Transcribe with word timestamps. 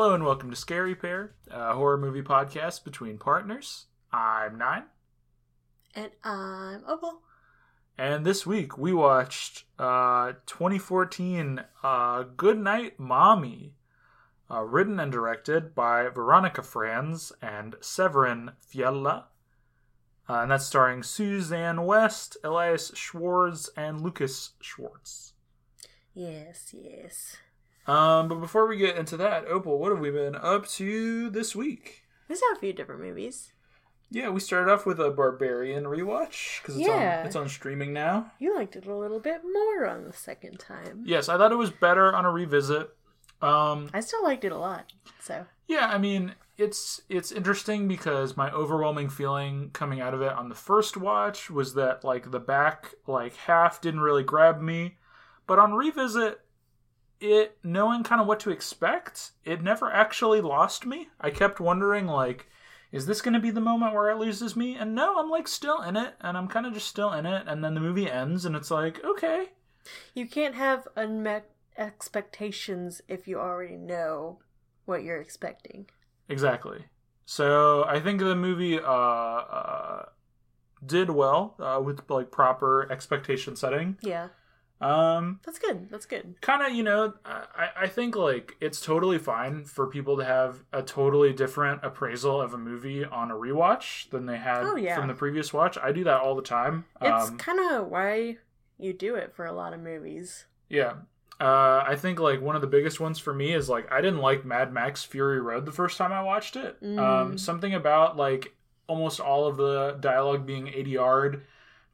Hello 0.00 0.14
and 0.14 0.24
welcome 0.24 0.48
to 0.48 0.56
Scary 0.56 0.94
Pair, 0.94 1.34
a 1.50 1.74
horror 1.74 1.98
movie 1.98 2.22
podcast 2.22 2.84
between 2.84 3.18
partners. 3.18 3.84
I'm 4.10 4.56
Nine, 4.56 4.84
And 5.94 6.10
I'm 6.24 6.82
Opal. 6.88 7.20
and 7.98 8.24
this 8.24 8.46
week 8.46 8.78
we 8.78 8.94
watched 8.94 9.64
uh, 9.78 10.32
2014 10.46 11.64
uh, 11.82 12.22
Goodnight 12.34 12.98
Mommy, 12.98 13.74
uh, 14.50 14.62
written 14.62 14.98
and 14.98 15.12
directed 15.12 15.74
by 15.74 16.08
Veronika 16.08 16.62
Franz 16.62 17.30
and 17.42 17.74
Severin 17.82 18.52
Fiala. 18.58 19.26
Uh, 20.26 20.32
and 20.36 20.50
that's 20.50 20.64
starring 20.64 21.02
Susanne 21.02 21.76
Wuest, 21.76 22.38
Elias 22.42 22.90
Schwarz, 22.94 23.68
and 23.76 24.00
Lukas 24.00 24.52
Schwarz. 24.62 25.34
Yes, 26.14 26.72
yes. 26.72 27.36
Um, 27.90 28.28
but 28.28 28.36
before 28.36 28.66
we 28.66 28.76
get 28.76 28.96
into 28.96 29.16
that, 29.16 29.46
Opal, 29.46 29.78
what 29.78 29.90
have 29.90 30.00
we 30.00 30.10
been 30.10 30.36
up 30.36 30.66
to 30.68 31.30
this 31.30 31.56
week? 31.56 32.04
We 32.28 32.36
saw 32.36 32.52
a 32.54 32.58
few 32.58 32.72
different 32.72 33.00
movies. 33.00 33.52
Yeah, 34.12 34.28
we 34.30 34.40
started 34.40 34.72
off 34.72 34.86
with 34.86 34.98
a 35.00 35.10
Barbarian 35.10 35.84
rewatch 35.84 36.60
because 36.62 36.76
it's 36.76 36.86
Yeah. 36.86 37.20
on 37.20 37.26
it's 37.26 37.36
on 37.36 37.48
streaming 37.48 37.92
now. 37.92 38.32
You 38.38 38.54
liked 38.56 38.76
it 38.76 38.86
a 38.86 38.94
little 38.94 39.20
bit 39.20 39.42
more 39.44 39.86
on 39.88 40.04
the 40.04 40.12
second 40.12 40.58
time. 40.58 41.02
Yes, 41.04 41.28
I 41.28 41.36
thought 41.36 41.52
it 41.52 41.56
was 41.56 41.70
better 41.70 42.14
on 42.14 42.24
a 42.24 42.30
revisit. 42.30 42.90
Um, 43.42 43.88
I 43.94 44.00
still 44.00 44.22
liked 44.22 44.44
it 44.44 44.52
a 44.52 44.58
lot. 44.58 44.92
So 45.20 45.46
yeah, 45.66 45.88
I 45.88 45.98
mean 45.98 46.34
it's 46.58 47.00
it's 47.08 47.32
interesting 47.32 47.88
because 47.88 48.36
my 48.36 48.50
overwhelming 48.50 49.08
feeling 49.08 49.70
coming 49.72 50.00
out 50.00 50.12
of 50.12 50.20
it 50.22 50.32
on 50.32 50.48
the 50.48 50.54
first 50.54 50.96
watch 50.96 51.48
was 51.50 51.74
that 51.74 52.04
like 52.04 52.30
the 52.30 52.40
back 52.40 52.94
like 53.06 53.34
half 53.36 53.80
didn't 53.80 54.00
really 54.00 54.24
grab 54.24 54.60
me, 54.60 54.98
but 55.46 55.58
on 55.58 55.72
revisit, 55.74 56.40
it 57.20 57.58
knowing 57.62 58.02
kind 58.02 58.20
of 58.20 58.26
what 58.26 58.40
to 58.40 58.50
expect, 58.50 59.32
it 59.44 59.62
never 59.62 59.90
actually 59.90 60.40
lost 60.40 60.86
me. 60.86 61.08
I 61.20 61.30
kept 61.30 61.60
wondering 61.60 62.06
like. 62.06 62.46
Is 62.92 63.06
this 63.06 63.22
going 63.22 63.34
to 63.34 63.38
be 63.38 63.52
the 63.52 63.60
moment 63.60 63.94
where 63.94 64.10
it 64.10 64.18
loses 64.18 64.56
me? 64.56 64.74
And 64.74 64.96
no, 64.96 65.16
I'm 65.16 65.30
like 65.30 65.46
still 65.46 65.80
in 65.80 65.96
it, 65.96 66.14
and 66.20 66.36
I'm 66.36 66.48
kind 66.48 66.66
of 66.66 66.74
just 66.74 66.88
still 66.88 67.12
in 67.12 67.24
it. 67.24 67.44
And 67.46 67.62
then 67.62 67.74
the 67.74 67.80
movie 67.80 68.10
ends, 68.10 68.44
and 68.44 68.56
it's 68.56 68.68
like, 68.68 69.00
okay, 69.04 69.50
you 70.12 70.26
can't 70.26 70.56
have 70.56 70.88
unmet 70.96 71.48
expectations 71.78 73.00
if 73.08 73.28
you 73.28 73.38
already 73.38 73.76
know 73.76 74.40
what 74.84 75.02
you're 75.02 75.20
expecting. 75.20 75.86
Exactly. 76.28 76.86
So 77.26 77.84
I 77.84 78.00
think 78.00 78.20
the 78.20 78.34
movie 78.34 78.78
uh, 78.78 78.82
uh, 78.82 80.04
did 80.84 81.10
well 81.10 81.54
uh, 81.58 81.80
with 81.82 82.02
like 82.10 82.30
proper 82.30 82.90
expectation 82.90 83.56
setting. 83.56 83.98
Yeah, 84.02 84.28
Um, 84.80 85.40
that's 85.44 85.58
good. 85.58 85.90
That's 85.90 86.06
good. 86.06 86.36
kind 86.40 86.62
of, 86.62 86.72
you 86.72 86.82
know, 86.82 87.12
I, 87.24 87.68
I 87.82 87.86
think 87.86 88.16
like 88.16 88.56
it's 88.60 88.80
totally 88.80 89.18
fine 89.18 89.64
for 89.64 89.86
people 89.86 90.16
to 90.16 90.24
have 90.24 90.64
a 90.72 90.82
totally 90.82 91.32
different 91.34 91.80
appraisal 91.84 92.40
of 92.40 92.54
a 92.54 92.58
movie 92.58 93.04
on 93.04 93.30
a 93.30 93.34
rewatch 93.34 94.08
than 94.10 94.24
they 94.26 94.38
had 94.38 94.62
Oh, 94.64 94.76
yeah. 94.76 94.96
from 94.96 95.08
the 95.08 95.14
previous 95.14 95.52
watch. 95.52 95.76
I 95.76 95.92
do 95.92 96.04
that 96.04 96.20
all 96.20 96.34
the 96.34 96.42
time. 96.42 96.86
It's 97.00 97.28
Um, 97.28 97.36
kind 97.36 97.60
of 97.72 97.88
why 97.88 98.38
you 98.78 98.92
do 98.94 99.16
it 99.16 99.34
for 99.34 99.44
a 99.44 99.52
lot 99.52 99.74
of 99.74 99.80
movies. 99.80 100.46
Yeah. 100.70 100.94
Uh, 101.38 101.84
I 101.86 101.96
think 101.96 102.18
like 102.20 102.40
one 102.40 102.54
of 102.54 102.60
the 102.62 102.66
biggest 102.66 103.00
ones 103.00 103.18
for 103.18 103.32
me 103.34 103.52
is 103.52 103.68
like 103.68 103.90
I 103.92 104.00
didn't 104.00 104.20
like 104.20 104.44
Mad 104.44 104.72
Max 104.72 105.04
Fury 105.04 105.40
Road 105.40 105.64
the 105.66 105.72
first 105.72 105.98
time 105.98 106.12
I 106.12 106.22
watched 106.22 106.56
it. 106.56 106.76
Um, 106.82 106.98
Mm. 107.32 107.40
something 107.40 107.74
about 107.74 108.16
like 108.16 108.54
almost 108.86 109.20
all 109.20 109.46
of 109.46 109.56
the 109.56 109.96
dialogue 110.00 110.44
being 110.46 110.66
ADR'd 110.68 111.42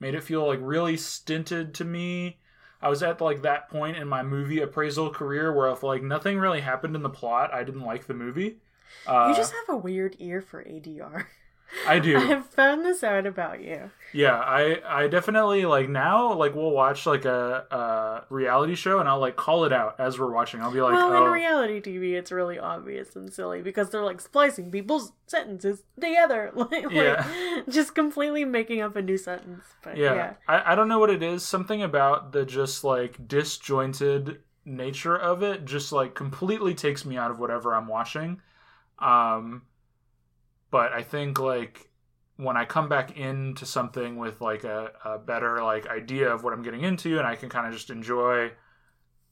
made 0.00 0.14
it 0.14 0.22
feel 0.24 0.46
like 0.46 0.58
really 0.62 0.96
stinted 0.96 1.74
to 1.74 1.84
me. 1.84 2.38
I 2.80 2.88
was 2.88 3.02
at 3.02 3.20
like 3.20 3.42
that 3.42 3.68
point 3.68 3.96
in 3.96 4.08
my 4.08 4.22
movie 4.22 4.60
appraisal 4.60 5.10
career 5.10 5.52
where 5.52 5.70
if 5.70 5.82
like 5.82 6.02
nothing 6.02 6.38
really 6.38 6.60
happened 6.60 6.94
in 6.94 7.02
the 7.02 7.10
plot, 7.10 7.52
I 7.52 7.64
didn't 7.64 7.82
like 7.82 8.06
the 8.06 8.14
movie. 8.14 8.56
Uh, 9.06 9.28
you 9.30 9.36
just 9.36 9.52
have 9.52 9.74
a 9.74 9.76
weird 9.76 10.16
ear 10.18 10.40
for 10.40 10.62
ADR. 10.62 11.26
I 11.86 11.98
do. 11.98 12.16
I 12.18 12.24
have 12.26 12.46
found 12.46 12.84
this 12.84 13.02
out 13.02 13.26
about 13.26 13.62
you. 13.62 13.90
Yeah, 14.12 14.38
I 14.38 14.80
I 14.86 15.08
definitely 15.08 15.66
like 15.66 15.88
now 15.88 16.32
like 16.32 16.54
we'll 16.54 16.70
watch 16.70 17.06
like 17.06 17.24
a, 17.24 17.66
a 17.70 18.32
reality 18.32 18.74
show 18.74 18.98
and 18.98 19.08
I'll 19.08 19.18
like 19.18 19.36
call 19.36 19.64
it 19.64 19.72
out 19.72 19.96
as 19.98 20.18
we're 20.18 20.32
watching. 20.32 20.60
I'll 20.60 20.72
be 20.72 20.80
like, 20.80 20.94
well, 20.94 21.12
oh, 21.12 21.26
in 21.26 21.32
reality 21.32 21.80
TV, 21.80 22.14
it's 22.14 22.32
really 22.32 22.58
obvious 22.58 23.16
and 23.16 23.32
silly 23.32 23.62
because 23.62 23.90
they're 23.90 24.04
like 24.04 24.20
splicing 24.20 24.70
people's 24.70 25.12
sentences 25.26 25.82
together, 26.00 26.52
like, 26.54 26.90
like, 26.90 27.68
just 27.68 27.94
completely 27.94 28.44
making 28.44 28.80
up 28.80 28.96
a 28.96 29.02
new 29.02 29.18
sentence. 29.18 29.64
But 29.82 29.96
yeah, 29.96 30.14
yeah, 30.14 30.32
I, 30.48 30.72
I 30.72 30.74
don't 30.74 30.88
know 30.88 30.98
what 30.98 31.10
it 31.10 31.22
is. 31.22 31.44
Something 31.44 31.82
about 31.82 32.32
the 32.32 32.44
just 32.44 32.84
like 32.84 33.28
disjointed 33.28 34.38
nature 34.64 35.16
of 35.16 35.42
it 35.42 35.64
just 35.64 35.92
like 35.92 36.14
completely 36.14 36.74
takes 36.74 37.04
me 37.04 37.16
out 37.16 37.30
of 37.30 37.38
whatever 37.38 37.74
I'm 37.74 37.86
watching. 37.86 38.40
Um, 38.98 39.62
but 40.70 40.92
I 40.92 41.02
think 41.02 41.38
like 41.38 41.88
when 42.36 42.56
I 42.56 42.64
come 42.64 42.88
back 42.88 43.16
into 43.16 43.64
something 43.64 44.16
with 44.16 44.40
like 44.40 44.64
a, 44.64 44.92
a 45.04 45.18
better 45.18 45.62
like 45.62 45.86
idea 45.86 46.30
of 46.32 46.44
what 46.44 46.52
I'm 46.52 46.62
getting 46.62 46.82
into, 46.82 47.18
and 47.18 47.26
I 47.26 47.36
can 47.36 47.48
kind 47.48 47.66
of 47.66 47.72
just 47.72 47.90
enjoy 47.90 48.52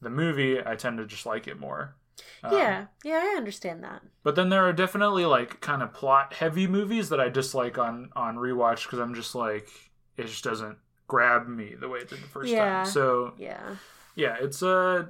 the 0.01 0.11
movie, 0.11 0.59
I 0.65 0.75
tend 0.77 0.99
to 0.99 1.07
just 1.07 1.27
like 1.27 1.47
it 1.47 1.59
more. 1.59 1.97
Um, 2.43 2.53
yeah, 2.53 2.87
yeah, 3.05 3.21
I 3.25 3.37
understand 3.37 3.83
that. 3.85 4.03
But 4.23 4.37
then 4.37 4.49
there 4.49 4.65
are 4.67 4.73
definitely 4.73 5.25
like 5.27 5.61
kind 5.61 5.83
of 5.83 5.93
plot 5.93 6.35
heavy 6.35 6.67
movies 6.67 7.09
that 7.09 7.21
I 7.21 7.29
dislike 7.29 7.79
on 7.79 8.11
on 8.15 8.37
rewatch 8.37 8.85
because 8.85 8.99
I'm 9.01 9.15
just 9.15 9.35
like 9.35 9.69
it 10.17 10.27
just 10.27 10.45
doesn't 10.45 10.79
grab 11.07 11.49
me 11.49 11.75
the 11.79 11.89
way 11.89 11.99
it 12.01 12.09
did 12.09 12.23
the 12.23 12.29
first 12.29 12.53
Yeah. 12.53 12.83
time. 12.83 12.87
So 12.87 13.35
Yeah, 13.37 13.77
yeah, 14.15 14.37
it's 14.41 14.63
uh 14.63 15.07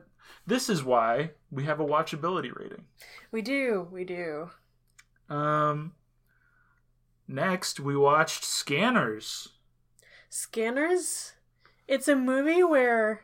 this 0.46 0.68
is 0.68 0.82
why 0.82 1.30
we 1.50 1.64
have 1.64 1.78
a 1.80 1.84
watchability 1.84 2.54
rating. 2.56 2.84
we 3.30 3.42
do, 3.42 3.86
we 3.92 4.04
do. 4.04 4.50
Um 5.28 5.92
next 7.28 7.80
we 7.80 7.96
watched 7.96 8.44
Scanners. 8.44 9.48
Scanners. 10.28 11.32
It's 11.86 12.08
a 12.08 12.16
movie 12.16 12.62
where 12.62 13.22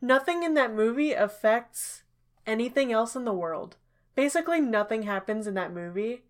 nothing 0.00 0.42
in 0.42 0.54
that 0.54 0.74
movie 0.74 1.12
affects 1.12 2.02
anything 2.46 2.92
else 2.92 3.14
in 3.14 3.24
the 3.24 3.32
world. 3.32 3.76
Basically, 4.14 4.60
nothing 4.60 5.02
happens 5.02 5.46
in 5.46 5.54
that 5.54 5.72
movie, 5.72 6.24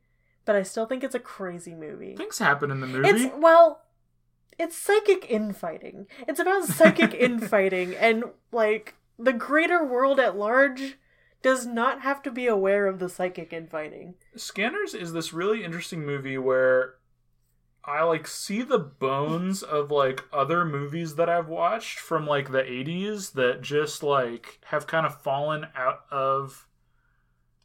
but 0.44 0.54
I 0.54 0.62
still 0.62 0.86
think 0.86 1.02
it's 1.02 1.14
a 1.14 1.20
crazy 1.20 1.74
movie. 1.74 2.14
Things 2.16 2.38
happen 2.38 2.70
in 2.70 2.80
the 2.80 2.86
movie. 2.86 3.08
It's 3.08 3.34
well, 3.36 3.82
it's 4.58 4.76
psychic 4.76 5.30
infighting. 5.30 6.06
It's 6.28 6.40
about 6.40 6.64
psychic 6.64 7.14
infighting, 7.18 7.94
and 7.94 8.24
like 8.52 8.94
the 9.18 9.32
greater 9.32 9.84
world 9.84 10.20
at 10.20 10.36
large 10.36 10.98
does 11.42 11.66
not 11.66 12.02
have 12.02 12.22
to 12.22 12.30
be 12.30 12.46
aware 12.46 12.86
of 12.86 12.98
the 12.98 13.08
psychic 13.08 13.52
infighting. 13.52 14.14
Scanners 14.36 14.94
is 14.94 15.12
this 15.12 15.32
really 15.32 15.64
interesting 15.64 16.04
movie 16.04 16.38
where 16.38 16.94
I 17.84 18.02
like 18.02 18.26
see 18.26 18.62
the 18.62 18.78
bones 18.78 19.62
of 19.62 19.90
like 19.90 20.24
other 20.32 20.64
movies 20.64 21.14
that 21.16 21.30
I've 21.30 21.48
watched 21.48 21.98
from 21.98 22.26
like 22.26 22.52
the 22.52 22.62
80s 22.62 23.32
that 23.32 23.62
just 23.62 24.02
like 24.02 24.60
have 24.66 24.86
kind 24.86 25.06
of 25.06 25.22
fallen 25.22 25.66
out 25.74 26.00
of 26.10 26.66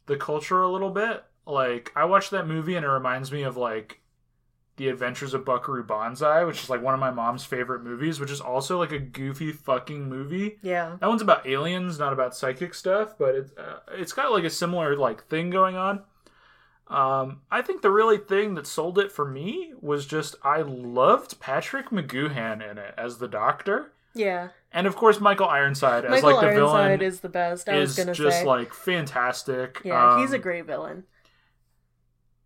the 0.06 0.16
culture 0.16 0.62
a 0.62 0.70
little 0.70 0.90
bit. 0.90 1.24
Like 1.46 1.92
I 1.94 2.06
watched 2.06 2.30
that 2.30 2.46
movie 2.46 2.76
and 2.76 2.84
it 2.84 2.88
reminds 2.88 3.30
me 3.30 3.42
of 3.42 3.56
like 3.56 4.00
The 4.76 4.88
Adventures 4.88 5.32
of 5.32 5.44
Buckaroo 5.44 5.82
Banzai, 5.84 6.44
which 6.44 6.62
is 6.62 6.68
like 6.70 6.82
one 6.82 6.92
of 6.94 7.00
my 7.00 7.10
mom's 7.10 7.44
favorite 7.44 7.82
movies, 7.82 8.20
which 8.20 8.30
is 8.30 8.40
also 8.42 8.78
like 8.78 8.92
a 8.92 8.98
goofy 8.98 9.50
fucking 9.52 10.08
movie. 10.08 10.58
Yeah, 10.62 10.96
That 11.00 11.08
one's 11.08 11.22
about 11.22 11.46
aliens, 11.46 11.98
not 11.98 12.12
about 12.12 12.36
psychic 12.36 12.74
stuff, 12.74 13.14
but 13.18 13.34
it's 13.34 13.52
uh, 13.56 13.78
it's 13.92 14.12
got 14.12 14.32
like 14.32 14.44
a 14.44 14.50
similar 14.50 14.94
like 14.96 15.24
thing 15.28 15.48
going 15.50 15.76
on. 15.76 16.02
Um, 16.88 17.40
I 17.50 17.62
think 17.62 17.82
the 17.82 17.90
really 17.90 18.18
thing 18.18 18.54
that 18.54 18.66
sold 18.66 18.98
it 18.98 19.10
for 19.10 19.24
me 19.24 19.72
was 19.80 20.06
just 20.06 20.36
I 20.44 20.60
loved 20.62 21.40
Patrick 21.40 21.90
McGoohan 21.90 22.62
in 22.70 22.78
it 22.78 22.94
as 22.96 23.18
the 23.18 23.26
Doctor, 23.26 23.92
yeah. 24.14 24.50
and 24.72 24.86
of 24.86 24.94
course 24.94 25.18
Michael 25.20 25.48
Ironside 25.48 26.04
as 26.04 26.10
Michael 26.12 26.32
like 26.34 26.40
the 26.42 26.46
Ironside 26.48 26.98
villain 26.98 27.02
is 27.02 27.20
the 27.20 27.28
best. 27.28 27.68
I 27.68 27.78
was 27.78 27.96
gonna 27.96 28.12
just 28.14 28.40
say, 28.40 28.44
like 28.44 28.72
fantastic. 28.72 29.80
yeah, 29.84 30.20
he's 30.20 30.32
a 30.32 30.36
Um, 30.36 30.42
great 30.42 30.64
villain. 30.66 31.04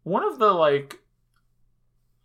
one 0.04 0.24
of 0.24 0.38
the 0.38 0.52
like 0.52 1.00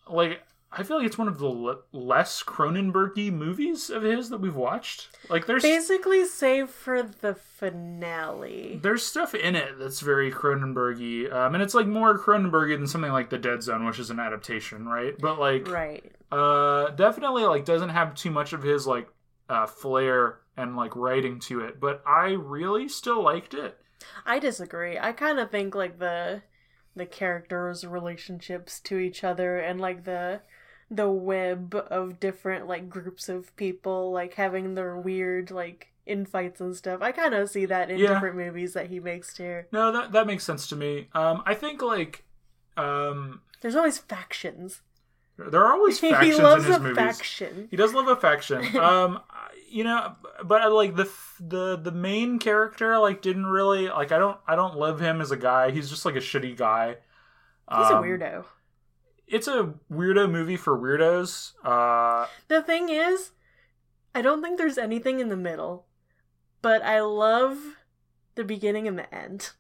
like 0.09 0.41
I 0.71 0.83
feel 0.83 0.97
like 0.97 1.05
it's 1.05 1.17
one 1.17 1.29
of 1.29 1.37
the 1.39 1.47
le- 1.47 1.77
less 1.93 2.43
Cronenbergy 2.43 3.31
movies 3.31 3.89
of 3.89 4.03
his 4.03 4.29
that 4.29 4.41
we've 4.41 4.55
watched. 4.55 5.07
Like 5.29 5.45
there's 5.45 5.63
Basically, 5.63 6.25
save 6.25 6.69
for 6.69 7.01
the 7.01 7.33
finale. 7.35 8.79
there's 8.81 9.03
stuff 9.03 9.33
in 9.33 9.55
it 9.55 9.79
that's 9.79 10.01
very 10.01 10.31
Cronenbergy, 10.31 11.31
um, 11.33 11.53
and 11.53 11.63
it's 11.63 11.73
like 11.73 11.87
more 11.87 12.17
Cronenbergy 12.19 12.77
than 12.77 12.87
something 12.87 13.11
like 13.11 13.29
The 13.29 13.37
Dead 13.37 13.63
Zone, 13.63 13.85
which 13.85 13.99
is 13.99 14.09
an 14.09 14.19
adaptation, 14.19 14.85
right? 14.85 15.15
But 15.19 15.39
like, 15.39 15.69
Right. 15.69 16.11
uh, 16.31 16.89
definitely 16.91 17.43
like 17.43 17.63
doesn't 17.65 17.89
have 17.89 18.15
too 18.15 18.31
much 18.31 18.51
of 18.53 18.63
his 18.63 18.85
like 18.85 19.07
uh, 19.49 19.67
flair 19.67 20.39
and 20.57 20.75
like 20.75 20.95
writing 20.95 21.39
to 21.39 21.61
it. 21.61 21.79
But 21.79 22.03
I 22.05 22.29
really 22.31 22.87
still 22.89 23.23
liked 23.23 23.53
it. 23.53 23.77
I 24.25 24.39
disagree. 24.39 24.97
I 24.99 25.13
kind 25.13 25.39
of 25.39 25.49
think 25.51 25.73
like 25.73 25.99
the 25.99 26.41
the 26.95 27.06
characters' 27.06 27.86
relationships 27.86 28.80
to 28.81 28.97
each 28.97 29.24
other 29.24 29.57
and 29.59 29.80
like 29.81 30.03
the 30.06 30.42
the 30.92 31.09
web 31.09 31.75
of 31.89 32.19
different 32.19 32.68
like 32.68 32.89
groups 32.89 33.27
of 33.27 33.56
people 33.56 34.12
like 34.12 34.36
having 34.36 34.75
their 34.75 34.95
weird 34.95 35.50
like 35.51 35.88
infights 36.07 36.59
and 36.62 36.75
stuff. 36.75 37.01
I 37.01 37.12
kind 37.12 37.33
of 37.33 37.50
see 37.50 37.65
that 37.65 37.89
in 37.89 37.97
Yeah. 37.97 38.13
different 38.13 38.36
movies 38.38 38.74
that 38.74 38.88
he 38.88 39.00
makes 39.00 39.33
too. 39.33 39.63
No, 39.71 39.92
that 39.92 40.12
that 40.12 40.27
makes 40.27 40.44
sense 40.44 40.68
to 40.68 40.75
me. 40.75 41.07
Um, 41.13 41.42
I 41.45 41.53
think 41.56 41.81
like 41.81 42.24
um, 42.77 43.41
There's 43.62 43.75
always 43.75 43.98
factions. 43.98 44.81
there 45.38 45.63
are 45.65 45.74
always 45.74 46.00
he 46.01 46.12
factions 46.12 46.39
loves 46.39 46.65
in 46.65 46.71
his 46.71 46.77
a 46.77 46.83
movies. 46.83 46.98
faction. 46.98 47.68
He 47.71 47.77
does 47.77 47.94
love 47.94 48.07
a 48.07 48.15
faction. 48.15 48.63
Um, 48.77 49.21
you 49.75 49.83
know, 49.83 50.16
but 50.45 50.72
like 50.72 50.95
the 50.95 51.12
the 51.38 51.75
the 51.75 51.92
main 51.92 52.39
character. 52.39 52.98
Like, 52.98 53.22
didn't 53.22 53.45
really 53.45 53.89
like. 53.89 54.13
I 54.13 54.18
don't 54.18 54.38
I 54.48 54.56
don't 54.56 54.77
love 54.77 55.01
him 55.01 55.19
as 55.19 55.31
a 55.31 55.36
guy. 55.38 55.72
He's 55.72 55.89
just 55.89 56.06
like 56.06 56.16
a 56.16 56.19
shitty 56.19 56.56
guy. 56.56 56.95
He's 57.69 57.89
a 57.89 57.98
Um, 57.98 58.04
weirdo. 58.06 58.45
It's 59.27 59.50
a 59.50 59.74
weirdo 59.92 60.31
movie 60.31 60.56
for 60.56 60.80
weirdos. 60.80 61.56
Uh, 61.62 62.25
The 62.48 62.62
thing 62.63 62.88
is, 62.88 63.31
I 64.13 64.22
don't 64.22 64.42
think 64.42 64.57
there's 64.57 64.77
anything 64.77 65.19
in 65.19 65.27
the 65.27 65.36
middle, 65.36 65.88
but 66.62 66.81
I 66.81 67.01
love 67.01 67.57
the 68.36 68.45
beginning 68.45 68.88
and 68.88 68.98
the 68.98 69.13
end. 69.13 69.51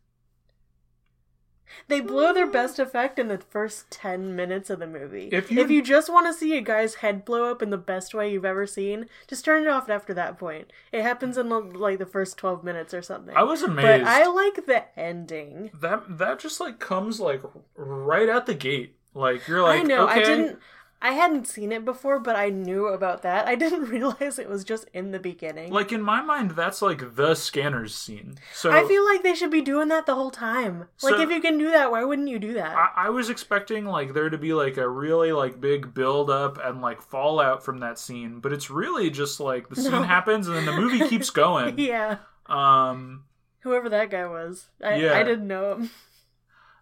They 1.87 1.99
blow 1.99 2.33
their 2.33 2.47
oh. 2.47 2.51
best 2.51 2.79
effect 2.79 3.19
in 3.19 3.27
the 3.27 3.37
first 3.37 3.89
10 3.91 4.35
minutes 4.35 4.69
of 4.69 4.79
the 4.79 4.87
movie. 4.87 5.29
If 5.31 5.51
If 5.51 5.69
you- 5.69 5.77
you, 5.77 5.81
just 5.81 6.09
want 6.09 6.27
to 6.27 6.33
see 6.33 6.57
a 6.57 6.61
guy's 6.61 6.95
head 6.95 7.25
blow 7.25 7.51
up 7.51 7.61
in 7.61 7.69
the 7.69 7.77
best 7.77 8.13
way 8.13 8.31
you've 8.31 8.45
ever 8.45 8.65
seen, 8.65 9.07
just 9.27 9.45
turn 9.45 9.63
it 9.63 9.69
off 9.69 9.89
after 9.89 10.13
that 10.13 10.37
point. 10.37 10.71
It 10.91 11.01
happens 11.03 11.37
in 11.37 11.49
like 11.49 11.99
the 11.99 12.05
first 12.05 12.37
12 12.37 12.63
minutes 12.63 12.93
or 12.93 13.01
something. 13.01 13.35
I 13.35 13.43
was 13.43 13.61
amazed. 13.61 14.03
but 14.03 14.03
I 14.03 14.25
like 14.25 14.65
the 14.65 14.83
ending. 14.99 15.71
that 15.73 16.17
that 16.17 16.39
just 16.39 16.59
like 16.59 16.79
comes 16.79 17.19
like 17.19 17.41
right 17.75 18.29
out 18.29 18.45
the 18.45 18.53
gate. 18.53 18.95
Like 19.13 19.47
you're 19.47 19.61
like, 19.61 19.81
I 19.81 19.83
know. 19.83 20.09
okay, 20.09 20.21
I 20.21 20.23
didn't. 20.23 20.59
I 21.01 21.11
hadn't 21.11 21.45
seen 21.45 21.71
it 21.71 21.85
before, 21.85 22.19
but 22.19 22.35
I 22.35 22.49
knew 22.49 22.87
about 22.87 23.21
that. 23.21 23.47
I 23.47 23.53
didn't 23.63 23.85
realize 23.89 24.39
it 24.39 24.49
was 24.49 24.63
just 24.63 24.85
in 24.93 25.11
the 25.11 25.19
beginning. 25.19 25.71
like 25.71 25.91
in 25.91 26.01
my 26.01 26.21
mind, 26.21 26.51
that's 26.51 26.81
like 26.81 27.15
the 27.15 27.35
scanners 27.35 27.93
scene. 27.93 28.35
So 28.53 28.71
I 28.71 28.87
feel 28.87 29.05
like 29.05 29.21
they 29.21 29.35
should 29.35 29.51
be 29.51 29.61
doing 29.61 29.89
that 29.89 30.05
the 30.07 30.15
whole 30.15 30.31
time. 30.31 30.79
Like, 31.03 31.15
So- 31.15 31.21
if 31.21 31.29
you 31.29 31.41
can 31.41 31.57
do 31.59 31.69
that, 31.71 31.91
why 31.91 32.03
wouldn't 32.03 32.29
you 32.29 32.39
do 32.39 32.53
that? 32.55 32.75
I, 32.75 33.07
I 33.07 33.09
was 33.09 33.29
expecting 33.29 33.85
like 33.85 34.13
there 34.13 34.29
to 34.29 34.37
be 34.37 34.53
like 34.53 34.77
a 34.77 34.89
really 34.89 35.31
like 35.31 35.61
big 35.61 35.93
build 35.93 36.29
up 36.31 36.57
and 36.63 36.81
like 36.81 37.01
fallout 37.01 37.63
from 37.63 37.79
that 37.79 37.99
scene, 37.99 38.39
but 38.39 38.51
it's 38.53 38.71
really 38.71 39.09
just 39.11 39.39
like 39.39 39.69
the 39.69 39.75
scene 39.75 39.91
No. 39.91 40.01
happens 40.03 40.47
and 40.47 40.55
then 40.55 40.65
the 40.65 40.71
movie 40.75 40.99
keeps 41.09 41.29
going. 41.29 41.77
yeah. 41.77 42.17
Um, 42.47 43.25
Whoever 43.59 43.89
that 43.89 44.09
guy 44.09 44.25
was, 44.27 44.69
I, 44.83 44.95
Yeah. 44.95 45.13
I 45.17 45.23
didn't 45.23 45.47
know 45.47 45.73
him. 45.73 45.89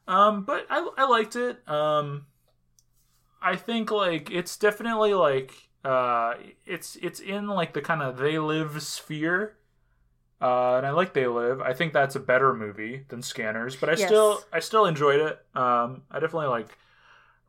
um, 0.07 0.43
but 0.45 0.65
I 0.69 0.87
I 0.97 1.05
liked 1.09 1.35
it. 1.35 1.67
Um, 1.67 2.25
I 3.43 3.55
think 3.55 3.91
like 3.91 4.31
it's 4.31 4.57
definitely 4.57 5.13
like 5.13 5.53
uh 5.85 6.35
it's 6.65 6.95
it's 7.01 7.19
in 7.19 7.47
like 7.47 7.73
the 7.73 7.81
kind 7.81 8.01
of 8.01 8.17
they 8.17 8.39
live 8.39 8.81
sphere. 8.81 9.57
Uh, 10.41 10.75
and 10.75 10.85
I 10.85 10.89
like 10.91 11.13
They 11.13 11.25
Live. 11.25 11.61
I 11.61 11.71
think 11.73 11.93
that's 11.93 12.17
a 12.17 12.19
better 12.19 12.53
movie 12.53 13.05
than 13.07 13.21
Scanners, 13.21 13.77
but 13.77 13.87
I 13.87 13.93
Yes. 13.93 14.07
still 14.07 14.41
I 14.51 14.59
still 14.59 14.85
enjoyed 14.85 15.21
it. 15.21 15.45
Um, 15.55 16.01
I 16.11 16.19
definitely 16.19 16.47
like 16.47 16.77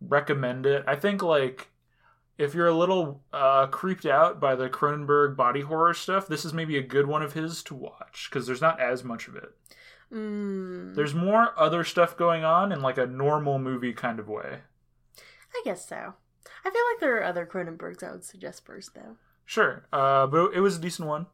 recommend 0.01 0.67
it. 0.67 0.85
I 0.87 0.95
think 0.97 1.23
like 1.23 1.71
if 2.39 2.55
you're 2.55 2.69
a 2.69 2.75
little 2.77 3.23
uh, 3.33 3.67
creeped 3.67 4.07
out 4.07 4.39
by 4.41 4.55
the 4.55 4.69
Cronenberg 4.69 5.37
body 5.37 5.63
horror 5.63 5.95
stuff, 5.95 6.29
this 6.29 6.45
is 6.45 6.53
maybe 6.53 6.77
a 6.77 6.83
good 6.83 7.07
one 7.07 7.23
of 7.23 7.33
his 7.33 7.63
to 7.65 7.75
watch 7.75 8.29
because 8.31 8.47
there's 8.47 8.61
not 8.61 8.81
as 8.81 9.03
much 9.05 9.27
of 9.29 9.37
it. 9.37 9.53
Mm, 10.13 10.95
There's 10.95 11.15
more 11.15 11.59
other 11.59 11.83
stuff 11.83 12.17
going 12.17 12.45
on 12.45 12.71
in 12.71 12.81
like 12.81 12.99
a 12.99 13.07
normal 13.07 13.59
movie 13.59 13.93
kind 13.93 14.21
of 14.21 14.29
way. 14.29 14.61
I 15.55 15.63
guess 15.65 15.89
so. 15.89 16.15
I 16.65 16.71
feel 16.71 16.83
like 16.93 17.01
there 17.01 17.17
are 17.17 17.25
other 17.25 17.47
Cronenbergs 17.47 18.03
I 18.03 18.13
would 18.13 18.25
suggest 18.25 18.65
first, 18.65 18.95
though. 18.95 19.17
Sure, 19.45 19.87
uh, 19.93 20.27
but 20.27 20.53
it 20.55 20.61
was 20.61 20.77
a 20.77 20.81
decent 20.81 21.09
one. 21.09 21.27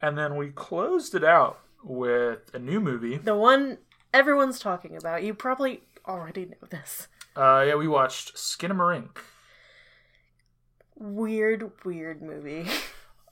And 0.00 0.18
then 0.18 0.36
we 0.36 0.50
closed 0.50 1.14
it 1.14 1.24
out 1.24 1.60
with 1.84 2.50
a 2.52 2.58
new 2.58 2.80
movie. 2.80 3.18
The 3.18 3.36
one 3.36 3.78
everyone's 4.12 4.58
talking 4.58 4.96
about. 4.96 5.22
You 5.22 5.34
probably 5.34 5.82
already 6.06 6.46
know 6.46 6.68
this. 6.70 7.08
Uh, 7.36 7.64
yeah, 7.68 7.74
we 7.76 7.88
watched 7.88 8.34
Skinamarink. 8.34 9.16
Weird, 10.96 11.70
weird 11.84 12.22
movie. 12.22 12.66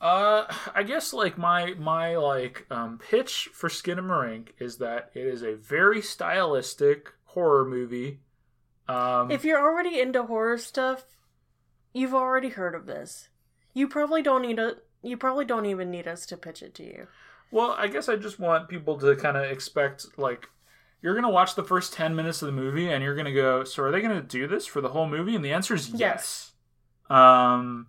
Uh, 0.01 0.51
I 0.75 0.83
guess 0.83 1.13
like 1.13 1.37
my 1.37 1.75
my 1.75 2.17
like 2.17 2.65
um, 2.71 2.99
pitch 2.99 3.51
for 3.53 3.69
Skinamarink 3.69 4.49
is 4.59 4.79
that 4.79 5.11
it 5.15 5.27
is 5.27 5.43
a 5.43 5.57
very 5.57 6.01
stylistic 6.01 7.13
horror 7.27 7.67
movie. 7.67 8.21
Um, 8.91 9.31
if 9.31 9.45
you're 9.45 9.61
already 9.61 10.01
into 10.01 10.23
horror 10.25 10.59
stuff, 10.59 11.05
you've 11.93 12.15
already 12.15 12.49
heard 12.51 12.75
of 12.75 12.87
this. 12.87 13.29
You 13.75 13.87
probably 13.89 14.23
don't 14.23 14.43
need 14.43 14.59
a. 14.59 14.77
You 15.03 15.17
probably 15.17 15.45
don't 15.45 15.67
even 15.67 15.91
need 15.91 16.07
us 16.09 16.27
to 16.27 16.37
pitch 16.37 16.63
it 16.63 16.75
to 16.75 16.83
you. 16.85 17.07
well, 17.51 17.71
I 17.73 17.87
guess 17.89 18.09
I 18.09 18.17
just 18.17 18.39
want 18.39 18.69
people 18.69 18.99
to 18.99 19.17
kind 19.17 19.37
of 19.37 19.45
expect 19.45 20.07
like 20.19 20.49
you're 21.03 21.15
gonna 21.15 21.31
watch 21.31 21.55
the 21.55 21.65
first 21.65 21.93
ten 21.93 22.15
minutes 22.17 22.43
of 22.43 22.47
the 22.47 22.53
movie 22.53 22.91
and 22.91 23.03
you're 23.03 23.15
gonna 23.15 23.33
go, 23.33 23.65
so 23.65 23.83
are 23.85 23.91
they 23.91 24.01
gonna 24.03 24.21
do 24.21 24.47
this 24.47 24.67
for 24.67 24.81
the 24.81 24.91
whole 24.91 25.09
movie? 25.09 25.35
And 25.35 25.45
the 25.45 25.53
answer 25.53 25.75
is 25.75 25.89
yes. 25.91 26.53
Um, 27.09 27.87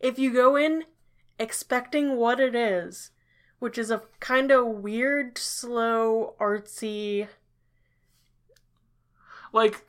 If 0.00 0.18
you 0.18 0.32
go 0.32 0.56
in 0.56 0.84
expecting 1.38 2.16
what 2.16 2.38
it 2.40 2.54
is, 2.54 3.10
which 3.58 3.78
is 3.78 3.90
a 3.90 4.02
kind 4.20 4.50
of 4.50 4.66
weird, 4.66 5.38
slow, 5.38 6.34
artsy. 6.40 7.28
like 9.52 9.84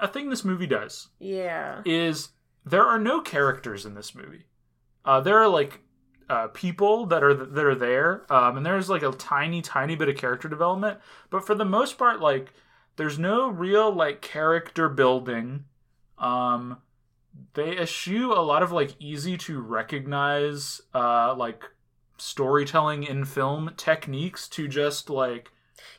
a 0.00 0.08
thing 0.08 0.30
this 0.30 0.44
movie 0.44 0.66
does 0.66 1.08
Yeah. 1.18 1.82
is 1.84 2.30
there 2.64 2.84
are 2.84 2.98
no 2.98 3.20
characters 3.20 3.84
in 3.86 3.94
this 3.94 4.14
movie. 4.14 4.46
Uh, 5.04 5.20
there 5.20 5.38
are 5.38 5.48
like 5.48 5.80
uh, 6.30 6.46
people 6.48 7.04
that 7.06 7.22
are 7.22 7.34
that 7.34 7.64
are 7.64 7.74
there, 7.74 8.24
um, 8.32 8.56
and 8.56 8.64
there's 8.64 8.88
like 8.88 9.02
a 9.02 9.10
tiny, 9.12 9.60
tiny 9.60 9.94
bit 9.96 10.08
of 10.08 10.16
character 10.16 10.48
development. 10.48 10.98
But 11.28 11.44
for 11.46 11.54
the 11.54 11.66
most 11.66 11.98
part, 11.98 12.20
like 12.20 12.52
there's 12.96 13.18
no 13.18 13.48
real 13.50 13.92
like 13.92 14.22
character 14.22 14.88
building. 14.88 15.64
Um, 16.16 16.78
they 17.52 17.76
eschew 17.76 18.32
a 18.32 18.40
lot 18.40 18.62
of 18.62 18.72
like 18.72 18.94
easy 18.98 19.36
to 19.38 19.60
recognize 19.60 20.80
uh, 20.94 21.34
like 21.34 21.64
storytelling 22.16 23.02
in 23.02 23.24
film 23.24 23.72
techniques 23.76 24.48
to 24.48 24.68
just 24.68 25.10
like 25.10 25.50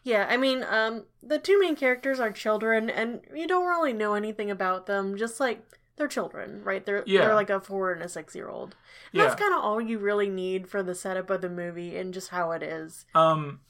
Yeah, 0.04 0.27
I 0.30 0.38
mean, 0.38 0.63
um, 0.63 1.06
the 1.24 1.39
two 1.39 1.60
main 1.60 1.75
characters 1.75 2.20
are 2.20 2.32
children, 2.32 2.89
and 2.89 3.22
you 3.34 3.48
don't 3.48 3.65
really 3.68 3.94
know 3.94 4.13
anything 4.13 4.50
about 4.51 4.86
them. 4.86 5.18
Just 5.18 5.39
like 5.39 5.63
they're 5.98 6.08
children, 6.08 6.63
right? 6.63 6.86
They're 6.86 7.04
Yeah. 7.06 7.22
they're 7.22 7.36
like 7.36 7.50
a 7.50 7.60
four 7.62 7.92
and 7.92 8.01
a 8.01 8.10
six 8.10 8.36
year 8.36 8.50
old. 8.50 8.75
yeah. 9.12 9.24
That's 9.24 9.39
kind 9.39 9.54
of 9.54 9.62
all 9.63 9.80
you 9.82 9.98
really 9.98 10.30
need 10.30 10.68
for 10.68 10.84
the 10.84 10.94
setup 10.96 11.30
of 11.30 11.42
the 11.42 11.50
movie 11.50 11.96
and 11.98 12.13
just 12.13 12.30
how 12.30 12.51
it 12.51 12.62
is. 12.63 13.06
um 13.15 13.62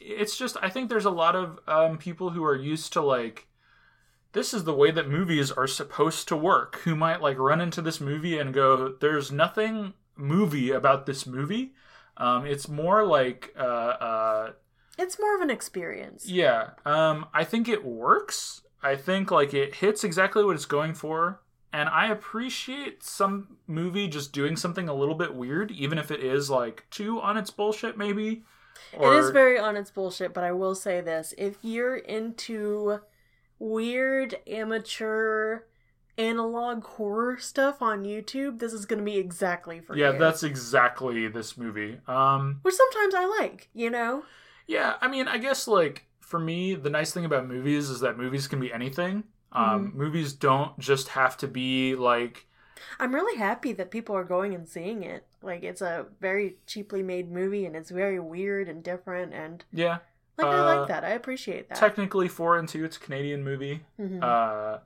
it's 0.00 0.36
just 0.38 0.56
i 0.62 0.68
think 0.70 0.88
there's 0.88 1.04
a 1.04 1.10
lot 1.10 1.34
of 1.34 1.58
um 1.66 1.98
people 1.98 2.30
who 2.30 2.44
are 2.44 2.54
used 2.54 2.92
to 2.92 3.00
like 3.00 3.48
this 4.32 4.54
is 4.54 4.62
the 4.62 4.72
way 4.74 4.92
that 4.92 5.08
movies 5.08 5.50
are 5.50 5.66
supposed 5.66 6.28
to 6.28 6.36
work 6.36 6.76
who 6.84 6.94
might 6.94 7.20
like 7.20 7.36
run 7.36 7.60
into 7.60 7.82
this 7.82 8.00
movie 8.00 8.38
and 8.38 8.54
go 8.54 8.94
there's 9.00 9.32
nothing 9.32 9.94
movie 10.14 10.70
about 10.70 11.06
this 11.06 11.26
movie 11.26 11.72
um 12.16 12.46
it's 12.46 12.68
more 12.68 13.04
like 13.04 13.52
uh 13.58 13.60
uh 13.60 14.52
It's 14.98 15.18
more 15.18 15.36
of 15.36 15.40
an 15.42 15.50
experience. 15.50 16.28
yeah 16.28 16.70
um 16.84 17.26
i 17.32 17.44
think 17.44 17.68
it 17.68 17.84
works 17.84 18.62
i 18.82 18.96
think 18.96 19.30
like 19.30 19.54
it 19.54 19.76
hits 19.76 20.04
exactly 20.04 20.44
what 20.44 20.54
it's 20.56 20.64
going 20.66 20.94
for 20.94 21.40
and 21.72 21.88
i 21.88 22.08
appreciate 22.08 23.02
some 23.02 23.56
movie 23.66 24.08
just 24.08 24.32
doing 24.32 24.56
something 24.56 24.88
a 24.88 24.94
little 24.94 25.14
bit 25.14 25.34
weird 25.34 25.70
even 25.70 25.98
if 25.98 26.10
it 26.10 26.20
is 26.20 26.50
like 26.50 26.84
too 26.90 27.20
on 27.20 27.36
its 27.36 27.50
bullshit 27.50 27.96
maybe 27.96 28.42
It 28.92 29.12
is 29.12 29.30
very 29.30 29.58
on 29.58 29.76
its 29.76 29.90
bullshit, 29.90 30.32
but 30.32 30.44
I 30.44 30.52
will 30.52 30.74
say 30.74 31.00
this: 31.00 31.34
if 31.36 31.56
you're 31.62 31.96
into 31.96 33.00
weird 33.58 34.36
amateur 34.46 35.62
analog 36.16 36.84
horror 36.84 37.36
stuff 37.38 37.82
on 37.82 38.04
YouTube, 38.04 38.58
this 38.60 38.72
is 38.72 38.86
going 38.86 39.00
to 39.00 39.04
be 39.04 39.18
exactly 39.18 39.80
for 39.80 39.96
yeah 39.96 40.06
you. 40.08 40.12
Yeah, 40.14 40.18
that's 40.18 40.42
exactly 40.42 41.28
this 41.28 41.56
movie 41.56 41.98
um 42.06 42.60
which 42.62 42.74
sometimes 42.74 43.14
I 43.14 43.24
like. 43.40 43.68
You 43.74 43.90
know, 43.90 44.22
yeah 44.68 44.94
i 45.00 45.08
mean 45.08 45.26
i 45.26 45.36
guess 45.38 45.66
like 45.66 46.04
for 46.20 46.38
me 46.38 46.74
the 46.76 46.90
nice 46.90 47.12
thing 47.12 47.24
about 47.24 47.48
movies 47.48 47.90
is 47.90 47.98
that 48.00 48.16
movies 48.16 48.46
can 48.46 48.60
be 48.60 48.72
anything 48.72 49.24
um 49.52 49.92
movies 49.96 50.32
don't 50.34 50.78
just 50.78 51.08
have 51.08 51.36
to 51.38 51.48
be 51.48 51.96
like 51.96 52.44
I'm 53.00 53.12
really 53.12 53.36
happy 53.36 53.72
that 53.72 53.90
people 53.90 54.14
are 54.14 54.22
going 54.22 54.54
and 54.54 54.68
seeing 54.68 55.02
it. 55.02 55.26
Like 55.42 55.64
it's 55.64 55.80
a 55.82 56.06
very 56.20 56.58
cheaply 56.66 57.02
made 57.02 57.28
movie, 57.28 57.66
and 57.66 57.74
it's 57.74 57.90
very 57.90 58.20
weird 58.20 58.68
and 58.68 58.84
different, 58.84 59.34
and 59.34 59.64
yeah 59.72 59.98
like 60.36 60.46
I 60.46 60.58
Uh, 60.60 60.64
like 60.78 60.88
that. 60.88 61.02
I 61.04 61.10
appreciate 61.10 61.68
that. 61.68 61.76
technically 61.78 62.28
four 62.28 62.56
and 62.56 62.68
two 62.68 62.84
it's 62.84 62.96
a 62.96 63.00
canadian 63.00 63.42
movie 63.42 63.80
Mhm. 63.98 64.22
uh 64.22 64.78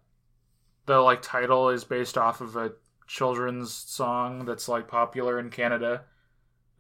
the 0.87 0.99
like 1.01 1.21
title 1.23 1.69
is 1.69 1.85
based 1.85 2.17
off 2.17 2.41
of 2.41 2.57
a 2.57 2.73
children's 3.07 3.73
song 3.75 4.47
that's 4.47 4.69
like 4.69 4.89
popular 4.89 5.39
in 5.39 5.51
canada 5.51 6.05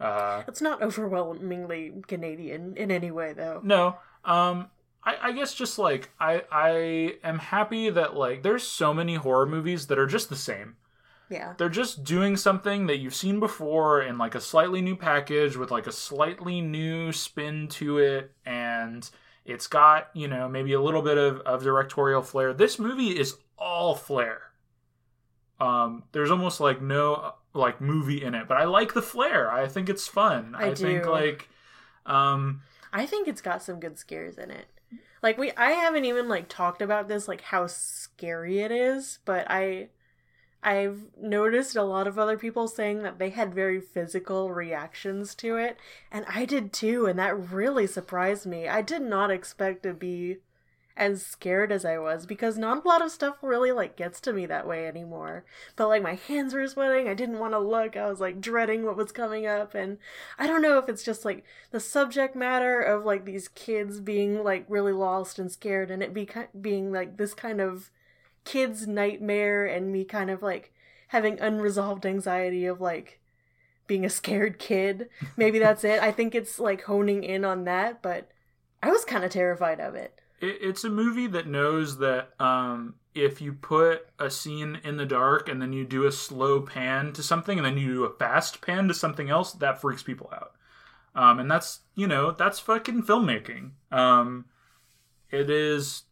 uh 0.02 0.42
it's 0.48 0.60
not 0.60 0.82
overwhelmingly 0.82 1.92
Canadian 2.06 2.76
in 2.76 2.90
any 2.90 3.10
way, 3.10 3.32
though. 3.32 3.60
No. 3.62 3.96
Um 4.24 4.70
I, 5.04 5.16
I 5.22 5.32
guess 5.32 5.54
just 5.54 5.78
like 5.78 6.10
I 6.20 6.42
I 6.50 7.16
am 7.24 7.38
happy 7.38 7.90
that 7.90 8.14
like 8.16 8.42
there's 8.42 8.62
so 8.64 8.92
many 8.94 9.14
horror 9.16 9.46
movies 9.46 9.86
that 9.88 9.98
are 9.98 10.06
just 10.06 10.28
the 10.28 10.36
same. 10.36 10.76
Yeah. 11.30 11.54
they're 11.56 11.70
just 11.70 12.04
doing 12.04 12.36
something 12.36 12.88
that 12.88 12.98
you've 12.98 13.14
seen 13.14 13.40
before 13.40 14.02
in 14.02 14.18
like 14.18 14.34
a 14.34 14.40
slightly 14.40 14.82
new 14.82 14.94
package 14.94 15.56
with 15.56 15.70
like 15.70 15.86
a 15.86 15.92
slightly 15.92 16.60
new 16.60 17.10
spin 17.10 17.68
to 17.68 17.96
it 17.96 18.32
and 18.44 19.08
it's 19.46 19.66
got 19.66 20.10
you 20.12 20.28
know 20.28 20.46
maybe 20.46 20.74
a 20.74 20.80
little 20.80 21.00
bit 21.00 21.16
of, 21.16 21.40
of 21.40 21.62
directorial 21.62 22.20
flair 22.20 22.52
this 22.52 22.78
movie 22.78 23.18
is 23.18 23.38
all 23.56 23.94
flair 23.94 24.42
um 25.58 26.02
there's 26.12 26.30
almost 26.30 26.60
like 26.60 26.82
no 26.82 27.32
like 27.54 27.80
movie 27.80 28.22
in 28.22 28.34
it 28.34 28.48
but 28.48 28.56
i 28.56 28.64
like 28.64 28.94
the 28.94 29.02
flair 29.02 29.50
i 29.52 29.68
think 29.68 29.88
it's 29.88 30.08
fun 30.08 30.54
I 30.54 30.74
think 30.74 31.04
do. 31.04 31.10
like 31.10 31.48
um 32.06 32.62
I 32.92 33.06
think 33.06 33.26
it's 33.26 33.40
got 33.40 33.62
some 33.62 33.80
good 33.80 33.98
scares 33.98 34.36
in 34.36 34.50
it. 34.50 34.66
Like 35.22 35.38
we 35.38 35.52
I 35.52 35.72
haven't 35.72 36.04
even 36.04 36.28
like 36.28 36.48
talked 36.48 36.82
about 36.82 37.08
this 37.08 37.26
like 37.26 37.40
how 37.40 37.66
scary 37.66 38.60
it 38.60 38.70
is, 38.70 39.20
but 39.24 39.46
I 39.48 39.88
I've 40.62 41.10
noticed 41.20 41.74
a 41.74 41.82
lot 41.82 42.06
of 42.06 42.18
other 42.18 42.38
people 42.38 42.68
saying 42.68 43.02
that 43.02 43.18
they 43.18 43.30
had 43.30 43.54
very 43.54 43.80
physical 43.80 44.52
reactions 44.52 45.34
to 45.36 45.56
it, 45.56 45.76
and 46.10 46.24
I 46.28 46.44
did 46.44 46.72
too, 46.72 47.06
and 47.06 47.18
that 47.18 47.52
really 47.52 47.86
surprised 47.86 48.46
me. 48.46 48.68
I 48.68 48.82
did 48.82 49.02
not 49.02 49.30
expect 49.30 49.84
to 49.84 49.94
be 49.94 50.38
as 50.96 51.24
scared 51.24 51.72
as 51.72 51.84
I 51.84 51.98
was 51.98 52.26
because 52.26 52.58
not 52.58 52.84
a 52.84 52.88
lot 52.88 53.02
of 53.02 53.10
stuff 53.10 53.36
really 53.42 53.72
like 53.72 53.96
gets 53.96 54.20
to 54.22 54.32
me 54.32 54.46
that 54.46 54.66
way 54.66 54.86
anymore. 54.86 55.44
But 55.76 55.88
like 55.88 56.02
my 56.02 56.14
hands 56.14 56.54
were 56.54 56.66
sweating, 56.66 57.08
I 57.08 57.14
didn't 57.14 57.38
want 57.38 57.54
to 57.54 57.58
look. 57.58 57.96
I 57.96 58.08
was 58.08 58.20
like 58.20 58.40
dreading 58.40 58.84
what 58.84 58.96
was 58.96 59.12
coming 59.12 59.46
up 59.46 59.74
and 59.74 59.98
I 60.38 60.46
don't 60.46 60.62
know 60.62 60.78
if 60.78 60.88
it's 60.88 61.04
just 61.04 61.24
like 61.24 61.44
the 61.70 61.80
subject 61.80 62.36
matter 62.36 62.80
of 62.80 63.04
like 63.04 63.24
these 63.24 63.48
kids 63.48 64.00
being 64.00 64.44
like 64.44 64.66
really 64.68 64.92
lost 64.92 65.38
and 65.38 65.50
scared 65.50 65.90
and 65.90 66.02
it 66.02 66.12
be 66.12 66.28
being 66.60 66.92
like 66.92 67.16
this 67.16 67.34
kind 67.34 67.60
of 67.60 67.90
kid's 68.44 68.86
nightmare 68.86 69.64
and 69.66 69.92
me 69.92 70.04
kind 70.04 70.30
of 70.30 70.42
like 70.42 70.72
having 71.08 71.40
unresolved 71.40 72.06
anxiety 72.06 72.66
of 72.66 72.80
like 72.80 73.20
being 73.86 74.04
a 74.04 74.10
scared 74.10 74.58
kid. 74.58 75.08
Maybe 75.36 75.58
that's 75.58 75.84
it. 75.84 76.02
I 76.02 76.12
think 76.12 76.34
it's 76.34 76.58
like 76.58 76.82
honing 76.82 77.24
in 77.24 77.44
on 77.44 77.64
that, 77.64 78.02
but 78.02 78.30
I 78.82 78.90
was 78.90 79.04
kind 79.04 79.24
of 79.24 79.30
terrified 79.30 79.80
of 79.80 79.94
it. 79.94 80.18
It, 80.42 80.58
it's 80.60 80.84
a 80.84 80.90
movie 80.90 81.28
that 81.28 81.46
knows 81.46 81.98
that 81.98 82.30
um, 82.38 82.96
if 83.14 83.40
you 83.40 83.54
put 83.54 84.08
a 84.18 84.30
scene 84.30 84.80
in 84.84 84.96
the 84.98 85.06
dark 85.06 85.48
and 85.48 85.62
then 85.62 85.72
you 85.72 85.84
do 85.84 86.04
a 86.04 86.12
slow 86.12 86.60
pan 86.60 87.12
to 87.14 87.22
something 87.22 87.58
and 87.58 87.64
then 87.64 87.78
you 87.78 87.94
do 87.94 88.04
a 88.04 88.10
fast 88.10 88.60
pan 88.60 88.88
to 88.88 88.94
something 88.94 89.30
else, 89.30 89.52
that 89.52 89.80
freaks 89.80 90.02
people 90.02 90.30
out. 90.34 90.52
Um, 91.14 91.38
and 91.38 91.50
that's 91.50 91.80
you 91.94 92.06
know 92.06 92.32
that's 92.32 92.58
fucking 92.58 93.02
filmmaking. 93.02 93.72
Um, 93.90 94.46
it 95.30 95.50
is 95.50 96.04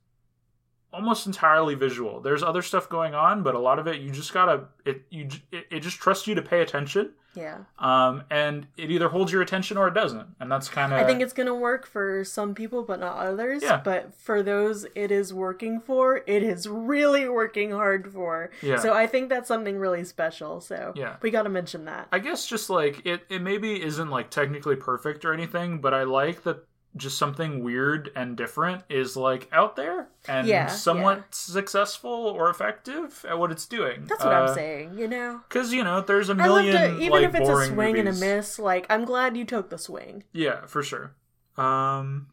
almost 0.93 1.27
entirely 1.27 1.75
visual. 1.75 2.21
There's 2.21 2.43
other 2.43 2.63
stuff 2.63 2.89
going 2.89 3.15
on, 3.15 3.43
but 3.43 3.55
a 3.55 3.59
lot 3.59 3.79
of 3.79 3.87
it 3.87 4.01
you 4.01 4.11
just 4.11 4.35
gotta 4.35 4.65
it 4.85 5.03
you 5.11 5.29
it, 5.51 5.67
it 5.71 5.81
just 5.81 5.99
trusts 5.99 6.27
you 6.27 6.35
to 6.35 6.43
pay 6.43 6.61
attention. 6.61 7.13
Yeah. 7.35 7.59
Um, 7.79 8.25
and 8.31 8.67
it 8.77 8.91
either 8.91 9.09
holds 9.09 9.31
your 9.33 9.41
attention 9.43 9.77
or 9.77 9.89
it 9.89 9.95
doesn't, 9.95 10.27
and 10.41 10.51
that's 10.51 10.69
kind 10.69 10.93
of 10.93 10.99
I 10.99 11.05
think 11.05 11.21
it's 11.23 11.33
going 11.33 11.47
to 11.47 11.55
work 11.55 11.87
for 11.87 12.25
some 12.25 12.55
people, 12.55 12.83
but 12.83 12.99
not 13.01 13.17
others. 13.19 13.63
Yeah. 13.63 13.81
But 13.83 14.15
for 14.15 14.43
those 14.43 14.87
it 14.95 15.11
is 15.13 15.33
working 15.33 15.81
for, 15.81 16.23
it 16.27 16.43
is 16.43 16.69
really 16.69 17.29
working 17.29 17.71
hard 17.71 18.13
for. 18.13 18.51
Yeah. 18.63 18.79
So 18.79 18.93
I 18.93 19.07
think 19.07 19.29
that's 19.29 19.49
something 19.49 19.79
really 19.79 20.05
special. 20.05 20.61
So 20.61 20.93
Yeah. 20.97 21.17
we 21.23 21.31
got 21.31 21.43
to 21.45 21.49
mention 21.51 21.85
that. 21.85 22.09
I 22.11 22.19
guess 22.19 22.47
just 22.47 22.69
like 22.69 23.07
it, 23.07 23.23
it 23.29 23.43
maybe 23.43 23.83
isn't 23.83 24.11
like 24.11 24.31
technically 24.31 24.77
perfect 24.77 25.25
or 25.25 25.33
anything, 25.33 25.79
but 25.79 25.95
I 25.95 26.03
like 26.05 26.43
that 26.45 26.65
just 26.97 27.17
something 27.19 27.63
weird 27.63 28.11
and 28.17 28.37
different 28.37 28.83
is 28.89 29.17
like 29.17 29.49
out 29.53 29.77
there 29.77 30.09
and 30.27 30.47
Yeah, 30.49 30.67
somewhat 30.67 31.19
yeah. 31.19 31.25
successful 31.31 32.11
or 32.11 32.51
effective 32.51 33.25
at 33.29 33.39
what 33.39 33.53
it's 33.53 33.67
doing. 33.67 34.07
That's 34.07 34.25
what 34.25 34.33
I'm 34.33 34.55
saying, 34.55 34.99
you 34.99 35.07
know? 35.07 35.41
Because 35.49 35.73
you 35.73 35.85
know, 35.85 36.01
there's 36.01 36.29
a 36.29 36.35
million 36.35 36.75
to, 36.75 36.97
even 37.01 37.11
like 37.11 37.25
if 37.25 37.35
it's 37.37 37.49
a 37.49 37.67
swing 37.67 37.99
and 37.99 38.09
a 38.09 38.13
miss, 38.13 38.59
like, 38.59 38.87
I'm 38.91 39.05
glad 39.05 39.37
you 39.37 39.45
took 39.45 39.71
the 39.71 39.79
swing. 39.79 40.25
Yeah, 40.33 40.67
for 40.67 40.83
sure. 40.83 41.15
Um, 41.57 42.27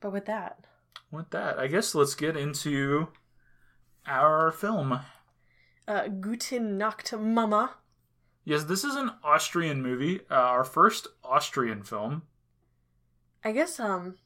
But 0.00 0.12
with 0.12 0.26
that, 0.26 0.64
with 1.10 1.30
that, 1.30 1.58
I 1.58 1.66
guess 1.66 1.94
let's 1.94 2.14
get 2.14 2.36
into 2.36 3.08
our 4.06 4.52
film. 4.52 5.00
uh, 5.88 6.08
Guten 6.08 6.76
Nacht, 6.78 7.12
Mama. 7.12 7.76
Yes, 8.44 8.64
this 8.64 8.84
is 8.84 8.94
an 8.96 9.10
Austrian 9.22 9.82
movie, 9.82 10.20
uh, 10.30 10.34
our 10.34 10.64
first 10.64 11.06
Austrian 11.24 11.82
film. 11.82 12.22
I 13.42 13.52
guess, 13.52 13.80
um, 13.80 14.16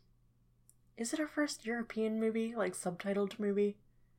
is 0.96 1.12
it 1.12 1.20
our 1.20 1.28
first 1.28 1.64
European 1.66 2.20
movie? 2.20 2.54
Like, 2.56 2.74
subtitled 2.74 3.38
movie? 3.38 3.76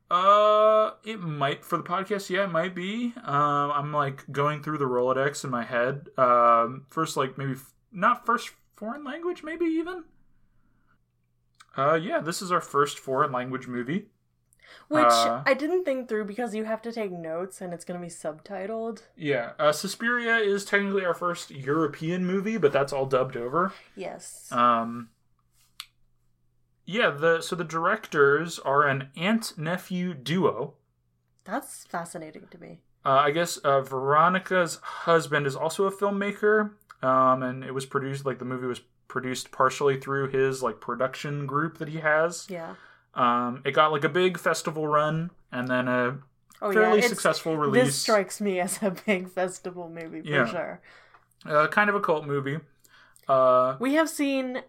Uh, 0.10 0.92
it 1.04 1.20
might 1.20 1.66
for 1.66 1.78
the 1.78 1.84
podcast. 1.84 2.30
Yeah, 2.30 2.44
it 2.44 2.52
might 2.52 2.76
be. 2.76 3.14
Um, 3.24 3.72
I'm 3.72 3.92
like 3.92 4.32
going 4.32 4.62
through 4.62 4.78
the 4.78 4.86
Rolodex 4.86 5.44
in 5.44 5.50
my 5.50 5.64
head. 5.64 6.10
Um, 6.18 6.86
first, 6.90 7.18
like 7.18 7.38
maybe 7.38 7.54
f- 7.54 7.74
not 7.92 8.26
first 8.26 8.52
foreign 8.76 9.04
language, 9.04 9.42
maybe 9.44 9.66
even. 9.66 10.04
Uh, 11.76 11.96
yeah, 11.96 12.20
this 12.20 12.42
is 12.42 12.52
our 12.52 12.62
first 12.62 13.00
foreign 13.00 13.32
language 13.32 13.68
movie. 13.68 14.06
Which 14.88 15.06
Uh, 15.06 15.42
I 15.46 15.54
didn't 15.54 15.84
think 15.84 16.08
through 16.08 16.26
because 16.26 16.54
you 16.54 16.66
have 16.66 16.82
to 16.84 16.92
take 16.92 17.12
notes 17.12 17.62
and 17.62 17.74
it's 17.74 17.86
going 17.86 18.00
to 18.00 18.06
be 18.06 18.12
subtitled. 18.12 19.04
Yeah, 19.16 19.54
uh, 19.60 19.72
Suspiria 19.72 20.38
is 20.38 20.66
technically 20.66 21.06
our 21.06 21.14
first 21.14 21.52
European 21.52 22.26
movie, 22.26 22.58
but 22.58 22.72
that's 22.72 22.94
all 22.94 23.06
dubbed 23.06 23.36
over. 23.36 23.74
Yes. 23.96 24.52
Um, 24.52 25.10
yeah, 26.86 27.10
the 27.10 27.42
so 27.42 27.56
the 27.56 27.64
directors 27.64 28.60
are 28.60 28.84
an 28.84 29.10
aunt 29.16 29.58
nephew 29.58 30.14
duo. 30.14 30.76
That's 31.44 31.86
fascinating 31.86 32.48
to 32.52 32.60
me. 32.60 32.82
Uh, 33.04 33.22
I 33.26 33.32
guess 33.32 33.58
uh, 33.58 33.82
Veronika's 33.82 34.80
husband 34.82 35.46
is 35.46 35.56
also 35.56 35.86
a 35.86 35.92
filmmaker, 35.92 36.72
um, 37.04 37.44
and 37.44 37.64
it 37.64 37.74
was 37.74 37.86
produced 37.86 38.26
like 38.26 38.40
the 38.40 38.46
movie 38.46 38.66
was 38.68 38.82
produced 39.08 39.52
partially 39.52 40.00
through 40.00 40.30
his 40.30 40.64
like 40.64 40.82
production 40.82 41.46
group 41.46 41.78
that 41.78 41.88
he 41.88 42.00
has. 42.00 42.48
Yeah. 42.50 42.76
Um, 43.16 43.62
it 43.66 43.72
got 43.72 43.92
like 43.92 44.04
a 44.04 44.10
big 44.10 44.38
festival 44.38 44.88
run 44.88 45.32
and 45.52 45.68
then 45.68 45.88
a 45.88 46.18
Oh 46.62 46.72
fairly 46.72 47.02
yeah. 47.02 47.08
Successful 47.08 47.56
release. 47.58 47.86
this 47.86 47.96
strikes 47.96 48.40
me 48.42 48.60
as 48.60 48.82
a 48.82 48.92
big 49.06 49.30
festival 49.30 49.90
movie 49.90 50.22
for 50.22 50.28
Yeah. 50.28 50.46
sure. 50.46 50.82
uh, 51.46 51.68
kind 51.68 51.90
of 51.90 51.96
a 51.96 52.00
cult 52.02 52.26
movie. 52.26 52.60
Uh, 53.28 53.76
We 53.80 53.94
have 53.96 54.10
seen 54.10 54.62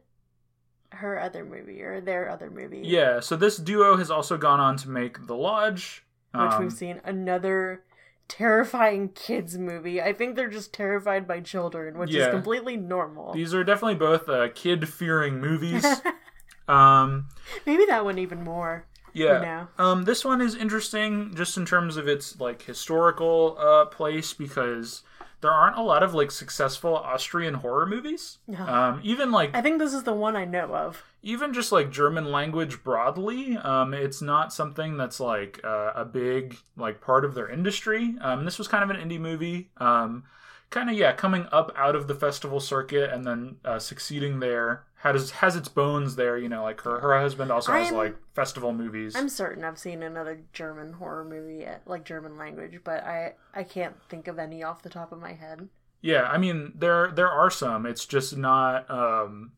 her 0.93 1.19
other 1.21 1.45
movie 1.45 1.83
or 1.83 2.00
their 2.00 2.29
other 2.31 2.50
movie. 2.50 2.83
yeah, 2.85 3.21
so 3.21 3.37
this 3.37 3.57
duo 3.57 3.97
has 3.97 4.11
also 4.11 4.37
gone 4.37 4.61
on 4.61 4.76
to 4.79 4.88
make 4.88 5.26
The 5.26 5.35
Lodge, 5.37 6.05
Which 6.33 6.41
um, 6.53 6.62
we've 6.62 6.73
seen 6.73 7.00
another 7.05 7.83
terrifying 8.29 9.11
kids 9.11 9.57
movie. 9.59 10.00
I 10.03 10.12
think 10.12 10.37
they're 10.37 10.49
just 10.50 10.73
terrified 10.73 11.26
by 11.29 11.41
children, 11.41 11.99
which 11.99 12.11
Yeah. 12.11 12.26
is 12.26 12.31
completely 12.31 12.76
normal. 12.76 13.33
These 13.33 13.55
are 13.55 13.62
definitely 13.65 13.95
both 13.97 14.29
uh, 14.29 14.49
kid-fearing 14.55 15.41
movies. 15.41 15.85
um, 16.68 17.28
Maybe 17.66 17.85
that 17.87 18.04
one 18.04 18.18
even 18.18 18.42
more. 18.42 18.87
yeah. 19.12 19.66
Um, 19.78 20.04
this 20.04 20.25
one 20.25 20.40
is 20.40 20.54
interesting 20.54 21.35
just 21.35 21.56
in 21.56 21.64
terms 21.64 21.96
of 21.96 22.06
its 22.08 22.38
like 22.40 22.62
historical 22.62 23.56
uh, 23.58 23.87
place 23.87 24.32
because 24.32 25.02
there 25.40 25.50
aren't 25.50 25.76
a 25.78 25.82
lot 25.82 26.02
of 26.02 26.12
like 26.14 26.30
successful 26.30 26.96
Austrian 26.96 27.54
horror 27.54 27.87
movies. 27.87 28.38
No. 28.46 28.66
Um, 28.66 29.00
even 29.04 29.30
like 29.30 29.54
I 29.54 29.62
think 29.62 29.78
this 29.78 29.94
is 29.94 30.02
the 30.02 30.12
one 30.12 30.35
I 30.37 30.44
know 30.44 30.75
of. 30.75 31.02
even 31.23 31.52
just 31.54 31.73
like 31.73 31.90
German 31.90 32.30
language 32.32 32.82
broadly, 32.82 33.56
um, 33.58 33.94
it's 33.94 34.20
not 34.23 34.52
something 34.52 34.96
that's 34.96 35.20
like 35.20 35.61
uh, 35.64 35.92
a 35.94 36.04
big 36.04 36.56
like 36.76 37.00
part 37.00 37.25
of 37.25 37.35
their 37.35 37.49
industry. 37.49 38.16
Um, 38.20 38.44
this 38.44 38.58
was 38.58 38.66
kind 38.68 38.82
of 38.82 38.90
an 38.90 38.96
indie 39.08 39.20
movie. 39.20 39.70
Um, 39.78 40.25
kind 40.70 40.90
of 40.90 40.96
yeah, 40.96 41.12
coming 41.12 41.46
up 41.52 41.70
out 41.76 41.94
of 41.94 42.08
the 42.08 42.14
festival 42.14 42.58
circuit 42.61 43.11
and 43.12 43.25
then 43.25 43.56
uh, 43.64 43.78
succeeding 43.78 44.40
there. 44.40 44.82
Has 45.14 45.30
has 45.30 45.56
its 45.56 45.68
bones 45.68 46.16
there, 46.16 46.36
you 46.38 46.48
know. 46.48 46.62
Like 46.62 46.80
her 46.82 47.00
her 47.00 47.18
husband 47.20 47.50
also 47.50 47.72
has 47.72 47.88
I'm- 47.88 47.96
like 47.96 48.16
festival 48.34 48.72
movies. 48.72 49.14
I'm 49.16 49.28
certain 49.28 49.64
I've 49.64 49.78
seen 49.78 50.02
another 50.02 50.40
German 50.52 50.94
horror 50.94 51.25
movie, 51.25 51.64
at, 51.64 51.86
like 51.86 52.04
German 52.04 52.36
language, 52.36 52.80
but 52.84 53.04
I 53.04 53.34
I 53.54 53.62
can't 53.64 53.96
think 54.08 54.28
of 54.28 54.38
any 54.38 54.62
off 54.62 54.82
the 54.82 54.88
top 54.90 55.12
of 55.12 55.20
my 55.20 55.32
head. 55.32 55.68
Yeah, 56.00 56.22
I 56.25 56.38
mean 56.38 56.72
there 56.75 57.08
there 57.10 57.30
are 57.30 57.50
some. 57.50 57.86
It's 57.86 58.06
just 58.06 58.36
not 58.36 58.88
um 58.90 59.52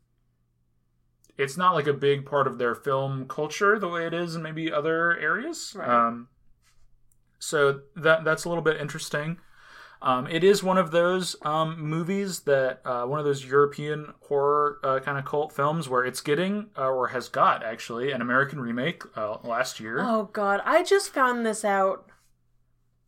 it's 1.36 1.56
not 1.56 1.74
like 1.74 1.86
a 1.86 1.92
big 1.92 2.26
part 2.26 2.46
of 2.46 2.58
their 2.58 2.74
film 2.74 3.26
culture 3.28 3.78
the 3.78 3.88
way 3.88 4.06
it 4.06 4.14
is 4.14 4.34
in 4.34 4.42
maybe 4.42 4.72
other 4.72 5.16
areas. 5.18 5.74
Right. 5.76 5.88
Um 5.88 6.28
so 7.38 7.80
that 7.96 8.24
that's 8.24 8.44
a 8.44 8.48
little 8.48 8.64
bit 8.64 8.80
interesting. 8.80 9.38
Um, 10.00 10.26
it 10.28 10.44
is 10.44 10.62
one 10.62 10.78
of 10.78 10.90
those 10.90 11.34
um, 11.42 11.80
movies 11.80 12.40
that 12.40 12.80
uh, 12.84 13.04
one 13.04 13.18
of 13.18 13.24
those 13.24 13.44
European 13.44 14.14
horror 14.28 14.78
uh, 14.84 15.00
kind 15.00 15.18
of 15.18 15.24
cult 15.24 15.52
films 15.52 15.88
where 15.88 16.04
it's 16.04 16.20
getting 16.20 16.66
uh, 16.76 16.88
or 16.88 17.08
has 17.08 17.28
got 17.28 17.64
actually 17.64 18.12
an 18.12 18.20
American 18.20 18.60
remake 18.60 19.02
uh, 19.16 19.38
last 19.42 19.80
year. 19.80 19.98
Oh 20.00 20.30
god, 20.32 20.60
I 20.64 20.84
just 20.84 21.12
found 21.12 21.44
this 21.44 21.64
out 21.64 22.08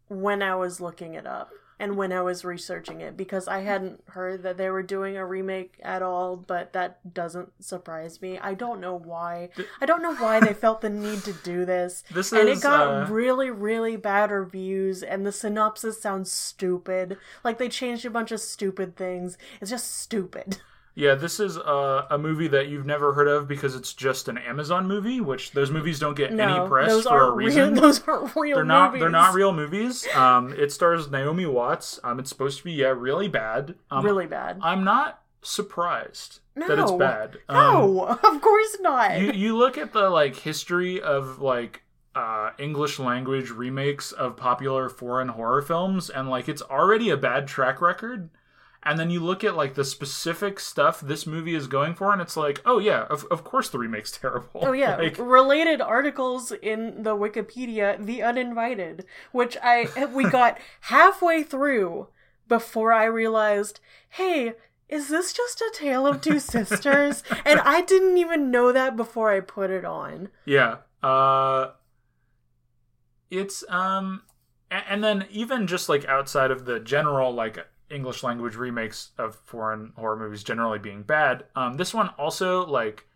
when 0.08 0.42
I 0.42 0.56
was 0.56 0.80
looking 0.80 1.14
it 1.14 1.26
up. 1.26 1.52
And 1.80 1.96
when 1.96 2.12
I 2.12 2.20
was 2.20 2.44
researching 2.44 3.00
it 3.00 3.16
because 3.16 3.48
I 3.48 3.60
hadn't 3.60 4.02
heard 4.08 4.42
that 4.42 4.58
they 4.58 4.68
were 4.68 4.82
doing 4.82 5.16
a 5.16 5.24
remake 5.24 5.80
at 5.82 6.02
all, 6.02 6.36
but 6.36 6.74
that 6.74 7.14
doesn't 7.14 7.64
surprise 7.64 8.20
me. 8.20 8.38
I 8.38 8.52
don't 8.52 8.82
know 8.82 8.94
why. 8.94 9.48
I 9.80 9.86
don't 9.86 10.02
know 10.02 10.14
why 10.14 10.40
they 10.40 10.52
felt 10.52 10.82
the 10.82 10.90
need 10.90 11.24
to 11.24 11.32
do 11.32 11.64
this. 11.64 12.04
This 12.20 12.32
and 12.32 12.50
is 12.50 12.58
it 12.58 12.62
got 12.62 12.86
uh, 12.86 13.06
really, 13.10 13.48
really 13.48 13.96
bad 13.96 14.30
reviews, 14.30 15.02
and 15.02 15.24
the 15.24 15.32
synopsis 15.32 16.02
sounds 16.02 16.30
stupid. 16.30 17.16
Like 17.42 17.56
they 17.56 17.70
changed 17.70 18.04
a 18.04 18.10
bunch 18.10 18.30
of 18.30 18.40
stupid 18.40 18.94
things. 18.94 19.38
It's 19.62 19.70
just 19.70 19.98
stupid. 19.98 20.58
yeah. 21.00 21.14
This 21.14 21.40
is 21.40 21.56
uh, 21.58 22.06
a 22.10 22.18
movie 22.18 22.48
that 22.48 22.68
you've 22.68 22.86
never 22.86 23.12
heard 23.14 23.26
of 23.28 23.48
because 23.48 23.74
it's 23.74 23.92
just 23.92 24.28
an 24.28 24.38
Amazon 24.38 24.86
movie, 24.86 25.20
which 25.20 25.52
those 25.52 25.70
movies 25.70 25.98
don't 25.98 26.14
get 26.16 26.32
No, 26.32 26.44
any 26.44 26.68
press 26.68 27.02
for 27.02 27.28
a 27.28 27.32
reason. 27.32 27.72
real. 27.74 27.80
Those 27.82 28.06
aren't 28.06 28.36
real. 28.36 28.56
they're 28.56 28.64
not. 28.64 28.90
Movies. 28.90 29.00
They're 29.00 29.10
not 29.10 29.34
real 29.34 29.52
movies. 29.52 30.06
Um, 30.14 30.52
it 30.56 30.70
stars 30.72 31.10
Naomi 31.10 31.46
Watts. 31.46 31.98
Um, 32.04 32.20
it's 32.20 32.28
supposed 32.28 32.58
to 32.58 32.64
be 32.64 32.72
yeah 32.72 32.88
really 32.96 33.28
bad. 33.28 33.74
Um, 33.90 34.04
really 34.04 34.26
bad. 34.26 34.58
I'm 34.62 34.84
not 34.84 35.22
surprised 35.42 36.40
that 36.56 36.78
it's 36.78 36.92
bad. 36.92 37.38
Um, 37.48 37.56
no, 37.96 38.04
of 38.22 38.40
course 38.40 38.76
not. 38.80 39.18
you 39.20 39.32
you 39.32 39.56
look 39.56 39.78
at 39.78 39.92
the 39.92 40.10
like 40.10 40.36
history 40.36 41.00
of 41.00 41.40
like 41.40 41.82
uh 42.14 42.50
English 42.58 42.98
language 42.98 43.50
remakes 43.50 44.10
of 44.12 44.36
popular 44.36 44.88
foreign 44.88 45.28
horror 45.28 45.62
films 45.62 46.10
and 46.10 46.28
like 46.28 46.48
it's 46.48 46.60
already 46.62 47.08
a 47.10 47.16
bad 47.16 47.46
track 47.46 47.80
record 47.80 48.30
and 48.82 48.98
then 48.98 49.10
you 49.10 49.20
look 49.20 49.44
at 49.44 49.54
like 49.56 49.74
the 49.74 49.84
specific 49.84 50.58
stuff 50.58 51.00
this 51.00 51.26
movie 51.26 51.54
is 51.54 51.66
going 51.66 51.94
for 51.94 52.12
and 52.12 52.22
it's 52.22 52.36
like 52.36 52.62
oh 52.64 52.78
yeah 52.78 53.02
of, 53.10 53.24
of 53.30 53.44
course 53.44 53.68
the 53.68 53.78
remake's 53.78 54.10
terrible 54.18 54.48
Oh 54.62 54.72
yeah, 54.72 54.96
like, 54.96 55.18
related 55.18 55.80
articles 55.80 56.50
in 56.52 57.02
the 57.02 57.14
Wikipedia, 57.16 58.02
The 58.04 58.22
Uninvited, 58.22 59.04
which 59.32 59.56
I 59.62 60.06
we 60.14 60.24
got 60.30 60.58
halfway 60.82 61.42
through 61.42 62.08
before 62.48 62.92
I 62.92 63.04
realized, 63.04 63.80
hey, 64.08 64.54
is 64.88 65.08
this 65.08 65.32
just 65.32 65.60
a 65.60 65.70
tale 65.74 66.06
of 66.06 66.20
two 66.20 66.38
sisters? 66.54 67.22
and 67.44 67.60
I 67.60 67.82
didn't 67.82 68.16
even 68.18 68.50
know 68.50 68.72
that 68.72 68.96
before 68.96 69.30
I 69.30 69.40
put 69.40 69.70
it 69.70 69.84
on. 69.84 70.30
yeah 70.44 70.78
uh 71.02 71.72
it's 73.30 73.64
um 73.68 74.22
and 74.70 75.02
then 75.02 75.26
even 75.30 75.66
just 75.66 75.88
like 75.88 76.04
outside 76.06 76.50
of 76.50 76.64
the 76.64 76.78
general 76.80 77.32
like 77.32 77.58
english 77.90 78.22
language 78.22 78.56
remakes 78.56 79.10
of 79.18 79.34
foreign 79.44 79.92
horror 79.96 80.16
movies 80.16 80.42
generally 80.42 80.78
being 80.78 81.02
bad 81.02 81.44
um 81.56 81.74
this 81.74 81.92
one 81.92 82.08
also 82.18 82.64
like 82.66 83.06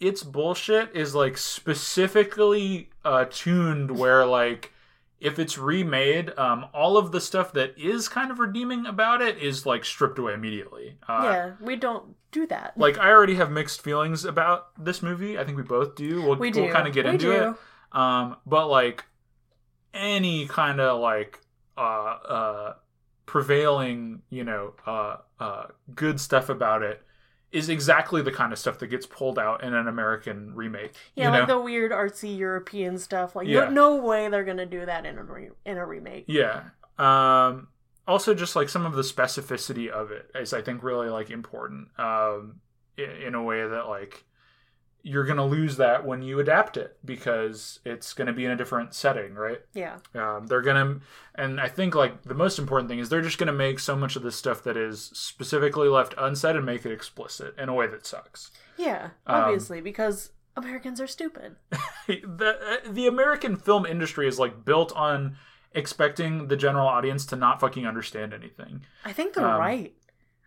its 0.00 0.22
bullshit 0.22 0.94
is 0.94 1.14
like 1.14 1.36
specifically 1.38 2.90
uh 3.04 3.24
tuned 3.30 3.90
where 3.96 4.24
like 4.26 4.72
if 5.20 5.38
it's 5.38 5.56
remade 5.56 6.36
um 6.38 6.66
all 6.74 6.96
of 6.96 7.12
the 7.12 7.20
stuff 7.20 7.52
that 7.52 7.76
is 7.78 8.08
kind 8.08 8.30
of 8.30 8.38
redeeming 8.40 8.86
about 8.86 9.22
it 9.22 9.38
is 9.38 9.64
like 9.66 9.84
stripped 9.84 10.18
away 10.18 10.34
immediately 10.34 10.96
uh 11.08 11.20
yeah, 11.22 11.50
we 11.60 11.76
don't 11.76 12.14
do 12.32 12.46
that. 12.46 12.72
like 12.78 12.98
I 12.98 13.10
already 13.10 13.34
have 13.36 13.50
mixed 13.50 13.82
feelings 13.82 14.24
about 14.24 14.68
this 14.82 15.02
movie. 15.02 15.38
I 15.38 15.44
think 15.44 15.58
we 15.58 15.62
both 15.62 15.96
do. 15.96 16.22
We'll, 16.22 16.36
we 16.36 16.50
do. 16.50 16.62
we'll 16.62 16.72
kind 16.72 16.88
of 16.88 16.94
get 16.94 17.04
We 17.04 17.10
into 17.10 17.26
do. 17.26 17.32
it. 17.32 17.54
Um, 17.92 18.36
but 18.46 18.68
like 18.68 19.04
any 19.92 20.46
kind 20.46 20.80
of 20.80 20.98
like 21.00 21.40
uh 21.76 21.80
uh 21.80 22.74
prevailing, 23.32 24.20
you 24.28 24.44
know, 24.44 24.74
uh 24.86 25.16
uh 25.40 25.64
good 25.94 26.20
stuff 26.20 26.50
about 26.50 26.82
it 26.82 27.02
is 27.50 27.70
exactly 27.70 28.20
the 28.20 28.30
kind 28.30 28.52
of 28.52 28.58
stuff 28.58 28.78
that 28.78 28.88
gets 28.88 29.06
pulled 29.06 29.38
out 29.38 29.64
in 29.64 29.72
an 29.72 29.88
American 29.88 30.54
remake. 30.54 30.92
Yeah, 31.16 31.24
you 31.24 31.30
know? 31.32 31.38
like 31.38 31.48
the 31.48 31.58
weird 31.58 31.92
artsy 31.92 32.36
European 32.36 32.98
stuff. 32.98 33.34
Like, 33.34 33.48
Yeah. 33.48 33.70
no, 33.70 33.96
no 33.96 33.96
way 34.02 34.28
they're 34.28 34.44
gonna 34.44 34.66
do 34.66 34.84
that 34.84 35.06
in 35.06 35.16
a 35.16 35.24
re- 35.24 35.48
in 35.64 35.78
a 35.78 35.86
remake. 35.86 36.26
Yeah. 36.28 36.64
Um 36.98 37.68
also 38.06 38.34
just 38.34 38.54
like 38.54 38.68
some 38.68 38.84
of 38.84 38.92
the 38.92 39.02
specificity 39.02 39.88
of 39.88 40.10
it 40.10 40.30
is 40.34 40.52
I 40.52 40.60
think 40.60 40.82
really 40.82 41.08
like 41.08 41.30
important 41.30 41.88
um 41.98 42.56
in, 42.98 43.10
in 43.28 43.34
a 43.34 43.42
way 43.42 43.66
that 43.66 43.88
like 43.88 44.24
you're 45.04 45.24
going 45.24 45.36
to 45.38 45.44
lose 45.44 45.76
that 45.78 46.04
when 46.06 46.22
you 46.22 46.38
adapt 46.38 46.76
it 46.76 46.96
because 47.04 47.80
it's 47.84 48.12
going 48.12 48.26
to 48.28 48.32
be 48.32 48.44
in 48.44 48.50
a 48.52 48.56
different 48.56 48.94
setting, 48.94 49.34
right? 49.34 49.60
Yeah, 49.74 49.98
Um, 50.14 50.46
they're 50.46 50.62
going 50.62 50.76
to 51.00 51.00
and 51.34 51.60
I 51.60 51.68
think 51.68 51.94
like 51.94 52.22
the 52.22 52.34
most 52.34 52.58
important 52.58 52.88
thing 52.88 52.98
is 53.00 53.08
they're 53.08 53.20
just 53.22 53.38
going 53.38 53.48
to 53.48 53.52
make 53.52 53.78
so 53.80 53.96
much 53.96 54.14
of 54.16 54.22
this 54.22 54.36
stuff 54.36 54.62
that 54.64 54.76
is 54.76 55.10
specifically 55.14 55.88
left 55.88 56.14
unsaid 56.18 56.54
and 56.56 56.64
make 56.64 56.86
it 56.86 56.92
explicit 56.92 57.54
in 57.58 57.68
a 57.68 57.74
way 57.74 57.86
that 57.88 58.06
sucks. 58.06 58.50
yeah, 58.76 59.10
Um, 59.26 59.42
obviously 59.42 59.80
because 59.80 60.30
Americans 60.56 61.00
are 61.00 61.06
stupid. 61.06 61.56
the 62.06 62.80
the 62.88 63.06
American 63.06 63.56
film 63.56 63.86
industry 63.86 64.28
is 64.28 64.38
like 64.38 64.64
built 64.64 64.92
on 64.92 65.36
expecting 65.74 66.48
the 66.48 66.56
general 66.56 66.86
audience 66.86 67.24
to 67.26 67.36
not 67.36 67.58
fucking 67.60 67.86
understand 67.86 68.34
anything. 68.34 68.84
I 69.04 69.12
think 69.12 69.34
they're 69.34 69.46
Um, 69.48 69.58
right. 69.58 69.94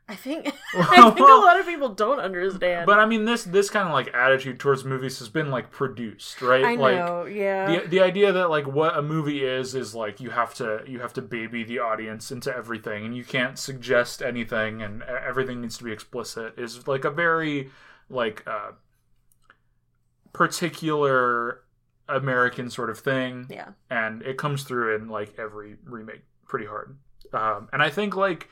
I 0.08 0.16
think 0.16 0.48
I 0.76 1.10
think 1.10 1.28
a 1.28 1.34
lot 1.34 1.60
of 1.60 1.66
people 1.66 1.90
don't 1.90 2.20
understand. 2.20 2.86
But 2.86 3.00
I 3.00 3.06
mean 3.06 3.26
this 3.26 3.44
this 3.44 3.70
kind 3.70 3.88
of 3.88 3.94
like 3.94 4.14
attitude 4.14 4.60
towards 4.60 4.86
movies 4.86 5.18
has 5.20 5.30
been 5.30 5.50
like 5.50 5.72
produced, 5.72 6.42
right? 6.42 6.64
I 6.64 6.76
like 6.76 6.98
know, 6.98 7.26
yeah. 7.26 7.82
the 7.82 7.88
the 7.88 8.00
idea 8.02 8.32
that 8.32 8.50
like 8.50 8.68
what 8.68 8.96
a 8.96 9.02
movie 9.02 9.44
is 9.44 9.74
is 9.74 9.96
like 9.96 10.20
you 10.20 10.30
have 10.30 10.54
to 10.56 10.84
you 10.88 11.00
have 11.00 11.14
to 11.14 11.22
baby 11.22 11.64
the 11.64 11.80
audience 11.80 12.32
into 12.32 12.56
everything 12.56 13.06
and 13.06 13.18
you 13.18 13.24
can't 13.24 13.58
suggest 13.58 14.22
anything 14.22 14.84
and 14.84 15.02
everything 15.04 15.62
needs 15.62 15.78
to 15.80 15.84
be 15.84 15.92
explicit 15.92 16.54
is 16.58 16.88
like 16.88 17.04
a 17.04 17.12
very 17.12 17.72
like 18.10 18.44
uh 18.46 18.72
particular 20.34 21.62
American 22.08 22.70
sort 22.70 22.92
of 22.92 23.00
thing 23.00 23.48
yeah. 23.50 23.70
and 23.90 24.22
it 24.22 24.38
comes 24.38 24.64
through 24.64 24.96
in 24.96 25.08
like 25.08 25.34
every 25.40 25.78
remake 25.84 26.22
pretty 26.48 26.68
hard. 26.68 26.98
Um, 27.34 27.70
and 27.74 27.82
I 27.82 27.90
think 27.90 28.16
like 28.16 28.50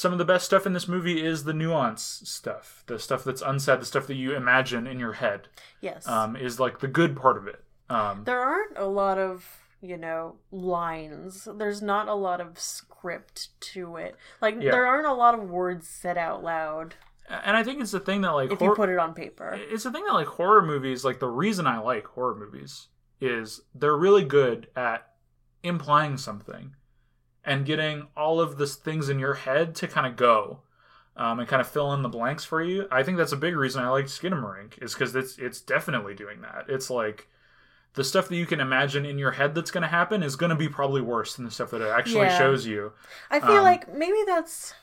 some 0.00 0.12
of 0.12 0.18
the 0.18 0.24
best 0.24 0.46
stuff 0.46 0.66
in 0.66 0.72
this 0.72 0.88
movie 0.88 1.24
is 1.24 1.44
the 1.44 1.52
nuance 1.52 2.22
stuff, 2.24 2.82
the 2.86 2.98
stuff 2.98 3.22
that's 3.24 3.42
unsaid, 3.42 3.80
the 3.80 3.86
stuff 3.86 4.06
that 4.06 4.14
you 4.14 4.34
imagine 4.34 4.86
in 4.86 4.98
your 4.98 5.12
head, 5.14 5.48
Yes. 5.80 6.06
um, 6.08 6.36
is 6.36 6.58
like 6.58 6.78
the 6.80 6.88
good 6.88 7.16
part 7.16 7.36
of 7.36 7.46
it. 7.46 7.62
Um, 7.90 8.24
there 8.24 8.40
aren't 8.40 8.78
a 8.78 8.86
lot 8.86 9.18
of, 9.18 9.44
you 9.82 9.96
know, 9.96 10.36
lines. 10.50 11.46
There's 11.56 11.82
not 11.82 12.08
a 12.08 12.14
lot 12.14 12.40
of 12.40 12.58
script 12.58 13.48
to 13.72 13.96
it. 13.96 14.16
Like 14.40 14.56
Yeah. 14.60 14.70
there 14.70 14.86
aren't 14.86 15.06
a 15.06 15.12
lot 15.12 15.34
of 15.34 15.48
words 15.50 15.88
said 15.88 16.16
out 16.18 16.42
loud 16.42 16.94
and 17.28 17.56
I 17.56 17.62
think 17.62 17.80
it's 17.80 17.92
the 17.92 18.00
thing 18.00 18.22
that 18.22 18.30
like 18.32 18.50
if 18.50 18.58
hor- 18.58 18.70
you 18.70 18.74
put 18.74 18.88
it 18.88 18.98
on 18.98 19.14
paper. 19.14 19.56
it's 19.56 19.84
the 19.84 19.92
thing 19.92 20.04
that 20.04 20.14
like 20.14 20.26
horror 20.26 20.62
movies, 20.66 21.04
like 21.04 21.20
the 21.20 21.28
reason 21.28 21.64
I 21.66 21.78
like 21.78 22.04
horror 22.06 22.34
movies 22.34 22.88
is 23.20 23.60
they're 23.72 23.96
really 23.96 24.24
good 24.24 24.66
at 24.74 25.06
implying 25.62 26.16
something 26.16 26.74
and 27.44 27.66
getting 27.66 28.08
all 28.16 28.40
of 28.40 28.58
the 28.58 28.66
things 28.66 29.08
in 29.08 29.18
your 29.18 29.34
head 29.34 29.74
to 29.76 29.88
kind 29.88 30.06
of 30.06 30.16
go 30.16 30.60
um, 31.16 31.40
and 31.40 31.48
kind 31.48 31.60
of 31.60 31.68
fill 31.68 31.92
in 31.92 32.02
the 32.02 32.08
blanks 32.08 32.44
for 32.44 32.62
you. 32.62 32.86
I 32.90 33.02
think 33.02 33.16
that's 33.18 33.32
a 33.32 33.36
big 33.36 33.56
reason 33.56 33.82
I 33.82 33.88
like 33.88 34.06
Skinamarink 34.06 34.82
is 34.82 34.94
because 34.94 35.14
it's 35.16 35.38
it's 35.38 35.60
definitely 35.60 36.14
doing 36.14 36.40
that. 36.42 36.66
It's 36.68 36.90
like 36.90 37.28
the 37.94 38.04
stuff 38.04 38.28
that 38.28 38.36
you 38.36 38.46
can 38.46 38.60
imagine 38.60 39.04
in 39.04 39.18
your 39.18 39.32
head 39.32 39.54
that's 39.54 39.70
going 39.70 39.82
to 39.82 39.88
happen 39.88 40.22
is 40.22 40.36
going 40.36 40.50
to 40.50 40.56
be 40.56 40.68
probably 40.68 41.00
worse 41.02 41.36
than 41.36 41.44
the 41.44 41.50
stuff 41.50 41.70
that 41.70 41.82
it 41.82 41.88
actually 41.88 42.28
Yeah. 42.28 42.36
shows 42.38 42.66
you. 42.66 42.92
I 43.30 43.40
feel 43.40 43.62
um, 43.62 43.64
like 43.64 43.92
maybe 43.92 44.18
that's 44.26 44.74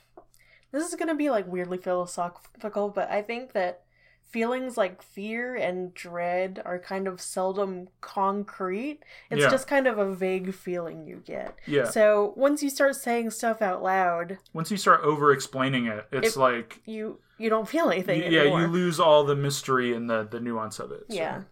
this 0.71 0.87
is 0.87 0.95
gonna 0.95 1.15
be 1.15 1.29
like 1.29 1.47
weirdly 1.47 1.77
philosophical, 1.77 2.89
but 2.89 3.09
I 3.09 3.21
think 3.21 3.53
that 3.53 3.83
feelings 4.29 4.75
like 4.77 5.01
fear 5.01 5.55
and 5.55 5.93
dread 5.93 6.61
are 6.65 6.77
kind 6.79 7.07
of 7.07 7.21
seldom 7.21 7.87
concrete. 8.01 8.99
It's 9.31 9.41
Yeah. 9.41 9.49
just 9.49 9.67
kind 9.67 9.87
of 9.87 9.97
a 9.97 10.13
vague 10.13 10.53
feeling 10.53 11.05
you 11.07 11.21
get. 11.25 11.55
Yeah. 11.65 11.85
So 11.85 12.33
once 12.35 12.61
you 12.61 12.69
start 12.69 12.95
saying 12.95 13.29
stuff 13.31 13.61
out 13.61 13.81
loud, 13.81 14.37
Once 14.53 14.69
you 14.69 14.77
start 14.77 15.01
over 15.03 15.31
explaining 15.31 15.85
it, 15.87 16.05
it's 16.11 16.35
It- 16.35 16.39
like 16.39 16.81
you 16.85 17.19
you 17.39 17.49
don't 17.51 17.69
feel 17.69 17.89
anything 17.91 18.31
yeah, 18.31 18.41
anymore. 18.41 18.61
you 18.61 18.67
lose 18.67 18.99
all 18.99 19.23
the 19.23 19.35
mystery 19.35 19.93
and 19.93 20.09
the 20.09 20.27
the 20.29 20.39
nuance 20.39 20.79
of 20.79 20.91
it. 20.91 21.05
so. 21.09 21.15
yeah. 21.15 21.43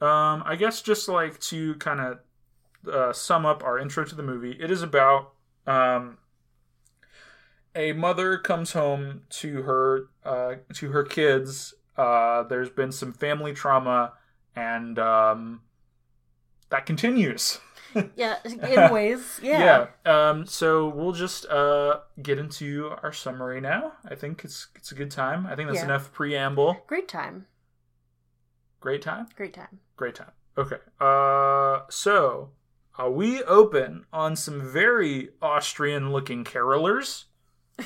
Um, 0.00 0.42
I 0.44 0.56
guess 0.56 0.82
just 0.82 1.08
like 1.08 1.38
to 1.40 1.74
kind 1.76 2.00
of 2.00 2.18
uh, 2.92 3.12
sum 3.12 3.46
up 3.46 3.64
our 3.64 3.78
intro 3.78 4.04
to 4.04 4.14
the 4.14 4.22
movie, 4.22 4.52
it 4.60 4.70
is 4.70 4.82
about 4.82 5.32
um, 5.66 6.18
a 7.74 7.92
mother 7.92 8.38
comes 8.38 8.72
home 8.72 9.22
to 9.30 9.62
her 9.62 10.08
uh, 10.24 10.54
to 10.74 10.90
her 10.90 11.02
kids. 11.04 11.74
Uh, 11.96 12.42
there's 12.44 12.70
been 12.70 12.92
some 12.92 13.12
family 13.12 13.52
trauma, 13.52 14.12
and 14.54 14.98
um, 14.98 15.62
that 16.70 16.86
continues. 16.86 17.58
Yeah, 18.14 18.36
in 18.44 18.92
ways. 18.92 19.40
Yeah. 19.42 19.86
Yeah. 20.04 20.28
Um, 20.28 20.44
so 20.44 20.86
we'll 20.88 21.12
just 21.14 21.46
uh, 21.46 22.00
get 22.20 22.38
into 22.38 22.90
our 23.02 23.10
summary 23.10 23.58
now. 23.58 23.92
I 24.06 24.14
think 24.14 24.44
it's 24.44 24.66
it's 24.74 24.92
a 24.92 24.94
good 24.94 25.10
time. 25.10 25.46
I 25.46 25.56
think 25.56 25.68
that's 25.68 25.78
Yeah. 25.80 25.86
enough 25.86 26.12
preamble. 26.12 26.82
Great 26.86 27.08
time. 27.08 27.46
Great 28.80 29.00
time. 29.00 29.28
Great 29.34 29.54
time. 29.54 29.80
Great 29.96 30.14
time. 30.14 30.32
Okay. 30.58 30.76
Uh, 31.00 31.86
so 31.88 32.50
uh, 33.02 33.08
we 33.08 33.42
open 33.44 34.04
on 34.12 34.36
some 34.36 34.60
very 34.60 35.30
Austrian 35.40 36.12
looking 36.12 36.44
carolers. 36.44 37.24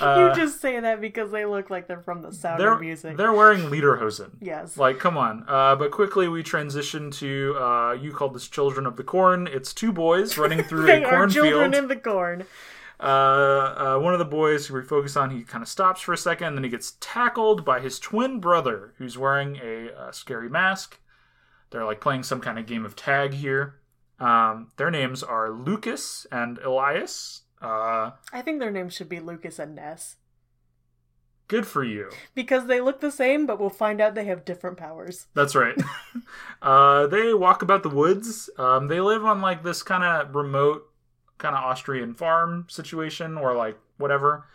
Uh, 0.00 0.28
you 0.34 0.40
just 0.40 0.60
say 0.60 0.78
that 0.80 1.00
because 1.00 1.30
they 1.30 1.44
look 1.44 1.70
like 1.70 1.86
they're 1.86 2.00
from 2.00 2.22
the 2.22 2.32
Sound 2.32 2.60
they're 2.60 2.74
of 2.74 2.80
Music. 2.80 3.16
they're 3.16 3.32
wearing 3.32 3.62
lederhosen. 3.70 4.30
yes. 4.40 4.76
Like, 4.76 4.98
come 4.98 5.16
on. 5.16 5.44
Uh, 5.48 5.76
but 5.76 5.90
quickly 5.90 6.28
we 6.28 6.42
transition 6.42 7.10
to 7.12 7.56
uh, 7.58 7.92
you 7.92 8.12
called 8.12 8.34
this 8.34 8.48
Children 8.48 8.86
of 8.86 8.96
the 8.96 9.04
Corn. 9.04 9.46
It's 9.46 9.72
two 9.72 9.92
boys 9.92 10.36
running 10.38 10.62
through 10.62 10.86
they 10.86 11.02
a 11.04 11.08
are 11.08 11.26
children 11.26 11.74
in 11.74 11.88
the 11.88 11.96
corn. 11.96 12.44
uh, 13.00 13.04
uh, 13.04 13.98
one 13.98 14.12
of 14.12 14.18
the 14.18 14.24
boys 14.24 14.66
who 14.66 14.74
we 14.74 14.82
focus 14.82 15.16
on, 15.16 15.30
he 15.30 15.42
kind 15.42 15.62
of 15.62 15.68
stops 15.68 16.00
for 16.00 16.12
a 16.12 16.16
second, 16.18 16.48
and 16.48 16.56
then 16.56 16.64
he 16.64 16.70
gets 16.70 16.96
tackled 17.00 17.64
by 17.64 17.80
his 17.80 17.98
twin 17.98 18.38
brother, 18.40 18.94
who's 18.98 19.18
wearing 19.18 19.58
a, 19.62 19.90
uh 19.92 20.12
scary 20.12 20.48
mask. 20.48 20.98
They're 21.70 21.84
like 21.84 22.00
playing 22.00 22.22
some 22.24 22.40
kind 22.40 22.58
of 22.58 22.66
game 22.66 22.84
of 22.84 22.94
tag 22.96 23.34
here. 23.34 23.76
Um, 24.20 24.70
their 24.76 24.90
names 24.90 25.22
are 25.22 25.50
Lukas 25.50 26.26
and 26.30 26.58
Elias. 26.58 27.41
Uh, 27.62 28.10
I 28.32 28.42
think 28.42 28.58
their 28.58 28.70
names 28.72 28.92
should 28.92 29.08
be 29.08 29.20
Lucas 29.20 29.58
and 29.58 29.76
Ness. 29.76 30.16
good 31.48 31.66
for 31.66 31.84
you. 31.84 32.10
Because 32.34 32.66
they 32.66 32.80
look 32.80 33.00
the 33.00 33.10
same, 33.10 33.46
but 33.46 33.60
we'll 33.60 33.70
find 33.70 34.00
out 34.00 34.14
they 34.14 34.24
have 34.24 34.44
different 34.44 34.78
powers. 34.78 35.26
That's 35.34 35.54
right. 35.54 35.76
uh, 36.62 37.06
they 37.06 37.34
walk 37.34 37.62
about 37.62 37.82
the 37.82 37.88
woods. 37.90 38.48
Um, 38.58 38.88
they 38.88 39.00
live 39.00 39.24
on 39.24 39.40
like 39.40 39.62
this 39.62 39.82
kind 39.82 40.02
of 40.02 40.34
remote, 40.34 40.82
kind 41.38 41.54
of 41.54 41.62
Austrian 41.62 42.14
farm 42.14 42.66
situation, 42.68 43.36
or 43.36 43.54
like 43.54 43.78
whatever. 43.98 44.46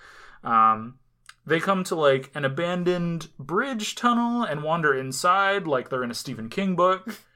Um, 0.44 0.98
they 1.46 1.60
come 1.60 1.84
to 1.86 1.96
like 1.96 2.32
an 2.36 2.44
abandoned 2.46 3.30
bridge 3.40 3.96
tunnel 3.96 4.44
and 4.44 4.64
wander 4.64 4.94
inside, 4.94 5.66
like 5.68 5.90
they're 5.90 6.04
in 6.04 6.12
a 6.12 6.16
Stephen 6.16 6.50
King 6.50 6.76
book. 6.76 7.18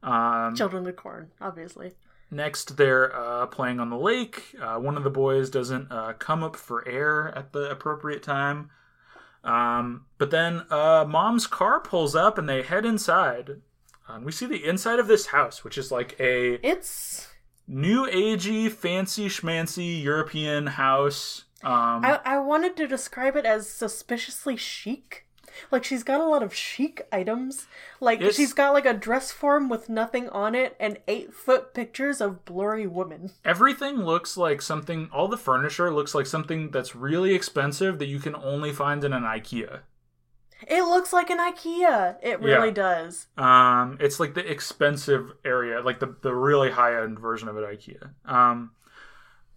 Um, 0.00 0.54
Children 0.54 0.82
of 0.82 0.86
the 0.86 0.92
corn, 0.92 1.32
obviously. 1.40 1.90
Next, 2.30 2.76
they're 2.76 3.14
uh, 3.14 3.46
playing 3.46 3.80
on 3.80 3.90
the 3.90 3.96
lake. 3.98 4.54
Uh, 4.60 4.76
one 4.76 4.96
of 4.96 5.04
the 5.04 5.10
boys 5.10 5.50
doesn't 5.50 5.90
uh, 5.90 6.14
come 6.18 6.42
up 6.42 6.56
for 6.56 6.86
air 6.86 7.32
at 7.36 7.52
the 7.52 7.70
appropriate 7.70 8.22
time. 8.22 8.70
Um, 9.44 10.06
but 10.18 10.30
then 10.30 10.64
uh, 10.70 11.04
mom's 11.08 11.46
car 11.46 11.80
pulls 11.80 12.14
up 12.14 12.38
and 12.38 12.48
they 12.48 12.62
head 12.62 12.84
inside. 12.84 13.60
Um, 14.08 14.24
we 14.24 14.32
see 14.32 14.46
the 14.46 14.64
inside 14.64 14.98
of 14.98 15.06
this 15.06 15.26
house, 15.26 15.62
which 15.62 15.78
is 15.78 15.92
like 15.92 16.16
a 16.18 16.54
It's. 16.66 17.28
new 17.66 18.06
agey, 18.06 18.70
fancy 18.70 19.28
schmancy 19.28 20.02
European 20.02 20.66
house. 20.66 21.44
Um, 21.62 22.04
I, 22.04 22.20
I 22.24 22.38
wanted 22.40 22.76
to 22.78 22.86
describe 22.86 23.36
it 23.36 23.44
as 23.44 23.68
suspiciously 23.68 24.56
chic. 24.56 25.26
Like 25.70 25.84
she's 25.84 26.02
got 26.02 26.20
a 26.20 26.24
lot 26.26 26.42
of 26.42 26.54
chic 26.54 27.06
items. 27.12 27.66
Like 28.00 28.20
she's 28.32 28.52
got 28.52 28.72
like 28.72 28.86
a 28.86 28.94
dress 28.94 29.32
form 29.32 29.68
with 29.68 29.88
nothing 29.88 30.28
on 30.30 30.54
it 30.54 30.76
and 30.78 30.98
eight 31.08 31.32
foot 31.34 31.74
pictures 31.74 32.20
of 32.20 32.44
blurry 32.44 32.86
women. 32.86 33.30
everything 33.44 33.96
looks 34.04 34.36
like 34.36 34.62
something. 34.62 35.08
All 35.12 35.28
the 35.28 35.36
furniture 35.36 35.92
looks 35.92 36.14
like 36.14 36.26
something 36.26 36.70
that's 36.70 36.94
really 36.94 37.34
expensive 37.34 37.98
that 37.98 38.06
you 38.08 38.18
can 38.20 38.34
only 38.34 38.72
find 38.72 39.04
in 39.04 39.12
an 39.12 39.22
IKEA. 39.24 39.80
It 40.66 40.82
looks 40.82 41.12
like 41.12 41.30
an 41.30 41.38
IKEA. 41.38 42.16
It 42.20 42.40
really 42.40 42.68
Yeah. 42.68 42.74
does. 42.74 43.26
Um, 43.36 43.96
it's 44.00 44.18
like 44.18 44.34
the 44.34 44.50
expensive 44.50 45.32
area, 45.44 45.80
like 45.80 46.00
the 46.00 46.16
the 46.22 46.34
really 46.34 46.70
high 46.70 47.00
end 47.00 47.18
version 47.20 47.48
of 47.48 47.56
an 47.56 47.62
IKEA. 47.64 48.10
Um, 48.24 48.72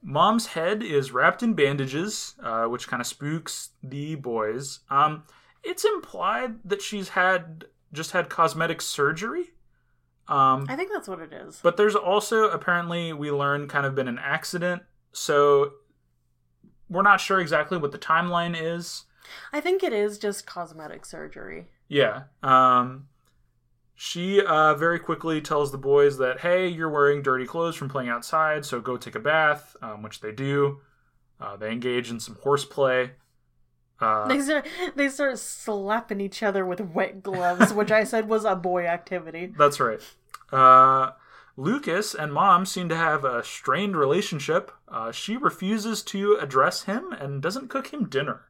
mom's 0.04 0.48
head 0.48 0.84
is 0.84 1.12
wrapped 1.12 1.42
in 1.44 1.54
bandages, 1.54 2.36
uh, 2.44 2.66
which 2.66 2.88
kind 2.88 3.02
of 3.02 3.08
spooks 3.08 3.70
the 3.84 4.16
boys. 4.16 4.82
Um, 4.92 5.24
it's 5.64 5.86
implied 5.86 6.56
that 6.66 6.82
she's 6.82 7.10
had 7.10 7.66
just 7.94 8.12
had 8.12 8.30
cosmetic 8.30 8.82
surgery. 8.82 9.52
Um, 10.28 10.66
I 10.70 10.76
think 10.76 10.92
that's 10.94 11.08
what 11.08 11.20
it 11.20 11.34
is. 11.34 11.60
but 11.62 11.76
there's 11.78 11.96
also 11.96 12.50
apparently 12.50 13.12
we 13.12 13.32
learn 13.32 13.68
kind 13.68 13.86
of 13.86 13.96
been 13.96 14.08
an 14.08 14.20
accident, 14.20 14.84
so 15.12 15.72
we're 16.90 17.02
not 17.02 17.20
sure 17.20 17.40
exactly 17.40 17.78
what 17.78 17.92
the 17.92 17.98
timeline 18.00 18.56
is. 18.58 19.06
I 19.52 19.60
think 19.62 19.84
it 19.84 19.94
is 19.94 20.18
just 20.18 20.46
cosmetic 20.46 21.06
surgery. 21.06 21.68
Yeah. 21.88 22.24
Um 22.44 23.08
she 23.94 24.42
uh 24.42 24.74
very 24.76 25.00
quickly 25.00 25.42
tells 25.42 25.72
the 25.72 25.78
boys 25.78 26.18
that 26.18 26.40
hey, 26.40 26.68
you're 26.68 26.90
wearing 26.90 27.22
dirty 27.22 27.46
clothes 27.46 27.76
from 27.76 27.90
playing 27.90 28.10
outside, 28.10 28.66
so 28.66 28.80
go 28.80 28.98
take 28.98 29.16
a 29.16 29.20
bath, 29.20 29.76
um, 29.82 30.02
which 30.02 30.22
they 30.22 30.32
do. 30.32 30.80
Uh, 31.40 31.56
they 31.58 31.72
engage 31.72 32.10
in 32.10 32.20
some 32.20 32.38
horseplay. 32.44 33.12
Uh, 34.02 34.28
They 34.28 34.42
start 34.42 34.68
they 34.96 35.10
start 35.10 35.38
slapping 35.38 36.20
each 36.20 36.42
other 36.42 36.66
with 36.66 36.82
wet 36.82 37.22
gloves, 37.22 37.74
which 37.74 37.92
I 37.92 38.04
said 38.04 38.28
was 38.28 38.44
a 38.46 38.56
boy 38.56 38.86
activity. 38.86 39.54
that's 39.58 39.80
right. 39.80 40.02
Uh, 40.52 41.12
Lukas 41.56 42.16
and 42.16 42.34
Mom 42.34 42.66
seem 42.66 42.90
to 42.90 42.96
have 42.96 43.24
a 43.24 43.44
strained 43.44 43.96
relationship. 43.96 44.72
Uh, 44.88 45.12
she 45.12 45.38
refuses 45.38 46.02
to 46.04 46.38
address 46.42 46.84
him 46.84 47.12
and 47.12 47.42
doesn't 47.42 47.70
cook 47.70 47.88
him 47.94 48.10
dinner. 48.10 48.48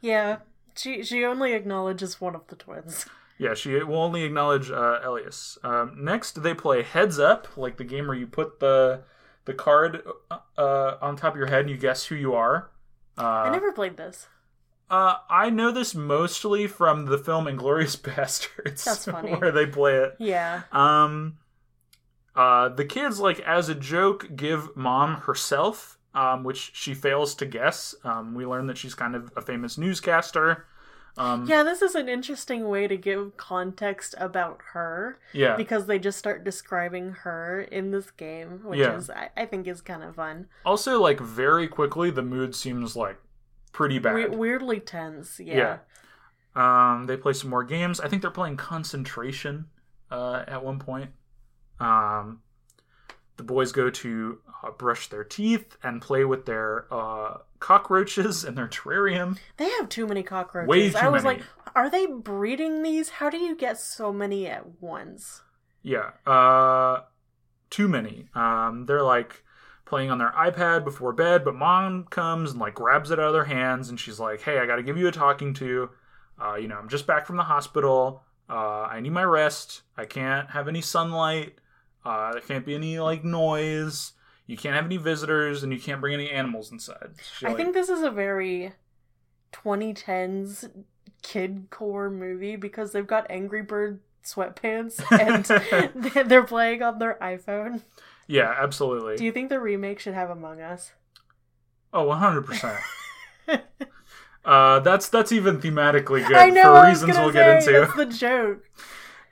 Yeah, 0.00 0.38
she 0.74 1.02
she 1.02 1.24
only 1.24 1.52
acknowledges 1.52 2.20
one 2.20 2.34
of 2.34 2.46
the 2.48 2.56
twins. 2.56 3.06
Yeah, 3.38 3.54
she 3.54 3.82
will 3.82 3.96
only 4.02 4.22
acknowledge 4.22 4.70
uh, 4.70 5.00
Elias. 5.02 5.58
Um, 5.64 5.96
next, 6.04 6.42
they 6.42 6.54
play 6.54 6.82
Heads 6.82 7.18
Up, 7.18 7.48
like 7.56 7.76
the 7.78 7.84
game 7.84 8.06
where 8.06 8.16
you 8.16 8.26
put 8.26 8.60
the 8.60 9.02
the 9.44 9.54
card 9.54 10.02
uh, 10.30 10.94
on 11.00 11.16
top 11.16 11.34
of 11.34 11.38
your 11.38 11.48
head 11.48 11.62
and 11.62 11.70
you 11.70 11.76
guess 11.76 12.06
who 12.06 12.14
you 12.14 12.34
are. 12.34 12.70
Uh, 13.18 13.22
I 13.22 13.50
never 13.50 13.72
played 13.72 13.96
this. 13.96 14.28
Uh, 14.90 15.16
I 15.30 15.50
know 15.50 15.70
this 15.70 15.94
mostly 15.94 16.66
from 16.66 17.06
the 17.06 17.18
film 17.18 17.48
Inglorious 17.48 17.96
Bastards. 17.96 18.84
That's 18.84 19.04
funny. 19.06 19.32
where 19.36 19.52
they 19.52 19.66
play 19.66 19.96
it. 19.96 20.16
Yeah. 20.18 20.62
Um, 20.72 21.38
uh, 22.36 22.68
the 22.68 22.84
kids, 22.84 23.20
like 23.20 23.40
as 23.40 23.68
a 23.68 23.74
joke, 23.74 24.28
give 24.36 24.76
mom 24.76 25.16
herself, 25.22 25.98
um, 26.14 26.44
which 26.44 26.72
she 26.74 26.94
fails 26.94 27.34
to 27.36 27.46
guess. 27.46 27.94
Um, 28.04 28.34
we 28.34 28.44
learn 28.46 28.66
that 28.66 28.78
she's 28.78 28.94
kind 28.94 29.14
of 29.14 29.32
a 29.36 29.40
famous 29.42 29.78
newscaster. 29.78 30.66
Um, 31.16 31.46
Yeah, 31.46 31.62
this 31.62 31.80
is 31.80 31.94
an 31.94 32.08
interesting 32.08 32.68
way 32.68 32.88
to 32.88 32.96
give 32.96 33.36
context 33.36 34.16
about 34.18 34.58
her 34.72 35.20
yeah. 35.32 35.54
because 35.56 35.86
they 35.86 36.00
just 36.00 36.18
start 36.18 36.42
describing 36.42 37.12
her 37.22 37.60
in 37.60 37.92
this 37.92 38.10
game, 38.10 38.60
which 38.64 38.80
Yeah. 38.80 38.96
is 38.96 39.10
I, 39.10 39.30
I 39.36 39.46
think 39.46 39.68
is 39.68 39.80
kind 39.80 40.02
of 40.02 40.16
fun. 40.16 40.48
Also, 40.66 41.00
like 41.00 41.20
very 41.20 41.68
quickly, 41.68 42.10
the 42.10 42.22
mood 42.22 42.56
seems 42.56 42.96
like 42.96 43.16
pretty 43.74 43.98
bad. 43.98 44.14
We- 44.14 44.26
weirdly 44.28 44.80
tense. 44.80 45.38
Yeah. 45.38 45.80
Um, 46.56 47.06
they 47.06 47.16
play 47.18 47.34
some 47.34 47.50
more 47.50 47.64
games. 47.64 48.00
I 48.00 48.08
think 48.08 48.22
they're 48.22 48.30
playing 48.30 48.56
concentration 48.56 49.66
uh, 50.10 50.44
at 50.46 50.64
one 50.64 50.78
point. 50.78 51.10
Um, 51.80 52.40
the 53.36 53.42
boys 53.42 53.72
go 53.72 53.90
to 53.90 54.38
uh, 54.62 54.70
brush 54.70 55.08
their 55.08 55.24
teeth 55.24 55.76
and 55.82 56.00
play 56.00 56.24
with 56.24 56.46
their 56.46 56.86
uh, 56.94 57.38
cockroaches 57.58 58.44
in 58.44 58.54
their 58.54 58.68
terrarium. 58.68 59.36
They 59.56 59.68
have 59.70 59.88
too 59.88 60.06
many 60.06 60.22
cockroaches. 60.22 60.68
Way 60.68 60.90
too 60.90 60.98
I 60.98 61.08
was 61.08 61.24
many. 61.24 61.38
like, 61.38 61.46
are 61.74 61.90
they 61.90 62.06
breeding 62.06 62.82
these? 62.84 63.08
How 63.10 63.28
do 63.28 63.36
you 63.38 63.56
get 63.56 63.76
so 63.78 64.12
many 64.12 64.46
at 64.46 64.80
once? 64.80 65.42
Yeah, 65.82 66.10
uh, 66.24 67.00
too 67.70 67.88
many. 67.88 68.28
Um, 68.36 68.86
they're 68.86 69.02
like 69.02 69.42
playing 69.94 70.10
on 70.10 70.18
their 70.18 70.32
iPad 70.32 70.82
before 70.82 71.12
bed, 71.12 71.44
but 71.44 71.54
mom 71.54 72.02
comes 72.10 72.50
and 72.50 72.58
like 72.58 72.74
grabs 72.74 73.12
it 73.12 73.20
out 73.20 73.28
of 73.28 73.32
their 73.32 73.44
hands, 73.44 73.90
and 73.90 74.00
she's 74.00 74.18
like, 74.18 74.40
"Hey, 74.40 74.58
I 74.58 74.66
got 74.66 74.74
to 74.74 74.82
give 74.82 74.98
you 74.98 75.06
a 75.06 75.12
talking 75.12 75.54
to. 75.54 75.88
Uh, 76.36 76.56
you 76.56 76.66
know, 76.66 76.74
I'm 76.76 76.88
just 76.88 77.06
back 77.06 77.26
from 77.26 77.36
the 77.36 77.44
hospital. 77.44 78.24
Uh, 78.50 78.88
I 78.90 78.98
need 78.98 79.12
my 79.12 79.22
rest. 79.22 79.82
I 79.96 80.04
can't 80.04 80.50
have 80.50 80.66
any 80.66 80.80
sunlight. 80.80 81.54
Uh, 82.04 82.32
there 82.32 82.40
can't 82.40 82.66
be 82.66 82.74
any 82.74 82.98
like 82.98 83.22
noise. 83.22 84.14
You 84.48 84.56
can't 84.56 84.74
have 84.74 84.84
any 84.84 84.96
visitors, 84.96 85.62
and 85.62 85.72
you 85.72 85.78
can't 85.78 86.00
bring 86.00 86.12
any 86.12 86.28
animals 86.28 86.72
inside." 86.72 87.10
She, 87.38 87.46
I 87.46 87.50
like- 87.50 87.56
think 87.56 87.74
this 87.74 87.88
is 87.88 88.02
a 88.02 88.10
very 88.10 88.72
2010s 89.52 90.68
kid 91.22 91.68
core 91.70 92.10
movie 92.10 92.56
because 92.56 92.90
they've 92.90 93.06
got 93.06 93.30
Angry 93.30 93.62
Bird 93.62 94.00
sweatpants 94.24 95.00
and 95.20 95.44
they're 96.28 96.42
playing 96.42 96.82
on 96.82 96.98
their 96.98 97.16
iPhone. 97.22 97.82
Yeah, 98.26 98.54
absolutely. 98.58 99.16
Do 99.16 99.24
you 99.24 99.32
think 99.32 99.48
the 99.48 99.60
remake 99.60 99.98
should 100.00 100.14
have 100.14 100.30
Among 100.30 100.60
Us? 100.60 100.92
Oh, 101.92 102.06
100%. 102.06 102.80
uh, 104.44 104.80
that's 104.80 105.08
that's 105.08 105.32
even 105.32 105.60
thematically 105.60 106.26
good 106.26 106.36
I 106.36 106.50
know. 106.50 106.74
for 106.74 106.88
reasons 106.88 107.16
we'll 107.16 107.30
get 107.30 107.56
into. 107.62 107.72
That's 107.72 107.94
the 107.94 108.06
joke. 108.06 108.64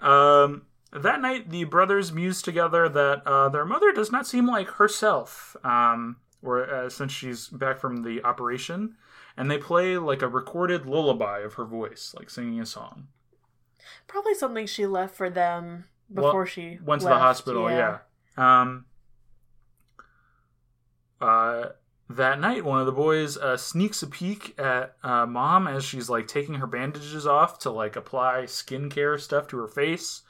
Um, 0.01 0.67
that 0.93 1.21
night, 1.21 1.51
the 1.51 1.65
brothers 1.65 2.13
muse 2.13 2.43
together 2.43 2.89
that 2.89 3.23
uh, 3.27 3.49
their 3.49 3.65
mother 3.65 3.93
does 3.93 4.13
not 4.13 4.27
seem 4.27 4.47
like 4.47 4.69
herself, 4.69 5.57
um, 5.65 6.17
or 6.43 6.69
uh, 6.69 6.91
since 6.91 7.13
she's 7.13 7.49
back 7.49 7.81
from 7.81 8.03
the 8.03 8.23
operation, 8.23 8.97
and 9.37 9.51
they 9.51 9.59
play 9.59 9.97
like 9.97 10.23
a 10.23 10.29
recorded 10.29 10.85
lullaby 10.87 11.41
of 11.41 11.55
her 11.55 11.65
voice, 11.65 12.15
like 12.19 12.29
singing 12.29 12.61
a 12.61 12.67
song. 12.67 13.09
Probably 14.07 14.35
something 14.35 14.67
she 14.67 14.87
left 14.87 15.15
for 15.15 15.31
them 15.31 15.87
Well, 16.11 16.27
before 16.27 16.47
she 16.47 16.79
Went 16.85 17.01
to 17.01 17.07
the 17.07 17.13
left, 17.13 17.23
hospital, 17.23 17.71
yeah. 17.71 17.99
Um, 18.37 18.87
uh, 21.21 21.67
that 22.09 22.41
night, 22.41 22.65
one 22.65 22.81
of 22.81 22.87
the 22.87 22.93
boys 22.93 23.37
uh, 23.37 23.57
sneaks 23.57 24.03
a 24.03 24.07
peek 24.07 24.59
at 24.59 24.97
uh, 25.03 25.27
mom 25.27 25.67
as 25.67 25.85
she's 25.85 26.11
like 26.11 26.27
taking 26.27 26.57
her 26.57 26.67
bandages 26.67 27.27
off 27.27 27.59
to 27.61 27.71
like 27.71 27.97
apply 27.97 28.43
skincare 28.45 29.21
stuff 29.21 29.47
to 29.49 29.59
her 29.59 29.69
face. 29.69 30.23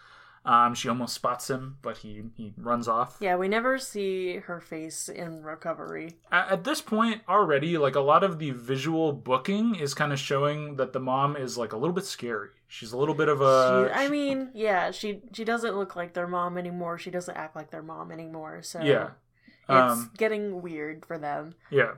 Um, 0.45 0.75
she 0.75 0.89
almost 0.89 1.15
spots 1.15 1.49
him, 1.49 1.79
but 1.83 1.99
he 1.99 2.25
he 2.37 2.53
runs 2.57 2.89
off. 2.89 3.17
Yeah, 3.21 3.37
we 3.37 3.47
never 3.47 3.79
see 3.79 4.39
her 4.39 4.61
face 4.61 5.09
in 5.09 5.45
recovery. 5.45 6.17
At, 6.33 6.51
at 6.51 6.65
this 6.65 6.81
point 6.81 7.23
already, 7.29 7.79
like 7.79 7.95
a 7.95 8.01
lot 8.01 8.25
of 8.25 8.41
the 8.41 8.51
visual 8.51 9.13
booking 9.13 9.77
is 9.77 9.95
kind 9.95 10.13
of 10.13 10.19
showing 10.19 10.77
that 10.77 10.93
the 10.93 11.01
mom 11.01 11.37
is 11.37 11.57
like 11.57 11.73
a 11.73 11.77
little 11.77 11.95
bit 11.95 12.07
scary. 12.07 12.51
She's 12.75 12.93
a 12.93 12.97
little 12.97 13.15
bit 13.15 13.29
of 13.29 13.43
a. 13.43 13.91
she, 13.93 13.93
I 13.95 14.09
mean, 14.09 14.49
yeah, 14.55 14.93
she 14.93 15.21
she 15.35 15.45
doesn't 15.45 15.77
look 15.77 15.95
like 15.95 16.15
their 16.15 16.27
mom 16.27 16.57
anymore. 16.57 16.97
She 16.97 17.11
doesn't 17.11 17.37
act 17.37 17.55
like 17.55 17.71
their 17.71 17.83
mom 17.83 18.11
anymore. 18.11 18.63
So 18.63 18.81
yeah, 18.81 19.11
it's 19.69 19.93
um, 19.93 20.11
getting 20.17 20.63
weird 20.63 21.05
for 21.05 21.19
them. 21.19 21.55
yeah. 21.71 21.93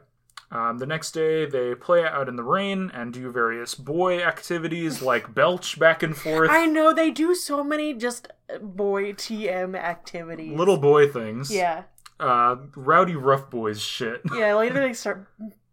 Um, 0.50 0.78
the 0.78 0.86
next 0.86 1.12
day, 1.12 1.46
they 1.46 1.76
play 1.76 2.04
out 2.04 2.28
in 2.28 2.34
the 2.34 2.42
rain 2.42 2.90
and 2.92 3.12
do 3.12 3.30
various 3.30 3.76
boy 3.76 4.20
activities 4.20 5.00
like 5.00 5.32
belch 5.32 5.78
back 5.78 6.02
and 6.02 6.16
forth. 6.16 6.50
I 6.50 6.66
know 6.66 6.92
they 6.92 7.10
do 7.12 7.36
so 7.36 7.62
many 7.62 7.94
just 7.94 8.28
boy 8.60 9.12
TM 9.12 9.76
activities. 9.76 10.56
Little 10.58 10.76
boy 10.76 11.08
things. 11.08 11.52
yeah, 11.52 11.84
Uh, 12.18 12.56
rowdy 12.74 13.14
rough 13.14 13.48
boys 13.48 13.80
shit. 13.80 14.22
yeah. 14.36 14.54
Later 14.56 14.80
they 14.80 14.92
start 14.92 15.28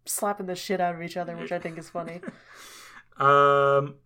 slapping 0.06 0.46
the 0.46 0.54
shit 0.56 0.80
out 0.80 0.94
of 0.94 1.02
each 1.02 1.16
other, 1.16 1.36
which 1.36 1.50
I 1.52 1.58
think 1.58 1.76
is 1.76 1.90
funny. 1.90 2.20
Um, 3.18 3.96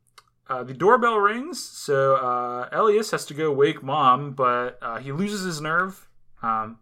uh, 0.48 0.62
the 0.62 0.74
doorbell 0.74 1.18
rings, 1.18 1.62
so 1.62 2.16
uh, 2.16 2.68
Elias 2.72 3.10
has 3.10 3.24
to 3.26 3.34
go 3.34 3.52
wake 3.52 3.82
mom, 3.82 4.32
but 4.32 4.78
uh, 4.80 4.98
he 4.98 5.12
loses 5.12 5.44
his 5.44 5.60
nerve. 5.60 6.08
Um, 6.42 6.78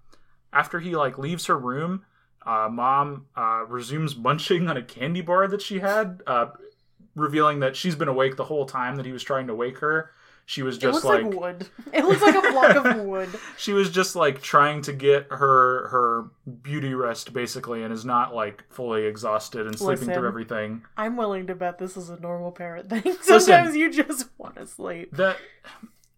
after 0.53 0.81
he 0.81 0.95
like 0.95 1.19
leaves 1.19 1.47
her 1.47 1.59
room, 1.59 2.05
uh, 2.45 2.69
mom 2.71 3.27
uh, 3.37 3.65
resumes 3.67 4.17
munching 4.17 4.69
on 4.69 4.77
a 4.77 4.83
candy 4.83 5.23
bar 5.23 5.49
that 5.49 5.63
she 5.63 5.81
had, 5.81 6.23
revealing 7.15 7.61
that 7.61 7.77
she's 7.77 7.95
been 7.95 8.09
awake 8.09 8.37
the 8.37 8.45
whole 8.45 8.67
time 8.67 8.97
that 8.97 9.07
he 9.07 9.13
was 9.13 9.23
trying 9.23 9.47
to 9.47 9.55
wake 9.55 9.79
her. 9.79 10.11
She 10.47 10.63
was 10.63 10.77
it 10.77 10.81
just 10.81 11.05
looks 11.05 11.07
like, 11.07 11.25
like 11.25 11.41
wood. 11.41 11.67
It 11.93 12.05
looks 12.05 12.21
like 12.21 12.35
a 12.35 12.53
block 12.53 12.77
of 12.77 13.05
wood. 13.07 13.31
she 13.57 13.73
was 13.73 13.91
just 13.91 14.15
like 14.15 14.43
trying 14.43 14.83
to 14.83 14.93
get 14.93 15.27
her 15.31 15.89
her 15.89 16.25
beauty 16.63 16.93
rest 16.95 17.33
basically, 17.33 17.83
and 17.83 17.93
is 17.93 18.05
not 18.05 18.35
like 18.35 18.63
fully 18.71 19.07
exhausted 19.07 19.67
and 19.67 19.79
sleeping 19.79 20.01
Listen. 20.09 20.15
through 20.15 20.29
everything. 20.29 20.83
I'm 20.97 21.17
willing 21.17 21.47
to 21.47 21.55
bet 21.55 21.79
this 21.79 21.97
is 21.97 22.11
a 22.11 22.21
normal 22.21 22.53
parent 22.53 22.91
thing. 22.91 23.17
Sometimes 23.23 23.75
you 23.75 23.91
just 23.91 24.29
want 24.37 24.57
to 24.57 24.67
sleep. 24.67 25.17
that 25.17 25.39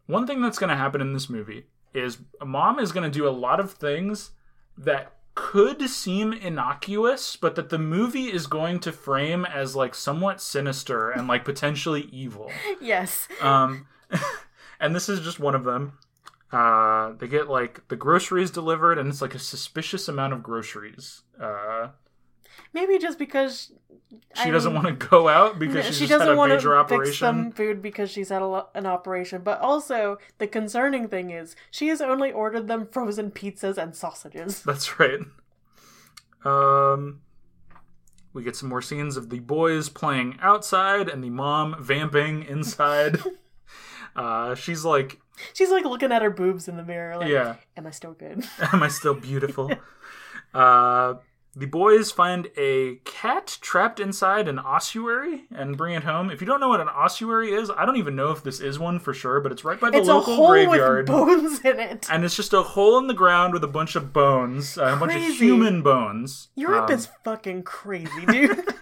one 0.07 0.27
thing 0.27 0.41
that's 0.41 0.59
going 0.59 0.71
to 0.71 0.77
happen 0.77 1.01
in 1.01 1.13
this 1.13 1.29
movie 1.31 1.67
is 1.95 2.19
mom 2.45 2.79
is 2.79 2.93
going 2.93 3.11
to 3.11 3.19
do 3.19 3.27
a 3.29 3.31
lot 3.31 3.59
of 3.61 3.73
things 3.73 4.31
that 4.77 5.13
could 5.35 5.83
seem 5.89 6.33
innocuous 6.33 7.37
but 7.37 7.55
that 7.57 7.69
the 7.69 7.79
movie 7.79 8.33
is 8.33 8.47
going 8.47 8.79
to 8.81 8.91
frame 8.93 9.45
as 9.45 9.77
like 9.77 9.95
somewhat 9.95 10.41
sinister 10.41 11.11
and 11.11 11.29
like 11.29 11.45
potentially 11.45 12.03
evil 12.13 12.51
Yes. 12.81 13.29
um 13.41 13.87
and 14.81 14.95
this 14.95 15.09
is 15.09 15.21
just 15.21 15.39
one 15.41 15.55
of 15.55 15.65
them 15.65 15.99
uh 16.53 17.13
they 17.19 17.27
get 17.27 17.49
like 17.49 17.87
the 17.89 17.97
groceries 17.97 18.51
delivered 18.51 18.99
and 18.99 19.09
it's 19.09 19.21
like 19.21 19.35
a 19.35 19.39
suspicious 19.39 20.07
amount 20.09 20.33
of 20.33 20.43
groceries 20.43 21.23
uh 21.41 21.89
Maybe 22.73 22.99
just 22.99 23.19
because 23.19 23.73
she 24.35 24.49
I 24.49 24.51
doesn't 24.51 24.73
mean- 24.73 24.83
want 24.83 25.01
to 25.01 25.07
go 25.09 25.29
out 25.29 25.59
because 25.59 25.85
she's 25.87 25.97
she 25.99 26.07
just 26.07 26.21
doesn't 26.21 26.37
want 26.37 26.53
major 26.53 26.75
to 26.75 26.89
fix 26.89 27.19
them 27.21 27.53
food 27.53 27.83
because 27.83 28.11
she's 28.11 28.31
had 28.31 28.41
a 28.41 28.67
an 28.75 28.87
operation. 28.87 29.43
But 29.43 29.61
also, 29.61 30.17
the 30.39 30.47
concerning 30.47 31.09
thing 31.09 31.31
is 31.31 31.55
she 31.71 31.89
has 31.89 32.01
only 32.01 32.33
ordered 32.33 32.67
them 32.67 32.87
frozen 32.91 33.31
pizzas 33.31 33.77
and 33.77 33.95
sausages. 33.95 34.63
That's 34.67 34.99
right. 34.99 35.21
Um, 36.45 37.21
we 38.33 38.43
get 38.43 38.57
some 38.57 38.69
more 38.69 38.83
scenes 38.83 39.17
of 39.17 39.31
the 39.31 39.41
boys 39.41 39.89
playing 39.89 40.39
outside 40.41 41.09
and 41.09 41.23
the 41.23 41.31
mom 41.31 41.77
vamping 41.83 42.43
inside. 42.45 43.19
uh, 44.17 44.55
she's 44.55 44.85
like, 44.85 45.21
She's 45.53 45.71
like 45.71 45.85
looking 45.85 46.13
at 46.13 46.23
her 46.23 46.31
boobs 46.31 46.67
in 46.67 46.77
the 46.79 46.83
mirror, 46.83 47.19
like, 47.19 47.29
"Yeah, 47.29 47.57
"Am 47.77 47.87
I 47.87 47.91
still 47.91 48.13
good?" 48.15 48.43
am 48.73 48.83
I 48.83 48.89
still 48.89 49.13
beautiful?" 49.15 49.71
uh, 50.55 51.15
the 51.55 51.67
boys 51.67 52.11
find 52.11 52.49
a 52.57 52.97
cat 53.05 53.59
trapped 53.61 54.01
inside 54.01 54.49
an 54.49 54.59
ossuary 54.59 55.45
and 55.55 55.77
bring 55.77 55.95
it 55.95 56.05
home. 56.05 56.31
If 56.31 56.41
you 56.41 56.47
don't 56.47 56.61
know 56.61 56.69
what 56.71 56.81
an 56.81 56.89
ossuary 56.89 57.53
is, 57.53 57.71
I 57.71 57.85
don't 57.85 57.97
even 57.99 58.17
know 58.17 58.31
if 58.31 58.43
this 58.43 58.61
is 58.61 58.79
one 58.79 58.99
for 58.99 59.13
sure, 59.15 59.41
but 59.41 59.53
it's 59.53 59.65
right 59.65 59.79
by 59.81 59.91
the 59.91 59.99
it's 59.99 60.09
a 60.09 60.15
local 60.15 60.37
hole 60.37 60.49
graveyard. 60.51 61.09
with 61.09 61.17
bones 61.17 61.61
in 61.61 61.79
it. 61.81 62.07
and 62.11 62.25
it's 62.25 62.37
just 62.37 62.53
a 62.55 62.63
hole 62.63 62.99
in 62.99 63.07
the 63.07 63.15
ground 63.15 63.53
with 63.53 63.65
a 63.65 63.69
bunch 63.69 63.95
of 63.97 64.13
bones, 64.15 64.79
uh, 64.79 64.95
a 64.95 64.97
bunch 64.97 65.15
of 65.15 65.23
human 65.37 65.83
bones. 65.83 66.49
Europe 66.55 66.89
Um, 66.89 66.95
is 66.97 67.09
fucking 67.25 67.63
crazy, 67.65 68.25
dude. 68.27 68.75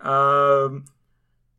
um, 0.00 0.84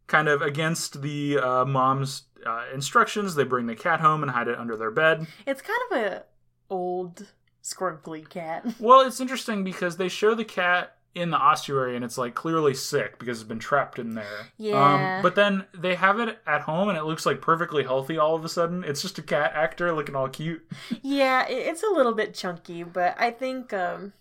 kind 0.07 0.27
of 0.27 0.41
against 0.41 1.01
the 1.01 1.37
uh, 1.39 1.65
mom's 1.65 2.23
uh, 2.45 2.65
instructions. 2.73 3.35
They 3.35 3.43
bring 3.43 3.67
the 3.67 3.75
cat 3.75 3.99
home 3.99 4.23
and 4.23 4.31
hide 4.31 4.47
it 4.47 4.57
under 4.57 4.75
their 4.77 4.91
bed. 4.91 5.27
it's 5.45 5.61
kind 5.61 5.79
of 5.91 5.97
a 5.97 6.23
old, 6.69 7.27
scrunkly 7.63 8.27
cat. 8.27 8.65
Well, 8.79 9.01
it's 9.01 9.19
interesting 9.19 9.63
because 9.63 9.97
they 9.97 10.07
show 10.09 10.33
the 10.35 10.45
cat 10.45 10.93
in 11.15 11.31
the 11.31 11.37
ossuary 11.37 11.95
and 11.95 12.05
it's 12.05 12.17
like 12.17 12.35
clearly 12.35 12.75
sick 12.75 13.17
because 13.17 13.39
it's 13.39 13.47
been 13.47 13.57
trapped 13.57 13.97
in 13.97 14.13
there. 14.13 14.49
Yeah. 14.57 15.15
Um, 15.17 15.21
but 15.23 15.33
then 15.33 15.65
they 15.73 15.95
have 15.95 16.19
it 16.19 16.37
at 16.45 16.61
home 16.61 16.89
and 16.89 16.97
it 16.97 17.05
looks 17.05 17.25
like 17.25 17.41
perfectly 17.41 17.83
healthy 17.83 18.19
all 18.19 18.35
of 18.35 18.45
a 18.45 18.49
sudden. 18.49 18.83
It's 18.83 19.01
just 19.01 19.17
a 19.17 19.23
cat 19.23 19.51
actor 19.55 19.91
looking 19.93 20.15
all 20.15 20.29
cute. 20.29 20.65
Yeah, 21.01 21.47
it's 21.47 21.81
a 21.83 21.89
little 21.89 22.13
bit 22.13 22.35
chunky, 22.35 22.83
but 22.83 23.15
I 23.19 23.31
think 23.31 23.73
um 23.73 24.13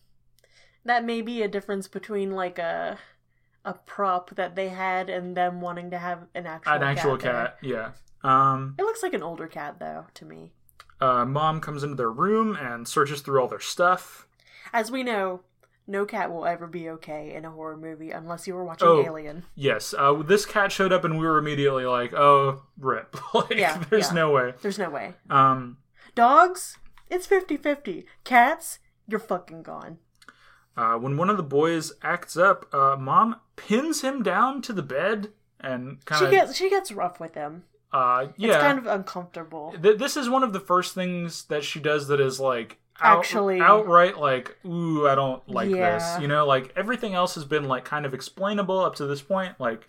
that 0.87 1.05
may 1.05 1.21
be 1.21 1.43
a 1.43 1.49
difference 1.49 1.87
between 1.87 2.31
like 2.31 2.59
a 2.59 2.99
a 3.67 3.75
prop 3.75 4.35
that 4.37 4.55
they 4.57 4.69
had 4.71 5.11
and 5.11 5.37
them 5.37 5.61
wanting 5.61 5.91
to 5.91 5.99
have 5.99 6.21
an 6.35 6.47
actual 6.47 6.73
An 6.73 6.83
actual 6.83 7.17
cat, 7.19 7.59
yeah. 7.61 7.91
Um, 8.23 8.75
It 8.79 8.83
looks 8.83 9.03
like 9.03 9.13
an 9.13 9.23
older 9.23 9.47
cat 9.47 9.79
though 9.79 10.07
to 10.15 10.25
me. 10.25 10.53
uh, 11.01 11.25
mom 11.27 11.61
comes 11.61 11.83
into 11.83 11.97
their 11.97 12.11
room 12.11 12.57
and 12.57 12.89
searches 12.89 13.21
through 13.21 13.41
all 13.43 13.49
their 13.49 13.61
stuff. 13.61 14.27
As 14.73 14.91
we 14.91 15.03
know, 15.03 15.43
no 15.87 16.05
cat 16.07 16.33
will 16.33 16.47
ever 16.47 16.67
be 16.67 16.89
okay 16.91 17.35
in 17.35 17.45
a 17.45 17.51
horror 17.51 17.77
movie 17.77 18.11
unless 18.11 18.47
you 18.47 18.55
were 18.55 18.65
watching 18.65 18.89
Oh. 18.89 19.03
Alien. 19.05 19.45
Yes, 19.55 19.95
uh, 19.97 20.15
this 20.15 20.47
cat 20.47 20.73
showed 20.73 20.93
up 20.93 21.05
and 21.05 21.19
we 21.19 21.27
were 21.27 21.39
immediately 21.39 21.85
like, 21.85 22.13
"Oh, 22.15 22.63
rip!" 22.79 23.17
like, 23.35 23.51
Yeah, 23.55 23.83
there's 23.91 24.09
yeah. 24.09 24.15
no 24.15 24.31
way. 24.33 24.55
There's 24.63 24.79
no 24.79 24.91
way. 24.91 25.15
Um, 25.31 25.77
Dogs, 26.15 26.79
it's 27.11 27.27
50-50. 27.27 28.05
Cats, 28.25 28.79
you're 29.07 29.21
fucking 29.21 29.63
gone. 29.63 29.99
Uh, 30.77 30.95
when 30.97 31.17
one 31.17 31.31
of 31.31 31.37
the 31.37 31.43
boys 31.43 31.93
acts 32.03 32.37
up, 32.37 32.73
uh, 32.75 32.97
mom 32.99 33.37
pins 33.57 34.03
him 34.03 34.23
down 34.23 34.61
to 34.63 34.73
the 34.73 34.83
bed 34.83 35.29
and 35.61 36.05
kind 36.05 36.19
She 36.21 36.25
of, 36.27 36.31
gets 36.31 36.57
she 36.57 36.71
gets 36.71 36.93
rough 36.93 37.19
with 37.21 37.35
him. 37.35 37.65
uh, 37.93 38.27
yeah. 38.37 38.49
It's 38.55 38.57
kind 38.63 38.79
of 38.79 38.87
uncomfortable. 38.87 39.75
Th- 39.83 39.99
this 39.99 40.17
is 40.17 40.29
one 40.29 40.43
of 40.43 40.53
the 40.53 40.61
first 40.61 40.95
things 40.95 41.45
that 41.45 41.65
she 41.65 41.81
does 41.81 42.09
that 42.09 42.21
is 42.21 42.39
like 42.39 42.79
out- 43.01 43.19
Actually- 43.21 43.61
outright 43.61 44.19
like, 44.19 44.57
"Ooh, 44.67 45.09
I 45.09 45.15
don't 45.15 45.47
like 45.49 45.71
Yeah. 45.71 45.99
this." 45.99 46.21
You 46.21 46.29
know, 46.29 46.47
like 46.47 46.73
everything 46.77 47.15
else 47.15 47.35
has 47.37 47.45
been 47.45 47.65
like 47.65 47.85
kind 47.85 48.05
of 48.07 48.13
explainable 48.15 48.79
up 48.81 48.95
to 48.97 49.07
this 49.07 49.23
point, 49.23 49.59
like. 49.59 49.87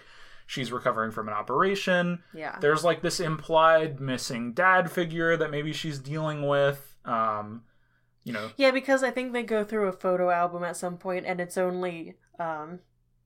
She's 0.50 0.72
recovering 0.72 1.12
from 1.12 1.28
an 1.28 1.34
operation. 1.34 2.24
Yeah. 2.34 2.56
there's 2.62 2.82
like 2.86 3.02
this 3.02 3.20
implied 3.20 4.00
missing 4.00 4.54
dad 4.54 4.90
figure 4.90 5.36
that 5.36 5.52
maybe 5.52 5.74
she's 5.74 6.00
dealing 6.00 6.48
with 6.48 6.96
um 7.04 7.64
you 8.28 8.34
know 8.34 8.52
Yeah, 8.58 8.72
because 8.72 9.02
I 9.04 9.12
think 9.12 9.32
they 9.34 9.44
go 9.44 9.64
through 9.64 9.88
a 9.88 9.92
photo 10.06 10.30
album 10.30 10.64
at 10.64 10.78
some 10.78 10.98
point 10.98 11.26
and 11.26 11.40
it's 11.40 11.58
only 11.58 12.16
um 12.40 12.80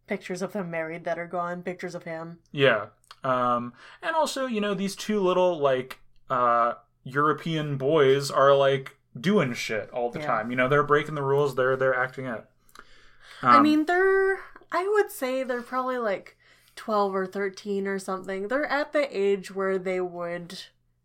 pictures 0.08 0.42
of 0.42 0.54
them 0.54 0.70
married 0.70 1.04
that 1.06 1.18
are 1.20 1.28
gone, 1.28 1.64
pictures 1.64 1.96
of 1.96 2.04
him. 2.04 2.40
yeah 2.52 2.88
um 3.24 3.74
and 4.02 4.16
also 4.16 4.46
you 4.46 4.62
know 4.62 4.74
these 4.74 4.96
two 4.96 5.20
little 5.20 5.58
like 5.60 6.00
uh 6.30 6.74
european 7.04 7.78
boys 7.78 8.32
are 8.32 8.54
like 8.56 8.98
doing 9.20 9.54
shit 9.54 9.90
all 9.92 10.10
the 10.10 10.20
Yeah. 10.20 10.26
time 10.28 10.50
you 10.52 10.56
know 10.58 10.68
they're 10.68 10.84
breaking 10.94 11.16
the 11.16 11.24
rules 11.24 11.56
they're 11.56 11.76
they're 11.76 11.96
acting 12.06 12.26
out 12.28 12.46
I 13.44 13.58
Um, 13.58 13.64
mean, 13.64 13.86
they're 13.86 14.40
I 14.72 14.88
would 14.88 15.12
say 15.12 15.44
they're 15.44 15.62
probably 15.64 15.98
like 15.98 16.38
12 16.76 17.16
or 17.16 17.26
13 17.28 17.88
or 17.88 17.98
something. 18.00 18.48
They're 18.48 18.66
at 18.68 18.94
the 18.94 19.06
age 19.16 19.54
where 19.54 19.78
they 19.80 20.00
would 20.00 20.60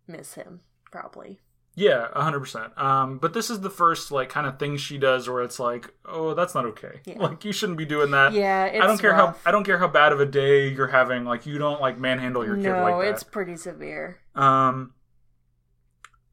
miss 0.06 0.34
him, 0.34 0.60
probably. 0.90 1.40
Yeah 1.78 2.08
100% 2.16 2.76
um 2.80 3.18
but 3.18 3.34
this 3.34 3.50
is 3.50 3.60
the 3.60 3.68
first 3.70 4.10
like 4.10 4.28
kind 4.30 4.46
of 4.46 4.58
thing 4.58 4.76
she 4.78 4.96
does 4.98 5.28
where 5.28 5.42
it's 5.42 5.60
like 5.60 5.92
oh 6.06 6.32
that's 6.34 6.54
not 6.54 6.64
okay 6.64 7.00
Yeah. 7.04 7.18
like 7.20 7.44
you 7.44 7.52
shouldn't 7.52 7.76
be 7.78 7.84
doing 7.84 8.10
that 8.12 8.32
Yeah, 8.32 8.64
it's 8.64 8.82
I 8.82 8.86
don't 8.86 8.98
care 8.98 9.10
rough. 9.12 9.42
how 9.44 9.48
I 9.48 9.52
don't 9.52 9.64
care 9.64 9.78
how 9.78 9.86
bad 9.88 10.12
of 10.12 10.18
a 10.20 10.26
day 10.26 10.68
you're 10.68 10.86
having. 10.88 11.24
Like 11.24 11.44
you 11.46 11.58
don't 11.58 11.80
like 11.80 11.98
manhandle 11.98 12.44
your 12.44 12.56
kid 12.56 12.70
like 12.70 12.76
that. 12.76 12.90
No, 12.90 13.00
it's 13.00 13.22
pretty 13.22 13.56
severe. 13.56 14.18
Um, 14.34 14.94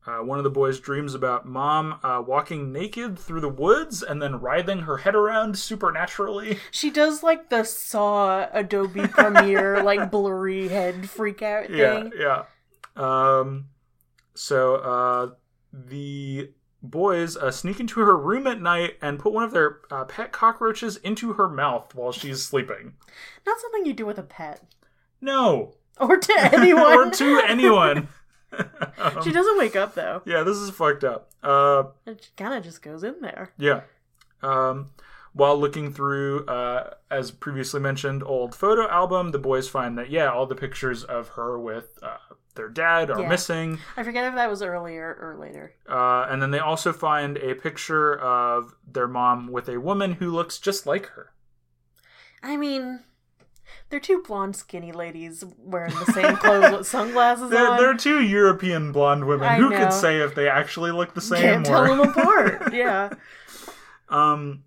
uh, 0.06 0.18
one 0.20 0.38
of 0.38 0.44
the 0.44 0.50
boys 0.50 0.80
dreams 0.82 1.14
about 1.16 1.46
mom 1.46 1.98
uh, 2.04 2.22
walking 2.26 2.74
naked 2.74 3.18
through 3.18 3.40
the 3.40 3.48
woods 3.50 4.04
and 4.04 4.22
then 4.22 4.40
writhing 4.42 4.80
her 4.80 4.98
head 4.98 5.16
around 5.16 5.58
supernaturally. 5.58 6.58
She 6.72 6.90
does 6.92 7.24
like 7.24 7.50
the 7.50 7.64
Saw 7.64 8.48
Adobe 8.52 9.08
Premiere 9.08 9.82
like 9.82 10.12
blurry 10.12 10.68
head 10.68 11.10
freak 11.10 11.42
out 11.42 11.70
Yeah, 11.70 12.02
thing. 12.04 12.12
yeah. 12.20 12.44
Um, 12.98 13.70
so 14.36 14.76
uh, 14.76 15.30
the 15.72 16.52
boys 16.82 17.38
uh, 17.38 17.50
sneak 17.52 17.80
into 17.80 18.00
her 18.02 18.18
room 18.18 18.46
at 18.48 18.62
night 18.62 18.98
and 19.02 19.20
put 19.20 19.32
one 19.34 19.44
of 19.44 19.52
their 19.52 19.80
uh, 19.90 20.04
pet 20.06 20.32
cockroaches 20.32 20.98
into 20.98 21.34
her 21.34 21.48
mouth 21.48 21.94
while 21.96 22.12
she's 22.12 22.44
sleeping. 22.44 22.94
Not 23.46 23.60
something 23.60 23.86
you 23.86 23.94
do 23.94 24.06
with 24.06 24.18
a 24.18 24.24
pet 24.24 24.62
No, 25.22 25.76
or 26.00 26.18
to 26.18 26.34
anyone. 26.54 26.94
or 26.94 27.10
to 27.12 27.42
anyone. 27.48 28.08
Um, 28.98 29.20
she 29.24 29.32
doesn't 29.32 29.58
wake 29.58 29.76
up 29.76 29.96
though. 29.96 30.22
Yeah, 30.26 30.44
this 30.44 30.58
is 30.58 30.70
fucked 30.72 31.04
up. 31.04 31.30
Uh, 31.42 31.84
she 32.06 32.30
kind 32.38 32.54
of 32.54 32.64
just 32.64 32.82
goes 32.82 33.04
in 33.04 33.22
there. 33.22 33.52
yeah. 33.58 33.82
Um, 34.42 34.92
while 35.36 35.58
looking 35.60 35.92
through, 35.92 36.46
uh, 36.46 36.92
as 37.10 37.32
previously 37.32 37.80
mentioned, 37.80 38.22
old 38.24 38.54
photo 38.54 38.88
album, 38.90 39.32
the 39.32 39.40
boys 39.40 39.68
find 39.70 39.98
that 39.98 40.12
yeah, 40.12 40.30
all 40.30 40.46
the 40.46 40.54
pictures 40.54 41.04
of 41.04 41.30
her 41.30 41.58
with 41.60 41.98
uh, 42.04 42.18
their 42.56 42.70
dad 42.70 43.10
are 43.10 43.22
Yeah. 43.22 43.28
missing. 43.30 43.80
I 43.98 44.04
forget 44.04 44.26
if 44.26 44.36
that 44.36 44.50
was 44.50 44.62
earlier 44.62 45.18
or 45.20 45.38
later. 45.40 45.74
Uh, 45.90 46.26
and 46.30 46.42
then 46.42 46.52
they 46.52 46.60
also 46.60 46.94
find 46.94 47.38
a 47.38 47.56
picture 47.56 48.16
of 48.20 48.76
their 48.88 49.08
mom 49.08 49.48
with 49.52 49.68
a 49.70 49.80
woman 49.80 50.14
who 50.14 50.30
looks 50.30 50.60
just 50.60 50.86
like 50.86 51.08
her. 51.12 51.32
I 52.44 52.58
mean, 52.58 53.00
they're 53.90 54.00
two 54.00 54.22
blonde, 54.22 54.56
skinny 54.56 54.92
ladies 54.92 55.44
wearing 55.58 55.94
the 55.96 56.12
same 56.12 56.36
clothes 56.38 56.72
with 56.72 56.88
sunglasses 56.96 57.50
They're, 57.50 57.68
on. 57.70 57.78
they're 57.78 57.94
two 57.96 58.22
European 58.22 58.92
blonde 58.92 59.26
women. 59.26 59.48
I 59.48 59.56
Who 59.58 59.70
know. 59.70 59.78
could 59.78 59.94
say 59.94 60.20
if 60.20 60.36
they 60.36 60.48
actually 60.50 60.92
look 60.92 61.14
the 61.14 61.22
same? 61.22 61.42
Can't 61.42 61.66
tell 61.66 61.86
them 61.86 62.00
apart. 62.02 62.74
Yeah. 62.74 63.10
Um, 64.10 64.64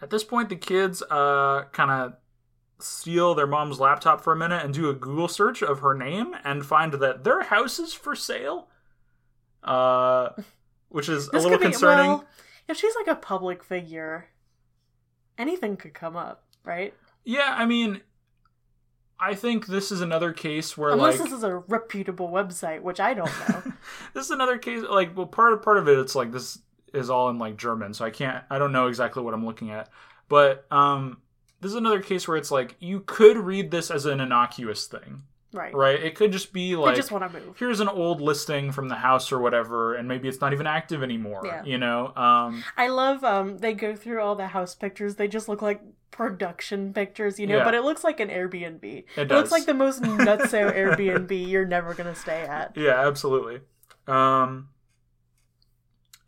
at 0.00 0.10
this 0.10 0.24
point, 0.24 0.48
the 0.48 0.56
kids 0.56 1.02
uh 1.02 1.64
kind 1.72 1.90
of 1.90 2.14
steal 2.78 3.34
their 3.34 3.46
mom's 3.46 3.80
laptop 3.80 4.22
for 4.22 4.32
a 4.32 4.36
minute 4.36 4.64
and 4.64 4.72
do 4.72 4.88
a 4.88 4.94
Google 4.94 5.28
search 5.28 5.62
of 5.62 5.80
her 5.80 5.94
name 5.94 6.34
and 6.44 6.64
find 6.64 6.92
that 6.94 7.24
their 7.24 7.42
house 7.42 7.78
is 7.78 7.92
for 7.92 8.14
sale. 8.14 8.68
Uh, 9.62 10.30
which 10.88 11.08
is 11.08 11.28
a 11.28 11.36
little 11.36 11.58
be 11.58 11.64
concerning. 11.64 12.08
well. 12.08 12.24
If 12.68 12.76
she's 12.76 12.94
like 12.94 13.08
a 13.08 13.18
public 13.18 13.64
figure, 13.64 14.28
anything 15.36 15.76
could 15.76 15.94
come 15.94 16.16
up, 16.16 16.44
right? 16.64 16.94
yeah, 17.24 17.54
I 17.56 17.66
mean, 17.66 18.00
I 19.20 19.34
think 19.34 19.66
this 19.66 19.90
is 19.90 20.00
another 20.00 20.32
case 20.32 20.76
where 20.76 20.90
Unless 20.90 21.18
like 21.18 21.28
this 21.28 21.38
is 21.38 21.44
a 21.44 21.56
reputable 21.56 22.28
website, 22.28 22.82
which 22.82 23.00
I 23.00 23.14
don't 23.14 23.30
know. 23.48 23.72
this 24.14 24.26
is 24.26 24.30
another 24.30 24.58
case 24.58 24.82
like 24.88 25.16
well 25.16 25.26
part 25.26 25.52
of 25.52 25.62
part 25.62 25.78
of 25.78 25.88
it 25.88 25.98
it's 25.98 26.14
like 26.14 26.32
this 26.32 26.58
is 26.94 27.10
all 27.10 27.28
in 27.28 27.38
like 27.38 27.56
german 27.58 27.92
so 27.92 28.02
i 28.02 28.08
can't 28.08 28.42
i 28.50 28.58
don't 28.58 28.72
know 28.72 28.86
exactly 28.86 29.22
what 29.22 29.34
i'm 29.34 29.44
looking 29.44 29.70
at 29.70 29.90
but 30.28 30.66
um 30.70 31.18
this 31.60 31.70
is 31.70 31.76
another 31.76 32.00
case 32.02 32.26
where 32.28 32.36
it's 32.36 32.50
like 32.50 32.76
you 32.80 33.00
could 33.00 33.36
read 33.36 33.70
this 33.70 33.90
as 33.90 34.06
an 34.06 34.20
innocuous 34.20 34.86
thing 34.86 35.22
right. 35.52 35.74
right 35.74 36.02
it 36.02 36.14
could 36.14 36.30
just 36.32 36.52
be 36.52 36.76
like 36.76 36.94
They 36.94 37.00
just 37.00 37.10
want 37.10 37.30
to 37.32 37.40
move. 37.40 37.56
here's 37.58 37.80
an 37.80 37.88
old 37.88 38.20
listing 38.20 38.70
from 38.72 38.88
the 38.88 38.94
house 38.96 39.32
or 39.32 39.38
whatever 39.38 39.94
and 39.94 40.06
maybe 40.06 40.28
it's 40.28 40.40
not 40.40 40.52
even 40.52 40.66
active 40.66 41.02
anymore 41.02 41.42
Yeah. 41.44 41.64
you 41.64 41.78
know 41.78 42.12
um 42.16 42.62
I 42.76 42.88
love 42.88 43.24
um 43.24 43.58
they 43.58 43.72
go 43.74 43.94
through 43.96 44.20
all 44.20 44.34
the 44.36 44.48
house 44.48 44.74
pictures. 44.74 45.16
They 45.16 45.28
just 45.28 45.48
look 45.48 45.62
like 45.62 45.80
production 46.10 46.92
pictures, 46.92 47.38
you 47.38 47.46
know, 47.46 47.58
Yeah. 47.58 47.64
but 47.64 47.74
it 47.74 47.82
looks 47.82 48.02
like 48.02 48.18
an 48.18 48.28
Airbnb. 48.28 48.82
It, 48.84 49.04
it 49.16 49.28
looks 49.30 49.50
like 49.52 49.66
the 49.66 49.74
most 49.74 50.02
nutso 50.02 50.72
Airbnb 50.74 51.48
you're 51.48 51.64
never 51.66 51.94
gonna 51.94 52.14
stay 52.14 52.42
at. 52.42 52.76
yeah 52.76 53.06
absolutely 53.06 53.60
um 54.06 54.68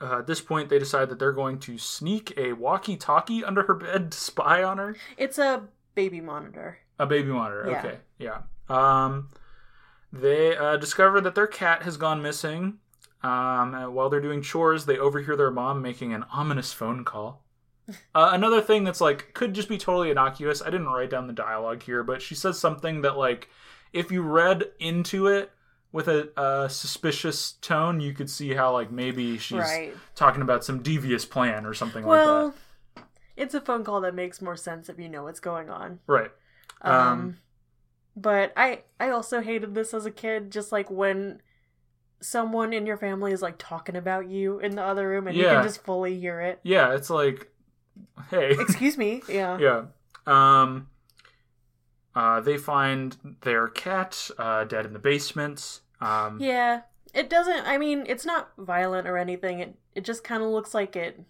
uh, 0.00 0.18
at 0.20 0.26
this 0.26 0.40
point, 0.40 0.68
they 0.68 0.78
decide 0.78 1.08
that 1.10 1.18
they're 1.18 1.32
going 1.32 1.58
to 1.60 1.78
sneak 1.78 2.32
a 2.36 2.52
walkie-talkie 2.52 3.44
under 3.44 3.64
her 3.64 3.74
bed 3.74 4.12
to 4.12 4.18
spy 4.18 4.62
on 4.62 4.78
her. 4.78 4.96
It's 5.16 5.38
a 5.38 5.64
baby 5.94 6.20
monitor. 6.20 6.78
A 6.98 7.06
baby 7.06 7.28
monitor. 7.28 7.66
Yeah. 7.70 7.78
Okay. 7.78 7.98
Yeah. 8.18 8.38
Um, 8.68 9.28
they 10.12 10.56
uh, 10.56 10.76
discover 10.76 11.20
that 11.20 11.34
their 11.34 11.46
cat 11.46 11.82
has 11.82 11.96
gone 11.96 12.22
missing. 12.22 12.78
Um, 13.22 13.94
while 13.94 14.08
they're 14.08 14.20
doing 14.20 14.42
chores, 14.42 14.86
they 14.86 14.98
overhear 14.98 15.36
their 15.36 15.50
mom 15.50 15.82
making 15.82 16.14
an 16.14 16.24
ominous 16.32 16.72
phone 16.72 17.04
call. 17.04 17.42
Uh, 18.14 18.30
another 18.32 18.60
thing 18.60 18.84
that's 18.84 19.00
like 19.00 19.34
could 19.34 19.52
just 19.52 19.68
be 19.68 19.76
totally 19.76 20.12
innocuous. 20.12 20.62
I 20.62 20.66
didn't 20.66 20.86
write 20.86 21.10
down 21.10 21.26
the 21.26 21.32
dialogue 21.32 21.82
here, 21.82 22.04
but 22.04 22.22
she 22.22 22.36
says 22.36 22.56
something 22.56 23.02
that 23.02 23.16
like 23.16 23.48
if 23.92 24.12
you 24.12 24.22
read 24.22 24.70
into 24.78 25.26
it 25.26 25.50
with 25.92 26.08
a, 26.08 26.30
a 26.40 26.70
suspicious 26.70 27.52
tone, 27.60 28.00
you 28.00 28.12
could 28.12 28.30
see 28.30 28.54
how 28.54 28.72
like 28.72 28.90
maybe 28.90 29.38
she's 29.38 29.58
right. 29.58 29.94
talking 30.14 30.42
about 30.42 30.64
some 30.64 30.82
devious 30.82 31.24
plan 31.24 31.66
or 31.66 31.74
something 31.74 32.06
like 32.06 32.20
that. 32.20 32.26
Well, 32.26 32.54
it's 33.36 33.54
a 33.54 33.60
phone 33.60 33.84
call 33.84 34.00
that 34.02 34.14
makes 34.14 34.40
more 34.40 34.56
sense 34.56 34.88
if 34.88 34.98
you 34.98 35.08
know 35.08 35.24
what's 35.24 35.40
going 35.40 35.70
on. 35.70 36.00
Right. 36.06 36.30
Um, 36.82 36.94
Um, 36.94 37.36
but 38.16 38.52
I 38.56 38.82
I 38.98 39.10
also 39.10 39.40
hated 39.40 39.74
this 39.74 39.94
as 39.94 40.06
a 40.06 40.10
kid, 40.10 40.50
just 40.50 40.72
like 40.72 40.90
when 40.90 41.40
someone 42.20 42.72
in 42.72 42.86
your 42.86 42.98
family 42.98 43.32
is 43.32 43.42
like 43.42 43.56
talking 43.58 43.96
about 43.96 44.28
you 44.28 44.58
in 44.58 44.76
the 44.76 44.82
other 44.82 45.08
room 45.08 45.26
and 45.26 45.36
you 45.36 45.44
can 45.44 45.62
just 45.62 45.82
fully 45.84 46.18
hear 46.18 46.40
it. 46.40 46.60
Yeah, 46.62 46.94
it's 46.94 47.08
like, 47.08 47.50
hey. 48.30 48.50
Excuse 48.58 48.98
me. 48.98 49.22
Yeah. 49.28 49.58
yeah. 49.58 49.84
Um. 50.26 50.88
Uh, 52.14 52.40
they 52.40 52.56
find 52.56 53.16
their 53.42 53.68
cat 53.68 54.30
uh, 54.38 54.64
dead 54.64 54.84
in 54.86 54.92
the 54.92 54.98
basement. 54.98 55.80
Um, 56.00 56.38
Yeah. 56.40 56.82
It 57.12 57.28
doesn't 57.28 57.66
I 57.66 57.76
mean, 57.76 58.04
it's 58.06 58.24
not 58.24 58.50
violent 58.56 59.08
or 59.08 59.16
anything. 59.18 59.58
It 59.60 59.74
it 59.94 60.04
just 60.04 60.22
kind 60.22 60.42
of 60.42 60.48
looks 60.50 60.74
like 60.74 60.94
it 60.94 61.20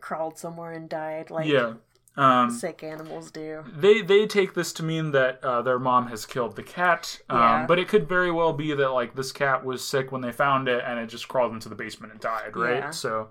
crawled 0.00 0.38
somewhere 0.38 0.72
and 0.72 0.88
died 0.88 1.30
like 1.30 1.46
yeah. 1.46 1.74
Um, 2.16 2.50
sick 2.50 2.82
animals 2.82 3.30
do. 3.30 3.64
they 3.74 4.02
they 4.02 4.26
take 4.26 4.52
this 4.54 4.72
to 4.74 4.82
mean 4.82 5.12
that 5.12 5.42
uh, 5.44 5.62
their 5.62 5.78
mom 5.78 6.08
has 6.08 6.26
killed 6.26 6.56
the 6.56 6.62
cat. 6.62 7.20
Um, 7.30 7.38
Yeah. 7.38 7.66
But 7.66 7.78
it 7.78 7.88
could 7.88 8.08
very 8.08 8.30
well 8.30 8.52
be 8.52 8.74
that 8.74 8.88
like 8.90 9.14
this 9.14 9.32
cat 9.32 9.64
was 9.64 9.82
sick 9.84 10.10
when 10.12 10.20
they 10.20 10.32
found 10.32 10.68
it 10.68 10.82
and 10.86 10.98
it 10.98 11.06
just 11.06 11.28
crawled 11.28 11.52
into 11.52 11.68
the 11.68 11.74
basement 11.76 12.12
and 12.12 12.20
died. 12.20 12.56
Right. 12.56 12.76
Yeah. 12.76 12.90
So, 12.90 13.28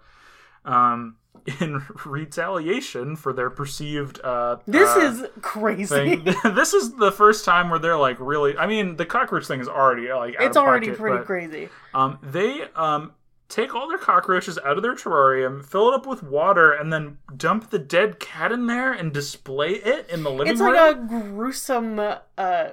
um, 0.66 1.16
in 1.62 1.82
retaliation 2.06 3.16
for 3.16 3.34
their 3.34 3.50
perceived 3.50 4.20
uh, 4.22 4.58
This 4.66 4.90
uh, 4.96 5.00
is 5.00 5.26
crazy. 5.42 6.16
this 6.44 6.74
is 6.74 6.96
the 6.96 7.12
first 7.12 7.46
time 7.46 7.70
where 7.70 7.80
they're 7.80 7.98
like 7.98 8.18
really. 8.20 8.58
I 8.58 8.68
mean, 8.68 8.98
the 8.98 9.06
cockroach 9.06 9.48
thing 9.48 9.60
is 9.60 9.68
already 9.68 10.12
like 10.12 10.36
it's 10.40 10.58
of 10.58 10.64
already 10.64 10.88
pocket, 10.88 11.00
pretty 11.00 11.18
but, 11.18 11.26
crazy. 11.26 11.70
Um, 11.94 12.20
they 12.22 12.64
um 12.76 13.14
take 13.48 13.74
all 13.74 13.88
their 13.88 13.98
cockroaches 13.98 14.60
out 14.60 14.78
of 14.78 14.84
their 14.84 14.96
terrarium, 14.96 15.66
fill 15.66 15.90
it 15.90 15.96
up 15.96 16.06
with 16.06 16.22
water, 16.22 16.72
and 16.72 16.94
then 16.94 17.18
dump 17.36 17.72
the 17.72 17.80
dead 17.80 18.20
cat 18.20 18.52
in 18.52 18.68
there 18.68 18.92
and 18.92 19.12
display 19.12 19.72
it 19.72 20.08
in 20.10 20.24
the 20.24 20.30
living 20.30 20.48
room. 20.48 20.52
It's 20.52 20.62
room. 20.62 20.74
like 20.74 20.96
a 20.96 21.32
gruesome 21.32 22.00
uh 22.38 22.70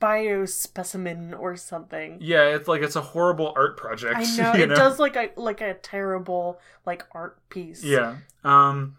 biospecimen 0.00 1.38
or 1.38 1.56
something. 1.56 2.18
yeah, 2.20 2.44
it's 2.54 2.68
like 2.68 2.82
it's 2.82 2.96
a 2.96 3.00
horrible 3.00 3.52
art 3.56 3.76
project. 3.76 4.14
I 4.16 4.24
know 4.36 4.52
it 4.54 4.66
does 4.68 4.98
like 4.98 5.16
a 5.16 5.30
like 5.36 5.60
a 5.60 5.74
terrible 5.74 6.60
like 6.86 7.04
art 7.12 7.38
piece. 7.48 7.82
Yeah. 7.84 8.16
Um. 8.42 8.96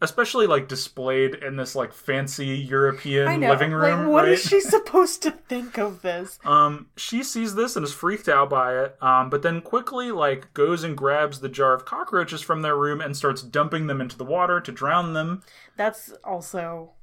Especially 0.00 0.48
like 0.48 0.66
displayed 0.66 1.36
in 1.36 1.54
this 1.54 1.76
like 1.76 1.92
fancy 1.92 2.48
European 2.48 3.28
I 3.28 3.36
know. 3.36 3.50
living 3.50 3.70
room. 3.70 4.00
like, 4.00 4.08
what 4.08 4.24
right? 4.24 4.32
is 4.32 4.42
she 4.42 4.60
supposed 4.60 5.22
to 5.22 5.30
think 5.30 5.78
of 5.78 6.02
this? 6.02 6.40
Um, 6.44 6.88
she 6.96 7.22
sees 7.22 7.54
this 7.54 7.76
and 7.76 7.84
is 7.84 7.92
freaked 7.92 8.28
out 8.28 8.50
by 8.50 8.76
it. 8.82 9.00
Um, 9.00 9.30
but 9.30 9.42
then 9.42 9.60
quickly 9.60 10.10
like 10.10 10.52
goes 10.54 10.82
and 10.82 10.96
grabs 10.96 11.38
the 11.38 11.48
jar 11.48 11.72
of 11.72 11.84
cockroaches 11.84 12.42
from 12.42 12.62
their 12.62 12.74
room 12.76 13.00
and 13.00 13.16
starts 13.16 13.42
dumping 13.42 13.86
them 13.86 14.00
into 14.00 14.18
the 14.18 14.24
water 14.24 14.60
to 14.60 14.72
drown 14.72 15.12
them. 15.12 15.44
That's 15.76 16.12
also 16.24 16.94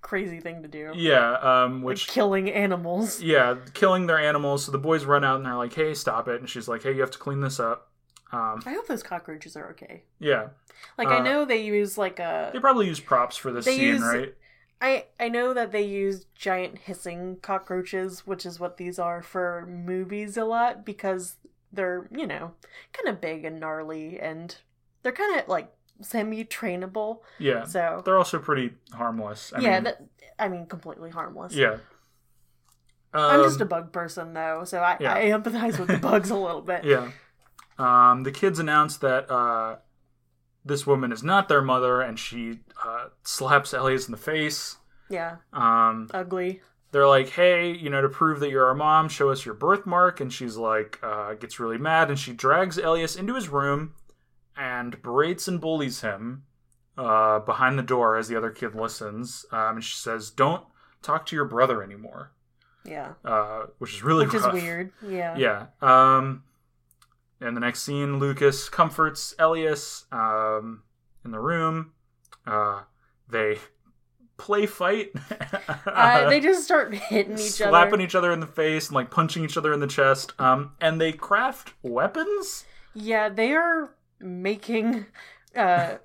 crazy 0.00 0.40
thing 0.40 0.62
to 0.62 0.68
do. 0.68 0.92
Yeah. 0.94 1.32
Um, 1.34 1.76
Like 1.82 1.84
which 1.86 2.06
killing 2.08 2.50
animals. 2.50 3.20
yeah, 3.20 3.56
killing 3.74 4.06
their 4.06 4.18
animals. 4.18 4.64
So 4.64 4.72
the 4.72 4.78
boys 4.78 5.04
run 5.04 5.24
out 5.24 5.36
and 5.36 5.46
they're 5.46 5.54
like, 5.54 5.74
"Hey, 5.74 5.94
stop 5.94 6.28
it!" 6.28 6.40
And 6.40 6.48
she's 6.48 6.68
like, 6.68 6.82
"Hey, 6.82 6.92
you 6.94 7.00
have 7.00 7.10
to 7.12 7.18
clean 7.18 7.40
this 7.40 7.58
up." 7.60 7.90
Um, 8.30 8.62
I 8.66 8.72
hope 8.74 8.86
those 8.86 9.02
cockroaches 9.02 9.56
are 9.56 9.70
okay. 9.70 10.02
yeah, 10.20 10.48
Like 10.98 11.08
Uh, 11.08 11.12
I 11.12 11.20
know 11.20 11.44
they 11.46 11.62
use 11.62 11.96
like 11.96 12.18
a 12.18 12.50
they 12.52 12.58
probably 12.60 12.86
use 12.86 13.00
props 13.00 13.36
for 13.38 13.50
this 13.50 13.64
scene, 13.64 13.80
use- 13.80 14.02
right? 14.02 14.34
I 14.82 15.06
I 15.18 15.28
know 15.30 15.54
that 15.54 15.72
they 15.72 15.82
use 15.82 16.26
giant 16.34 16.78
hissing 16.78 17.38
cockroaches, 17.42 18.26
which 18.26 18.44
is 18.46 18.60
what 18.60 18.76
these 18.76 18.98
are 18.98 19.22
for 19.22 19.66
movies 19.66 20.36
a 20.36 20.44
lot 20.44 20.84
because 20.84 21.36
they're, 21.72 22.06
you 22.14 22.26
know, 22.26 22.52
kind 22.92 23.08
of 23.08 23.20
big 23.20 23.44
and 23.44 23.58
gnarly 23.58 24.20
and 24.20 24.56
they're 25.02 25.10
kind 25.12 25.40
of 25.40 25.48
like 25.48 25.72
semi-trainable. 26.00 27.20
Yeah, 27.38 27.64
So, 27.64 28.02
they're 28.04 28.18
also 28.18 28.38
pretty 28.38 28.72
harmless. 28.92 29.52
I 29.54 29.60
yeah, 29.60 29.74
mean, 29.74 29.84
that 29.84 30.02
I 30.38 30.48
mean 30.48 30.66
completely 30.66 31.10
harmless. 31.10 31.54
yeah. 31.54 31.78
I'm 33.12 33.42
just 33.42 33.58
a 33.60 33.62
Um, 33.64 33.68
bug 33.68 33.92
person 33.92 34.34
though, 34.34 34.64
so 34.64 34.80
I, 34.80 34.96
yeah. 35.00 35.14
I 35.14 35.24
empathize 35.26 35.78
with 35.78 35.88
the 35.88 35.96
bugs 36.08 36.30
a 36.30 36.36
little 36.36 36.60
bit. 36.60 36.84
Yeah. 36.84 37.10
Um, 37.78 38.22
the 38.24 38.30
kids 38.32 38.58
announce 38.58 38.96
that 38.98 39.30
uh, 39.30 39.76
this 40.64 40.86
woman 40.86 41.10
is 41.12 41.22
not 41.22 41.48
their 41.48 41.62
mother, 41.62 42.00
and 42.00 42.18
she 42.18 42.60
uh, 42.84 43.06
slaps 43.22 43.72
Elias 43.72 44.06
in 44.06 44.12
the 44.12 44.18
face. 44.18 44.76
Yeah, 45.08 45.36
Um, 45.54 46.08
ugly. 46.12 46.60
they're 46.92 47.06
like, 47.06 47.30
"Hey, 47.30 47.72
you 47.72 47.88
know, 47.88 48.02
to 48.02 48.08
prove 48.10 48.40
that 48.40 48.50
you're 48.50 48.66
our 48.66 48.74
mom, 48.74 49.08
show 49.08 49.30
us 49.30 49.46
your 49.46 49.54
birthmark." 49.54 50.20
And 50.20 50.30
she's 50.30 50.56
like, 50.58 50.98
uh, 51.02 51.32
gets 51.34 51.58
really 51.58 51.78
mad, 51.78 52.10
and 52.10 52.18
she 52.18 52.32
drags 52.34 52.76
Elias 52.76 53.16
into 53.16 53.34
his 53.34 53.48
room 53.48 53.94
and 54.58 55.00
berates 55.02 55.46
and 55.48 55.60
bullies 55.60 56.00
him 56.00 56.42
uh, 56.96 57.38
behind 57.38 57.78
the 57.78 57.82
door 57.82 58.16
as 58.16 58.28
the 58.28 58.36
other 58.36 58.50
kid 58.50 58.74
listens. 58.74 59.46
Um, 59.52 59.76
and 59.76 59.84
she 59.84 59.96
says, 59.96 60.30
"Don't 60.30 60.64
talk 61.00 61.24
to 61.26 61.36
your 61.36 61.44
brother 61.44 61.82
anymore," 61.82 62.32
Yeah, 62.84 63.12
uh, 63.24 63.66
which 63.78 63.94
is 63.94 64.02
really 64.02 64.26
which 64.26 64.34
is 64.34 64.46
weird. 64.52 64.92
Yeah. 65.06 65.36
Yeah. 65.36 65.66
Um, 65.80 66.42
and 67.40 67.56
the 67.56 67.60
next 67.60 67.82
scene, 67.82 68.18
Lukas 68.18 68.68
comforts 68.68 69.34
Elias 69.38 70.06
um, 70.10 70.82
in 71.24 71.30
the 71.30 71.38
room. 71.38 71.92
Uh, 72.46 72.82
they 73.28 73.58
play 74.36 74.66
fight. 74.66 75.12
Uh, 75.86 76.28
they 76.28 76.38
just 76.38 76.62
start 76.62 76.94
hitting 76.94 77.32
each 77.32 77.38
slapping 77.38 77.74
other. 77.74 77.88
Slapping 77.88 78.00
each 78.00 78.14
other 78.14 78.30
in 78.30 78.40
the 78.40 78.46
face 78.46 78.88
and 78.88 78.94
like 78.94 79.10
punching 79.10 79.44
each 79.44 79.56
other 79.56 79.72
in 79.72 79.80
the 79.80 79.86
chest. 79.86 80.32
Um, 80.38 80.72
and 80.80 81.00
they 81.00 81.12
craft 81.12 81.72
weapons. 81.82 82.64
Yeah, 82.94 83.28
they 83.28 83.52
are 83.52 83.90
making. 84.20 85.06
Uh, 85.56 85.96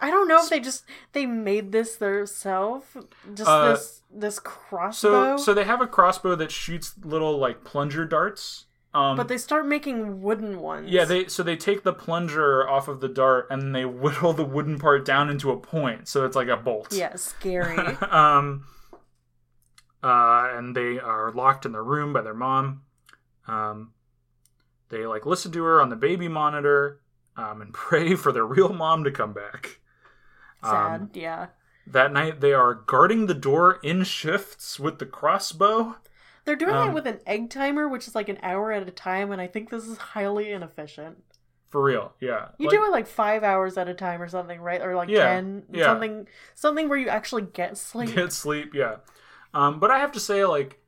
I 0.00 0.10
don't 0.10 0.28
know 0.28 0.42
if 0.42 0.50
they 0.50 0.60
just 0.60 0.84
they 1.12 1.26
made 1.26 1.72
this 1.72 1.96
themselves. 1.96 2.86
Just 3.34 3.48
Uh, 3.48 3.70
this 3.72 4.02
this 4.10 4.34
So 4.36 4.40
crossbow. 4.42 5.36
so 5.36 5.54
they 5.54 5.64
have 5.64 5.80
a 5.80 5.86
crossbow 5.86 6.34
that 6.36 6.50
shoots 6.50 6.94
little 7.02 7.38
like 7.38 7.64
plunger 7.64 8.04
darts. 8.04 8.66
Um, 8.94 9.16
but 9.16 9.28
they 9.28 9.36
start 9.36 9.66
making 9.66 10.22
wooden 10.22 10.60
ones. 10.60 10.88
yeah, 10.90 11.04
they 11.04 11.26
so 11.28 11.42
they 11.42 11.56
take 11.56 11.82
the 11.82 11.92
plunger 11.92 12.66
off 12.66 12.88
of 12.88 13.00
the 13.00 13.08
dart 13.08 13.46
and 13.50 13.74
they 13.74 13.84
whittle 14.02 14.32
the 14.32 14.44
wooden 14.44 14.78
part 14.78 15.04
down 15.04 15.28
into 15.28 15.50
a 15.50 15.56
point, 15.58 16.08
so 16.08 16.24
it's 16.24 16.34
like 16.36 16.48
a 16.48 16.56
bolt. 16.56 16.92
Yeah, 16.94 17.14
scary. 17.16 17.76
um, 18.10 18.64
uh, 20.02 20.48
and 20.54 20.74
they 20.76 20.98
are 20.98 21.30
locked 21.32 21.66
in 21.66 21.72
their 21.72 21.84
room 21.84 22.12
by 22.12 22.22
their 22.22 22.34
mom. 22.34 22.82
Um, 23.46 23.92
they 24.88 25.04
like 25.06 25.26
listen 25.26 25.52
to 25.52 25.62
her 25.64 25.80
on 25.80 25.90
the 25.90 25.96
baby 25.96 26.28
monitor 26.28 27.00
um, 27.36 27.62
and 27.62 27.72
pray 27.74 28.14
for 28.14 28.32
their 28.32 28.46
real 28.46 28.72
mom 28.72 29.04
to 29.04 29.10
come 29.10 29.32
back. 29.32 29.80
Sad. 30.62 31.02
Um, 31.02 31.10
yeah. 31.14 31.48
that 31.86 32.12
night, 32.12 32.40
they 32.40 32.52
are 32.52 32.74
guarding 32.74 33.26
the 33.26 33.34
door 33.34 33.78
in 33.82 34.04
shifts 34.04 34.78
with 34.80 34.98
the 34.98 35.06
crossbow. 35.06 35.96
They're 36.44 36.56
doing 36.56 36.74
um, 36.76 36.90
it 36.90 36.92
with 36.92 37.06
an 37.06 37.20
egg 37.26 37.50
timer, 37.50 37.88
which 37.88 38.06
is 38.08 38.14
like 38.14 38.28
an 38.28 38.38
hour 38.42 38.72
at 38.72 38.86
a 38.88 38.90
time, 38.90 39.32
and 39.32 39.40
I 39.40 39.46
think 39.48 39.68
this 39.70 39.84
is 39.86 39.98
highly 39.98 40.50
inefficient. 40.50 41.22
For 41.68 41.82
real, 41.82 42.12
yeah. 42.20 42.48
You 42.58 42.68
Like, 42.68 42.70
do 42.70 42.84
it 42.84 42.90
like 42.90 43.06
five 43.06 43.42
hours 43.42 43.76
at 43.76 43.88
a 43.88 43.94
time 43.94 44.22
or 44.22 44.28
something, 44.28 44.60
right? 44.60 44.80
Or 44.80 44.94
like 44.94 45.10
Yeah, 45.10 45.26
ten, 45.26 45.64
yeah. 45.72 45.84
something, 45.84 46.28
something 46.54 46.88
where 46.88 46.98
you 46.98 47.08
actually 47.08 47.42
get 47.42 47.76
sleep. 47.76 48.14
get 48.14 48.32
sleep, 48.32 48.74
yeah. 48.74 48.96
Um, 49.54 49.80
but 49.80 49.90
I 49.90 49.98
have 49.98 50.12
to 50.12 50.20
say, 50.20 50.44
like, 50.44 50.80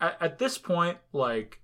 at, 0.00 0.16
at 0.20 0.38
this 0.38 0.58
point, 0.58 0.98
like, 1.12 1.59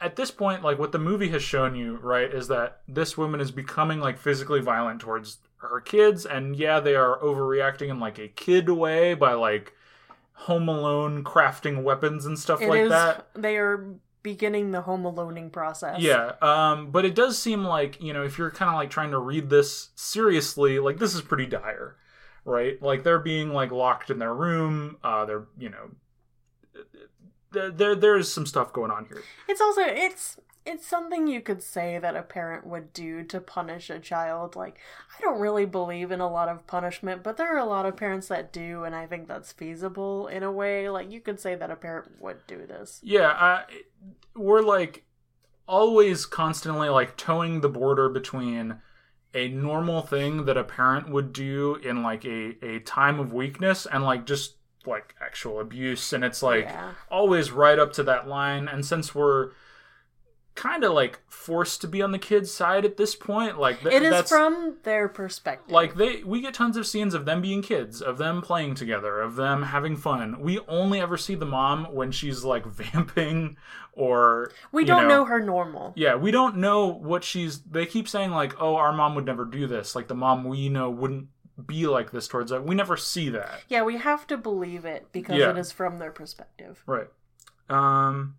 at 0.00 0.16
this 0.16 0.30
point, 0.30 0.62
like, 0.62 0.78
what 0.78 0.92
the 0.92 0.98
movie 0.98 1.28
has 1.30 1.42
shown 1.42 1.74
you, 1.74 1.96
right, 1.96 2.32
is 2.32 2.48
that 2.48 2.80
this 2.86 3.16
woman 3.16 3.40
is 3.40 3.50
becoming 3.50 4.00
like 4.00 4.18
physically 4.18 4.60
violent 4.60 5.00
towards 5.00 5.38
her 5.58 5.80
kids, 5.80 6.26
and 6.26 6.54
yeah, 6.56 6.80
they 6.80 6.94
are 6.94 7.18
overreacting 7.20 7.88
in 7.88 7.98
like 7.98 8.18
a 8.18 8.28
kid 8.28 8.68
way 8.68 9.14
by 9.14 9.32
like 9.32 9.72
Home 10.34 10.68
Alone 10.68 11.24
crafting 11.24 11.82
weapons 11.82 12.26
and 12.26 12.38
stuff 12.38 12.60
It 12.60 12.68
like 12.68 12.80
is- 12.82 12.90
that. 12.90 13.28
They 13.34 13.56
are 13.56 13.94
beginning 14.22 14.72
the 14.72 14.80
home 14.82 15.04
aloning 15.04 15.52
process. 15.52 16.00
Yeah, 16.00 16.32
um, 16.42 16.90
but 16.90 17.04
it 17.04 17.14
does 17.14 17.38
seem 17.38 17.64
like 17.64 18.02
you 18.02 18.12
know 18.12 18.22
if 18.24 18.36
you're 18.38 18.50
kind 18.50 18.68
of 18.70 18.74
like 18.74 18.90
trying 18.90 19.12
to 19.12 19.18
read 19.18 19.48
this 19.50 19.90
seriously, 19.94 20.78
like 20.78 20.98
this 20.98 21.14
is 21.14 21.22
pretty 21.22 21.46
dire, 21.46 21.96
right? 22.44 22.80
Like 22.82 23.02
they're 23.02 23.18
being 23.20 23.52
like 23.52 23.70
locked 23.72 24.10
in 24.10 24.18
their 24.18 24.34
room. 24.34 24.98
Uh, 25.02 25.24
they're 25.24 25.44
you 25.58 25.70
know, 25.70 25.90
there 27.52 27.70
there 27.70 27.94
there's 27.94 28.32
some 28.32 28.46
stuff 28.46 28.72
going 28.72 28.90
on 28.90 29.06
here. 29.06 29.22
It's 29.48 29.60
also 29.60 29.82
it's 29.82 30.38
it's 30.66 30.86
something 30.86 31.28
you 31.28 31.40
could 31.40 31.62
say 31.62 31.98
that 31.98 32.16
a 32.16 32.22
parent 32.22 32.66
would 32.66 32.92
do 32.92 33.22
to 33.22 33.40
punish 33.40 33.88
a 33.88 34.00
child. 34.00 34.56
Like 34.56 34.78
I 35.16 35.20
don't 35.22 35.40
really 35.40 35.64
believe 35.64 36.10
in 36.10 36.20
a 36.20 36.30
lot 36.30 36.48
of 36.48 36.66
punishment, 36.66 37.22
but 37.22 37.36
there 37.36 37.54
are 37.54 37.58
a 37.58 37.64
lot 37.64 37.86
of 37.86 37.96
parents 37.96 38.28
that 38.28 38.52
do, 38.52 38.84
and 38.84 38.94
I 38.94 39.06
think 39.06 39.28
that's 39.28 39.52
feasible 39.52 40.26
in 40.26 40.42
a 40.42 40.50
way. 40.50 40.88
Like 40.90 41.10
you 41.10 41.20
could 41.20 41.40
say 41.40 41.54
that 41.54 41.70
a 41.70 41.76
parent 41.76 42.20
would 42.20 42.46
do 42.46 42.66
this. 42.66 43.00
Yeah, 43.02 43.28
I, 43.28 43.64
we're 44.34 44.62
like 44.62 45.04
always 45.68 46.26
constantly 46.26 46.88
like 46.88 47.16
towing 47.16 47.60
the 47.60 47.68
border 47.68 48.08
between 48.08 48.80
a 49.34 49.48
normal 49.48 50.02
thing 50.02 50.46
that 50.46 50.56
a 50.56 50.64
parent 50.64 51.10
would 51.10 51.32
do 51.32 51.76
in 51.76 52.02
like 52.02 52.24
a 52.24 52.56
a 52.64 52.80
time 52.80 53.20
of 53.20 53.32
weakness 53.32 53.86
and 53.86 54.02
like 54.02 54.26
just 54.26 54.55
like 54.86 55.14
actual 55.20 55.60
abuse 55.60 56.12
and 56.12 56.24
it's 56.24 56.42
like 56.42 56.64
yeah. 56.64 56.92
always 57.10 57.50
right 57.50 57.78
up 57.78 57.92
to 57.94 58.02
that 58.02 58.28
line 58.28 58.68
and 58.68 58.84
since 58.84 59.14
we're 59.14 59.50
kind 60.54 60.84
of 60.84 60.92
like 60.94 61.20
forced 61.28 61.82
to 61.82 61.86
be 61.86 62.00
on 62.00 62.12
the 62.12 62.18
kids 62.18 62.50
side 62.50 62.84
at 62.86 62.96
this 62.96 63.14
point 63.14 63.58
like 63.60 63.78
th- 63.82 63.94
It 63.94 64.02
is 64.02 64.26
from 64.26 64.78
their 64.84 65.06
perspective. 65.06 65.70
like 65.70 65.96
they 65.96 66.22
we 66.24 66.40
get 66.40 66.54
tons 66.54 66.78
of 66.78 66.86
scenes 66.86 67.12
of 67.12 67.26
them 67.26 67.42
being 67.42 67.60
kids 67.60 68.00
of 68.00 68.16
them 68.16 68.40
playing 68.40 68.74
together 68.74 69.20
of 69.20 69.36
them 69.36 69.64
having 69.64 69.96
fun 69.96 70.40
we 70.40 70.58
only 70.66 70.98
ever 70.98 71.18
see 71.18 71.34
the 71.34 71.44
mom 71.44 71.84
when 71.94 72.10
she's 72.10 72.42
like 72.42 72.64
vamping 72.66 73.58
or 73.92 74.50
we 74.72 74.84
don't 74.84 75.08
know, 75.08 75.24
her 75.26 75.40
normal. 75.40 75.92
yeah 75.94 76.14
we 76.14 76.30
don't 76.30 76.56
know 76.56 76.86
what 76.86 77.22
she's 77.22 77.60
they 77.60 77.84
keep 77.84 78.08
saying 78.08 78.30
like 78.30 78.54
oh 78.60 78.76
our 78.76 78.92
mom 78.94 79.14
would 79.14 79.26
never 79.26 79.44
do 79.44 79.66
this 79.66 79.94
like 79.94 80.08
the 80.08 80.14
mom 80.14 80.42
we 80.44 80.70
know 80.70 80.88
wouldn't 80.90 81.28
be 81.64 81.86
like 81.86 82.10
this 82.10 82.28
towards 82.28 82.52
us 82.52 82.60
we 82.62 82.74
never 82.74 82.96
see 82.96 83.28
that 83.30 83.62
Yeah, 83.68 83.82
we 83.82 83.96
have 83.96 84.26
to 84.26 84.36
believe 84.36 84.84
it 84.84 85.06
because 85.12 85.38
Yeah. 85.38 85.50
it 85.50 85.56
is 85.58 85.72
from 85.72 85.98
their 85.98 86.12
perspective. 86.12 86.82
Right. 86.86 87.08
Um. 87.70 88.36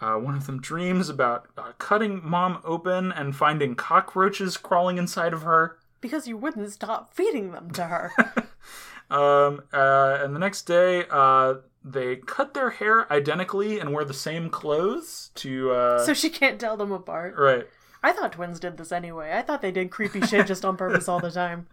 Uh, 0.00 0.16
one 0.16 0.34
of 0.34 0.46
them 0.46 0.60
dreams 0.60 1.08
about 1.08 1.46
uh, 1.56 1.70
cutting 1.78 2.20
mom 2.24 2.60
open 2.64 3.12
and 3.12 3.36
finding 3.36 3.76
cockroaches 3.76 4.56
crawling 4.56 4.98
inside 4.98 5.32
of 5.32 5.42
her. 5.42 5.78
Because 6.00 6.26
you 6.26 6.36
wouldn't 6.36 6.72
stop 6.72 7.14
feeding 7.14 7.52
them 7.52 7.70
to 7.72 7.84
her. 7.84 8.12
Um, 9.10 9.60
uh, 9.74 10.16
and 10.22 10.34
the 10.34 10.38
next 10.38 10.62
day, 10.62 11.04
uh, 11.10 11.56
they 11.84 12.16
cut 12.16 12.54
their 12.54 12.70
hair 12.70 13.12
identically 13.12 13.78
and 13.78 13.92
wear 13.92 14.06
the 14.06 14.14
same 14.14 14.48
clothes 14.48 15.30
to. 15.34 15.70
Uh, 15.70 15.98
so 16.06 16.14
she 16.14 16.30
can't 16.30 16.58
tell 16.58 16.78
them 16.78 16.92
apart. 16.92 17.34
right. 17.36 17.66
I 18.02 18.12
thought 18.12 18.32
twins 18.32 18.60
did 18.60 18.76
this 18.76 18.92
anyway. 18.92 19.32
I 19.32 19.42
thought 19.42 19.62
they 19.62 19.72
did 19.72 19.90
creepy 19.90 20.22
shit 20.22 20.46
just 20.46 20.64
on 20.64 20.76
purpose 20.76 21.08
all 21.08 21.20
the 21.20 21.30
time. 21.42 21.66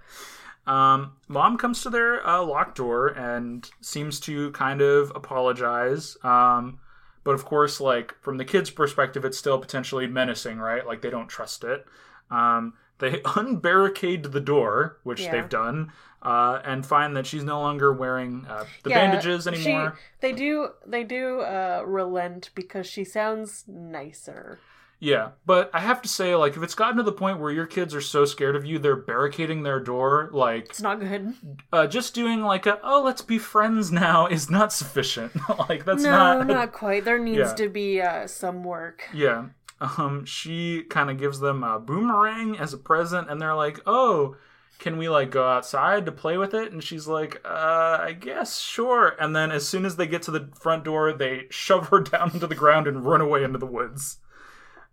Um, 0.67 1.13
mom 1.27 1.57
comes 1.57 1.81
to 1.83 1.89
their 1.89 2.25
uh, 2.27 2.43
locked 2.43 2.77
door 2.77 3.07
and 3.07 3.69
seems 3.81 4.19
to 4.21 4.51
kind 4.51 4.81
of 4.81 5.11
apologize. 5.15 6.17
Um, 6.23 6.79
but 7.23 7.33
of 7.33 7.45
course, 7.45 7.79
like 7.79 8.15
from 8.21 8.37
the 8.37 8.45
kids' 8.45 8.69
perspective, 8.69 9.25
it's 9.25 9.37
still 9.37 9.57
potentially 9.57 10.07
menacing, 10.07 10.59
right? 10.59 10.85
Like 10.85 11.01
they 11.01 11.09
don't 11.09 11.27
trust 11.27 11.63
it. 11.63 11.85
Um, 12.29 12.73
they 12.99 13.21
unbarricade 13.25 14.31
the 14.31 14.39
door, 14.41 14.97
which 15.03 15.21
Yeah. 15.21 15.31
they've 15.31 15.49
done, 15.49 15.91
uh, 16.21 16.59
and 16.63 16.85
find 16.85 17.15
that 17.15 17.25
she's 17.25 17.43
no 17.43 17.59
longer 17.61 17.91
wearing 17.93 18.45
uh, 18.47 18.65
the 18.83 18.89
Yeah, 18.89 19.09
bandages 19.09 19.47
anymore. 19.47 19.95
She, 19.97 20.09
they 20.21 20.33
do 20.33 20.69
they 20.85 21.03
do 21.03 21.39
uh, 21.41 21.83
relent 21.85 22.51
because 22.53 22.85
she 22.87 23.03
sounds 23.03 23.63
nicer. 23.67 24.59
Yeah, 25.01 25.29
but 25.45 25.69
I 25.73 25.79
have 25.79 26.01
to 26.01 26.09
say, 26.09 26.35
like, 26.35 26.57
if 26.57 26.63
it's 26.63 26.75
gotten 26.75 26.97
to 26.97 27.03
the 27.03 27.11
point 27.13 27.39
where 27.39 27.51
your 27.51 27.65
kids 27.65 27.95
are 27.95 28.01
so 28.01 28.25
scared 28.25 28.57
of 28.57 28.65
you, 28.65 28.79
they're 28.79 28.97
barricading 28.97 29.63
their 29.63 29.79
door, 29.79 30.29
like, 30.33 30.65
It's 30.65 30.81
not 30.81 30.99
good. 30.99 31.35
uh, 31.71 31.87
just 31.87 32.13
doing 32.13 32.41
like 32.41 32.65
a 32.65 32.79
oh 32.83 33.01
let's 33.01 33.21
be 33.21 33.37
friends 33.37 33.91
now 33.93 34.27
is 34.27 34.49
not 34.49 34.73
sufficient 34.73 35.31
like 35.69 35.85
that's 35.85 36.03
no, 36.03 36.09
not, 36.11 36.47
not, 36.47 36.71
quite. 36.73 37.05
There 37.05 37.17
needs 37.19 37.37
Yeah. 37.37 37.53
to 37.53 37.69
be 37.69 38.01
uh, 38.01 38.27
some 38.27 38.63
work. 38.63 39.03
yeah 39.13 39.45
um 39.81 40.25
she 40.25 40.83
kind 40.89 41.09
of 41.09 41.17
gives 41.17 41.39
them 41.39 41.63
a 41.63 41.79
boomerang 41.79 42.57
as 42.57 42.73
a 42.73 42.77
present 42.77 43.29
and 43.29 43.41
they're 43.41 43.55
like 43.55 43.79
oh 43.85 44.35
can 44.77 44.97
we 44.97 45.07
like 45.07 45.31
go 45.31 45.47
outside 45.47 46.05
to 46.05 46.11
play 46.11 46.37
with 46.37 46.53
it 46.53 46.73
and 46.73 46.83
she's 46.83 47.07
like 47.07 47.39
uh 47.45 47.97
i 48.01 48.11
guess 48.11 48.59
sure 48.59 49.15
and 49.21 49.33
then 49.33 49.51
as 49.53 49.65
soon 49.65 49.85
as 49.85 49.95
they 49.95 50.05
get 50.05 50.21
to 50.21 50.31
the 50.31 50.49
front 50.59 50.83
door 50.83 51.13
they 51.13 51.45
shove 51.49 51.87
her 51.87 52.01
down 52.01 52.29
into 52.33 52.45
the 52.45 52.55
ground 52.55 52.87
and 52.87 53.05
run 53.05 53.21
away 53.21 53.41
into 53.41 53.57
the 53.57 53.65
woods 53.65 54.17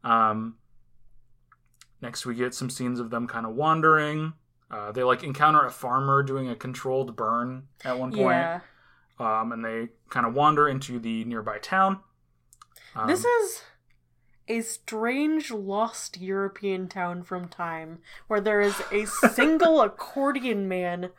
um 0.07 0.57
next 2.01 2.25
we 2.27 2.35
get 2.35 2.55
some 2.55 2.71
scenes 2.71 3.01
of 3.01 3.11
them 3.11 3.27
kind 3.27 3.45
of 3.47 3.55
wandering 3.55 4.33
uh, 4.71 4.91
they 4.93 5.03
like 5.05 5.23
encounter 5.23 5.65
a 5.65 5.71
farmer 5.71 6.23
doing 6.23 6.49
a 6.49 6.57
controlled 6.57 7.15
burn 7.15 7.69
at 7.85 7.99
one 7.99 8.11
point 8.11 8.23
Yeah. 8.37 8.61
um, 9.21 9.53
and 9.53 9.65
they 9.65 9.89
kind 10.11 10.27
of 10.27 10.35
wander 10.35 10.69
into 10.69 10.99
the 10.99 11.25
nearby 11.25 11.59
town. 11.59 12.01
Um, 12.97 13.07
This 13.07 13.25
is 13.25 13.63
a 14.49 14.61
strange 14.63 15.53
lost 15.53 16.21
European 16.21 16.89
town 16.89 17.23
from 17.23 17.47
time 17.49 18.01
where 18.27 18.41
there 18.41 18.61
is 18.61 18.75
a 18.91 19.07
single 19.33 19.81
accordion 19.81 20.67
man 20.69 21.11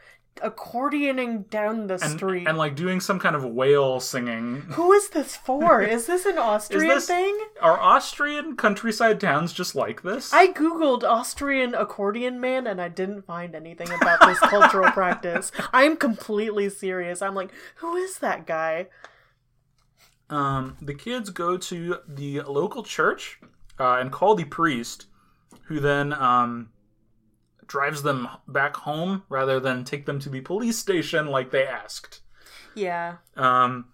accordioning 0.41 1.49
down 1.49 1.87
the 1.87 1.95
and, 1.95 2.17
street. 2.17 2.47
and 2.47 2.57
like 2.57 2.75
doing 2.75 2.99
some 2.99 3.19
kind 3.19 3.35
of 3.35 3.43
whale 3.43 3.99
singing. 3.99 4.61
Who 4.71 4.91
is 4.93 5.09
this 5.09 5.35
for? 5.35 5.81
Is 5.81 6.05
this 6.07 6.25
an 6.25 6.37
Austrian 6.37 6.87
this- 6.95 7.07
thing? 7.07 7.37
Are 7.61 7.79
Austrian 7.79 8.55
countryside 8.55 9.19
towns 9.19 9.53
just 9.53 9.75
like 9.75 10.03
this? 10.03 10.33
I 10.33 10.47
googled 10.47 11.03
Austrian 11.03 11.73
accordion 11.73 12.39
man 12.39 12.67
and 12.67 12.81
I 12.81 12.89
didn't 12.89 13.23
find 13.23 13.55
anything 13.55 13.89
about 13.91 14.19
this 14.25 14.39
cultural 14.39 14.91
practice. 14.91 15.51
I'm 15.73 15.97
completely 15.97 16.69
serious. 16.69 17.21
I'm 17.21 17.35
like, 17.35 17.51
who 17.75 17.95
is 17.95 18.19
that 18.19 18.45
guy? 18.47 18.87
Um, 20.29 20.75
the 20.81 20.93
kids 20.93 21.29
go 21.29 21.57
to 21.57 21.99
the 22.07 22.41
local 22.41 22.83
church 22.83 23.39
uh, 23.79 23.97
and 23.99 24.11
call 24.11 24.35
the 24.35 24.43
priest, 24.43 25.05
who 25.65 25.79
then 25.79 26.11
um, 26.13 26.69
drives 27.67 28.03
them 28.03 28.27
back 28.47 28.75
home 28.77 29.23
rather 29.29 29.59
than 29.59 29.83
take 29.83 30.05
them 30.05 30.19
to 30.19 30.29
the 30.29 30.41
police 30.41 30.77
station 30.77 31.27
like 31.27 31.51
they 31.51 31.65
asked. 31.65 32.21
Yeah, 32.75 33.17
Um, 33.35 33.85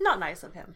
not 0.00 0.18
nice 0.20 0.42
of 0.42 0.54
him. 0.54 0.74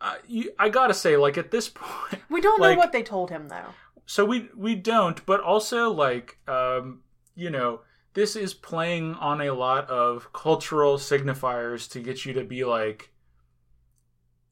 I, 0.00 0.18
you, 0.26 0.52
I 0.58 0.68
gotta 0.68 0.94
say, 0.94 1.16
like 1.16 1.38
at 1.38 1.50
this 1.50 1.68
point, 1.74 2.22
We 2.28 2.40
don't 2.40 2.60
Like- 2.60 2.76
know 2.76 2.78
what 2.78 2.92
they 2.92 3.02
told 3.02 3.30
him 3.30 3.48
though. 3.48 3.70
so 4.04 4.24
we 4.24 4.48
we 4.56 4.74
don't 4.76 5.24
but 5.26 5.40
also 5.40 5.90
like 5.90 6.38
um 6.46 7.02
you 7.34 7.50
know, 7.50 7.80
this 8.14 8.34
is 8.36 8.54
playing 8.54 9.14
on 9.14 9.40
a 9.42 9.52
lot 9.52 9.88
of 9.90 10.32
cultural 10.32 10.96
signifiers 10.96 11.90
to 11.90 12.00
get 12.00 12.24
you 12.24 12.32
to 12.34 12.44
be 12.44 12.64
like, 12.64 13.10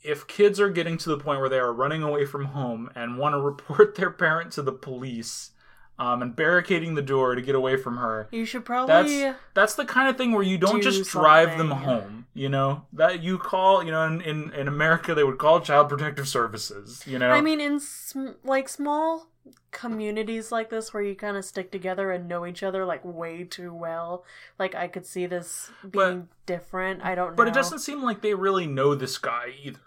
if 0.03 0.27
kids 0.27 0.61
are 0.61 0.69
getting 0.71 0.99
to 0.99 1.09
the 1.09 1.19
point 1.19 1.41
where 1.41 1.49
they 1.49 1.59
are 1.59 1.73
running 1.73 2.03
away 2.03 2.27
from 2.27 2.47
home 2.47 2.91
and 2.95 3.17
want 3.19 3.35
to 3.35 3.41
report 3.51 3.95
their 3.95 4.11
parent 4.11 4.53
to 4.53 4.63
the 4.63 4.73
police 4.73 5.51
um, 5.99 6.23
and 6.23 6.35
barricading 6.35 6.95
the 6.95 7.03
door 7.03 7.35
to 7.35 7.43
get 7.43 7.55
away 7.55 7.77
from 7.77 7.99
her, 7.99 8.29
You 8.33 8.45
should 8.45 8.65
probably. 8.65 9.21
that's 9.21 9.39
that's 9.55 9.75
the 9.77 9.85
kind 9.85 10.09
of 10.09 10.17
thing 10.17 10.33
where 10.33 10.43
you 10.43 10.59
don't 10.59 10.83
do 10.83 10.91
just 10.91 11.11
drive 11.11 11.57
them 11.59 11.71
home. 11.71 12.27
You 12.35 12.49
know 12.49 12.87
that 12.93 13.23
you 13.23 13.39
call. 13.39 13.85
You 13.85 13.93
know, 13.93 14.05
in, 14.07 14.21
in 14.21 14.53
in 14.53 14.67
America 14.69 15.15
they 15.15 15.23
would 15.23 15.39
call 15.39 15.61
Child 15.61 15.89
Protective 15.89 16.27
Services. 16.27 17.05
You 17.07 17.19
know, 17.21 17.31
I 17.31 17.41
mean, 17.41 17.61
in 17.61 17.79
sm- 17.79 18.31
like 18.43 18.69
small 18.69 19.29
communities 19.71 20.51
like 20.53 20.71
this 20.71 20.95
where 20.95 21.03
you 21.03 21.15
kind 21.15 21.37
of 21.37 21.45
stick 21.45 21.71
together 21.71 22.11
and 22.11 22.29
know 22.29 22.47
each 22.47 22.63
other 22.63 22.85
like 22.85 23.05
way 23.05 23.45
too 23.45 23.73
well, 23.75 24.25
like 24.59 24.75
I 24.75 24.89
could 24.89 25.07
see 25.07 25.27
this 25.27 25.71
being 25.89 26.29
different. 26.47 27.05
I 27.05 27.15
don't 27.15 27.31
know. 27.31 27.37
but 27.37 27.49
it 27.49 27.55
doesn't 27.55 27.81
seem 27.81 28.03
like 28.03 28.21
they 28.21 28.35
really 28.35 28.67
know 28.67 28.95
this 28.95 29.19
guy 29.19 29.55
either. 29.63 29.79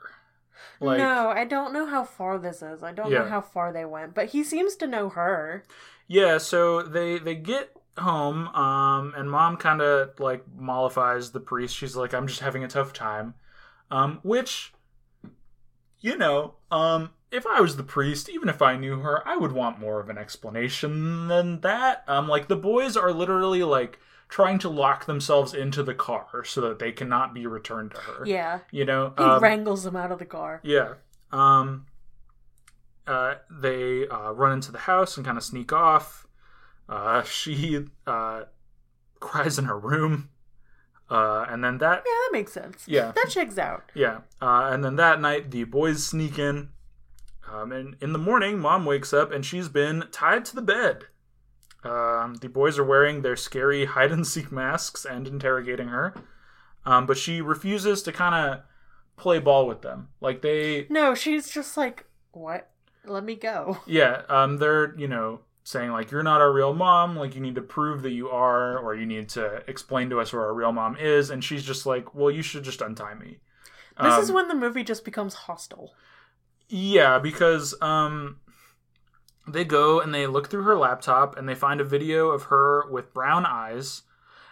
Like, 0.79 0.99
no, 0.99 1.29
I 1.29 1.43
don't 1.43 1.73
know 1.73 1.87
how 1.87 2.03
far 2.03 2.37
this 2.37 2.61
is. 2.61 2.83
I 2.83 2.91
don't 2.91 3.11
know 3.11 3.25
how 3.27 3.41
far 3.41 3.73
they 3.73 3.85
went, 3.85 4.13
but 4.13 4.27
he 4.29 4.43
seems 4.43 4.75
to 4.77 4.87
know 4.87 5.09
her. 5.09 5.63
Yeah, 6.07 6.37
so 6.37 6.81
they 6.81 7.19
they 7.19 7.35
get 7.35 7.75
home, 7.97 8.47
um, 8.49 9.13
and 9.15 9.29
mom 9.29 9.57
kind 9.57 9.81
of 9.81 10.19
like 10.19 10.43
mollifies 10.57 11.31
the 11.31 11.39
priest. 11.39 11.75
She's 11.75 11.95
like, 11.95 12.13
"I'm 12.13 12.27
just 12.27 12.39
having 12.39 12.63
a 12.63 12.67
tough 12.67 12.93
time," 12.93 13.33
um, 13.91 14.19
which, 14.23 14.73
you 15.99 16.17
know, 16.17 16.55
um, 16.71 17.11
if 17.31 17.45
I 17.45 17.59
was 17.59 17.75
the 17.75 17.83
priest, 17.83 18.29
even 18.29 18.49
if 18.49 18.61
I 18.61 18.77
knew 18.77 18.99
her, 18.99 19.27
I 19.27 19.35
would 19.35 19.51
want 19.51 19.79
more 19.79 19.99
of 19.99 20.09
an 20.09 20.17
explanation 20.17 21.27
than 21.27 21.61
that. 21.61 22.03
Um, 22.07 22.27
like 22.27 22.47
the 22.47 22.55
boys 22.55 22.95
are 22.95 23.11
literally 23.11 23.63
like 23.63 23.99
trying 24.29 24.59
to 24.59 24.69
lock 24.69 25.05
themselves 25.05 25.53
into 25.53 25.83
the 25.83 25.93
car 25.93 26.43
so 26.45 26.61
that 26.61 26.79
they 26.79 26.91
cannot 26.91 27.33
be 27.33 27.47
returned 27.47 27.91
to 27.91 27.97
her. 27.97 28.25
Yeah, 28.25 28.59
you 28.71 28.85
know, 28.85 29.13
he 29.17 29.23
um, 29.23 29.41
wrangles 29.41 29.83
them 29.83 29.95
out 29.95 30.11
of 30.11 30.19
the 30.19 30.25
car. 30.25 30.61
yeah. 30.63 30.93
Um. 31.31 31.86
Uh, 33.07 33.35
they 33.49 34.07
uh, 34.09 34.31
run 34.31 34.51
into 34.51 34.71
the 34.71 34.79
house 34.79 35.15
and 35.17 35.25
kind 35.25 35.37
of 35.37 35.43
sneak 35.43 35.71
off. 35.71 36.27
Uh, 36.89 37.23
she 37.39 37.85
uh, 38.05 38.43
cries 39.19 39.57
in 39.57 39.65
her 39.65 39.79
room, 39.79 40.29
uh, 41.09 41.45
and 41.49 41.63
then 41.63 41.77
that 41.79 42.03
Yeah, 42.05 42.11
that 42.13 42.29
makes 42.33 42.51
sense. 42.51 42.83
Yeah. 42.87 43.11
that 43.15 43.27
checks 43.29 43.57
out. 43.57 43.91
yeah, 43.95 44.19
uh, 44.41 44.69
and 44.71 44.83
then 44.83 44.95
that 44.97 45.21
night 45.21 45.51
the 45.51 45.63
boys 45.63 46.05
sneak 46.05 46.37
in. 46.37 46.69
Um, 47.51 47.71
and 47.71 47.95
in 48.01 48.11
the 48.11 48.19
morning, 48.19 48.59
mom 48.59 48.83
wakes 48.85 49.13
up 49.13 49.31
and 49.31 49.45
she's 49.45 49.69
been 49.69 50.03
tied 50.11 50.43
to 50.45 50.55
the 50.55 50.61
bed. 50.61 51.05
Um, 51.83 52.35
the 52.41 52.49
boys 52.49 52.77
are 52.77 52.83
wearing 52.83 53.21
their 53.21 53.37
scary 53.37 53.85
hide 53.85 54.11
and 54.11 54.27
seek 54.27 54.51
masks 54.51 55.05
and 55.05 55.25
interrogating 55.27 55.87
her, 55.87 56.13
um, 56.85 57.05
but 57.05 57.17
she 57.17 57.39
refuses 57.39 58.03
to 58.03 58.11
kind 58.11 58.35
of 58.35 58.63
play 59.15 59.39
ball 59.39 59.65
with 59.65 59.81
them. 59.81 60.09
Like 60.19 60.41
they 60.41 60.87
No, 60.89 61.15
she's 61.15 61.49
just 61.49 61.77
like, 61.77 62.03
what? 62.33 62.69
Let 63.07 63.23
me 63.23 63.35
go. 63.35 63.79
Yeah, 63.87 64.21
um, 64.29 64.57
they're 64.57 64.97
you 64.97 65.07
know 65.07 65.41
saying 65.63 65.91
like 65.91 66.11
you're 66.11 66.23
not 66.23 66.41
our 66.41 66.51
real 66.51 66.73
mom, 66.73 67.15
like 67.17 67.35
you 67.35 67.41
need 67.41 67.55
to 67.55 67.61
prove 67.61 68.01
that 68.03 68.11
you 68.11 68.29
are, 68.29 68.77
or 68.77 68.95
you 68.95 69.05
need 69.05 69.29
to 69.29 69.63
explain 69.67 70.09
to 70.11 70.19
us 70.19 70.31
where 70.33 70.43
our 70.43 70.53
real 70.53 70.71
mom 70.71 70.95
is, 70.97 71.29
and 71.29 71.43
she's 71.43 71.63
just 71.63 71.85
like, 71.85 72.15
well, 72.15 72.31
you 72.31 72.41
should 72.41 72.63
just 72.63 72.81
untie 72.81 73.13
me. 73.15 73.39
This 74.01 74.13
Um, 74.13 74.21
is 74.23 74.31
when 74.31 74.47
the 74.47 74.55
movie 74.55 74.83
just 74.83 75.03
becomes 75.03 75.33
hostile. 75.33 75.93
yeah, 76.69 77.19
because 77.19 77.73
um, 77.81 78.39
they 79.47 79.63
go 79.65 79.99
and 79.99 80.13
they 80.13 80.27
look 80.27 80.49
through 80.49 80.63
her 80.63 80.75
laptop 80.77 81.37
and 81.37 81.47
they 81.47 81.55
find 81.55 81.79
a 81.81 81.85
video 81.85 82.29
of 82.29 82.43
her 82.43 82.89
with 82.89 83.13
brown 83.13 83.45
eyes. 83.45 84.03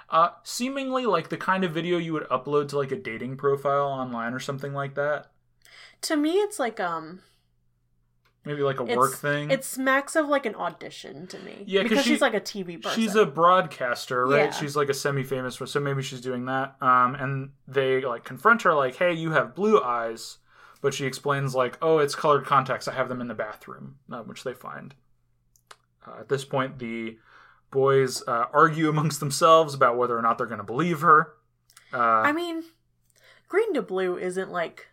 Uh, 0.09 0.29
seemingly 0.43 1.05
like 1.05 1.29
the 1.29 1.37
kind 1.37 1.63
of 1.63 1.71
video 1.71 1.97
you 1.97 2.13
would 2.13 2.27
upload 2.29 2.67
to 2.69 2.77
like 2.77 2.91
a 2.91 2.95
dating 2.95 3.35
profile 3.37 3.87
online 3.87 4.33
or 4.33 4.39
something 4.39 4.73
like 4.73 4.95
that. 4.95 5.31
To 6.01 6.15
me, 6.15 6.33
it's 6.35 6.59
like 6.59 6.79
um, 6.79 7.21
Maybe 8.45 8.61
like 8.61 8.79
a 8.79 8.83
it's, 8.83 8.95
work 8.95 9.15
thing. 9.15 9.49
It 9.49 9.63
smacks 9.63 10.15
of 10.15 10.27
like 10.27 10.45
an 10.45 10.53
audition 10.55 11.25
to 11.27 11.39
me. 11.39 11.63
Yeah, 11.65 11.81
because 11.83 12.03
she- 12.03 12.11
she's 12.11 12.21
like 12.21 12.35
a 12.35 12.39
TV 12.39 12.81
person. 12.81 13.01
She's 13.01 13.15
a 13.15 13.25
broadcaster, 13.25 14.25
right? 14.27 14.45
Yeah. 14.45 14.51
She's 14.51 14.75
like 14.75 14.89
a 14.89 14.93
semi-famous, 14.93 15.59
one, 15.59 15.67
so 15.67 15.79
maybe 15.79 16.03
she's 16.03 16.21
doing 16.21 16.45
that. 16.45 16.75
Um, 16.79 17.15
and 17.15 17.49
they 17.67 18.01
like 18.01 18.23
confront 18.23 18.61
her, 18.61 18.73
like, 18.75 18.95
"Hey, 18.97 19.13
you 19.13 19.31
have 19.31 19.55
blue 19.55 19.81
eyes," 19.81 20.37
but 20.81 20.93
she 20.93 21.05
explains 21.07 21.55
like, 21.55 21.77
"Oh, 21.81 21.97
it's 21.97 22.13
colored 22.13 22.45
contacts. 22.45 22.87
I 22.87 22.93
have 22.93 23.09
them 23.09 23.19
in 23.19 23.27
the 23.27 23.33
bathroom," 23.33 23.95
uh, 24.11 24.19
which 24.19 24.43
they 24.43 24.53
find. 24.53 24.93
Uh, 26.07 26.19
at 26.19 26.29
this 26.29 26.45
point, 26.45 26.77
the 26.77 27.17
boys 27.71 28.21
uh, 28.27 28.45
argue 28.53 28.89
amongst 28.95 29.19
themselves 29.19 29.73
about 29.73 29.97
whether 29.97 30.17
or 30.17 30.21
not 30.21 30.37
they're 30.37 30.45
going 30.45 30.59
to 30.59 30.63
believe 30.63 31.01
her. 31.01 31.33
Uh, 31.91 31.97
I 31.97 32.31
mean, 32.31 32.63
green 33.47 33.73
to 33.73 33.81
blue 33.81 34.17
isn't 34.17 34.51
like 34.51 34.87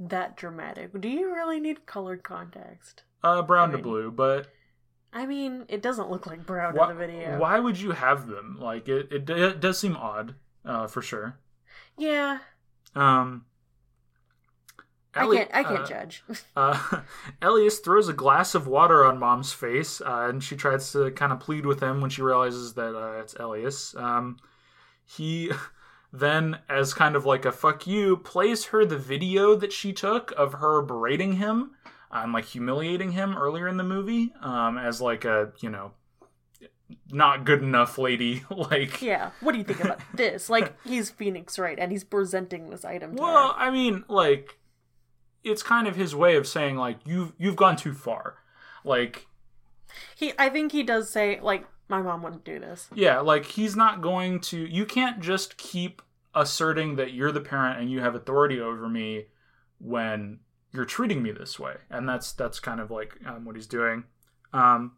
that 0.00 0.36
dramatic. 0.36 1.00
Do 1.00 1.08
you 1.08 1.32
really 1.34 1.60
need 1.60 1.86
colored 1.86 2.24
context? 2.24 3.04
uh, 3.22 3.42
brown 3.42 3.72
to 3.72 3.78
I 3.78 3.78
mean, 3.78 3.82
blue, 3.82 4.10
but 4.10 4.48
I 5.12 5.26
mean, 5.26 5.66
it 5.68 5.82
doesn't 5.82 6.10
look 6.10 6.26
like 6.26 6.46
brown 6.46 6.74
why, 6.74 6.84
in 6.84 6.88
the 6.88 6.94
video. 6.94 7.38
why 7.38 7.58
would 7.60 7.80
you 7.80 7.92
have 7.92 8.26
them? 8.28 8.58
Like, 8.60 8.88
it 8.88 9.12
it, 9.12 9.30
it 9.30 9.60
does 9.60 9.78
seem 9.78 9.96
odd, 9.96 10.34
uh, 10.64 10.86
for 10.88 11.02
sure. 11.02 11.38
Yeah, 11.98 12.38
Um, 12.94 13.46
I 15.14 15.26
can't. 15.26 15.50
I 15.52 15.64
can't 15.64 15.82
uh, 15.82 15.86
judge. 15.86 16.24
Uh, 16.56 17.02
Elias 17.42 17.78
throws 17.80 18.08
a 18.08 18.12
glass 18.12 18.54
of 18.54 18.66
water 18.66 19.04
on 19.04 19.18
Mom's 19.18 19.52
face, 19.52 20.00
uh, 20.00 20.26
and 20.28 20.42
she 20.42 20.56
tries 20.56 20.92
to 20.92 21.10
kind 21.12 21.32
of 21.32 21.40
plead 21.40 21.66
with 21.66 21.80
him 21.80 22.00
when 22.00 22.10
she 22.10 22.22
realizes 22.22 22.74
that 22.74 22.94
uh, 22.96 23.20
it's 23.20 23.34
Elias. 23.34 23.94
Um, 23.96 24.38
he 25.04 25.50
then, 26.12 26.58
as 26.68 26.94
kind 26.94 27.14
of 27.14 27.24
like 27.24 27.44
a 27.44 27.52
fuck 27.52 27.86
you, 27.86 28.16
plays 28.16 28.66
her 28.66 28.84
the 28.84 28.98
video 28.98 29.54
that 29.54 29.72
she 29.72 29.92
took 29.92 30.32
of 30.36 30.54
her 30.54 30.82
berating 30.82 31.34
him 31.34 31.72
and 32.10 32.32
like 32.32 32.46
humiliating 32.46 33.12
him 33.12 33.36
earlier 33.36 33.68
in 33.68 33.76
the 33.76 33.84
movie 33.84 34.32
um, 34.42 34.76
as 34.76 35.00
like 35.00 35.24
a, 35.24 35.52
you 35.60 35.70
know, 35.70 35.92
not 37.12 37.44
good 37.44 37.62
enough 37.62 37.98
lady. 37.98 38.42
like, 38.50 39.00
yeah. 39.02 39.30
What 39.40 39.52
do 39.52 39.58
you 39.58 39.64
think 39.64 39.80
about 39.80 40.00
this? 40.14 40.50
Like, 40.50 40.74
he's 40.84 41.10
Phoenix, 41.10 41.58
right? 41.58 41.78
And 41.78 41.92
he's 41.92 42.04
presenting 42.04 42.70
this 42.70 42.84
item. 42.84 43.16
To 43.16 43.22
well, 43.22 43.52
her. 43.52 43.54
I 43.58 43.70
mean, 43.70 44.04
like, 44.08 44.58
it's 45.44 45.62
kind 45.62 45.86
of 45.86 45.96
his 45.96 46.14
way 46.14 46.36
of 46.36 46.46
saying 46.46 46.76
like 46.76 46.98
you've 47.06 47.32
you've 47.38 47.56
gone 47.56 47.76
too 47.76 47.94
far. 47.94 48.38
Like, 48.84 49.26
he. 50.14 50.32
I 50.38 50.48
think 50.48 50.72
he 50.72 50.82
does 50.82 51.10
say 51.10 51.40
like, 51.40 51.66
my 51.90 52.00
mom 52.00 52.22
wouldn't 52.22 52.44
do 52.44 52.58
this. 52.58 52.88
Yeah, 52.94 53.20
like 53.20 53.44
he's 53.44 53.76
not 53.76 54.00
going 54.00 54.40
to. 54.42 54.58
You 54.58 54.86
can't 54.86 55.20
just 55.20 55.56
keep 55.58 56.00
asserting 56.34 56.96
that 56.96 57.12
you're 57.12 57.32
the 57.32 57.40
parent 57.40 57.80
and 57.80 57.90
you 57.90 58.00
have 58.00 58.14
authority 58.14 58.60
over 58.60 58.88
me 58.88 59.26
when 59.78 60.38
you're 60.72 60.84
treating 60.84 61.22
me 61.22 61.32
this 61.32 61.58
way, 61.58 61.74
and 61.90 62.08
that's 62.08 62.32
that's 62.32 62.60
kind 62.60 62.80
of 62.80 62.90
like 62.90 63.16
um, 63.26 63.44
what 63.44 63.56
he's 63.56 63.66
doing. 63.66 64.04
Um, 64.52 64.92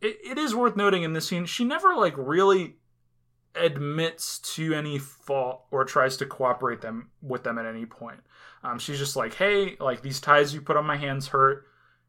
it, 0.00 0.18
it 0.24 0.38
is 0.38 0.54
worth 0.54 0.76
noting 0.76 1.02
in 1.02 1.12
this 1.12 1.28
scene, 1.28 1.46
she 1.46 1.64
never 1.64 1.94
like 1.94 2.14
really 2.16 2.76
admits 3.56 4.40
to 4.40 4.74
any 4.74 4.98
fault 4.98 5.62
or 5.70 5.84
tries 5.84 6.16
to 6.16 6.26
cooperate 6.26 6.80
them 6.80 7.10
with 7.22 7.44
them 7.44 7.58
at 7.58 7.66
any 7.66 7.86
point. 7.86 8.20
Um, 8.64 8.78
she's 8.78 8.98
just 8.98 9.14
like, 9.14 9.34
hey, 9.34 9.76
like 9.78 10.02
these 10.02 10.20
ties 10.20 10.52
you 10.52 10.60
put 10.60 10.76
on 10.76 10.86
my 10.86 10.96
hands 10.96 11.28
hurt. 11.28 11.66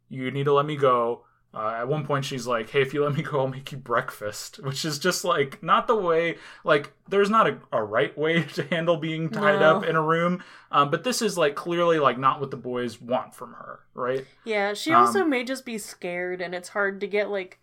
You 0.09 0.31
need 0.31 0.45
to 0.45 0.53
let 0.53 0.65
me 0.65 0.75
go. 0.75 1.25
Uh, 1.55 1.69
at 1.77 1.87
one 1.87 2.05
point, 2.05 2.25
she's 2.25 2.45
like, 2.45 2.69
"Hey, 2.69 2.81
if 2.81 2.93
you 2.93 3.03
let 3.03 3.15
me 3.15 3.23
go, 3.23 3.39
I'll 3.39 3.47
make 3.47 3.71
you 3.71 3.77
breakfast," 3.77 4.57
which 4.61 4.83
is 4.83 4.99
just 4.99 5.23
like 5.23 5.63
not 5.63 5.87
the 5.87 5.95
way. 5.95 6.37
Like, 6.65 6.91
there's 7.07 7.29
not 7.29 7.47
a, 7.47 7.57
a 7.71 7.81
right 7.83 8.15
way 8.17 8.43
to 8.55 8.63
handle 8.63 8.97
being 8.97 9.29
tied 9.29 9.61
No. 9.61 9.77
up 9.77 9.83
in 9.85 9.95
a 9.95 10.01
room. 10.01 10.43
Um, 10.71 10.91
but 10.91 11.03
this 11.05 11.21
is 11.21 11.37
like 11.37 11.55
clearly 11.55 11.97
like 11.99 12.17
not 12.17 12.41
what 12.41 12.51
the 12.51 12.57
boys 12.57 12.99
want 13.01 13.33
from 13.33 13.53
her, 13.53 13.79
right? 13.93 14.27
Yeah, 14.43 14.73
she 14.73 14.93
Um, 14.93 14.97
also 14.97 15.23
may 15.25 15.43
just 15.43 15.65
be 15.65 15.77
scared, 15.77 16.41
and 16.41 16.53
it's 16.53 16.69
hard 16.69 16.99
to 17.01 17.07
get 17.07 17.29
like 17.29 17.59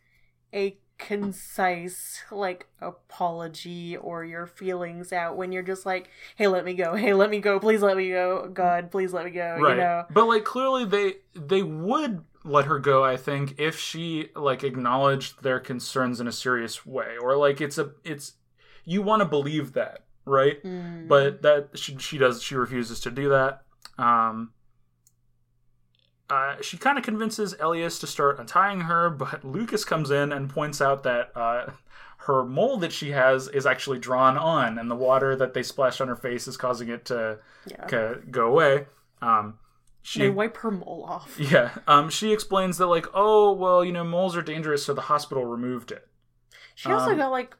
a 0.55 0.78
concise 0.99 2.22
like 2.30 2.66
apology 2.80 3.97
or 3.97 4.24
your 4.24 4.47
feelings 4.47 5.12
out 5.12 5.36
when 5.36 5.53
you're 5.53 5.62
just 5.62 5.86
like, 5.86 6.09
"Hey, 6.36 6.49
let 6.49 6.64
me 6.64 6.74
go. 6.74 6.95
Hey, 6.97 7.12
let 7.14 7.30
me 7.30 7.40
go. 7.40 7.59
Please 7.61 7.82
let 7.82 7.97
me 7.97 8.09
go. 8.11 8.49
God, 8.49 8.90
please 8.90 9.12
let 9.12 9.24
me 9.24 9.30
go." 9.32 9.59
right. 9.59 9.70
You 9.76 9.76
know. 9.82 10.05
But 10.11 10.26
like 10.26 10.45
clearly 10.45 10.84
they 10.84 11.16
they 11.34 11.62
would 11.62 12.24
let 12.45 12.66
her 12.66 12.78
go. 12.78 13.05
I 13.05 13.16
think 13.16 13.59
if 13.59 13.78
she 13.78 14.28
like 14.34 14.64
acknowledged 14.64 15.43
their 15.43 15.61
concerns 15.61 16.20
in 16.20 16.26
a 16.26 16.32
serious 16.32 16.84
way, 16.84 17.16
or 17.20 17.36
like 17.36 17.61
it's 17.61 17.78
a 17.78 17.93
it's 18.05 18.34
you 18.84 19.03
want 19.03 19.20
to 19.20 19.26
believe 19.26 19.72
that, 19.74 20.05
right? 20.24 20.62
Mm. 20.62 21.09
but 21.09 21.43
that 21.43 21.70
she, 21.78 21.97
she 21.99 22.18
does 22.18 22.43
she 22.43 22.55
refuses 22.55 23.01
to 23.01 23.11
do 23.11 23.28
that 23.28 23.62
um 23.99 24.53
uh, 26.32 26.57
she 26.62 26.78
kind 26.78 26.97
of 26.97 27.05
convinces 27.05 27.55
Elias 27.61 27.99
to 27.99 28.07
start 28.07 28.38
untying 28.38 28.80
her, 28.80 29.11
but 29.11 29.45
Lukas 29.45 29.84
comes 29.84 30.11
in 30.11 30.32
and 30.32 30.49
points 30.49 30.80
out 30.80 31.03
that 31.03 31.30
uh, 31.36 31.66
her 32.18 32.43
mole 32.43 32.78
that 32.78 32.90
she 32.90 33.11
has 33.11 33.49
is 33.49 33.66
actually 33.66 33.99
drawn 33.99 34.38
on, 34.38 34.78
and 34.78 34.90
the 34.90 34.95
water 34.95 35.36
that 35.36 35.53
they 35.53 35.62
splashed 35.62 36.01
on 36.01 36.09
her 36.09 36.16
face 36.16 36.49
is 36.49 36.57
causing 36.57 36.88
it 36.88 37.05
to 37.05 37.38
yeah. 37.66 37.86
ca- 37.86 38.14
go 38.30 38.47
away. 38.47 38.86
Um, 39.20 39.59
she 40.03 40.18
They 40.20 40.30
wipe 40.30 40.57
her 40.59 40.70
mole 40.70 41.05
off. 41.09 41.36
yeah, 41.38 41.70
um, 41.86 42.11
she 42.11 42.32
explains 42.32 42.78
that 42.78 42.86
like, 42.86 43.07
oh 43.14 43.53
well, 43.53 43.84
you 43.84 43.92
know, 43.92 44.05
moles 44.05 44.36
are 44.36 44.42
dangerous, 44.42 44.84
so 44.84 44.92
the 44.94 45.03
hospital 45.03 45.44
removed 45.44 45.92
it. 45.92 46.07
She 46.74 46.90
also 46.90 47.11
Um, 47.12 47.18
got 47.18 47.30
like 47.30 47.57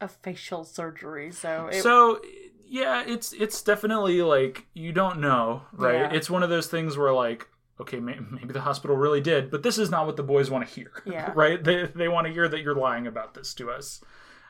a 0.00 0.08
facial 0.08 0.64
surgery, 0.64 1.30
so 1.30 1.68
it, 1.68 1.82
so 1.82 2.20
yeah, 2.66 3.04
it's 3.06 3.32
it's 3.32 3.62
definitely 3.62 4.22
like 4.22 4.66
you 4.74 4.92
don't 4.92 5.20
know, 5.20 5.62
right? 5.72 5.94
Yeah. 5.94 6.12
It's 6.12 6.28
one 6.28 6.42
of 6.42 6.50
those 6.50 6.66
things 6.66 6.96
where 6.98 7.12
like 7.12 7.48
okay, 7.80 7.98
may- 8.00 8.18
maybe 8.30 8.52
the 8.52 8.60
hospital 8.60 8.96
really 8.96 9.20
did, 9.20 9.50
but 9.50 9.62
this 9.62 9.78
is 9.78 9.90
not 9.90 10.06
what 10.06 10.16
the 10.16 10.22
boys 10.22 10.50
want 10.50 10.66
to 10.66 10.74
hear, 10.74 10.90
Yeah. 11.06 11.30
right? 11.34 11.62
They 11.62 11.86
they 11.86 12.08
want 12.08 12.26
to 12.26 12.32
hear 12.32 12.48
that 12.48 12.60
you're 12.62 12.74
lying 12.74 13.06
about 13.06 13.34
this 13.34 13.54
to 13.54 13.70
us. 13.70 14.00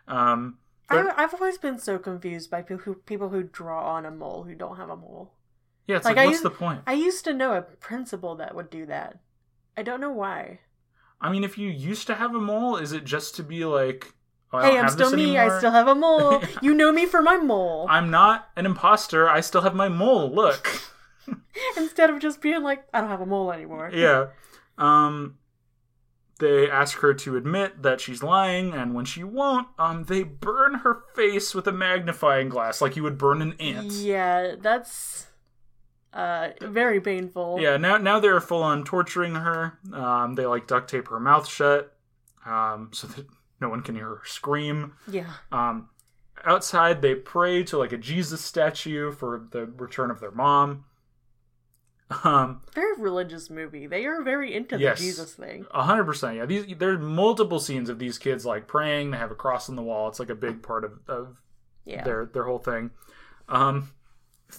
Um, 0.09 0.59
I, 0.88 1.11
I've 1.16 1.34
always 1.34 1.57
been 1.59 1.78
so 1.78 1.99
confused 1.99 2.51
by 2.51 2.62
people 2.62 2.84
who 2.84 2.95
people 2.95 3.28
who 3.30 3.42
draw 3.42 3.95
on 3.95 4.07
a 4.07 4.11
mole 4.11 4.45
who 4.45 4.55
don't 4.55 4.76
have 4.76 4.88
a 4.90 4.97
mole. 4.97 5.34
Yeah, 5.87 5.97
it's 5.97 6.05
Like, 6.05 6.16
like, 6.16 6.26
what's 6.26 6.35
used- 6.37 6.45
the 6.45 6.51
point? 6.51 6.82
I 6.87 6.93
used 6.95 7.24
to 7.24 7.35
know 7.35 7.55
a 7.55 7.62
principal 7.62 8.37
that 8.37 8.55
would 8.55 8.70
do 8.70 8.87
that. 8.87 9.18
I 9.76 9.82
don't 9.82 10.01
know 10.01 10.12
why. 10.12 10.61
I 11.20 11.30
mean, 11.30 11.45
if 11.45 11.57
you 11.59 11.68
used 11.68 12.07
to 12.09 12.14
have 12.14 12.35
a 12.35 12.39
mole, 12.39 12.76
is 12.76 12.93
it 12.93 13.05
just 13.05 13.35
to 13.37 13.43
be 13.43 13.64
like, 13.64 14.12
oh, 14.53 14.61
hey, 14.61 14.78
I'm 14.78 14.89
still 14.89 15.11
me. 15.11 15.39
I 15.39 15.57
still 15.59 15.70
have 15.70 15.89
a 15.89 15.95
mole. 15.95 16.43
you 16.62 16.74
know 16.74 16.93
me 16.93 17.07
for 17.07 17.22
my 17.22 17.37
mole. 17.39 17.87
I'm 17.89 18.11
not 18.11 18.49
an 18.57 18.66
imposter. 18.66 19.28
I 19.28 19.41
still 19.41 19.62
have 19.62 19.74
my 19.74 19.89
mole. 19.89 20.30
Look. 20.32 20.82
Instead 21.76 22.11
of 22.11 22.20
just 22.20 22.41
being 22.43 22.62
like, 22.62 22.85
I 22.93 23.01
don't 23.01 23.09
have 23.11 23.20
a 23.22 23.26
mole 23.26 23.53
anymore. 23.53 23.91
yeah. 23.93 24.26
Um 24.76 25.39
they 26.41 26.68
ask 26.68 26.99
her 26.99 27.14
to 27.14 27.37
admit 27.37 27.82
that 27.82 28.01
she's 28.01 28.20
lying 28.20 28.72
and 28.74 28.93
when 28.93 29.05
she 29.05 29.22
won't, 29.22 29.68
um 29.78 30.05
they 30.05 30.24
burn 30.24 30.74
her 30.76 31.05
face 31.14 31.55
with 31.55 31.66
a 31.68 31.72
magnifying 31.72 32.49
glass 32.49 32.80
like 32.80 32.97
you 32.97 33.03
would 33.05 33.16
burn 33.16 33.41
an 33.41 33.55
ant. 33.61 33.93
Yeah, 33.93 34.57
that's 34.61 35.28
uh 36.14 36.50
very 36.62 37.00
painful. 37.00 37.58
Yeah, 37.60 37.76
now 37.76 37.98
now 37.98 38.20
they're 38.20 38.40
full 38.40 38.62
on 38.62 38.84
torturing 38.84 39.34
her. 39.34 39.78
Um 39.92 40.34
they 40.36 40.46
like 40.46 40.66
duct 40.66 40.88
tape 40.88 41.08
her 41.08 41.20
mouth 41.20 41.46
shut 41.48 41.96
um 42.46 42.90
so 42.92 43.06
that 43.08 43.26
no 43.60 43.68
one 43.68 43.80
can 43.82 43.94
hear 43.94 44.06
her 44.08 44.22
scream. 44.24 44.94
Yeah. 45.08 45.30
Um, 45.52 45.88
outside, 46.44 47.00
they 47.02 47.14
pray 47.14 47.62
to 47.64 47.78
like 47.78 47.92
a 47.92 47.96
Jesus 47.96 48.40
statue 48.42 49.10
for 49.12 49.46
the 49.52 49.64
return 49.66 50.10
of 50.10 50.20
their 50.20 50.32
mom. 50.32 50.84
Um, 52.22 52.60
Very 52.74 53.00
religious 53.00 53.48
movie. 53.48 53.86
They 53.86 54.04
are 54.04 54.22
very 54.22 54.54
into 54.54 54.78
Yes. 54.78 54.98
the 54.98 55.04
Jesus 55.06 55.34
thing. 55.34 55.66
a 55.72 55.82
hundred 55.84 56.04
percent. 56.04 56.36
Yeah, 56.36 56.46
these 56.46 56.66
there's 56.78 56.98
multiple 57.00 57.58
scenes 57.58 57.88
of 57.88 57.98
these 57.98 58.18
kids 58.18 58.44
like 58.44 58.66
praying. 58.68 59.10
They 59.12 59.16
have 59.16 59.30
a 59.30 59.34
cross 59.36 59.68
on 59.70 59.76
the 59.76 59.82
wall. 59.82 60.08
It's 60.08 60.20
like 60.20 60.30
a 60.30 60.34
big 60.34 60.62
part 60.62 60.84
of, 60.84 60.98
of 61.08 61.40
Yeah. 61.84 62.04
their 62.04 62.26
their 62.26 62.44
whole 62.44 62.58
thing. 62.58 62.90
Um, 63.48 63.90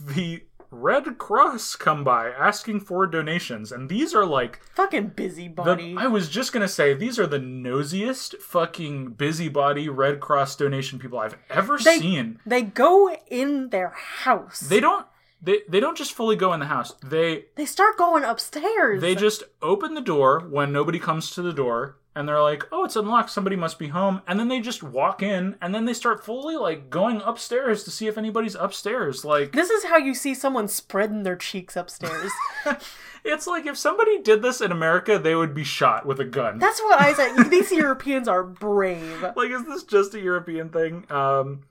the 0.02 0.44
Red 0.78 1.18
Cross 1.18 1.78
come 1.78 2.04
by 2.04 2.30
asking 2.30 2.82
for 2.82 3.08
donations, 3.08 3.72
and 3.72 3.88
these 3.90 4.14
are 4.14 4.26
like 4.26 4.60
Fucking 4.74 5.04
The, 5.08 5.10
busybody. 5.10 5.96
I 5.98 6.08
was 6.08 6.28
just 6.30 6.52
gonna 6.52 6.68
say 6.68 6.94
these 6.94 7.18
are 7.18 7.26
the 7.28 7.40
nosiest 7.40 8.38
fucking 8.42 9.12
busybody 9.14 9.88
Red 9.88 10.20
Cross 10.20 10.58
donation 10.58 11.00
people 11.00 11.18
I've 11.20 11.38
ever 11.50 11.78
They- 11.78 12.00
seen. 12.00 12.40
They 12.46 12.62
go 12.62 13.16
in 13.28 13.70
their 13.70 13.90
house. 13.96 14.60
They 14.60 14.80
don't 14.82 15.06
they 15.42 15.62
they 15.70 15.80
don't 15.80 15.98
just 15.98 16.14
fully 16.14 16.36
go 16.36 16.54
in 16.54 16.60
the 16.60 16.66
house. 16.66 16.94
They 17.04 17.46
They 17.56 17.66
start 17.66 17.98
going 17.98 18.24
upstairs. 18.24 19.02
they 19.02 19.16
just 19.16 19.44
open 19.62 19.94
the 19.94 20.02
door 20.02 20.42
when 20.50 20.72
nobody 20.74 21.00
comes 21.00 21.32
to 21.32 21.42
the 21.42 21.54
door 21.54 21.98
and 22.16 22.28
they're 22.28 22.42
like, 22.42 22.64
"Oh, 22.72 22.86
it's 22.86 22.96
unlocked. 22.96 23.30
Somebody 23.30 23.56
must 23.56 23.78
be 23.78 23.90
home." 23.90 24.22
And 24.28 24.40
then 24.40 24.48
they 24.48 24.60
just 24.62 24.82
walk 24.82 25.22
in 25.22 25.56
and 25.62 25.76
then 25.76 25.86
they 25.86 25.94
start 25.94 26.24
fully 26.24 26.56
like 26.56 26.90
going 26.90 27.22
upstairs 27.24 27.84
to 27.84 27.92
see 27.92 28.08
if 28.08 28.18
anybody's 28.18 28.56
upstairs. 28.56 29.26
Like 29.26 29.52
This 29.52 29.70
is 29.70 29.86
how 29.86 29.98
you 29.98 30.14
see 30.14 30.34
someone 30.34 30.68
spreading 30.68 31.24
their 31.24 31.36
cheeks 31.36 31.76
upstairs. 31.76 32.32
it's 33.24 33.48
like 33.48 33.66
if 33.66 33.78
somebody 33.78 34.22
did 34.22 34.42
this 34.42 34.62
in 34.62 34.72
America, 34.72 35.20
they 35.20 35.36
would 35.36 35.54
be 35.54 35.64
shot 35.64 36.06
with 36.06 36.20
a 36.20 36.26
gun. 36.26 36.60
That's 36.60 36.82
what 36.82 37.02
I 37.02 37.14
said. 37.14 37.44
These 37.50 37.72
Europeans 37.72 38.28
are 38.28 38.44
brave. 38.44 39.22
like 39.36 39.52
is 39.52 39.66
this 39.66 39.84
just 39.84 40.14
a 40.16 40.20
European 40.20 40.70
thing? 40.70 41.06
Um 41.12 41.64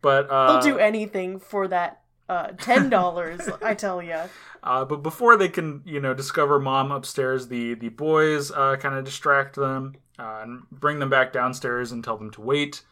but 0.00 0.30
uh 0.30 0.60
They'll 0.60 0.74
do 0.74 0.78
anything 0.78 1.38
for 1.38 1.68
that 1.68 2.02
uh, 2.28 2.52
ten 2.58 2.88
dollars. 2.88 3.42
I 3.62 3.74
tell 3.74 4.02
you. 4.02 4.16
Uh, 4.62 4.84
but 4.84 5.02
before 5.02 5.36
they 5.36 5.48
can, 5.48 5.82
you 5.84 6.00
know, 6.00 6.14
discover 6.14 6.58
mom 6.60 6.92
upstairs, 6.92 7.48
the 7.48 7.74
the 7.74 7.88
boys 7.88 8.50
uh, 8.52 8.76
kind 8.76 8.94
of 8.94 9.04
distract 9.04 9.56
them 9.56 9.96
uh, 10.18 10.40
and 10.42 10.62
bring 10.70 10.98
them 11.00 11.10
back 11.10 11.32
downstairs 11.32 11.90
and 11.92 12.04
tell 12.04 12.16
them 12.16 12.30
to 12.30 12.40
wait. 12.40 12.82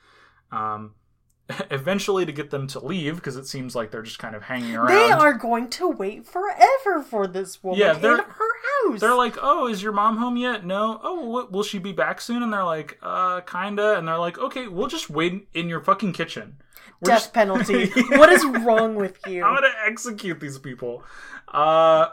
Um, 0.51 0.95
eventually, 1.71 2.27
to 2.27 2.33
get 2.33 2.51
them 2.51 2.67
to 2.69 2.85
leave 2.85 3.17
because 3.17 3.37
it 3.37 3.47
seems 3.47 3.75
like 3.77 3.91
they're 3.91 4.03
just 4.03 4.19
kind 4.19 4.35
of 4.35 4.43
hanging 4.45 4.75
around. 4.77 4.89
They 4.89 5.11
are 5.11 5.33
going 5.35 5.69
to 5.71 5.89
wait 5.89 6.27
forever 6.27 7.03
for 7.09 7.27
this 7.27 7.63
woman 7.63 7.79
Yeah, 7.81 7.93
they're- 7.95 8.23
her 8.23 8.50
house. 8.89 9.01
They're 9.01 9.15
like, 9.15 9.37
"Oh, 9.41 9.67
is 9.69 9.83
your 9.83 9.93
mom 9.93 10.17
home 10.19 10.37
yet?" 10.37 10.65
No. 10.65 11.01
Oh, 11.03 11.25
what, 11.27 11.53
will 11.53 11.63
she 11.63 11.79
be 11.79 11.93
back 11.93 12.21
soon? 12.21 12.43
And 12.43 12.53
they're 12.53 12.65
like, 12.65 12.99
"Uh, 13.03 13.41
kinda." 13.43 13.97
And 13.99 14.07
they're 14.09 14.19
like, 14.19 14.39
"Okay, 14.39 14.67
we'll 14.69 14.89
just 14.89 15.11
wait 15.11 15.49
in 15.55 15.69
your 15.69 15.81
fucking 15.81 16.13
kitchen." 16.13 16.57
We're 17.01 17.13
death 17.13 17.21
just- 17.23 17.35
penalty. 17.35 17.91
What 18.11 18.31
is 18.33 18.45
wrong 18.45 18.95
with 18.95 19.19
you? 19.27 19.43
I'm 19.45 19.55
gonna 19.55 19.73
execute 19.87 20.41
these 20.41 20.59
people. 20.59 21.03
Uh 21.49 22.09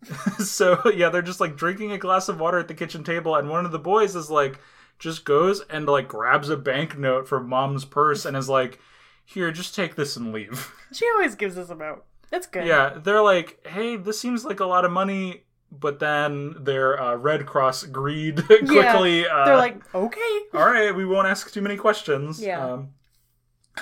so 0.38 0.80
yeah, 0.94 1.08
they're 1.08 1.22
just 1.22 1.40
like 1.40 1.56
drinking 1.56 1.92
a 1.92 1.98
glass 1.98 2.28
of 2.28 2.38
water 2.40 2.58
at 2.58 2.68
the 2.68 2.74
kitchen 2.74 3.02
table, 3.04 3.34
and 3.34 3.48
one 3.48 3.64
of 3.64 3.72
the 3.72 3.78
boys 3.78 4.14
is 4.14 4.30
like 4.30 4.58
just 4.98 5.24
goes 5.24 5.60
and 5.70 5.86
like 5.86 6.08
grabs 6.08 6.48
a 6.50 6.56
banknote 6.56 7.26
from 7.28 7.48
mom's 7.48 7.84
purse 7.84 8.24
and 8.24 8.36
is 8.36 8.48
like, 8.48 8.78
Here, 9.24 9.50
just 9.50 9.74
take 9.74 9.96
this 9.96 10.16
and 10.16 10.32
leave. 10.32 10.72
She 10.92 11.06
always 11.14 11.34
gives 11.34 11.56
us 11.58 11.68
a 11.70 11.74
vote. 11.74 12.04
That's 12.30 12.46
good. 12.46 12.66
yeah, 12.66 12.98
they're 13.02 13.22
like, 13.22 13.66
Hey, 13.66 13.96
this 13.96 14.20
seems 14.20 14.44
like 14.44 14.60
a 14.60 14.66
lot 14.66 14.84
of 14.84 14.90
money, 14.92 15.44
but 15.70 15.98
then 15.98 16.54
their 16.58 17.00
uh, 17.00 17.14
Red 17.16 17.46
Cross 17.46 17.84
greed 17.84 18.44
quickly 18.46 19.26
uh, 19.26 19.44
They're 19.44 19.56
like, 19.56 19.94
okay. 19.94 20.38
all 20.54 20.66
right, 20.66 20.94
we 20.94 21.04
won't 21.04 21.28
ask 21.28 21.52
too 21.52 21.62
many 21.62 21.76
questions. 21.76 22.40
Yeah. 22.40 22.64
Um, 22.64 22.88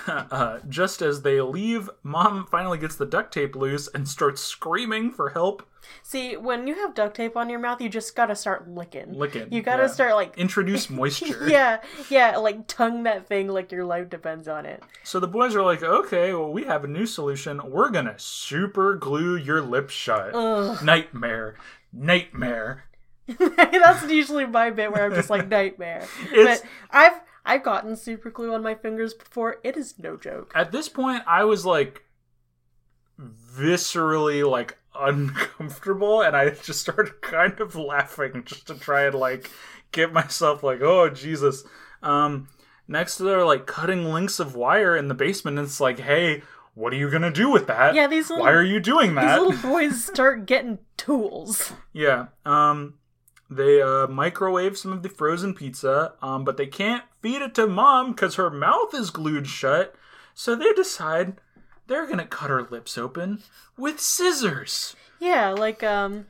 uh, 0.07 0.59
just 0.68 1.01
as 1.03 1.22
they 1.22 1.41
leave, 1.41 1.89
mom 2.03 2.47
finally 2.51 2.78
gets 2.78 2.97
the 2.97 3.07
duct 3.07 3.32
tape 3.32 3.57
loose 3.57 3.89
and 3.89 4.07
starts 4.09 4.43
screaming 4.43 5.11
for 5.11 5.30
help. 5.30 5.66
See, 6.03 6.37
when 6.37 6.66
you 6.66 6.74
have 6.74 6.95
duct 6.95 7.16
tape 7.16 7.37
on 7.37 7.49
your 7.49 7.61
mouth, 7.61 7.80
you 7.80 7.89
just 7.89 8.16
gotta 8.16 8.34
start 8.34 8.68
licking. 8.68 9.12
Licking, 9.14 9.53
You 9.53 9.62
gotta 9.62 9.84
yeah. 9.84 9.89
start 9.89 10.14
like 10.14 10.34
Introduce 10.39 10.91
moisture. 10.91 11.49
yeah, 11.49 11.80
yeah, 12.11 12.37
like 12.39 12.66
tongue 12.66 13.05
that 13.05 13.28
thing 13.28 13.49
like 13.49 13.70
your 13.70 13.84
life 13.84 14.11
depends 14.11 14.49
on 14.49 14.66
it. 14.66 14.82
So 15.05 15.20
the 15.20 15.28
boys 15.28 15.55
are 15.55 15.62
like, 15.62 15.82
okay, 15.84 16.34
well, 16.34 16.51
we 16.51 16.64
have 16.64 16.82
a 16.84 16.89
new 16.89 17.07
solution. 17.07 17.61
We're 17.70 17.91
gonna 17.91 18.18
super 18.18 18.97
glue 18.97 19.37
your 19.37 19.62
lips 19.62 19.95
shut. 19.95 20.34
Ugh. 20.34 20.82
Nightmare. 20.84 21.55
Nightmare. 21.97 22.84
That's 23.38 24.09
usually 24.09 24.47
my 24.47 24.70
bit 24.70 24.92
where 24.92 25.05
I'm 25.05 25.14
just 25.14 25.30
like 25.30 25.49
nightmare. 25.49 26.07
It's- 26.32 26.61
but 26.61 26.70
I've 26.90 27.20
I've 27.44 27.62
gotten 27.62 27.97
super 27.97 28.30
glue 28.30 28.53
on 28.55 28.62
my 28.62 28.74
fingers 28.74 29.14
before. 29.14 29.57
It 29.64 29.76
is 29.76 29.99
no 29.99 30.16
joke. 30.16 30.53
At 30.55 30.72
this 30.72 30.88
point, 30.88 31.22
I 31.26 31.44
was 31.44 31.64
like 31.64 32.03
viscerally 33.20 34.49
like 34.49 34.78
uncomfortable, 34.99 36.22
and 36.22 36.36
I 36.36 36.51
just 36.51 36.80
started 36.80 37.20
kind 37.22 37.61
of 37.61 37.74
laughing 37.74 38.42
just 38.44 38.66
to 38.68 38.74
try 38.74 39.05
and 39.07 39.14
like 39.14 39.51
get 39.92 40.12
myself 40.12 40.62
like, 40.62 40.80
oh 40.82 41.09
Jesus. 41.11 41.64
Um, 42.03 42.49
next 42.88 43.16
they're 43.18 43.44
like 43.44 43.66
cutting 43.66 44.05
links 44.05 44.38
of 44.38 44.55
wire 44.55 44.97
in 44.97 45.09
the 45.09 45.14
basement, 45.14 45.59
and 45.59 45.66
it's 45.66 45.80
like, 45.80 45.99
hey, 45.99 46.42
what 46.77 46.93
are 46.93 46.97
you 46.97 47.11
gonna 47.11 47.33
do 47.33 47.51
with 47.51 47.66
that? 47.66 47.95
Yeah, 47.97 48.07
these 48.07 48.31
little 48.31 48.45
Why 48.45 48.53
are 48.53 48.62
you 48.62 48.79
doing 48.79 49.14
that? 49.16 49.39
these 49.39 49.47
little 49.49 49.70
boys 49.70 50.05
start 50.12 50.47
getting 50.47 50.79
tools. 50.97 51.72
Yeah. 51.93 52.27
Um 52.45 52.95
they 53.51 53.83
uh 53.83 54.07
microwave 54.07 54.79
some 54.79 54.93
of 54.93 55.03
the 55.03 55.09
frozen 55.09 55.55
pizza, 55.55 56.12
um 56.22 56.45
but 56.45 56.57
they 56.57 56.66
can't 56.66 57.03
feed 57.20 57.43
it 57.43 57.55
to 57.57 57.66
mom 57.66 58.14
cuz 58.14 58.37
her 58.37 58.51
mouth 58.51 58.95
is 58.95 59.11
glued 59.11 59.49
shut. 59.49 59.95
So 60.35 60.55
they 60.55 60.72
decide 60.72 61.39
they're 61.89 62.07
going 62.07 62.18
to 62.18 62.27
cut 62.27 62.51
her 62.51 62.64
lips 62.64 62.99
open 62.99 63.43
with 63.79 64.01
scissors. 64.01 64.95
Yeah, 65.20 65.51
like 65.51 65.83
um 65.83 66.27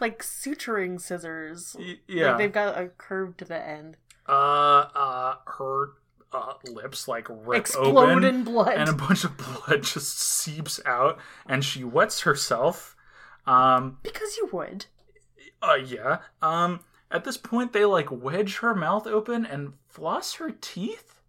like 0.00 0.22
suturing 0.22 1.00
scissors. 1.00 1.74
Y- 1.78 1.84
Like 1.86 1.98
yeah. 2.06 2.36
they've 2.36 2.52
got 2.52 2.78
a 2.78 2.88
curve 2.88 3.36
to 3.38 3.44
the 3.44 3.56
end. 3.60 3.96
uh 4.28 4.84
uh 4.94 5.34
her 5.58 5.92
uh, 6.32 6.54
lips 6.70 7.08
like 7.08 7.26
rip 7.28 7.60
Explode 7.60 7.96
open 7.96 8.24
in 8.24 8.44
blood. 8.44 8.74
and 8.74 8.88
a 8.88 8.92
bunch 8.92 9.24
of 9.24 9.36
blood 9.66 9.82
just 9.82 10.18
seeps 10.18 10.80
out 10.86 11.18
and 11.46 11.64
she 11.64 11.84
wets 11.84 12.22
herself. 12.22 12.96
Um 13.46 13.98
because 14.02 14.36
you 14.36 14.48
would. 14.52 14.86
Uh, 15.60 15.74
yeah. 15.74 16.18
Um, 16.40 16.80
at 17.10 17.24
this 17.24 17.36
point, 17.36 17.72
they 17.72 17.84
like 17.84 18.10
wedge 18.10 18.58
her 18.58 18.74
mouth 18.74 19.06
open 19.06 19.46
and 19.46 19.74
floss 19.88 20.34
her 20.34 20.50
teeth. 20.50 21.20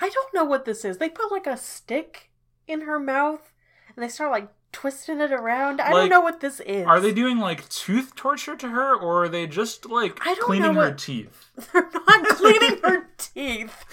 I 0.00 0.08
don't 0.08 0.32
know 0.34 0.44
what 0.44 0.64
this 0.64 0.84
is. 0.84 0.98
They 0.98 1.08
put 1.08 1.32
like 1.32 1.46
a 1.46 1.56
stick 1.56 2.30
in 2.68 2.82
her 2.82 3.00
mouth 3.00 3.52
and 3.94 4.02
they 4.04 4.08
start 4.08 4.30
like 4.30 4.48
twisting 4.72 5.20
it 5.20 5.32
around. 5.32 5.80
I 5.80 5.92
Like, 5.92 5.94
don't 5.94 6.08
know 6.10 6.20
what 6.20 6.40
this 6.40 6.60
is. 6.60 6.86
Are 6.86 7.00
they 7.00 7.12
doing 7.12 7.38
like 7.38 7.68
tooth 7.68 8.14
torture 8.14 8.56
to 8.56 8.68
her, 8.68 8.94
or 8.96 9.24
are 9.24 9.28
they 9.28 9.46
just 9.46 9.86
like 9.88 10.18
I 10.26 10.34
don't 10.34 10.44
cleaning 10.44 10.74
know 10.74 10.80
her 10.80 10.88
what- 10.90 10.98
teeth? 10.98 11.50
They're 11.72 11.88
not 12.06 12.28
cleaning 12.36 12.78
her 12.82 13.08
teeth. 13.18 13.84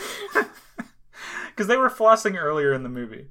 Because 1.48 1.68
they 1.68 1.78
were 1.78 1.90
flossing 1.90 2.38
earlier 2.42 2.74
in 2.74 2.84
the 2.84 2.90
movie. 2.90 3.28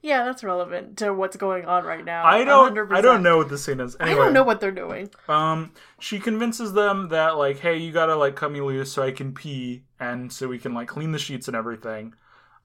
Yeah, 0.00 0.24
that's 0.24 0.44
relevant 0.44 0.96
to 0.98 1.12
what's 1.12 1.36
going 1.36 1.64
on 1.64 1.84
right 1.84 2.04
now. 2.04 2.24
I 2.24 2.44
don't. 2.44 2.74
100%. 2.74 2.92
I 2.96 3.00
don't 3.00 3.22
know 3.22 3.36
what 3.36 3.48
the 3.48 3.58
scene 3.58 3.80
is. 3.80 3.96
I 3.98 4.04
Anyway, 4.04 4.26
don't 4.26 4.32
know 4.32 4.44
what 4.44 4.60
they're 4.60 4.70
doing. 4.70 5.10
Um, 5.28 5.72
she 5.98 6.20
convinces 6.20 6.72
them 6.72 7.08
that 7.08 7.36
like, 7.36 7.58
hey, 7.58 7.76
you 7.78 7.90
gotta 7.92 8.14
like 8.14 8.36
cut 8.36 8.52
me 8.52 8.60
loose 8.60 8.92
so 8.92 9.02
I 9.02 9.10
can 9.10 9.32
pee 9.34 9.82
and 9.98 10.32
so 10.32 10.46
we 10.46 10.58
can 10.58 10.72
like 10.72 10.86
clean 10.86 11.10
the 11.10 11.18
sheets 11.18 11.48
and 11.48 11.56
everything. 11.56 12.14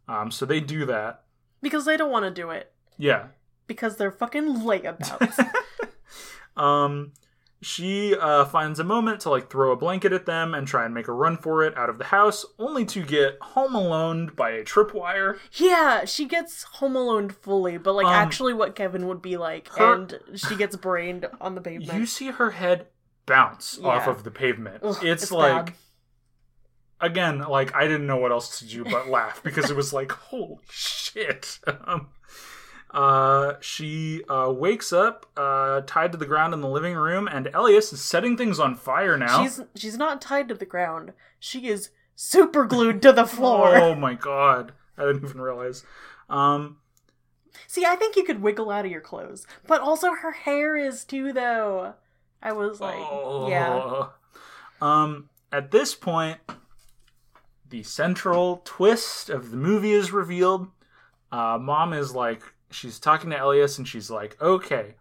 Um, 0.08 0.30
so 0.30 0.46
they 0.46 0.60
do 0.60 0.86
that. 0.86 1.24
Because 1.62 1.86
they 1.86 1.98
don't 1.98 2.12
want 2.12 2.26
to 2.26 2.32
do 2.32 2.52
it. 2.52 2.72
Yeah. 2.98 3.28
Because 3.68 3.98
they're 3.98 4.12
fucking 4.12 4.58
layabouts. 4.62 5.50
Um, 6.56 7.14
she 7.62 8.16
uh, 8.16 8.46
finds 8.46 8.80
a 8.80 8.84
moment 8.84 9.22
to 9.22 9.30
like 9.32 9.50
throw 9.50 9.72
a 9.72 9.76
blanket 9.76 10.14
at 10.14 10.26
them 10.28 10.54
and 10.54 10.68
try 10.68 10.86
and 10.86 10.94
make 10.94 11.08
a 11.08 11.12
run 11.14 11.38
for 11.38 11.64
it 11.64 11.76
out 11.76 11.90
of 11.90 11.98
the 11.98 12.04
house, 12.04 12.46
only 12.60 12.86
to 12.86 13.04
get 13.04 13.38
home 13.42 13.74
alone 13.74 14.32
by 14.36 14.52
a 14.52 14.64
tripwire. 14.64 15.40
yeah, 15.54 16.06
she 16.06 16.26
gets 16.26 16.62
home 16.64 16.96
alone 16.96 17.30
fully, 17.30 17.78
but 17.80 17.94
like 17.96 18.06
Um, 18.06 18.14
actually 18.14 18.54
what 18.54 18.76
Kevin 18.76 19.08
would 19.08 19.22
be 19.22 19.38
like, 19.38 19.70
her- 19.78 19.94
and 19.96 20.20
she 20.36 20.56
gets 20.56 20.76
brained 20.76 21.26
on 21.42 21.56
the 21.56 21.62
pavement. 21.62 21.98
You 22.00 22.06
see 22.06 22.28
her 22.28 22.52
head 22.52 22.88
bounce 23.26 23.80
off 23.84 24.08
of 24.08 24.24
the 24.24 24.32
pavement. 24.32 24.84
Ugh, 24.84 24.98
it's, 25.02 25.24
it's 25.24 25.32
like. 25.32 25.66
bad. 25.68 25.76
Again, 27.02 27.40
like 27.40 27.74
I 27.76 27.84
didn't 27.88 28.08
know 28.08 28.18
what 28.18 28.32
else 28.32 28.60
to 28.60 28.66
do 28.68 28.84
but 28.86 29.10
laugh 29.10 29.42
because 29.44 29.70
it 29.70 29.76
was 29.76 29.92
like, 29.92 30.12
holy 30.30 30.60
shit. 30.70 31.60
Um, 31.86 32.10
uh, 32.94 33.54
she 33.60 34.24
uh, 34.30 34.52
wakes 34.56 34.94
up 34.94 35.26
uh, 35.36 35.82
tied 35.82 36.12
to 36.12 36.18
the 36.18 36.26
ground 36.26 36.54
in 36.54 36.62
the 36.62 36.68
living 36.68 36.96
room, 36.96 37.28
and 37.28 37.50
Elias 37.54 37.92
is 37.92 38.02
setting 38.02 38.38
things 38.38 38.60
on 38.60 38.76
fire 38.76 39.18
now. 39.18 39.42
She's 39.42 39.62
she's 39.76 39.98
not 39.98 40.22
tied 40.22 40.48
to 40.50 40.56
the 40.56 40.66
ground. 40.66 41.14
She 41.40 41.68
is 41.68 41.90
super 42.16 42.66
glued 42.66 43.02
to 43.02 43.12
the 43.12 43.26
floor. 43.26 43.76
Oh 43.84 43.96
my 43.96 44.14
god, 44.14 44.74
I 44.98 45.06
didn't 45.06 45.24
even 45.24 45.42
realize. 45.42 45.84
Um, 46.30 46.78
See, 47.68 47.86
I 47.86 47.96
think 47.96 48.16
you 48.16 48.24
could 48.24 48.42
wiggle 48.42 48.70
out 48.70 48.86
of 48.86 48.92
your 48.92 49.02
clothes, 49.02 49.48
but 49.68 49.82
also 49.82 50.14
her 50.14 50.32
hair 50.32 50.76
is 50.76 51.04
too, 51.04 51.34
though. 51.34 51.94
I 52.42 52.52
was 52.54 52.80
like, 52.82 53.00
yeah, 53.50 53.70
oh. 53.70 54.14
Um, 54.86 55.30
at 55.52 55.72
this 55.72 55.96
point, 55.96 56.40
the 57.70 57.84
central 57.84 58.62
twist 58.66 59.30
of 59.30 59.52
the 59.52 59.58
movie 59.58 59.92
is 59.94 60.12
revealed. 60.12 60.68
Uh, 61.32 61.58
Mom 61.60 61.94
is 61.94 62.14
like, 62.14 62.44
she's 62.74 63.00
talking 63.00 63.30
to 63.30 63.44
Elias, 63.44 63.78
and 63.78 63.88
she's 63.88 64.10
like, 64.10 64.38
"Okay, 64.42 64.96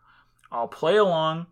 I'll 0.50 0.68
play 0.68 0.96
along. 0.96 1.46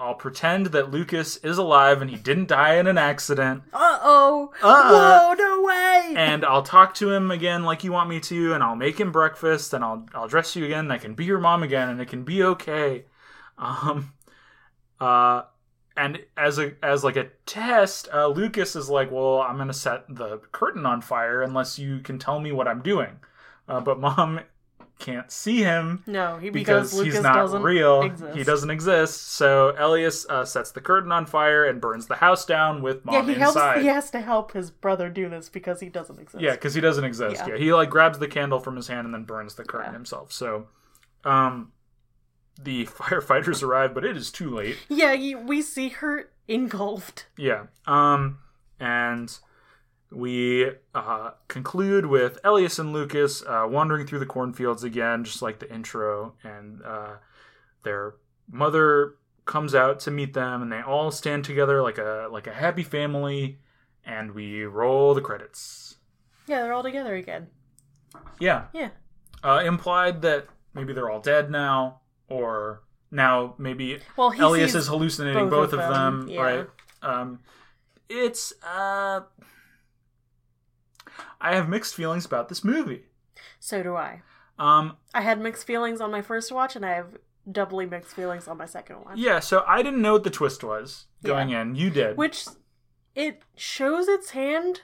I'll 0.00 0.14
pretend 0.14 0.66
that 0.66 0.92
Lukas 0.92 1.38
is 1.38 1.58
alive 1.58 2.00
and 2.00 2.08
he 2.08 2.16
didn't 2.16 2.46
die 2.46 2.74
in 2.76 2.86
an 2.86 2.96
accident, 2.96 3.64
uh 3.72 3.98
oh, 4.00 4.52
Uh-uh. 4.62 4.92
whoa, 4.92 5.34
no 5.34 5.62
way. 5.62 6.14
and 6.16 6.44
I'll 6.44 6.62
talk 6.62 6.94
to 6.94 7.10
him 7.10 7.32
again 7.32 7.64
like 7.64 7.82
you 7.82 7.90
want 7.90 8.08
me 8.08 8.20
to, 8.20 8.54
and 8.54 8.62
I'll 8.62 8.76
make 8.76 9.00
him 9.00 9.10
breakfast, 9.10 9.74
and 9.74 9.82
I'll 9.84 10.06
I'll 10.14 10.28
dress 10.28 10.54
you 10.54 10.64
again, 10.64 10.80
and 10.84 10.92
I 10.92 10.98
can 10.98 11.14
be 11.14 11.24
your 11.24 11.40
mom 11.40 11.62
again, 11.64 11.88
and 11.88 12.00
it 12.00 12.06
can 12.08 12.22
be 12.22 12.42
okay." 12.44 13.06
Um, 13.58 14.12
uh, 15.00 15.42
and 15.96 16.20
as 16.36 16.60
a 16.60 16.74
as 16.80 17.02
like 17.02 17.16
a 17.16 17.30
test, 17.44 18.08
uh, 18.14 18.28
Lukas 18.28 18.76
is 18.76 18.88
like, 18.88 19.10
"Well, 19.10 19.40
I'm 19.40 19.56
gonna 19.58 19.72
set 19.72 20.04
the 20.08 20.38
curtain 20.52 20.86
on 20.86 21.00
fire 21.00 21.42
unless 21.42 21.76
you 21.76 21.98
can 21.98 22.20
tell 22.20 22.38
me 22.38 22.52
what 22.52 22.68
I'm 22.68 22.82
doing." 22.82 23.18
Uh, 23.68 23.80
but 23.80 23.98
mom 23.98 24.40
can't 24.98 25.30
see 25.30 25.62
him 25.62 26.02
no, 26.06 26.38
he 26.38 26.50
because, 26.50 26.90
because 26.90 26.94
Lukas 26.94 27.14
he's 27.14 27.22
not 27.22 27.34
doesn't 27.36 27.62
real. 27.62 28.02
exist. 28.02 28.36
He 28.36 28.42
doesn't 28.44 28.70
exist. 28.70 29.32
So 29.32 29.74
Elias 29.78 30.26
uh, 30.28 30.44
sets 30.44 30.72
the 30.72 30.80
curtain 30.80 31.12
on 31.12 31.24
fire 31.24 31.64
and 31.64 31.80
burns 31.80 32.06
the 32.08 32.16
house 32.16 32.44
down 32.44 32.82
with 32.82 33.02
Yeah, 33.06 33.20
mom 33.20 33.28
he 33.28 33.34
helps. 33.34 33.54
inside. 33.56 33.80
He 33.82 33.86
has 33.86 34.10
to 34.10 34.20
help 34.20 34.52
his 34.52 34.70
brother 34.72 35.08
do 35.08 35.28
this 35.28 35.48
because 35.48 35.78
he 35.80 35.88
doesn't 35.88 36.18
exist. 36.18 36.42
Yeah, 36.42 36.52
because 36.52 36.74
he 36.74 36.80
doesn't 36.80 37.04
exist. 37.04 37.36
Yeah. 37.46 37.54
Yeah. 37.54 37.58
he 37.58 37.72
like 37.72 37.90
grabs 37.90 38.18
the 38.18 38.26
candle 38.28 38.58
from 38.58 38.74
his 38.76 38.88
hand 38.88 39.04
and 39.04 39.14
then 39.14 39.22
burns 39.24 39.54
the 39.54 39.64
curtain 39.64 39.90
Yeah. 39.92 39.98
himself. 39.98 40.32
So, 40.32 40.66
um, 41.24 41.70
the 42.60 42.86
firefighters 42.86 43.62
arrive, 43.62 43.94
but 43.94 44.04
it 44.04 44.16
is 44.16 44.32
too 44.32 44.50
late. 44.54 44.78
yeah. 44.88 45.14
We 45.36 45.62
see 45.62 45.90
her 45.90 46.30
engulfed. 46.48 47.26
Yeah. 47.36 47.66
Um, 47.86 48.38
and 48.80 49.38
we 50.10 50.70
uh, 50.94 51.30
conclude 51.48 52.06
with 52.06 52.38
Elias 52.44 52.78
and 52.78 52.92
Lukas 52.92 53.42
uh, 53.46 53.66
wandering 53.68 54.06
through 54.06 54.20
the 54.20 54.26
cornfields 54.26 54.84
again, 54.84 55.24
just 55.24 55.42
like 55.42 55.58
the 55.58 55.72
intro, 55.72 56.34
and 56.42 56.82
uh, 56.82 57.16
their 57.82 58.14
mother 58.50 59.16
comes 59.44 59.74
out 59.74 60.00
to 60.00 60.10
meet 60.10 60.34
them, 60.34 60.62
and 60.62 60.72
they 60.72 60.80
all 60.80 61.10
stand 61.10 61.44
together 61.44 61.82
like 61.82 61.98
a 61.98 62.28
like 62.30 62.46
a 62.46 62.54
happy 62.54 62.82
family, 62.82 63.58
and 64.04 64.32
we 64.32 64.64
roll 64.64 65.14
the 65.14 65.20
credits. 65.20 65.96
Yeah, 66.46 66.62
they're 66.62 66.72
all 66.72 66.82
together 66.82 67.14
again. 67.14 67.48
Yeah. 68.40 68.64
Yeah. 68.72 68.90
Uh, 69.44 69.62
implied 69.64 70.22
that 70.22 70.48
maybe 70.74 70.92
they're 70.92 71.10
all 71.10 71.20
dead 71.20 71.50
now, 71.50 72.00
or 72.28 72.82
now 73.10 73.54
maybe 73.58 74.00
Well, 74.16 74.32
Elias 74.38 74.74
is 74.74 74.88
hallucinating 74.88 75.48
both 75.48 75.70
both, 75.70 75.72
of 75.74 75.80
of 75.80 75.94
them, 75.94 76.20
them, 76.20 76.28
yeah. 76.30 76.40
right? 76.40 76.66
Um, 77.02 77.40
it's 78.08 78.52
uh, 78.62 79.20
I 81.40 81.54
have 81.54 81.68
mixed 81.68 81.94
feelings 81.94 82.24
about 82.24 82.48
this 82.48 82.64
movie. 82.64 83.04
So 83.60 83.82
do 83.82 83.96
I. 83.96 84.22
Um, 84.58 84.96
I 85.14 85.20
had 85.20 85.40
mixed 85.40 85.66
feelings 85.66 86.00
on 86.00 86.10
my 86.10 86.22
first 86.22 86.50
watch, 86.50 86.74
and 86.74 86.84
I 86.84 86.94
have 86.94 87.16
doubly 87.50 87.86
mixed 87.86 88.14
feelings 88.14 88.48
on 88.48 88.58
my 88.58 88.66
second 88.66 89.04
one. 89.04 89.16
yeah, 89.16 89.40
so 89.40 89.64
I 89.66 89.82
didn't 89.82 90.02
know 90.02 90.14
what 90.14 90.24
the 90.24 90.30
twist 90.30 90.62
was 90.64 91.06
going 91.22 91.50
in. 91.50 91.76
You 91.76 91.90
did. 91.90 92.16
Which 92.16 92.46
it 93.14 93.42
shows 93.56 94.08
its 94.08 94.30
hand, 94.30 94.82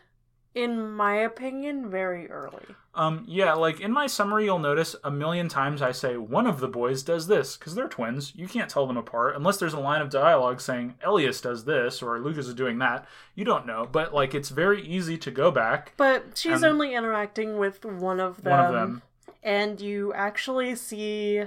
in 0.55 0.92
my 0.92 1.16
opinion, 1.16 1.90
very 1.90 2.30
early. 2.30 2.64
Um, 2.94 3.24
yeah, 3.26 3.55
like 3.55 3.80
in 3.80 3.90
my 3.90 4.07
summary, 4.07 4.44
you'll 4.44 4.61
notice 4.61 4.94
a 5.02 5.11
million 5.11 5.48
times 5.48 5.82
I 5.82 5.90
say 5.90 6.16
one 6.16 6.46
of 6.46 6.61
the 6.61 6.68
boys 6.68 7.02
does 7.02 7.26
this 7.26 7.57
because 7.57 7.74
they're 7.74 7.88
twins. 7.88 8.32
You 8.36 8.46
can't 8.46 8.70
tell 8.70 8.86
them 8.86 8.96
apart 8.96 9.34
unless 9.34 9.57
there's 9.57 9.72
a 9.72 9.80
line 9.80 10.00
of 10.00 10.11
dialogue 10.11 10.61
saying 10.61 10.94
Elias 11.02 11.40
does 11.40 11.64
this 11.64 12.02
or 12.02 12.20
Lukas 12.20 12.46
is 12.46 12.55
doing 12.55 12.78
that. 12.78 13.07
You 13.34 13.44
don't 13.44 13.66
know, 13.66 13.88
but 13.90 14.14
like 14.14 14.32
it's 14.32 14.50
very 14.50 14.86
easy 14.86 15.18
to 15.18 15.30
go 15.32 15.50
back. 15.50 15.92
But 15.96 16.38
she's 16.38 16.62
only 16.62 16.94
interacting 16.94 17.59
with 17.59 17.84
one 17.84 18.20
of 18.20 18.42
them. 18.42 18.52
One 18.52 18.66
of 18.66 18.72
them. 18.72 19.02
And 19.42 19.80
you 19.80 20.12
actually 20.14 20.76
see 20.76 21.44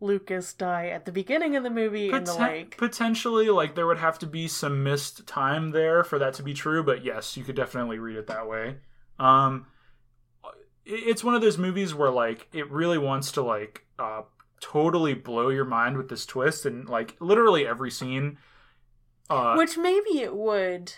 Lukas 0.00 0.52
die 0.52 0.88
at 0.88 1.04
the 1.04 1.12
beginning 1.12 1.56
of 1.56 1.62
the 1.62 1.70
movie 1.70 2.10
in 2.10 2.24
the 2.24 2.34
lake. 2.34 2.76
Potentially, 2.76 3.48
like 3.50 3.74
there 3.74 3.86
would 3.86 3.98
have 3.98 4.18
to 4.20 4.26
be 4.26 4.46
some 4.46 4.82
missed 4.82 5.26
time 5.26 5.70
there 5.70 6.04
for 6.04 6.18
that 6.18 6.34
to 6.34 6.42
be 6.42 6.54
true, 6.54 6.82
but 6.82 7.04
yes, 7.04 7.36
you 7.36 7.44
could 7.44 7.56
definitely 7.56 7.98
read 7.98 8.16
it 8.16 8.26
that 8.28 8.48
way. 8.48 8.76
Um, 9.18 9.66
it's 10.84 11.24
one 11.24 11.34
of 11.34 11.42
those 11.42 11.58
movies 11.58 11.94
where 11.94 12.10
like 12.10 12.48
it 12.52 12.70
really 12.70 12.98
wants 12.98 13.32
to 13.32 13.42
like 13.42 13.86
uh 13.98 14.22
totally 14.60 15.14
blow 15.14 15.48
your 15.50 15.64
mind 15.64 15.96
with 15.96 16.08
this 16.08 16.26
twist, 16.26 16.64
and 16.64 16.88
like 16.88 17.16
literally 17.20 17.66
every 17.66 17.90
scene. 17.90 18.38
Uh, 19.30 19.54
Which 19.56 19.76
maybe 19.76 20.20
it 20.20 20.34
would 20.34 20.92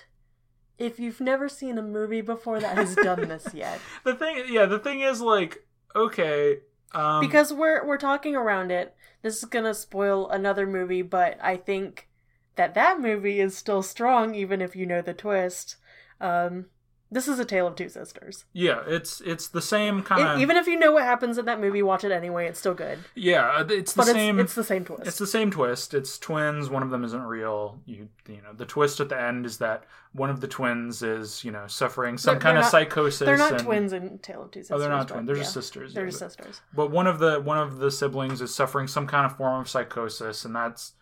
if 0.78 0.98
you've 0.98 1.20
never 1.20 1.48
seen 1.48 1.76
a 1.76 1.82
movie 1.82 2.22
before 2.22 2.60
that 2.60 2.76
has 2.76 2.94
done 2.94 3.28
this 3.28 3.48
yet. 3.54 3.80
the 4.04 4.14
thing, 4.14 4.44
yeah, 4.48 4.66
the 4.66 4.78
thing 4.78 5.00
is 5.00 5.20
like 5.20 5.64
okay, 5.94 6.58
um, 6.92 7.20
because 7.20 7.52
we're 7.52 7.86
we're 7.86 7.98
talking 7.98 8.34
around 8.34 8.70
it. 8.70 8.94
This 9.22 9.38
is 9.38 9.44
gonna 9.44 9.74
spoil 9.74 10.28
another 10.28 10.66
movie, 10.66 11.02
but 11.02 11.38
I 11.42 11.56
think 11.56 12.08
that 12.56 12.74
that 12.74 13.00
movie 13.00 13.40
is 13.40 13.56
still 13.56 13.82
strong, 13.82 14.34
even 14.34 14.60
if 14.60 14.74
you 14.74 14.86
know 14.86 15.02
the 15.02 15.14
twist. 15.14 15.76
Um, 16.20 16.66
this 17.12 17.26
is 17.26 17.38
a 17.40 17.44
tale 17.44 17.66
of 17.66 17.74
two 17.76 17.88
sisters. 17.88 18.44
yeah, 18.52 18.82
it's 18.86 19.20
it's 19.22 19.48
the 19.48 19.60
same 19.62 20.02
kind 20.02 20.22
of 20.26 20.38
even 20.40 20.56
if 20.56 20.66
you 20.66 20.78
know 20.78 20.92
what 20.92 21.02
happens 21.04 21.38
in 21.38 21.44
that 21.46 21.60
movie, 21.60 21.82
watch 21.82 22.04
it 22.04 22.12
anyway. 22.12 22.46
It's 22.46 22.58
still 22.60 22.74
good. 22.74 22.98
yeah, 23.14 23.64
it's 23.68 23.92
the 23.94 23.98
But 24.02 24.06
same. 24.06 24.38
it's, 24.38 24.46
it's 24.48 24.54
the 24.54 24.64
same 24.64 24.84
twist. 24.84 25.06
It's 25.06 25.18
the 25.18 25.26
same 25.26 25.50
twist. 25.50 25.94
It's 25.94 26.18
twins. 26.18 26.70
One 26.70 26.82
of 26.82 26.90
them 26.90 27.02
isn't 27.04 27.22
real. 27.22 27.78
You 27.86 28.08
you 28.28 28.36
know 28.42 28.52
the 28.56 28.66
twist 28.66 29.00
at 29.00 29.08
the 29.08 29.20
end 29.20 29.44
is 29.46 29.58
that 29.58 29.84
one 30.12 30.30
of 30.30 30.40
the 30.40 30.48
twins 30.48 31.02
is 31.02 31.44
you 31.44 31.50
know 31.50 31.66
suffering 31.66 32.16
some 32.18 32.34
They're- 32.34 32.40
kind 32.40 32.56
they're 32.56 32.60
of 32.60 32.64
not- 32.66 32.70
psychosis. 32.70 33.18
they're 33.26 33.36
not 33.36 33.52
and- 33.54 33.62
twins 33.62 33.92
in 33.92 34.18
Tale 34.18 34.42
of 34.42 34.50
Two 34.50 34.60
Sisters. 34.60 34.76
Oh, 34.76 34.78
they're 34.78 34.88
not 34.88 35.08
twins. 35.08 35.26
They're 35.26 35.36
yeah. 35.36 35.42
just 35.42 35.54
sisters. 35.54 35.94
They're 35.94 36.04
yeah, 36.04 36.10
just 36.10 36.20
but, 36.20 36.32
sisters. 36.32 36.60
but 36.74 36.90
one 36.90 37.06
of 37.06 37.18
the 37.18 37.40
one 37.40 37.58
of 37.58 37.78
the 37.78 37.90
siblings 37.90 38.40
is 38.40 38.54
suffering 38.54 38.86
some 38.86 39.06
kind 39.06 39.26
of 39.26 39.36
form 39.36 39.60
of 39.60 39.68
psychosis, 39.68 40.44
and 40.44 40.54
that's 40.54 40.92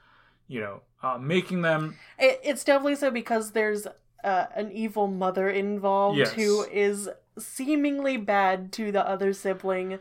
you 0.47 0.61
know 0.61 0.81
uh, 1.03 1.19
making 1.19 1.63
them 1.63 1.97
It, 2.19 2.41
it's 2.43 2.65
definitely 2.65 2.97
so 2.97 3.11
because 3.11 3.53
there's 3.53 3.87
uh, 4.25 4.47
an 4.55 4.73
evil 4.73 5.07
mother 5.07 5.49
involved 5.49 6.19
Yes. 6.19 6.33
who 6.33 6.64
is 6.64 7.09
seemingly 7.39 8.16
bad 8.16 8.73
to 8.73 8.91
the 8.93 9.07
other 9.09 9.33
sibling, 9.33 9.99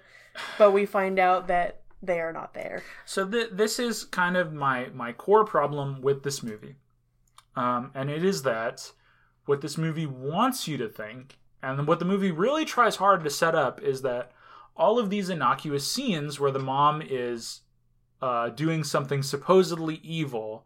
but 0.57 0.71
we 0.71 0.85
find 0.85 1.19
out 1.19 1.47
that 1.47 1.81
they 2.01 2.19
are 2.19 2.33
not 2.33 2.53
there. 2.53 2.83
So 3.05 3.27
th- 3.27 3.49
this 3.51 3.79
is 3.79 4.03
kind 4.05 4.37
of 4.37 4.53
my 4.53 4.89
my 4.93 5.11
core 5.13 5.45
problem 5.45 6.01
with 6.01 6.23
this 6.23 6.41
movie, 6.43 6.75
um, 7.55 7.91
and 7.93 8.09
it 8.09 8.23
is 8.23 8.43
that 8.43 8.91
what 9.45 9.61
this 9.61 9.77
movie 9.77 10.05
wants 10.05 10.67
you 10.67 10.77
to 10.77 10.87
think, 10.89 11.37
and 11.63 11.87
what 11.87 11.99
the 11.99 12.05
movie 12.05 12.31
really 12.31 12.65
tries 12.65 12.97
hard 12.97 13.23
to 13.23 13.29
set 13.29 13.55
up, 13.55 13.81
is 13.81 14.01
that 14.01 14.31
all 14.75 14.99
of 14.99 15.09
these 15.09 15.29
innocuous 15.29 15.89
scenes 15.91 16.39
where 16.39 16.51
the 16.51 16.59
mom 16.59 17.01
is 17.03 17.61
uh, 18.21 18.49
doing 18.49 18.83
something 18.83 19.23
supposedly 19.23 19.95
evil 20.03 20.65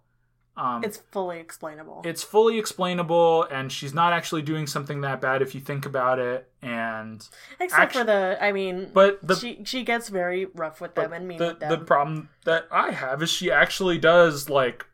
Um, 0.58 0.84
It's 0.84 0.97
fully 0.97 1.39
explainable. 1.39 2.02
it's 2.04 2.24
fully 2.24 2.60
explainable, 2.60 3.43
and 3.43 3.72
she's 3.72 3.93
not 3.93 4.12
actually 4.14 4.41
doing 4.41 4.68
something 4.68 5.02
that 5.02 5.22
bad 5.22 5.41
if 5.41 5.56
you 5.56 5.62
think 5.62 5.86
about 5.86 6.20
it. 6.20 6.52
And 6.62 7.26
Except 7.60 7.82
actu- 7.82 7.99
for 7.99 8.06
the, 8.06 8.38
I 8.41 8.52
mean, 8.52 8.91
but 8.93 9.26
the 9.26 9.36
she 9.36 9.62
she 9.64 9.84
gets 9.84 10.10
very 10.10 10.45
rough 10.45 10.82
with 10.82 10.95
them 10.95 11.14
and 11.14 11.28
mean 11.28 11.38
the, 11.39 11.47
with 11.47 11.60
them. 11.60 11.70
the 11.70 11.78
problem 11.78 12.30
that 12.45 12.68
I 12.72 12.91
have 12.91 13.24
is 13.24 13.30
she 13.30 13.49
actually 13.49 13.97
does 13.97 14.49
like 14.49 14.86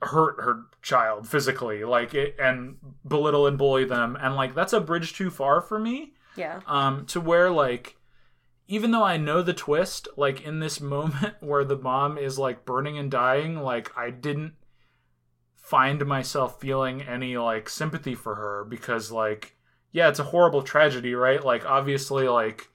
hurt 0.00 0.40
her 0.42 0.62
child 0.82 1.28
physically, 1.28 1.82
like 1.84 2.14
it, 2.14 2.36
and 2.38 2.76
belittle 3.06 3.46
and 3.46 3.58
bully 3.58 3.84
them, 3.84 4.16
and 4.20 4.36
like 4.36 4.54
that's 4.54 4.72
a 4.72 4.80
bridge 4.80 5.14
too 5.14 5.30
far 5.30 5.60
for 5.60 5.78
me. 5.78 6.12
yeah, 6.36 6.60
Um, 6.66 7.04
to 7.06 7.20
where 7.20 7.50
like, 7.50 7.96
even 8.68 8.90
though 8.92 9.04
I 9.04 9.16
know 9.16 9.42
the 9.42 9.52
twist, 9.54 10.06
like 10.16 10.40
in 10.42 10.60
this 10.60 10.80
moment 10.96 11.34
where 11.40 11.64
the 11.64 11.76
mom 11.78 12.16
is 12.16 12.38
like 12.38 12.64
burning 12.64 12.96
and 12.96 13.10
dying, 13.10 13.56
like 13.60 13.90
I 13.98 14.10
didn't 14.10 14.54
find 15.64 16.04
myself 16.04 16.60
feeling 16.60 17.00
any 17.00 17.38
like 17.38 17.70
sympathy 17.70 18.14
for 18.14 18.34
her 18.34 18.66
because 18.68 19.10
like 19.10 19.56
yeah 19.92 20.10
it's 20.10 20.18
a 20.18 20.24
horrible 20.24 20.62
tragedy 20.62 21.14
right? 21.14 21.42
Like 21.42 21.64
obviously 21.64 22.28
like 22.28 22.68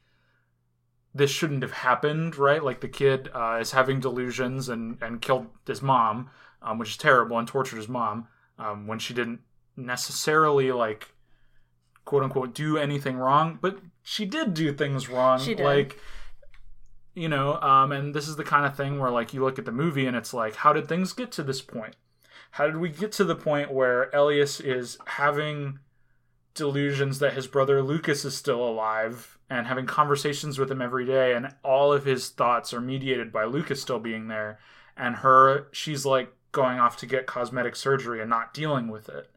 this 1.14 1.30
shouldn't 1.30 1.62
have 1.62 1.72
happened 1.72 2.36
right? 2.36 2.64
Like 2.64 2.82
the 2.82 2.88
kid 2.88 3.30
uh, 3.34 3.60
is 3.62 3.72
having 3.74 4.00
delusions 4.00 4.70
and 4.70 4.98
and 5.02 5.22
killed 5.22 5.46
his 5.68 5.84
mom 5.84 6.32
um, 6.64 6.80
which 6.80 6.90
is 6.90 6.98
terrible 6.98 7.38
and 7.38 7.48
tortured 7.48 7.78
his 7.78 7.88
mom 7.88 8.28
um, 8.58 8.88
when 8.88 8.98
she 8.98 9.14
didn't 9.14 9.42
necessarily 9.78 10.72
like 10.72 11.14
quote 12.06 12.24
unquote 12.24 12.56
do 12.56 12.76
anything 12.76 13.18
wrong 13.18 13.60
but 13.62 13.78
she 14.02 14.26
did 14.26 14.56
do 14.56 14.74
things 14.74 15.08
wrong 15.08 15.40
She 15.40 15.54
did. 15.54 15.64
like 15.64 16.00
you 17.14 17.30
know 17.30 17.60
um 17.62 17.92
and 17.92 18.16
this 18.16 18.28
is 18.28 18.36
the 18.36 18.44
kind 18.44 18.66
of 18.66 18.76
thing 18.76 18.98
where 18.98 19.12
like 19.12 19.32
you 19.32 19.44
look 19.44 19.60
at 19.60 19.66
the 19.66 19.72
movie 19.72 20.08
and 20.08 20.18
it's 20.18 20.34
like 20.34 20.56
how 20.56 20.74
did 20.74 20.88
things 20.88 21.14
get 21.14 21.32
to 21.34 21.44
this 21.44 21.62
point 21.62 21.96
how 22.52 22.66
did 22.66 22.78
we 22.78 22.90
get 22.90 23.12
to 23.14 23.24
the 23.24 23.36
point 23.36 23.72
where 23.72 24.10
Elias 24.14 24.60
is 24.60 24.98
having 25.06 25.80
delusions 26.54 27.20
that 27.20 27.34
his 27.34 27.48
brother 27.48 27.82
Lukas 27.82 28.26
is 28.26 28.36
still 28.36 28.64
alive 28.64 29.38
and 29.50 29.68
having 29.68 29.86
conversations 29.86 30.60
with 30.60 30.70
him 30.70 30.82
every 30.82 31.06
day 31.06 31.34
and 31.34 31.54
all 31.64 31.94
of 31.94 32.06
his 32.06 32.30
thoughts 32.30 32.74
are 32.74 32.82
mediated 32.82 33.32
by 33.32 33.46
Lukas 33.46 33.82
still 33.82 34.00
being 34.00 34.28
there 34.28 34.60
and 34.98 35.18
her 35.18 35.68
she's 35.72 36.06
like 36.06 36.34
going 36.52 36.80
off 36.80 36.98
to 36.98 37.06
get 37.06 37.28
cosmetic 37.28 37.76
surgery 37.76 38.20
and 38.20 38.30
not 38.30 38.54
dealing 38.54 38.90
with 38.90 39.08
it 39.08 39.30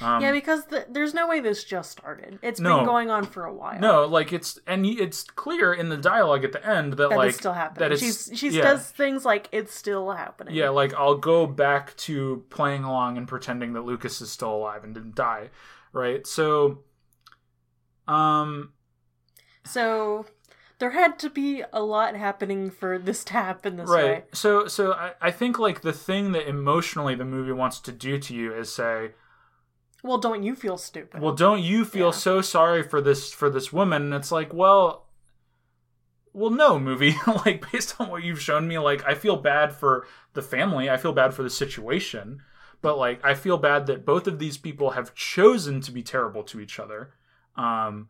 um, 0.00 0.22
yeah, 0.22 0.32
because 0.32 0.64
the, 0.66 0.86
there's 0.88 1.14
no 1.14 1.28
way 1.28 1.40
this 1.40 1.64
just 1.64 1.90
started. 1.90 2.38
It's 2.42 2.58
No. 2.60 2.76
been 2.78 2.86
going 2.86 3.10
on 3.10 3.24
for 3.24 3.44
a 3.44 3.52
while. 3.52 3.78
no 3.80 4.04
like 4.06 4.32
it's 4.32 4.58
and 4.66 4.84
it's 4.86 5.24
clear 5.24 5.72
in 5.72 5.88
the 5.88 5.96
dialogue 5.96 6.44
at 6.44 6.52
the 6.52 6.66
end 6.66 6.94
that, 6.94 7.10
that 7.10 7.16
like 7.16 7.28
it's 7.30 7.38
still 7.38 7.52
happening. 7.52 7.80
that 7.88 7.92
it's 7.92 8.02
She's 8.02 8.30
she 8.38 8.50
yeah. 8.50 8.62
does 8.62 8.90
things 8.90 9.24
like 9.24 9.48
it's 9.52 9.74
still 9.74 10.10
happening. 10.12 10.54
Yeah, 10.54 10.70
like 10.70 10.94
I'll 10.94 11.16
go 11.18 11.46
back 11.46 11.96
to 11.98 12.44
playing 12.50 12.84
along 12.84 13.18
and 13.18 13.28
pretending 13.28 13.72
that 13.74 13.82
Lukas 13.82 14.20
is 14.20 14.30
still 14.30 14.54
alive 14.54 14.84
and 14.84 14.94
didn't 14.94 15.14
die, 15.14 15.50
right? 15.92 16.26
So, 16.26 16.80
um, 18.08 18.72
So 19.64 20.26
there 20.78 20.90
had 20.90 21.18
to 21.20 21.30
be 21.30 21.62
a 21.72 21.82
lot 21.82 22.16
happening 22.16 22.70
for 22.70 22.98
this 22.98 23.24
to 23.24 23.32
happen 23.34 23.76
this 23.76 23.88
right. 23.88 24.04
way. 24.04 24.24
So, 24.32 24.66
so 24.66 24.92
I, 24.92 25.12
I 25.20 25.30
think 25.30 25.58
like 25.58 25.80
the 25.82 25.92
thing 25.92 26.32
that 26.32 26.48
emotionally 26.48 27.14
the 27.14 27.24
movie 27.24 27.52
wants 27.52 27.78
to 27.80 27.92
do 27.92 28.18
to 28.18 28.34
you 28.34 28.52
is 28.52 28.72
say, 28.72 29.12
Well, 30.04 30.18
don't 30.18 30.42
you 30.42 30.54
feel 30.54 30.76
stupid? 30.76 31.20
well, 31.22 31.32
don't 31.34 31.62
you 31.62 31.84
feel 31.86 32.06
Yeah. 32.08 32.12
so 32.12 32.40
sorry 32.42 32.82
for 32.82 33.00
this 33.00 33.32
for 33.32 33.48
this 33.48 33.72
woman? 33.72 34.02
And 34.02 34.14
it's 34.14 34.30
like, 34.30 34.52
well, 34.52 35.06
well, 36.34 36.50
no, 36.50 36.78
movie. 36.78 37.14
like 37.46 37.70
based 37.72 37.98
on 38.00 38.10
what 38.10 38.22
you've 38.22 38.40
shown 38.42 38.68
me, 38.68 38.78
like 38.78 39.02
I 39.06 39.14
feel 39.14 39.36
bad 39.36 39.72
for 39.74 40.06
the 40.34 40.42
family. 40.42 40.90
I 40.90 40.98
feel 40.98 41.12
bad 41.12 41.32
for 41.32 41.42
the 41.42 41.50
situation. 41.50 42.42
But 42.82 42.98
like 42.98 43.24
I 43.24 43.34
feel 43.34 43.56
bad 43.56 43.86
that 43.86 44.04
both 44.04 44.26
of 44.26 44.38
these 44.38 44.58
people 44.58 44.90
have 44.90 45.14
chosen 45.14 45.80
to 45.80 45.90
be 45.90 46.02
terrible 46.02 46.42
to 46.44 46.60
each 46.60 46.78
other. 46.78 47.14
Um 47.56 48.08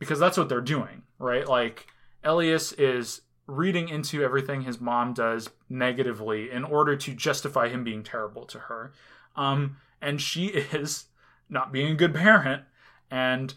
because 0.00 0.18
that's 0.18 0.36
what 0.36 0.48
they're 0.48 0.60
doing, 0.60 1.02
right? 1.20 1.46
Like 1.46 1.86
Elias 2.24 2.72
is 2.72 3.20
reading 3.46 3.88
into 3.88 4.24
everything 4.24 4.62
his 4.62 4.80
mom 4.80 5.12
does 5.14 5.50
negatively 5.68 6.50
in 6.50 6.64
order 6.64 6.96
to 6.96 7.14
justify 7.14 7.68
him 7.68 7.84
being 7.84 8.02
terrible 8.02 8.44
to 8.46 8.58
her. 8.58 8.92
Um 9.36 9.76
and 10.00 10.20
she 10.20 10.46
is 10.72 11.04
not 11.52 11.72
being 11.72 11.92
a 11.92 11.96
good 11.96 12.14
parent 12.14 12.62
and 13.10 13.54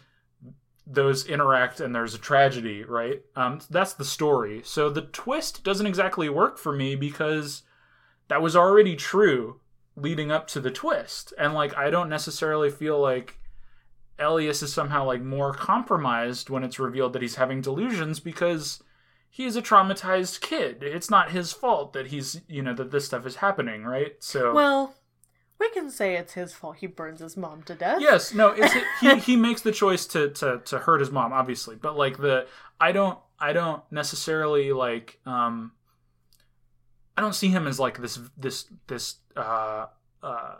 those 0.86 1.26
interact 1.26 1.80
and 1.80 1.94
there's 1.94 2.14
a 2.14 2.18
tragedy 2.18 2.84
right? 2.84 3.22
Um 3.34 3.60
that's 3.70 3.94
the 3.94 4.04
story. 4.04 4.60
So 4.64 4.88
the 4.88 5.02
twist 5.02 5.64
doesn't 5.64 5.86
exactly 5.86 6.28
work 6.28 6.58
for 6.58 6.72
me 6.72 6.94
because 6.94 7.62
that 8.28 8.42
was 8.42 8.54
already 8.54 8.94
true 8.94 9.60
leading 9.96 10.30
up 10.30 10.46
to 10.48 10.60
the 10.60 10.70
twist. 10.70 11.32
And 11.38 11.54
like 11.54 11.76
i 11.76 11.90
don't 11.90 12.08
necessarily 12.08 12.70
feel 12.70 13.00
like 13.00 13.38
elias 14.18 14.62
is 14.62 14.72
somehow 14.72 15.04
like 15.04 15.22
more 15.22 15.52
compromised 15.52 16.48
when 16.50 16.64
it's 16.64 16.78
revealed 16.78 17.12
that 17.12 17.22
he's 17.22 17.34
having 17.36 17.60
delusions 17.60 18.20
because 18.20 18.82
he 19.28 19.44
is 19.44 19.54
a 19.56 19.60
traumatized 19.60 20.40
kid. 20.40 20.82
It's 20.82 21.10
not 21.10 21.32
his 21.32 21.52
fault 21.52 21.92
that 21.92 22.06
he's 22.06 22.40
you 22.48 22.62
know 22.62 22.74
that 22.74 22.90
this 22.90 23.04
stuff 23.04 23.26
is 23.26 23.36
happening 23.36 23.84
right? 23.84 24.14
So 24.20 24.54
Well, 24.54 24.94
we 25.58 25.70
can 25.70 25.90
say 25.90 26.16
it's 26.16 26.34
his 26.34 26.52
fault 26.52 26.76
he 26.76 26.86
burns 26.86 27.20
his 27.20 27.36
mom 27.36 27.62
to 27.64 27.74
death. 27.74 27.98
Yes, 28.00 28.34
no, 28.34 28.48
it's 28.50 28.74
he 29.00 29.16
he 29.18 29.36
makes 29.36 29.62
the 29.62 29.72
choice 29.72 30.06
to 30.06 30.30
to 30.30 30.60
to 30.64 30.78
hurt 30.80 31.00
his 31.00 31.10
mom, 31.10 31.32
obviously, 31.32 31.76
but 31.76 31.96
like 31.96 32.18
the 32.18 32.46
I 32.80 32.92
don't 32.92 33.18
I 33.38 33.52
don't 33.52 33.82
necessarily 33.90 34.72
like 34.72 35.18
um 35.26 35.72
I 37.16 37.20
don't 37.20 37.34
see 37.34 37.48
him 37.48 37.66
as 37.66 37.80
like 37.80 38.00
this 38.00 38.18
this 38.36 38.66
this 38.86 39.16
uh 39.36 39.86
uh 40.22 40.56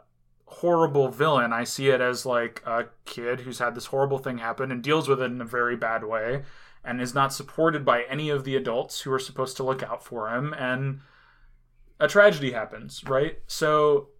horrible 0.46 1.08
villain. 1.08 1.52
I 1.52 1.64
see 1.64 1.88
it 1.88 2.00
as 2.00 2.24
like 2.24 2.62
a 2.64 2.86
kid 3.04 3.40
who's 3.40 3.58
had 3.58 3.74
this 3.74 3.86
horrible 3.86 4.18
thing 4.18 4.38
happen 4.38 4.70
and 4.70 4.82
deals 4.82 5.08
with 5.08 5.20
it 5.20 5.30
in 5.30 5.40
a 5.40 5.46
very 5.46 5.76
bad 5.76 6.04
way 6.04 6.42
and 6.84 7.00
is 7.00 7.14
not 7.14 7.32
supported 7.32 7.84
by 7.84 8.04
any 8.04 8.30
of 8.30 8.44
the 8.44 8.54
adults 8.54 9.00
who 9.00 9.12
are 9.12 9.18
supposed 9.18 9.56
to 9.56 9.64
look 9.64 9.82
out 9.82 10.04
for 10.04 10.30
him 10.30 10.54
and 10.54 11.00
a 11.98 12.06
tragedy 12.06 12.52
happens, 12.52 13.02
right? 13.06 13.38
So 13.46 14.10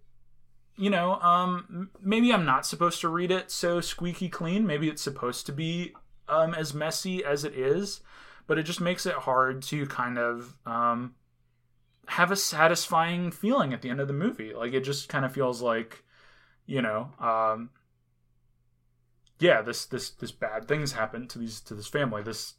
you 0.77 0.89
know, 0.89 1.15
um, 1.21 1.89
maybe 2.01 2.31
I'm 2.31 2.45
not 2.45 2.65
supposed 2.65 3.01
to 3.01 3.09
read 3.09 3.31
it 3.31 3.49
so 3.51 3.81
squeaky 3.81 4.29
clean. 4.29 4.65
Maybe 4.65 4.87
it's 4.87 5.01
supposed 5.01 5.45
to 5.47 5.51
be 5.51 5.93
um, 6.29 6.53
as 6.53 6.73
messy 6.73 7.23
as 7.25 7.43
it 7.43 7.53
is, 7.55 8.01
but 8.45 8.59
it 8.59 8.63
just 8.63 8.79
makes 8.79 9.05
it 9.05 9.15
hard 9.15 9.63
to 9.63 9.87
kind 9.87 10.19
of 10.19 10.55
um, 10.65 11.15
have 12.07 12.31
a 12.31 12.35
satisfying 12.35 13.31
feeling 13.31 13.73
at 13.73 13.81
the 13.81 13.89
end 13.89 13.99
of 13.99 14.07
the 14.07 14.13
movie. 14.13 14.53
Like 14.53 14.73
it 14.73 14.81
just 14.81 15.09
kind 15.09 15.25
of 15.25 15.33
feels 15.33 15.61
like, 15.61 16.03
you 16.67 16.81
know, 16.81 17.11
um, 17.19 17.71
yeah, 19.39 19.61
this 19.61 19.85
this 19.85 20.11
this 20.11 20.31
bad 20.31 20.67
things 20.67 20.93
happened 20.93 21.29
to 21.31 21.39
these 21.39 21.59
to 21.61 21.73
this 21.73 21.87
family. 21.87 22.21
This 22.21 22.53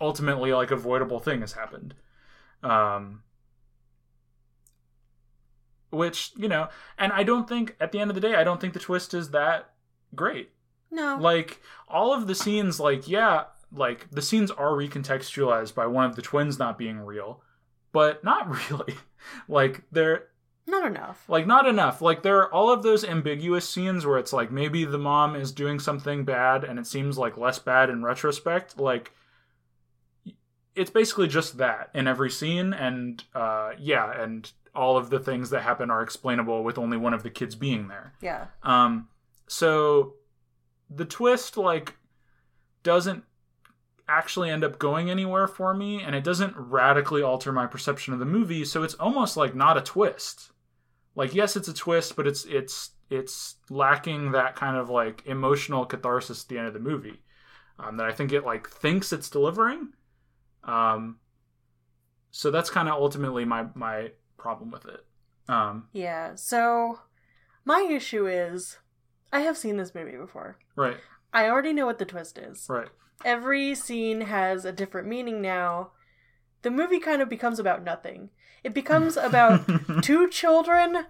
ultimately 0.00 0.52
like 0.52 0.70
avoidable 0.70 1.18
thing 1.18 1.40
has 1.40 1.52
happened. 1.52 1.94
Um, 2.62 3.22
which 5.90 6.32
you 6.36 6.48
know 6.48 6.68
and 6.98 7.12
i 7.12 7.22
don't 7.22 7.48
think 7.48 7.76
at 7.80 7.92
the 7.92 7.98
end 7.98 8.10
of 8.10 8.14
the 8.14 8.20
day 8.20 8.34
i 8.34 8.44
don't 8.44 8.60
think 8.60 8.72
the 8.74 8.78
twist 8.78 9.14
is 9.14 9.30
that 9.30 9.70
great 10.14 10.50
No. 10.90 11.16
like 11.20 11.60
all 11.88 12.12
of 12.12 12.26
the 12.26 12.34
scenes 12.34 12.78
like 12.80 13.08
yeah 13.08 13.44
like 13.72 14.10
the 14.10 14.22
scenes 14.22 14.50
are 14.50 14.72
recontextualized 14.72 15.74
by 15.74 15.86
one 15.86 16.04
of 16.04 16.16
the 16.16 16.22
twins 16.22 16.58
not 16.58 16.78
being 16.78 16.98
real 17.00 17.42
but 17.92 18.22
not 18.24 18.48
really 18.70 18.94
like 19.48 19.82
they're 19.92 20.24
not 20.66 20.86
enough. 20.86 21.24
like 21.28 21.46
not 21.46 21.66
enough 21.66 22.02
like 22.02 22.22
there 22.22 22.36
are 22.38 22.52
all 22.52 22.70
of 22.70 22.82
those 22.82 23.02
ambiguous 23.02 23.66
scenes 23.66 24.04
where 24.04 24.18
it's 24.18 24.34
like 24.34 24.50
maybe 24.52 24.84
the 24.84 24.98
mom 24.98 25.34
is 25.34 25.50
doing 25.52 25.78
something 25.78 26.24
bad 26.26 26.62
and 26.64 26.78
it 26.78 26.86
seems 26.86 27.16
like 27.16 27.38
less 27.38 27.58
bad 27.58 27.88
in 27.88 28.02
retrospect 28.02 28.78
like 28.78 29.12
it's 30.74 30.90
basically 30.90 31.26
just 31.26 31.56
that 31.58 31.90
in 31.94 32.06
every 32.06 32.30
scene 32.30 32.72
and 32.74 33.24
uh 33.34 33.70
yeah 33.78 34.22
and 34.22 34.52
all 34.78 34.96
of 34.96 35.10
the 35.10 35.18
things 35.18 35.50
that 35.50 35.62
happen 35.62 35.90
are 35.90 36.02
explainable 36.02 36.62
with 36.64 36.78
only 36.78 36.96
one 36.96 37.12
of 37.12 37.22
the 37.22 37.30
kids 37.30 37.54
being 37.54 37.88
there. 37.88 38.14
Yeah. 38.22 38.46
um 38.62 39.08
so 39.48 40.14
the 40.88 41.04
twist 41.04 41.56
like 41.56 41.96
doesn't 42.82 43.24
actually 44.08 44.48
end 44.50 44.64
up 44.64 44.78
going 44.78 45.10
anywhere 45.10 45.46
for 45.46 45.74
me 45.74 46.00
and 46.02 46.14
it 46.14 46.24
doesn't 46.24 46.54
radically 46.56 47.22
alter 47.22 47.52
my 47.52 47.66
perception 47.66 48.14
of 48.14 48.18
the 48.20 48.24
movie 48.24 48.64
so 48.64 48.82
it's 48.82 48.94
almost 48.94 49.36
like 49.36 49.54
not 49.54 49.76
a 49.76 49.82
twist. 49.82 50.52
Like 51.14 51.34
yes 51.34 51.56
it's 51.56 51.68
a 51.68 51.74
twist 51.74 52.16
but 52.16 52.26
it's 52.26 52.44
it's 52.46 52.90
it's 53.10 53.56
lacking 53.70 54.32
that 54.32 54.54
kind 54.54 54.76
of 54.76 54.88
like 54.90 55.22
emotional 55.26 55.84
catharsis 55.86 56.42
at 56.44 56.48
the 56.48 56.58
end 56.58 56.68
of 56.68 56.74
the 56.74 56.80
movie 56.80 57.22
um, 57.78 57.96
that 57.96 58.06
i 58.06 58.12
think 58.12 58.32
it 58.32 58.44
like 58.44 58.68
thinks 58.68 59.12
it's 59.12 59.30
delivering. 59.30 59.88
Um 60.64 61.18
so 62.30 62.50
that's 62.50 62.70
kind 62.70 62.88
of 62.88 62.94
ultimately 62.94 63.44
my 63.44 63.66
my 63.74 64.10
problem 64.38 64.70
with 64.70 64.86
it 64.86 65.04
um 65.48 65.88
Yeah. 65.92 66.34
So 66.36 67.00
my 67.64 67.86
issue 67.90 68.26
is 68.26 68.78
I 69.32 69.40
have 69.40 69.58
seen 69.58 69.76
this 69.76 69.94
movie 69.94 70.16
before. 70.16 70.58
right 70.76 70.96
I 71.32 71.48
already 71.48 71.72
know 71.74 71.84
what 71.86 71.98
the 71.98 72.04
twist 72.06 72.38
is. 72.38 72.66
right 72.68 72.88
Every 73.24 73.74
scene 73.74 74.22
has 74.22 74.64
a 74.64 74.72
different 74.72 75.08
meaning 75.08 75.42
now. 75.42 75.90
The 76.62 76.70
movie 76.70 77.00
kind 77.00 77.20
of 77.20 77.28
becomes 77.28 77.58
about 77.58 77.82
nothing. 77.84 78.30
It 78.62 78.72
becomes 78.74 79.16
about 79.16 79.68
two 80.02 80.28
children 80.28 81.06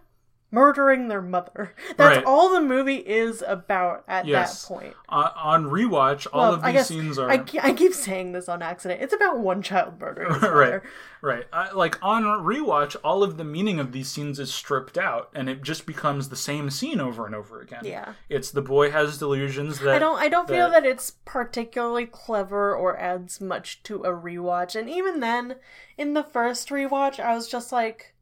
murdering 0.50 1.08
their 1.08 1.20
mother. 1.20 1.74
That's 1.96 2.16
Right. 2.16 2.24
all 2.24 2.50
the 2.52 2.60
movie 2.60 2.96
is 2.96 3.44
about 3.46 4.02
at 4.08 4.26
Yes. 4.26 4.62
that 4.66 4.74
point. 4.74 4.94
Uh, 5.08 5.30
on 5.36 5.66
rewatch, 5.66 6.26
all 6.32 6.40
Well, 6.40 6.54
of 6.54 6.64
I 6.64 6.72
these 6.72 6.78
guess 6.80 6.88
scenes 6.88 7.18
are 7.18 7.30
I, 7.30 7.44
I 7.62 7.72
keep 7.72 7.92
saying 7.92 8.32
this 8.32 8.48
on 8.48 8.62
accident. 8.62 9.02
It's 9.02 9.12
about 9.14 9.38
one 9.38 9.60
child 9.62 10.00
murdering 10.00 10.40
right, 10.40 10.80
right. 11.20 11.44
I, 11.52 11.72
like 11.72 12.02
on 12.02 12.22
rewatch, 12.24 12.96
all 13.04 13.22
of 13.22 13.36
the 13.36 13.44
meaning 13.44 13.78
of 13.78 13.92
these 13.92 14.08
scenes 14.08 14.38
is 14.38 14.52
stripped 14.52 14.96
out, 14.96 15.28
and 15.34 15.48
it 15.50 15.62
just 15.62 15.84
becomes 15.86 16.28
the 16.28 16.36
same 16.36 16.70
scene 16.70 17.00
over 17.00 17.26
and 17.26 17.34
over 17.34 17.60
again. 17.60 17.82
Yeah. 17.84 18.12
it's 18.28 18.50
the 18.50 18.62
boy 18.62 18.90
has 18.90 19.18
delusions 19.18 19.80
that 19.80 19.94
I 19.94 19.98
don't 19.98 20.18
I 20.18 20.28
don't 20.28 20.48
feel 20.48 20.70
that- 20.70 20.82
that 20.82 20.86
it's 20.90 21.10
particularly 21.26 22.06
clever 22.06 22.74
or 22.74 22.98
adds 22.98 23.40
much 23.40 23.82
to 23.84 24.02
a 24.04 24.10
rewatch. 24.10 24.74
And 24.78 24.88
even 24.88 25.20
then, 25.20 25.56
in 25.96 26.14
the 26.14 26.22
first 26.24 26.68
rewatch, 26.70 27.18
I 27.20 27.34
was 27.34 27.48
just 27.48 27.72
like 27.72 28.14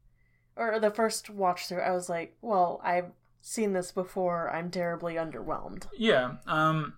or 0.57 0.79
the 0.79 0.91
first 0.91 1.29
watch 1.29 1.67
through, 1.67 1.81
I 1.81 1.91
was 1.91 2.09
like, 2.09 2.35
well, 2.41 2.81
I've 2.83 3.11
seen 3.41 3.73
this 3.73 3.91
before. 3.91 4.49
I'm 4.49 4.71
terribly 4.71 5.15
underwhelmed. 5.15 5.87
Yeah, 5.97 6.35
um, 6.45 6.95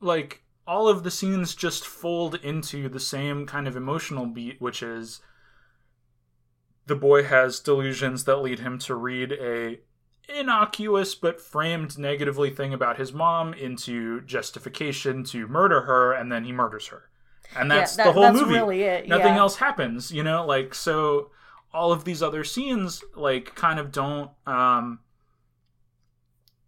like 0.00 0.42
all 0.66 0.88
of 0.88 1.02
the 1.02 1.10
scenes 1.10 1.54
just 1.54 1.86
fold 1.86 2.36
into 2.36 2.88
the 2.88 3.00
same 3.00 3.46
kind 3.46 3.68
of 3.68 3.76
emotional 3.76 4.26
beat, 4.26 4.60
which 4.60 4.82
is 4.82 5.20
the 6.86 6.96
boy 6.96 7.24
has 7.24 7.60
delusions 7.60 8.24
that 8.24 8.36
lead 8.36 8.60
him 8.60 8.78
to 8.78 8.94
read 8.94 9.32
a 9.32 9.80
innocuous 10.28 11.14
but 11.14 11.40
framed 11.40 11.96
negatively 11.98 12.50
thing 12.50 12.74
about 12.74 12.96
his 12.96 13.12
mom 13.12 13.54
into 13.54 14.20
justification 14.22 15.22
to 15.24 15.46
murder 15.46 15.82
her, 15.82 16.12
and 16.12 16.32
then 16.32 16.44
he 16.44 16.52
murders 16.52 16.88
her, 16.88 17.10
and 17.56 17.70
that's 17.70 17.96
yeah, 17.96 18.04
the 18.04 18.12
whole 18.12 18.22
that's 18.22 18.40
movie. 18.40 18.54
really 18.54 18.82
it. 18.82 19.08
Nothing 19.08 19.34
yeah. 19.34 19.38
else 19.38 19.56
happens, 19.56 20.10
you 20.10 20.22
know. 20.22 20.44
Like 20.44 20.74
so, 20.74 21.30
all 21.76 21.92
of 21.92 22.04
these 22.04 22.22
other 22.22 22.42
scenes 22.42 23.04
like 23.14 23.54
kind 23.54 23.78
of 23.78 23.92
don't. 23.92 24.30
um 24.46 25.00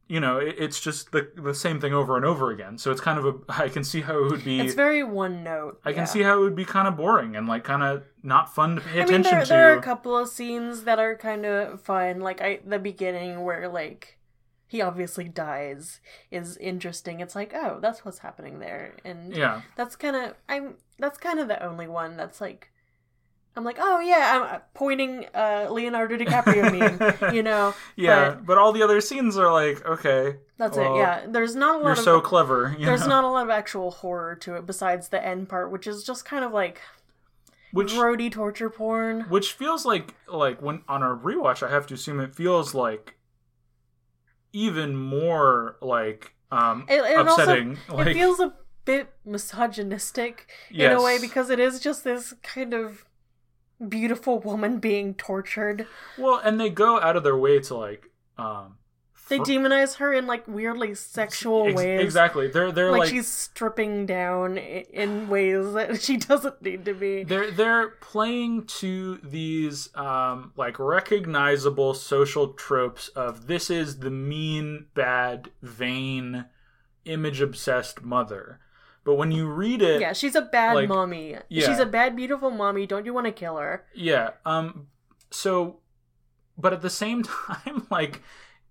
you 0.09 0.21
know, 0.21 0.39
it, 0.39 0.57
it's 0.59 0.81
just 0.81 1.13
the 1.13 1.31
the 1.37 1.55
same 1.55 1.81
thing 1.81 1.93
over 1.93 2.17
and 2.17 2.25
over 2.25 2.51
again. 2.51 2.79
So 2.79 2.91
it's 2.91 3.01
kind 3.01 3.19
of 3.19 3.27
a. 3.27 3.35
I 3.63 3.69
can 3.69 3.85
see 3.85 4.01
how 4.01 4.19
it 4.19 4.31
would 4.31 4.45
be. 4.45 4.59
It's 4.59 4.75
very 4.75 5.05
one 5.05 5.45
note. 5.45 5.81
I 5.85 5.93
can 5.93 6.03
yeah. 6.03 6.07
see 6.07 6.23
how 6.23 6.39
it 6.39 6.41
would 6.41 6.57
be 6.57 6.65
kind 6.65 6.89
of 6.89 6.97
boring 6.97 7.37
and 7.37 7.47
like 7.47 7.65
kind 7.65 7.83
of 7.83 8.03
not 8.23 8.55
fun 8.55 8.77
to 8.77 8.81
pay 8.81 9.03
I 9.03 9.05
mean, 9.05 9.21
attention 9.21 9.31
there, 9.33 9.43
to. 9.43 9.49
there 9.49 9.75
are 9.75 9.79
a 9.79 9.83
couple 9.83 10.17
of 10.17 10.29
scenes 10.29 10.85
that 10.85 10.99
are 10.99 11.15
kind 11.17 11.45
of 11.45 11.83
fun. 11.83 12.21
Like 12.21 12.41
I, 12.41 12.61
the 12.65 12.79
beginning 12.79 13.45
where 13.45 13.69
like 13.69 14.19
he 14.67 14.81
obviously 14.81 15.29
dies 15.29 16.01
is 16.31 16.57
interesting. 16.57 17.21
It's 17.21 17.35
like, 17.35 17.53
oh, 17.55 17.79
that's 17.81 18.05
what's 18.05 18.19
happening 18.21 18.61
there, 18.61 18.95
and 19.05 19.37
yeah, 19.37 19.63
that's 19.77 19.95
kind 19.95 20.17
of 20.17 20.35
I'm 20.49 20.77
that's 20.99 21.19
kind 21.19 21.39
of 21.39 21.49
the 21.49 21.63
only 21.63 21.87
one 21.87 22.17
that's 22.17 22.41
like 22.41 22.71
I'm 23.59 23.65
like, 23.65 23.79
oh 23.81 23.99
yeah, 23.99 24.31
I'm 24.37 24.43
uh, 24.57 24.59
pointing 24.73 25.27
uh 25.35 25.67
Leonardo 25.69 26.17
DiCaprio 26.17 26.71
meme, 27.21 27.35
you 27.35 27.43
know. 27.43 27.75
yeah, 27.97 28.31
but- 28.31 28.47
but, 28.47 28.59
all 28.59 28.73
the 28.73 28.83
other 28.85 29.01
scenes 29.01 29.37
are 29.37 29.53
like, 29.53 29.85
okay, 29.85 30.37
That's 30.59 30.77
well, 30.77 30.95
it. 30.95 30.99
Yeah, 30.99 31.27
there's 31.29 31.57
not 31.57 31.75
a 31.75 31.79
lot 31.79 31.85
you're 31.85 31.93
of 31.93 31.99
so 31.99 32.21
clever. 32.21 32.77
You 32.79 32.87
there's 32.87 33.01
know? 33.03 33.09
not 33.09 33.25
a 33.25 33.29
lot 33.29 33.43
of 33.43 33.51
actual 33.51 33.91
horror 33.91 34.37
to 34.37 34.55
it 34.55 34.65
besides 34.65 35.09
the 35.09 35.23
end 35.25 35.49
part, 35.49 35.73
which 35.73 35.89
is 35.89 36.05
just 36.05 36.25
kind 36.25 36.45
of 36.45 36.53
like 36.53 36.81
which 37.73 37.93
grody 37.93 38.31
torture 38.31 38.71
porn. 38.71 39.23
which 39.23 39.53
feels 39.55 39.85
like 39.85 40.15
like 40.29 40.63
when 40.63 40.83
on 40.89 41.03
a 41.03 41.15
rewatch, 41.17 41.67
I 41.67 41.71
have 41.71 41.87
to 41.89 41.95
assume 41.95 42.21
it 42.21 42.35
feels 42.37 42.75
like 42.75 43.17
even 44.53 44.95
more 44.97 45.77
like 45.83 46.33
um 46.53 46.87
It, 46.89 47.01
it 47.01 47.27
also 47.27 47.43
upsetting. 47.43 47.79
like 47.89 48.07
it 48.07 48.15
feels 48.15 48.39
a 48.41 48.55
bit 48.85 49.13
misogynistic 49.25 50.49
in 50.71 50.93
a 50.93 51.03
way 51.03 51.19
because 51.19 51.51
it 51.51 51.61
is 51.61 51.81
just 51.81 52.05
this 52.05 52.33
kind 52.43 52.73
of 52.73 53.05
beautiful 53.87 54.39
woman 54.41 54.79
being 54.79 55.15
tortured. 55.15 55.87
well, 56.19 56.41
and 56.43 56.61
they 56.61 56.71
go 56.71 57.01
out 57.01 57.17
of 57.17 57.23
their 57.23 57.37
way 57.37 57.59
to 57.61 57.75
like 57.77 58.11
um 58.37 58.77
They 59.29 59.39
demonize 59.39 59.97
her 59.97 60.13
in 60.13 60.27
like 60.27 60.49
weirdly 60.49 60.95
sexual 60.95 61.67
ex- 61.67 61.77
ways. 61.77 62.01
Exactly. 62.01 62.49
They're 62.49 62.73
they're 62.73 62.91
Like, 62.91 63.01
like, 63.01 63.11
she's 63.11 63.29
stripping 63.29 64.07
down 64.07 64.57
in 64.59 65.29
ways 65.29 65.73
that 65.75 66.01
she 66.07 66.17
doesn't 66.17 66.63
need 66.63 66.85
to 66.87 66.95
be. 66.95 67.25
they're 67.25 67.51
they're 67.51 67.89
playing 68.01 68.65
to 68.81 69.19
these 69.23 69.95
um 69.95 70.53
like 70.57 70.79
recognizable 70.79 71.95
social 71.95 72.55
tropes 72.55 73.09
of 73.09 73.47
this 73.47 73.71
is 73.71 73.99
the 74.01 74.11
mean, 74.11 74.87
bad, 74.95 75.51
vain, 75.63 76.47
image 77.05 77.41
obsessed 77.41 78.03
mother. 78.03 78.61
But 79.09 79.15
when 79.15 79.33
you 79.33 79.47
read 79.47 79.81
it, 79.81 80.03
Yeah, 80.03 80.13
she's 80.13 80.35
a 80.35 80.43
bad 80.43 80.75
like, 80.75 80.87
mommy. 80.87 81.35
yeah. 81.49 81.67
She's 81.67 81.79
a 81.79 81.87
bad, 81.87 82.15
beautiful 82.15 82.51
mommy. 82.51 82.87
Don't 82.87 83.07
you 83.07 83.15
want 83.15 83.25
to 83.25 83.33
kill 83.33 83.57
her? 83.57 83.87
Yeah. 83.95 84.33
Um. 84.45 84.89
So, 85.31 85.79
but 86.59 86.75
at 86.75 86.83
the 86.83 86.91
same 86.91 87.23
time, 87.47 87.87
like, 87.91 88.21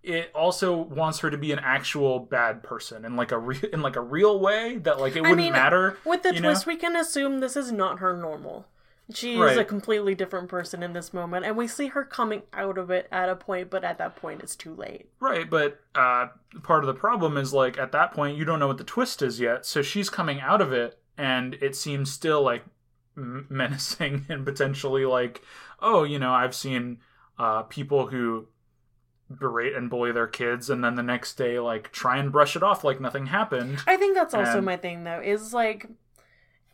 it 0.03 0.29
also 0.35 0.77
wants 0.77 1.17
her 1.21 1.31
to 1.31 1.39
be 1.39 1.51
an 1.53 1.57
actual 1.57 2.19
bad 2.19 2.61
person 2.61 3.03
in 3.03 3.15
like 3.15 3.31
a 3.31 3.39
re- 3.39 3.69
in 3.73 3.81
like 3.81 3.95
a 3.95 4.01
real 4.01 4.39
way 4.39 4.77
that 4.77 4.99
like 4.99 5.15
it 5.15 5.21
wouldn't 5.21 5.37
mean, 5.39 5.53
matter. 5.53 5.97
With 6.05 6.21
the 6.21 6.35
you 6.35 6.39
know? 6.41 6.49
twist, 6.49 6.67
we 6.67 6.75
can 6.75 6.95
assume 6.95 7.39
this 7.39 7.57
is 7.57 7.71
not 7.71 7.97
her 7.97 8.15
normal. 8.15 8.67
She 9.13 9.33
is 9.35 9.39
Right. 9.39 9.57
a 9.57 9.63
completely 9.63 10.15
different 10.15 10.49
person 10.49 10.83
in 10.83 10.91
this 10.93 11.13
moment, 11.13 11.45
and 11.45 11.55
we 11.55 11.67
see 11.67 11.87
her 11.87 12.03
coming 12.03 12.41
out 12.51 12.77
of 12.77 12.91
it 12.91 13.07
at 13.11 13.29
a 13.29 13.35
point, 13.37 13.69
but 13.69 13.83
at 13.85 13.97
that 13.99 14.17
point, 14.17 14.41
it's 14.43 14.55
too 14.55 14.73
late. 14.73 15.09
Right, 15.21 15.49
but 15.49 15.79
uh, 15.95 16.27
part 16.63 16.83
of 16.83 16.87
the 16.87 16.93
problem 16.93 17.37
is 17.37 17.53
like 17.53 17.77
at 17.77 17.93
that 17.93 18.11
point 18.11 18.37
you 18.37 18.43
don't 18.43 18.59
know 18.59 18.67
what 18.67 18.77
the 18.77 18.83
twist 18.83 19.21
is 19.21 19.39
yet. 19.39 19.65
So 19.65 19.81
she's 19.81 20.09
coming 20.09 20.41
out 20.41 20.59
of 20.61 20.73
it, 20.73 20.99
and 21.17 21.53
it 21.55 21.75
seems 21.75 22.11
still 22.11 22.41
like 22.41 22.65
m- 23.15 23.45
menacing 23.49 24.25
and 24.27 24.43
potentially 24.45 25.05
like, 25.05 25.41
oh, 25.79 26.03
you 26.03 26.19
know, 26.19 26.33
I've 26.33 26.53
seen 26.55 26.97
uh, 27.39 27.63
people 27.63 28.07
who 28.07 28.47
berate 29.29 29.75
and 29.75 29.89
bully 29.89 30.11
their 30.11 30.27
kids, 30.27 30.69
and 30.69 30.83
then 30.83 30.95
the 30.95 31.03
next 31.03 31.35
day 31.35 31.59
like 31.59 31.91
try 31.93 32.17
and 32.17 32.31
brush 32.31 32.55
it 32.57 32.63
off 32.63 32.83
like 32.83 32.99
nothing 32.99 33.27
happened. 33.27 33.79
I 33.87 33.95
think 33.95 34.15
that's 34.15 34.33
also 34.33 34.57
And- 34.57 34.65
my 34.65 34.75
thing, 34.77 35.05
though, 35.05 35.21
is 35.21 35.53
like, 35.53 35.87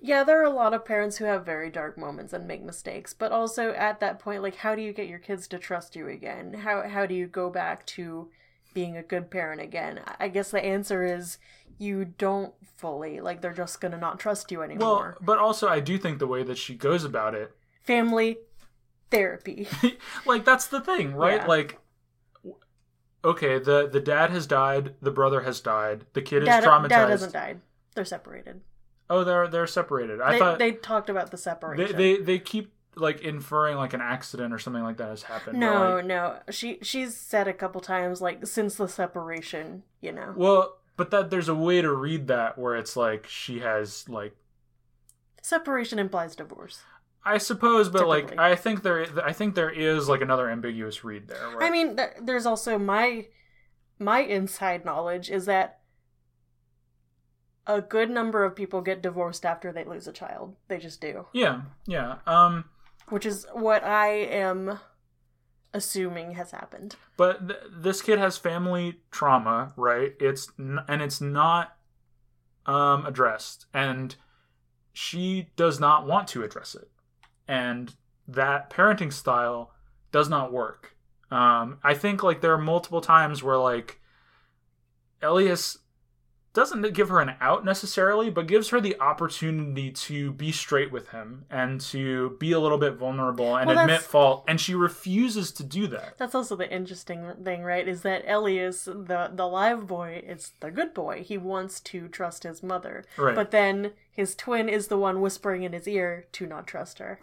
yeah, 0.06 0.26
there 0.26 0.42
are 0.42 0.46
a 0.46 0.50
lot 0.50 0.74
of 0.74 0.84
parents 0.84 1.16
who 1.16 1.24
have 1.24 1.46
very 1.46 1.70
dark 1.70 1.98
moments 1.98 2.34
and 2.34 2.46
make 2.46 2.62
mistakes, 2.62 3.14
but 3.14 3.32
also 3.32 3.72
at 3.72 4.02
that 4.02 4.20
point, 4.20 4.44
like, 4.44 4.58
how 4.58 4.76
do 4.76 4.82
you 4.82 4.92
get 4.92 5.08
your 5.08 5.18
kids 5.18 5.48
to 5.48 5.58
trust 5.58 5.96
you 5.96 6.10
again? 6.10 6.54
How 6.54 6.90
how 6.90 7.06
do 7.06 7.16
you 7.16 7.26
go 7.26 7.50
back 7.50 7.86
to 7.88 8.30
being 8.74 8.98
a 8.98 9.02
good 9.02 9.32
parent 9.32 9.62
again? 9.62 10.02
I 10.20 10.28
guess 10.28 10.52
the 10.52 10.64
answer 10.64 11.06
is 11.06 11.38
you 11.78 12.04
don't 12.04 12.54
fully. 12.76 13.22
Like, 13.22 13.40
they're 13.40 13.54
just 13.54 13.80
gonna 13.80 13.98
not 13.98 14.20
trust 14.20 14.52
you 14.52 14.62
anymore. 14.62 15.16
Well, 15.20 15.26
but 15.26 15.40
also 15.40 15.70
I 15.70 15.80
do 15.80 15.98
think 15.98 16.20
the 16.20 16.28
way 16.28 16.44
that 16.44 16.58
she 16.58 16.76
goes 16.76 17.06
about 17.06 17.34
it 17.34 17.56
Family 17.84 18.40
therapy. 19.10 19.70
like 20.26 20.44
that's 20.44 20.68
the 20.68 20.82
thing 20.82 21.14
right 21.14 21.42
Yeah. 21.42 21.48
like 21.48 21.80
okay 23.24 23.58
the 23.60 23.88
the 23.88 24.02
dad 24.02 24.32
has 24.32 24.48
died 24.48 24.96
the 25.02 25.12
brother 25.12 25.42
has 25.42 25.62
died 25.62 26.06
the 26.14 26.22
kid 26.22 26.44
is 26.44 26.50
traumatized 26.50 26.90
dad 26.90 27.10
hasn't 27.10 27.34
died. 27.34 27.62
They're 27.96 28.04
separated. 28.04 28.60
Oh 29.10 29.24
they're 29.24 29.48
they're 29.48 29.68
separated 29.68 30.22
i 30.22 30.34
they, 30.34 30.40
thought 30.40 30.60
they 30.60 30.72
talked 30.72 31.10
about 31.10 31.32
the 31.32 31.38
separation. 31.38 31.98
they 31.98 32.18
they 32.18 32.40
keep 32.40 32.74
like 32.96 33.22
inferring 33.22 33.76
like 33.78 33.94
an 33.94 34.02
accident 34.02 34.54
or 34.54 34.60
something 34.60 34.84
like 34.84 34.98
that 34.98 35.10
has 35.10 35.24
happened 35.24 35.60
no, 35.60 35.96
like- 35.96 36.06
no. 36.06 36.40
She 36.52 36.78
she's 36.82 37.16
said 37.16 37.48
a 37.48 37.54
couple 37.54 37.82
times 37.82 38.22
like 38.22 38.46
since 38.46 38.76
the 38.76 38.88
separation, 38.88 39.84
you 40.02 40.12
know. 40.12 40.34
well 40.36 40.78
but 40.96 41.10
that 41.12 41.32
there's 41.32 41.50
a 41.50 41.56
way 41.56 41.82
to 41.82 41.92
read 41.92 42.28
that 42.28 42.58
where 42.58 42.76
it's 42.76 42.96
like 42.96 43.26
she 43.28 43.60
has 43.60 44.08
like 44.08 44.36
Separation 45.42 46.00
implies 46.00 46.36
divorce. 46.36 46.82
i 47.26 47.38
suppose 47.38 47.90
but 47.90 48.08
like 48.08 48.38
i 48.38 48.56
think 48.56 48.84
there 48.84 49.08
i 49.26 49.34
think 49.34 49.56
there 49.56 49.72
is 49.72 50.08
like 50.08 50.22
another 50.22 50.50
ambiguous 50.50 51.04
read 51.04 51.28
there 51.28 51.62
I 51.64 51.70
mean, 51.70 51.96
th- 51.98 52.12
there's 52.22 52.46
also 52.46 52.78
my 52.78 53.26
my 54.00 54.20
inside 54.20 54.86
knowledge 54.86 55.30
is 55.32 55.46
that 55.46 55.80
a 57.68 57.82
good 57.82 58.10
number 58.10 58.44
of 58.44 58.56
people 58.56 58.82
get 58.82 59.02
divorced 59.02 59.46
after 59.46 59.72
they 59.72 59.84
lose 59.86 60.08
a 60.08 60.12
child. 60.14 60.56
They 60.68 60.80
just 60.80 61.00
do, 61.02 61.26
yeah 61.34 61.62
yeah 61.86 62.18
um 62.28 62.66
which 63.10 63.26
is 63.26 63.46
what 63.54 63.84
I 63.84 64.08
am 64.10 64.80
assuming 65.74 66.34
has 66.34 66.52
happened. 66.52 66.96
but 67.18 67.48
th- 67.48 67.60
this 67.72 68.02
kid 68.02 68.20
has 68.20 68.38
family 68.38 69.00
trauma 69.12 69.74
right 69.76 70.14
it's 70.20 70.52
n- 70.60 70.80
and 70.88 71.02
it's 71.02 71.20
not 71.20 71.76
um 72.66 73.06
addressed 73.06 73.66
and 73.74 74.16
she 74.94 75.50
does 75.56 75.80
not 75.80 76.06
want 76.06 76.28
to 76.28 76.44
address 76.44 76.76
it 76.76 76.90
and 77.48 77.96
that 78.28 78.70
parenting 78.70 79.12
style 79.12 79.74
does 80.12 80.30
not 80.30 80.54
work 80.54 80.96
um 81.32 81.80
i 81.84 81.94
think 81.94 82.22
like 82.24 82.40
there 82.42 82.54
are 82.54 82.58
multiple 82.58 83.02
times 83.02 83.42
where 83.44 83.58
like 83.58 84.00
elias 85.22 85.80
doesn't 86.54 86.94
give 86.94 87.10
her 87.10 87.20
an 87.20 87.34
out 87.42 87.66
necessarily 87.66 88.30
but 88.30 88.48
gives 88.48 88.70
her 88.70 88.80
the 88.80 89.00
opportunity 89.02 89.90
to 89.92 90.32
be 90.34 90.52
straight 90.52 90.92
with 90.92 91.10
him 91.10 91.46
and 91.50 91.82
to 91.82 92.32
be 92.40 92.52
a 92.52 92.60
little 92.60 92.78
bit 92.78 92.94
vulnerable 92.94 93.56
and 93.56 93.68
Well, 93.68 93.80
admit 93.80 94.02
fault 94.02 94.44
and 94.48 94.62
she 94.62 94.76
refuses 94.76 95.52
to 95.54 95.64
do 95.64 95.88
that 95.88 96.18
That's 96.18 96.36
also 96.36 96.56
the 96.56 96.72
interesting 96.72 97.32
thing, 97.44 97.64
right? 97.64 97.88
Is 97.88 98.04
that 98.04 98.24
Elias, 98.28 98.86
the 98.86 99.32
the 99.34 99.48
live 99.48 99.88
boy, 99.88 100.22
is 100.26 100.52
the 100.60 100.70
good 100.72 100.94
boy. 100.94 101.24
He 101.24 101.38
wants 101.38 101.80
to 101.82 102.08
trust 102.08 102.44
his 102.44 102.62
mother, 102.62 103.04
Right. 103.18 103.36
but 103.36 103.52
then 103.52 103.92
his 104.12 104.36
twin 104.36 104.70
is 104.70 104.88
the 104.88 104.98
one 104.98 105.22
whispering 105.22 105.64
in 105.64 105.74
his 105.74 105.88
ear 105.88 106.26
to 106.34 106.46
not 106.46 106.68
trust 106.68 107.00
her. 107.00 107.20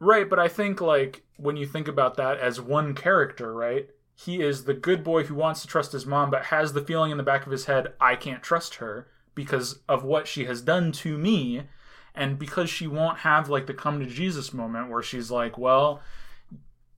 Right, 0.00 0.28
but 0.28 0.38
I 0.38 0.48
think 0.48 0.80
like 0.80 1.22
when 1.36 1.56
you 1.56 1.66
think 1.66 1.88
about 1.88 2.16
that 2.16 2.38
as 2.38 2.60
one 2.60 2.94
character, 2.94 3.52
right? 3.52 3.88
He 4.20 4.40
is 4.40 4.64
the 4.64 4.74
good 4.74 5.04
boy 5.04 5.22
who 5.22 5.34
wants 5.36 5.62
to 5.62 5.68
trust 5.68 5.92
his 5.92 6.04
mom, 6.04 6.28
but 6.28 6.46
has 6.46 6.72
the 6.72 6.82
feeling 6.82 7.12
in 7.12 7.18
the 7.18 7.22
back 7.22 7.46
of 7.46 7.52
his 7.52 7.66
head, 7.66 7.92
I 8.00 8.16
can't 8.16 8.42
trust 8.42 8.76
her 8.76 9.06
because 9.36 9.78
of 9.88 10.02
what 10.02 10.26
she 10.26 10.46
has 10.46 10.60
done 10.60 10.90
to 10.90 11.16
me. 11.16 11.62
And 12.16 12.36
because 12.36 12.68
she 12.68 12.88
won't 12.88 13.18
have 13.18 13.48
like 13.48 13.68
the 13.68 13.74
come 13.74 14.00
to 14.00 14.06
Jesus 14.06 14.52
moment 14.52 14.90
where 14.90 15.04
she's 15.04 15.30
like, 15.30 15.56
well, 15.56 16.00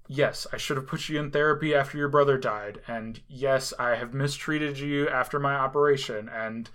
yes, 0.08 0.46
I 0.50 0.56
should 0.56 0.78
have 0.78 0.86
put 0.86 1.10
you 1.10 1.20
in 1.20 1.30
therapy 1.30 1.74
after 1.74 1.98
your 1.98 2.08
brother 2.08 2.38
died. 2.38 2.80
And 2.88 3.20
yes, 3.28 3.74
I 3.78 3.96
have 3.96 4.14
mistreated 4.14 4.78
you 4.78 5.06
after 5.06 5.38
my 5.38 5.54
operation. 5.54 6.30
And 6.30 6.70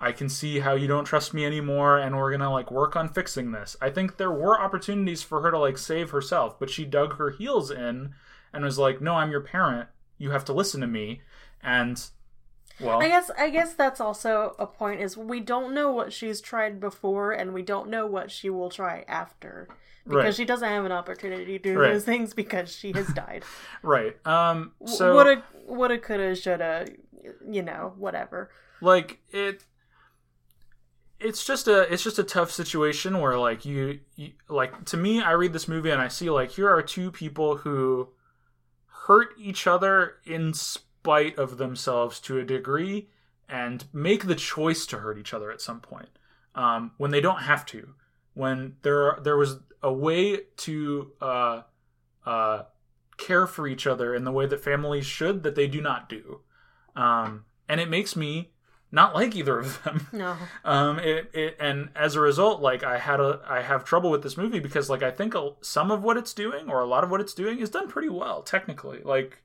I 0.00 0.10
can 0.10 0.28
see 0.28 0.58
how 0.58 0.74
you 0.74 0.88
don't 0.88 1.04
trust 1.04 1.32
me 1.32 1.46
anymore 1.46 1.96
and 1.96 2.16
we're 2.16 2.30
going 2.30 2.40
to 2.40 2.50
like 2.50 2.72
work 2.72 2.96
on 2.96 3.08
fixing 3.08 3.52
this. 3.52 3.76
I 3.80 3.90
think 3.90 4.16
there 4.16 4.32
were 4.32 4.60
opportunities 4.60 5.22
for 5.22 5.42
her 5.42 5.52
to 5.52 5.58
like 5.60 5.78
save 5.78 6.10
herself, 6.10 6.58
but 6.58 6.70
she 6.70 6.84
dug 6.84 7.18
her 7.18 7.30
heels 7.30 7.70
in 7.70 8.14
and 8.56 8.64
was 8.64 8.78
like, 8.78 9.00
"No, 9.00 9.14
I'm 9.14 9.30
your 9.30 9.40
parent. 9.42 9.88
You 10.18 10.30
have 10.32 10.44
to 10.46 10.52
listen 10.52 10.80
to 10.80 10.86
me." 10.86 11.20
And 11.62 12.02
well, 12.80 13.00
I 13.02 13.08
guess 13.08 13.30
I 13.38 13.50
guess 13.50 13.74
that's 13.74 14.00
also 14.00 14.54
a 14.58 14.66
point 14.66 15.00
is 15.00 15.16
we 15.16 15.40
don't 15.40 15.72
know 15.74 15.92
what 15.92 16.12
she's 16.12 16.40
tried 16.40 16.80
before 16.80 17.32
and 17.32 17.52
we 17.54 17.62
don't 17.62 17.88
know 17.88 18.06
what 18.06 18.30
she 18.30 18.50
will 18.50 18.70
try 18.70 19.04
after. 19.08 19.68
Because 20.04 20.24
Right. 20.24 20.34
she 20.36 20.44
doesn't 20.44 20.68
have 20.68 20.84
an 20.84 20.92
opportunity 20.92 21.58
to 21.58 21.58
do 21.58 21.78
Right. 21.78 21.92
those 21.92 22.04
things 22.04 22.32
because 22.34 22.70
she 22.74 22.92
has 22.92 23.08
died. 23.08 23.44
right. 23.82 24.16
Um 24.26 24.72
so 24.84 25.14
woulda, 25.14 25.42
woulda, 25.66 25.98
coulda, 25.98 26.36
shoulda, 26.36 26.86
you 27.50 27.62
know, 27.62 27.92
whatever. 27.96 28.50
like 28.80 29.18
it 29.30 29.64
it's 31.18 31.44
just 31.44 31.66
a 31.66 31.90
it's 31.92 32.02
just 32.04 32.18
a 32.18 32.24
tough 32.24 32.50
situation 32.50 33.20
where 33.20 33.38
like 33.38 33.64
you, 33.64 34.00
you 34.16 34.32
like 34.48 34.84
to 34.84 34.96
me 34.96 35.22
I 35.22 35.32
read 35.32 35.52
this 35.52 35.66
movie 35.66 35.90
and 35.90 36.00
I 36.00 36.08
see 36.08 36.28
like 36.30 36.50
here 36.52 36.68
are 36.68 36.82
two 36.82 37.10
people 37.10 37.56
who 37.56 38.08
hurt 39.06 39.34
each 39.38 39.66
other 39.66 40.16
in 40.24 40.52
spite 40.52 41.38
of 41.38 41.58
themselves 41.58 42.20
to 42.20 42.38
a 42.38 42.44
degree 42.44 43.08
and 43.48 43.84
make 43.92 44.26
the 44.26 44.34
choice 44.34 44.86
to 44.86 44.98
hurt 44.98 45.18
each 45.18 45.32
other 45.32 45.52
at 45.52 45.60
some 45.60 45.80
point 45.80 46.08
um, 46.54 46.90
when 46.96 47.10
they 47.10 47.20
don't 47.20 47.42
have 47.42 47.64
to. 47.66 47.94
When 48.34 48.76
there 48.82 49.18
there 49.22 49.36
was 49.36 49.60
a 49.82 49.92
way 49.92 50.40
to 50.58 51.12
uh, 51.20 51.62
uh, 52.26 52.62
care 53.16 53.46
for 53.46 53.66
each 53.66 53.86
other 53.86 54.14
in 54.14 54.24
the 54.24 54.32
way 54.32 54.46
that 54.46 54.62
families 54.62 55.06
should 55.06 55.42
that 55.44 55.54
they 55.54 55.68
do 55.68 55.80
not 55.80 56.08
do. 56.08 56.40
Um, 56.94 57.44
and 57.68 57.80
it 57.80 57.88
makes 57.88 58.16
me 58.16 58.50
not 58.92 59.14
like 59.14 59.34
either 59.34 59.58
of 59.58 59.82
them 59.82 60.06
No. 60.12 60.36
um 60.64 60.98
it, 61.00 61.30
it 61.34 61.56
and 61.58 61.88
as 61.96 62.14
a 62.14 62.20
result 62.20 62.60
like 62.60 62.82
i 62.84 62.98
had 62.98 63.20
a 63.20 63.40
i 63.48 63.60
have 63.62 63.84
trouble 63.84 64.10
with 64.10 64.22
this 64.22 64.36
movie 64.36 64.60
because 64.60 64.88
like 64.88 65.02
i 65.02 65.10
think 65.10 65.34
a, 65.34 65.50
some 65.60 65.90
of 65.90 66.02
what 66.02 66.16
it's 66.16 66.32
doing 66.32 66.68
or 66.70 66.80
a 66.80 66.86
lot 66.86 67.02
of 67.04 67.10
what 67.10 67.20
it's 67.20 67.34
doing 67.34 67.58
is 67.58 67.68
done 67.70 67.88
pretty 67.88 68.08
well 68.08 68.42
technically 68.42 69.00
like 69.04 69.42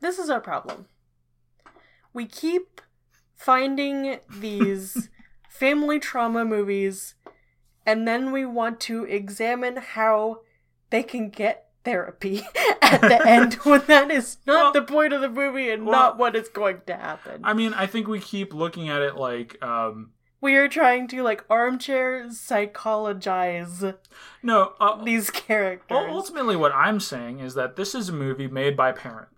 This 0.00 0.18
is 0.18 0.28
our 0.30 0.40
problem. 0.40 0.86
We 2.12 2.26
keep 2.26 2.80
finding 3.34 4.20
these 4.40 5.08
family 5.50 5.98
trauma 5.98 6.44
movies, 6.44 7.14
and 7.84 8.06
then 8.08 8.32
we 8.32 8.44
want 8.46 8.80
to 8.80 9.04
examine 9.04 9.76
how 9.76 10.40
they 10.90 11.02
can 11.02 11.28
get 11.30 11.65
therapy 11.86 12.42
at 12.82 13.00
the 13.00 13.26
end 13.26 13.54
when 13.64 13.80
that 13.86 14.10
is 14.10 14.38
not 14.46 14.54
Well- 14.54 14.72
the 14.72 14.82
point 14.82 15.12
of 15.14 15.20
the 15.22 15.30
movie 15.30 15.70
and 15.70 15.86
well, 15.86 15.92
not 15.92 16.18
what 16.18 16.34
is 16.36 16.48
going 16.48 16.80
to 16.86 16.96
happen. 16.96 17.40
i 17.44 17.52
mean 17.54 17.72
i 17.74 17.86
think 17.86 18.08
we 18.08 18.18
keep 18.20 18.52
looking 18.52 18.88
at 18.90 19.00
it 19.00 19.16
like 19.16 19.56
um 19.62 20.10
we 20.40 20.56
are 20.56 20.68
trying 20.68 21.08
to 21.08 21.22
like 21.22 21.44
armchair 21.48 22.28
psychologize 22.30 23.84
no 24.42 24.74
uh, 24.78 25.02
these 25.02 25.30
characters. 25.30 25.86
Well, 25.90 26.06
ultimately, 26.10 26.56
what 26.56 26.72
I'm 26.72 27.00
saying 27.00 27.40
is 27.40 27.54
that 27.54 27.76
this 27.76 27.94
is 27.94 28.10
a 28.10 28.12
movie 28.12 28.46
made 28.46 28.76
by 28.76 28.90
a 28.90 28.92
parent, 28.92 29.28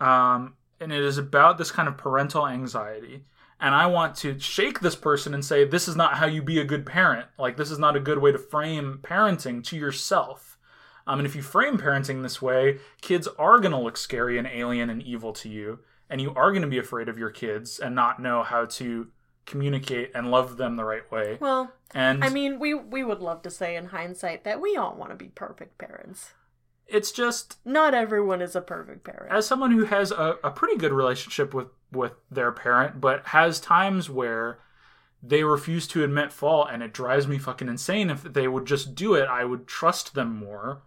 um, 0.00 0.54
and 0.80 0.92
it 0.92 1.02
is 1.02 1.18
about 1.18 1.58
this 1.58 1.70
kind 1.70 1.86
of 1.88 1.96
parental 1.96 2.46
anxiety. 2.48 3.24
And 3.60 3.74
I 3.74 3.86
want 3.86 4.16
to 4.16 4.38
shake 4.40 4.80
this 4.80 4.96
person 4.96 5.32
and 5.32 5.44
say, 5.44 5.64
this 5.64 5.86
is 5.86 5.96
not 5.96 6.14
how 6.16 6.26
you 6.26 6.42
be 6.42 6.58
a 6.58 6.64
good 6.64 6.84
parent. 6.84 7.26
Like, 7.38 7.56
this 7.56 7.70
is 7.70 7.78
not 7.78 7.94
a 7.96 8.00
good 8.00 8.18
way 8.18 8.32
to 8.32 8.38
frame 8.38 8.98
parenting 9.02 9.62
to 9.64 9.76
yourself. 9.76 10.53
Um, 11.06 11.18
and 11.20 11.26
if 11.26 11.36
you 11.36 11.42
frame 11.42 11.76
parenting 11.78 12.22
this 12.22 12.40
way, 12.40 12.78
kids 13.00 13.28
are 13.38 13.58
going 13.58 13.72
to 13.72 13.78
look 13.78 13.96
scary 13.96 14.38
and 14.38 14.46
alien 14.46 14.88
and 14.90 15.02
evil 15.02 15.32
to 15.34 15.48
you. 15.48 15.80
And 16.08 16.20
you 16.20 16.32
are 16.34 16.50
going 16.50 16.62
to 16.62 16.68
be 16.68 16.78
afraid 16.78 17.08
of 17.08 17.18
your 17.18 17.30
kids 17.30 17.78
and 17.78 17.94
not 17.94 18.20
know 18.20 18.42
how 18.42 18.64
to 18.66 19.08
communicate 19.46 20.10
and 20.14 20.30
love 20.30 20.56
them 20.56 20.76
the 20.76 20.84
right 20.84 21.10
way. 21.12 21.36
well, 21.40 21.72
And 21.94 22.24
I 22.24 22.30
mean, 22.30 22.58
we 22.58 22.72
we 22.74 23.04
would 23.04 23.20
love 23.20 23.42
to 23.42 23.50
say 23.50 23.76
in 23.76 23.86
hindsight 23.86 24.44
that 24.44 24.60
we 24.60 24.76
all 24.76 24.94
want 24.96 25.10
to 25.10 25.16
be 25.16 25.28
perfect 25.28 25.76
parents. 25.78 26.32
it's 26.86 27.12
just 27.12 27.58
Not 27.64 27.92
everyone 27.94 28.40
is 28.40 28.56
a 28.56 28.60
perfect 28.62 29.04
parent. 29.04 29.30
as 29.32 29.46
someone 29.46 29.72
who 29.72 29.84
has 29.84 30.10
a, 30.10 30.36
a 30.42 30.50
pretty 30.50 30.76
good 30.76 30.92
relationship 30.92 31.52
with 31.52 31.68
with 31.92 32.12
their 32.30 32.52
parent 32.52 33.00
but 33.00 33.26
has 33.28 33.60
times 33.60 34.08
where 34.10 34.58
they 35.22 35.44
refuse 35.44 35.86
to 35.88 36.02
admit 36.04 36.32
fault 36.32 36.68
and 36.72 36.82
it 36.82 36.92
drives 36.92 37.26
me 37.28 37.38
fucking 37.38 37.68
insane 37.68 38.10
if 38.10 38.22
they 38.24 38.48
would 38.48 38.66
just 38.66 38.94
do 38.94 39.14
it 39.14 39.26
i 39.28 39.44
would 39.44 39.66
trust 39.66 40.14
them 40.14 40.36
more 40.36 40.82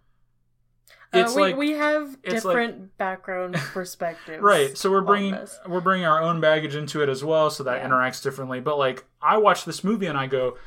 it's 1.14 1.34
uh, 1.34 1.36
we, 1.36 1.42
like 1.42 1.58
we 1.58 1.72
have 1.72 2.18
it's 2.24 2.44
like- 2.46 2.56
different 2.56 2.98
background 2.98 3.54
perspectives. 3.74 4.42
right 4.42 4.78
so 4.78 4.92
we're 4.92 5.02
bringing 5.02 5.38
we're 5.68 5.80
bringing 5.82 6.06
our 6.06 6.22
own 6.22 6.40
baggage 6.42 6.76
into 6.76 7.02
it 7.02 7.10
as 7.10 7.24
well 7.24 7.50
so 7.50 7.64
that 7.64 7.78
Yeah. 7.82 7.88
interacts 7.90 8.22
differently 8.22 8.60
but 8.60 8.78
like 8.78 9.06
i 9.22 9.38
watch 9.38 9.64
this 9.66 9.84
movie 9.84 10.06
and 10.08 10.18
i 10.18 10.28
go 10.28 10.58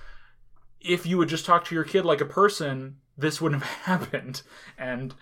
if 0.80 1.05
you 1.05 1.18
would 1.18 1.28
just 1.28 1.45
talk 1.45 1.64
to 1.66 1.74
your 1.74 1.84
kid 1.84 2.05
like 2.07 2.20
a 2.22 2.26
person 2.26 2.97
this 3.18 3.41
wouldn't 3.41 3.62
have 3.84 4.01
happened 4.03 4.43
and 4.78 5.14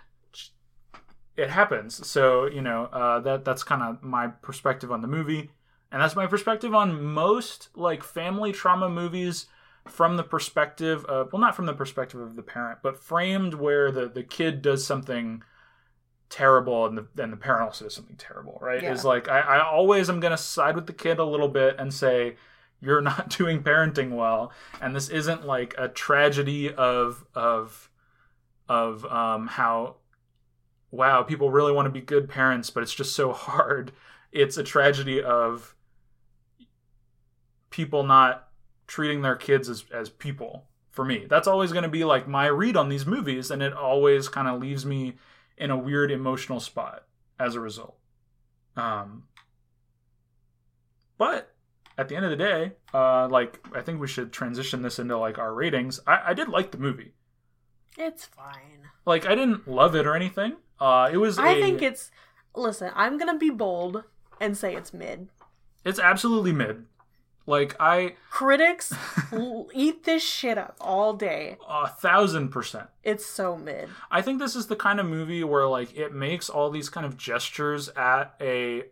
it 1.37 1.51
happens 1.51 2.07
so 2.07 2.47
you 2.47 2.61
know 2.61 2.85
uh, 2.87 3.21
that 3.21 3.45
that's 3.45 3.63
kind 3.63 3.83
of 3.83 4.03
my 4.03 4.27
perspective 4.29 4.91
on 4.91 5.03
the 5.03 5.09
movie 5.09 5.51
and 5.91 6.03
that's 6.03 6.17
my 6.17 6.27
perspective 6.27 6.75
on 6.75 7.03
most 7.03 7.69
like 7.75 8.03
family 8.03 8.53
trauma 8.53 8.89
movies 8.89 9.47
from 9.91 10.17
the 10.17 10.23
perspective 10.23 11.05
of 11.07 11.33
well 11.33 11.41
not 11.41 11.55
from 11.55 11.67
the 11.67 11.75
perspective 11.75 12.21
of 12.21 12.37
the 12.37 12.43
parent 12.43 12.79
but 12.83 12.99
framed 12.99 13.55
where 13.55 13.91
the 13.91 14.09
the 14.09 14.23
kid 14.23 14.63
does 14.63 14.87
something 14.87 15.43
terrible 16.31 16.87
and 16.87 16.99
the 16.99 17.23
and 17.23 17.33
the 17.33 17.37
parent 17.37 17.63
also 17.63 17.85
does 17.85 17.95
something 17.95 18.17
terrible 18.17 18.59
right? 18.61 18.83
Yeah. 18.83 18.93
is 18.93 19.05
like 19.05 19.29
I, 19.29 19.41
I 19.41 19.67
always 19.67 20.11
am 20.11 20.21
gonna 20.21 20.37
side 20.37 20.75
with 20.75 20.87
the 20.87 20.93
kid 20.93 21.19
a 21.19 21.25
little 21.25 21.49
bit 21.49 21.77
and 21.79 21.93
say 21.93 22.37
you're 22.81 23.01
not 23.01 23.31
doing 23.37 23.63
parenting 23.63 24.15
well. 24.15 24.53
And 24.81 24.95
this 24.95 25.09
isn't 25.09 25.47
like 25.47 25.75
a 25.79 25.89
tragedy 25.89 26.73
of 26.73 27.25
of 27.35 27.91
of 28.69 29.05
um 29.07 29.47
how 29.47 29.97
wow 30.91 31.23
people 31.23 31.51
really 31.51 31.73
want 31.73 31.87
to 31.87 31.91
be 31.91 32.01
good 32.01 32.29
parents 32.29 32.71
but 32.71 32.83
it's 32.83 32.95
just 32.95 33.15
so 33.15 33.33
hard. 33.33 33.93
It's 34.33 34.59
a 34.59 34.63
tragedy 34.63 35.23
of 35.23 35.75
people 37.71 38.03
not 38.03 38.48
treating 38.89 39.23
their 39.23 39.37
kids 39.37 39.69
as, 39.69 39.85
as 39.95 40.09
people 40.11 40.65
for 40.91 41.05
me 41.05 41.27
that's 41.29 41.47
always 41.47 41.71
going 41.71 41.85
to 41.85 41.89
be 41.89 42.05
like 42.05 42.27
my 42.27 42.47
read 42.47 42.77
on 42.77 42.89
these 42.89 43.07
movies 43.07 43.51
and 43.53 43.63
it 43.63 43.73
always 43.73 44.29
kind 44.29 44.49
of 44.49 44.61
leaves 44.61 44.85
me 44.85 45.15
in 45.57 45.71
a 45.71 45.77
weird 45.77 46.11
emotional 46.11 46.59
spot 46.59 47.05
as 47.39 47.55
a 47.55 47.61
result 47.61 47.97
um 48.77 49.23
but 51.17 51.55
at 51.97 52.09
the 52.09 52.17
end 52.17 52.25
of 52.25 52.31
the 52.31 52.37
day 52.37 52.73
uh 52.95 53.29
like 53.29 53.61
i 53.75 53.81
think 53.81 54.01
we 54.01 54.09
should 54.09 54.33
transition 54.33 54.83
this 54.83 54.99
into 54.99 55.17
like 55.17 55.39
our 55.39 55.53
ratings 55.55 56.01
i, 56.07 56.31
I 56.31 56.35
did 56.35 56.49
like 56.49 56.71
the 56.71 56.79
movie 56.79 57.13
It's 57.97 58.25
fine. 58.25 58.89
like 59.07 59.27
i 59.27 59.35
didn't 59.35 59.69
love 59.69 59.95
it 59.95 60.07
or 60.07 60.15
anything 60.15 60.55
uh 60.81 61.11
it 61.13 61.17
was 61.19 61.39
I 61.39 61.53
a- 61.53 61.61
think 61.61 61.83
it's. 61.83 62.11
Listen, 62.55 62.91
I'm 62.97 63.19
gonna 63.19 63.39
be 63.39 63.51
bold 63.51 64.03
and 64.41 64.57
say 64.57 64.75
it's 64.75 64.93
mid. 64.93 65.29
it's 65.85 65.99
absolutely 66.01 66.53
mid 66.53 66.87
like 67.49 67.75
i 67.81 68.15
Critics 68.31 68.95
eat 69.75 70.05
this 70.05 70.23
shit 70.23 70.59
up 70.59 70.77
all 70.81 71.15
day. 71.15 71.57
a 71.69 71.89
thousand 71.89 72.51
percent 72.51 72.89
It's 73.03 73.27
so 73.27 73.57
mid. 73.57 73.89
I 74.11 74.23
think 74.23 74.39
this 74.39 74.55
is 74.55 74.67
the 74.67 74.77
kind 74.77 75.01
of 75.01 75.07
movie 75.07 75.43
where 75.43 75.67
like 75.67 75.97
it 75.97 76.15
makes 76.15 76.49
all 76.49 76.71
these 76.71 76.89
kind 76.89 77.07
of 77.07 77.17
gestures 77.17 77.89
at 77.97 78.35
a 78.41 78.85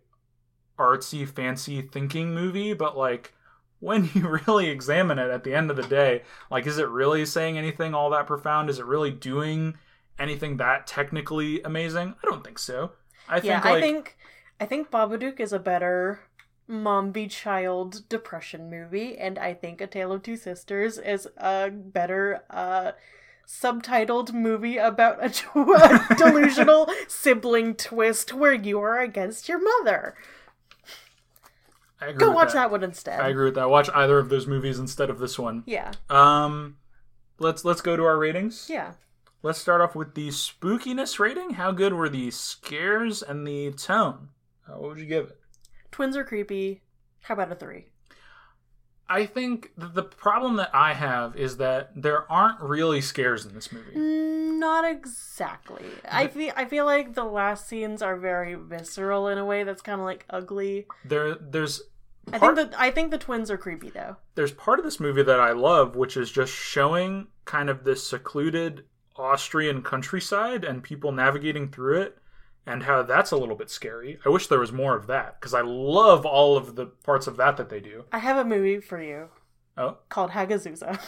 artsy 0.78 1.28
fancy 1.28 1.82
thinking 1.82 2.34
movie 2.34 2.72
but 2.74 2.96
like 2.96 3.34
when 3.78 4.10
you 4.14 4.38
really 4.46 4.68
examine 4.68 5.18
it 5.18 5.30
at 5.30 5.44
the 5.44 5.54
end 5.54 5.70
of 5.70 5.76
the 5.76 5.86
day 5.86 6.22
like 6.50 6.66
is 6.66 6.78
it 6.78 6.88
really 6.88 7.24
saying 7.24 7.56
anything 7.56 7.94
all 7.94 8.10
that 8.10 8.26
profound 8.26 8.68
is 8.68 8.78
it 8.78 8.86
really 8.86 9.10
doing 9.10 9.74
anything 10.18 10.56
that 10.56 10.86
technically 10.86 11.62
amazing 11.62 12.14
i 12.22 12.30
don't 12.30 12.44
think 12.44 12.58
so 12.58 12.92
i 13.28 13.36
yeah, 13.36 13.60
think 13.60 13.64
like 13.64 13.74
I 13.76 13.80
think 13.80 14.16
I 14.58 14.64
think 14.64 14.90
Babadook 14.90 15.38
is 15.38 15.52
a 15.52 15.58
better 15.58 16.20
mom 16.68 17.12
v 17.12 17.26
child 17.28 18.08
depression 18.08 18.68
movie, 18.70 19.16
and 19.16 19.38
I 19.38 19.54
think 19.54 19.80
A 19.80 19.86
Tale 19.86 20.12
of 20.12 20.22
Two 20.22 20.36
Sisters 20.36 20.98
is 20.98 21.28
a 21.36 21.70
better 21.70 22.42
uh 22.50 22.92
subtitled 23.46 24.32
movie 24.32 24.76
about 24.76 25.20
a, 25.22 25.32
a 25.54 26.14
delusional 26.18 26.88
sibling 27.06 27.74
twist 27.76 28.34
where 28.34 28.52
you 28.54 28.80
are 28.80 29.00
against 29.00 29.48
your 29.48 29.60
mother. 29.62 30.14
I 32.00 32.06
agree 32.08 32.18
Go 32.18 32.30
watch 32.32 32.52
that. 32.52 32.70
one 32.70 32.82
instead. 32.84 33.20
i 33.20 33.28
agree 33.28 33.46
with 33.46 33.54
that 33.54 33.70
watch 33.70 33.88
either 33.94 34.18
of 34.18 34.28
those 34.28 34.46
movies 34.46 34.78
instead 34.78 35.08
of 35.10 35.18
this 35.18 35.38
one 35.38 35.62
Yeah. 35.66 35.92
um 36.10 36.76
let's 37.38 37.64
let's 37.64 37.80
go 37.80 37.96
to 37.96 38.04
our 38.04 38.18
ratings 38.18 38.66
Yeah. 38.68 38.92
let's 39.42 39.58
start 39.58 39.80
off 39.80 39.94
with 39.94 40.14
the 40.14 40.28
spookiness 40.28 41.18
rating. 41.18 41.50
How 41.50 41.70
good 41.72 41.94
were 41.94 42.08
the 42.10 42.30
scares 42.32 43.22
and 43.22 43.46
the 43.46 43.70
tone? 43.72 44.28
Uh, 44.68 44.72
what 44.78 44.90
would 44.90 44.98
you 44.98 45.06
give 45.06 45.26
it? 45.28 45.40
Twins 45.96 46.14
are 46.14 46.24
creepy. 46.24 46.82
How 47.22 47.32
about 47.32 47.50
a 47.50 47.54
three? 47.54 47.86
I 49.08 49.24
think 49.24 49.70
the 49.78 50.02
problem 50.02 50.56
that 50.56 50.68
I 50.74 50.92
have 50.92 51.34
is 51.36 51.56
that 51.56 51.90
there 51.96 52.30
aren't 52.30 52.60
really 52.60 53.00
scares 53.00 53.46
in 53.46 53.54
this 53.54 53.72
movie. 53.72 53.92
Mm, 53.94 54.58
Not 54.58 54.84
exactly. 54.84 55.86
I 56.06 56.26
feel 56.26 56.52
I 56.54 56.66
feel 56.66 56.84
like 56.84 57.14
the 57.14 57.24
last 57.24 57.66
scenes 57.66 58.02
are 58.02 58.18
very 58.18 58.54
visceral 58.56 59.28
in 59.28 59.38
a 59.38 59.44
way 59.46 59.64
that's 59.64 59.80
kind 59.80 59.98
of 60.02 60.04
like 60.04 60.26
ugly. 60.28 60.86
There, 61.06 61.34
there's 61.36 61.80
I 62.30 62.38
think 62.40 62.56
that 62.56 62.74
I 62.76 62.90
think 62.90 63.10
the 63.10 63.16
twins 63.16 63.50
are 63.50 63.56
creepy 63.56 63.88
though. 63.88 64.16
there's 64.34 64.52
part 64.52 64.78
of 64.78 64.84
this 64.84 65.00
movie 65.00 65.22
that 65.22 65.40
I 65.40 65.52
love, 65.52 65.96
which 65.96 66.18
is 66.18 66.30
just 66.30 66.52
showing 66.52 67.28
kind 67.46 67.70
of 67.70 67.84
this 67.84 68.06
secluded 68.06 68.84
Austrian 69.16 69.80
countryside 69.80 70.62
and 70.62 70.82
people 70.82 71.10
navigating 71.10 71.70
through 71.70 72.02
it, 72.02 72.18
and 72.66 72.82
how 72.82 73.02
that's 73.02 73.30
a 73.30 73.36
little 73.36 73.54
bit 73.56 73.70
scary. 73.70 74.18
I 74.26 74.28
wish 74.28 74.48
there 74.48 74.58
was 74.58 74.72
more 74.72 74.96
of 74.96 75.06
that 75.06 75.40
because 75.40 75.54
I 75.54 75.60
love 75.62 76.26
all 76.26 76.56
of 76.56 76.74
the 76.76 76.86
parts 76.86 77.26
of 77.26 77.36
that 77.36 77.56
that 77.56 77.68
they 77.70 77.80
do. 77.80 78.04
I 78.12 78.18
have 78.18 78.36
a 78.36 78.44
movie 78.44 78.80
for 78.80 79.00
you 79.00 79.28
Oh, 79.78 79.98
called 80.08 80.30
Hagazussa. 80.30 80.98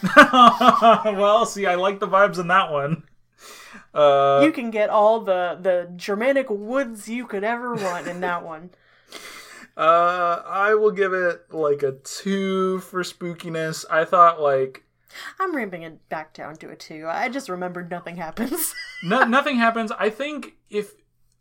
well, 1.16 1.46
see, 1.46 1.66
I 1.66 1.74
like 1.74 2.00
the 2.00 2.08
vibes 2.08 2.38
in 2.38 2.48
that 2.48 2.70
one. 2.70 3.04
Uh, 3.94 4.40
you 4.44 4.52
can 4.52 4.70
get 4.70 4.90
all 4.90 5.20
the 5.20 5.58
the 5.60 5.90
Germanic 5.96 6.48
woods 6.50 7.08
you 7.08 7.26
could 7.26 7.44
ever 7.44 7.74
want 7.74 8.06
in 8.08 8.20
that 8.20 8.44
one. 8.44 8.70
uh, 9.76 10.42
I 10.46 10.74
will 10.74 10.90
give 10.90 11.12
it 11.12 11.52
like 11.52 11.82
a 11.82 11.92
two 11.92 12.80
for 12.80 13.02
spookiness. 13.02 13.84
I 13.90 14.04
thought 14.04 14.40
like 14.40 14.84
I'm 15.38 15.54
ramping 15.54 15.82
it 15.82 16.08
back 16.08 16.34
down 16.34 16.56
to 16.56 16.70
a 16.70 16.76
two. 16.76 17.06
I 17.08 17.28
just 17.28 17.48
remembered 17.48 17.90
nothing 17.90 18.16
happens. 18.16 18.74
no, 19.02 19.24
nothing 19.24 19.56
happens. 19.56 19.92
I 19.92 20.10
think 20.10 20.54
if 20.68 20.94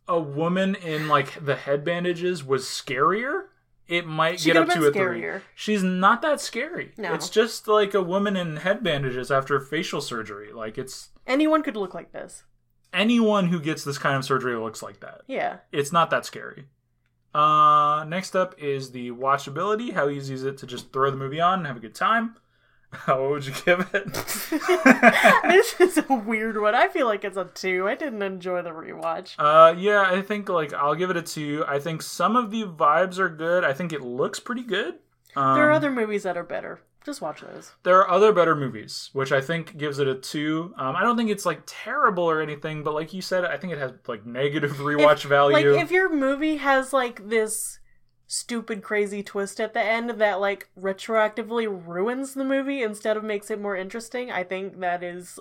a 0.07 0.19
woman 0.19 0.75
in 0.75 1.07
like 1.07 1.43
the 1.43 1.55
head 1.55 1.83
bandages 1.83 2.43
was 2.43 2.63
scarier, 2.65 3.45
it 3.87 4.05
might 4.05 4.39
She 4.39 4.51
get 4.51 4.57
up 4.57 4.69
to 4.69 4.79
a 4.87 4.91
been 4.91 4.93
three. 4.93 5.41
She's 5.55 5.83
not 5.83 6.21
that 6.21 6.41
scary. 6.41 6.93
No. 6.97 7.13
It's 7.13 7.29
just 7.29 7.67
like 7.67 7.93
a 7.93 8.01
woman 8.01 8.35
in 8.35 8.57
head 8.57 8.83
bandages 8.83 9.31
after 9.31 9.59
facial 9.59 10.01
surgery. 10.01 10.51
Like 10.53 10.77
it's 10.77 11.09
Anyone 11.25 11.63
could 11.63 11.75
look 11.77 11.93
like 11.93 12.11
this. 12.11 12.43
anyone 12.93 13.47
who 13.47 13.59
gets 13.59 13.83
this 13.83 13.97
kind 13.97 14.15
of 14.15 14.25
surgery 14.25 14.55
looks 14.55 14.81
like 14.81 14.99
that. 15.01 15.21
Yeah. 15.27 15.57
It's 15.71 15.91
not 15.91 16.09
that 16.09 16.25
scary. 16.25 16.65
Uh, 17.33 18.03
next 18.07 18.35
up 18.35 18.55
is 18.57 18.91
the 18.91 19.11
watchability. 19.11 19.93
How 19.93 20.09
easy 20.09 20.33
is 20.33 20.43
it 20.43 20.57
to 20.59 20.65
just 20.65 20.91
throw 20.91 21.11
the 21.11 21.17
movie 21.17 21.39
on 21.41 21.59
and 21.59 21.67
have 21.67 21.77
a 21.77 21.81
good 21.81 21.93
time? 21.95 22.35
What 23.05 23.29
would 23.29 23.45
you 23.45 23.53
give 23.65 23.89
it? 23.93 24.13
this 25.43 25.79
is 25.79 25.97
a 26.09 26.13
weird 26.13 26.59
one. 26.59 26.73
I 26.75 26.87
feel 26.87 27.05
like 27.07 27.23
it's 27.23 27.37
a 27.37 27.45
two. 27.45 27.87
I 27.87 27.95
didn't 27.95 28.21
enjoy 28.21 28.61
the 28.61 28.69
rewatch. 28.71 29.35
Uh, 29.37 29.75
yeah, 29.77 30.03
I 30.07 30.21
think 30.21 30.49
like 30.49 30.73
I'll 30.73 30.95
give 30.95 31.09
it 31.09 31.17
a 31.17 31.21
two. 31.21 31.63
I 31.67 31.79
think 31.79 32.01
some 32.01 32.35
of 32.35 32.51
the 32.51 32.63
vibes 32.63 33.17
are 33.19 33.29
good. 33.29 33.63
I 33.63 33.73
think 33.73 33.93
it 33.93 34.01
looks 34.01 34.39
pretty 34.39 34.63
good. 34.63 34.95
Um, 35.35 35.55
There 35.55 35.67
are 35.67 35.71
other 35.71 35.91
movies 35.91 36.23
that 36.23 36.37
are 36.37 36.43
better. 36.43 36.81
Just 37.05 37.21
watch 37.21 37.39
those. 37.39 37.71
there 37.83 37.97
are 37.99 38.09
other 38.09 38.33
better 38.33 38.53
movies, 38.53 39.11
which 39.13 39.31
I 39.31 39.39
think 39.39 39.77
gives 39.77 39.97
it 39.99 40.09
a 40.09 40.15
two. 40.15 40.73
Um, 40.77 40.93
I 40.93 41.03
don't 41.03 41.15
think 41.15 41.29
it's 41.29 41.45
like 41.45 41.61
terrible 41.65 42.25
or 42.25 42.41
anything, 42.41 42.83
but 42.83 42.93
like 42.93 43.13
you 43.13 43.21
said, 43.21 43.45
I 43.45 43.55
think 43.55 43.71
it 43.71 43.79
has 43.79 43.93
like 44.07 44.25
negative 44.25 44.71
rewatch 44.77 45.23
value. 45.23 45.53
Like 45.53 45.81
if 45.83 45.89
your 45.89 46.13
movie 46.13 46.57
has 46.57 46.91
like 46.91 47.29
this 47.29 47.79
stupid 48.27 48.83
crazy 48.83 49.23
twist 49.23 49.59
at 49.59 49.73
the 49.73 49.81
end 49.81 50.09
that 50.11 50.39
like 50.41 50.69
retroactively 50.79 51.67
ruins 51.67 52.33
the 52.33 52.43
movie 52.43 52.83
instead 52.83 53.17
of 53.17 53.23
makes 53.23 53.49
it 53.49 53.59
more 53.61 53.75
interesting, 53.75 54.29
I 54.31 54.43
think 54.43 54.79
that 54.81 55.01
is 55.03 55.39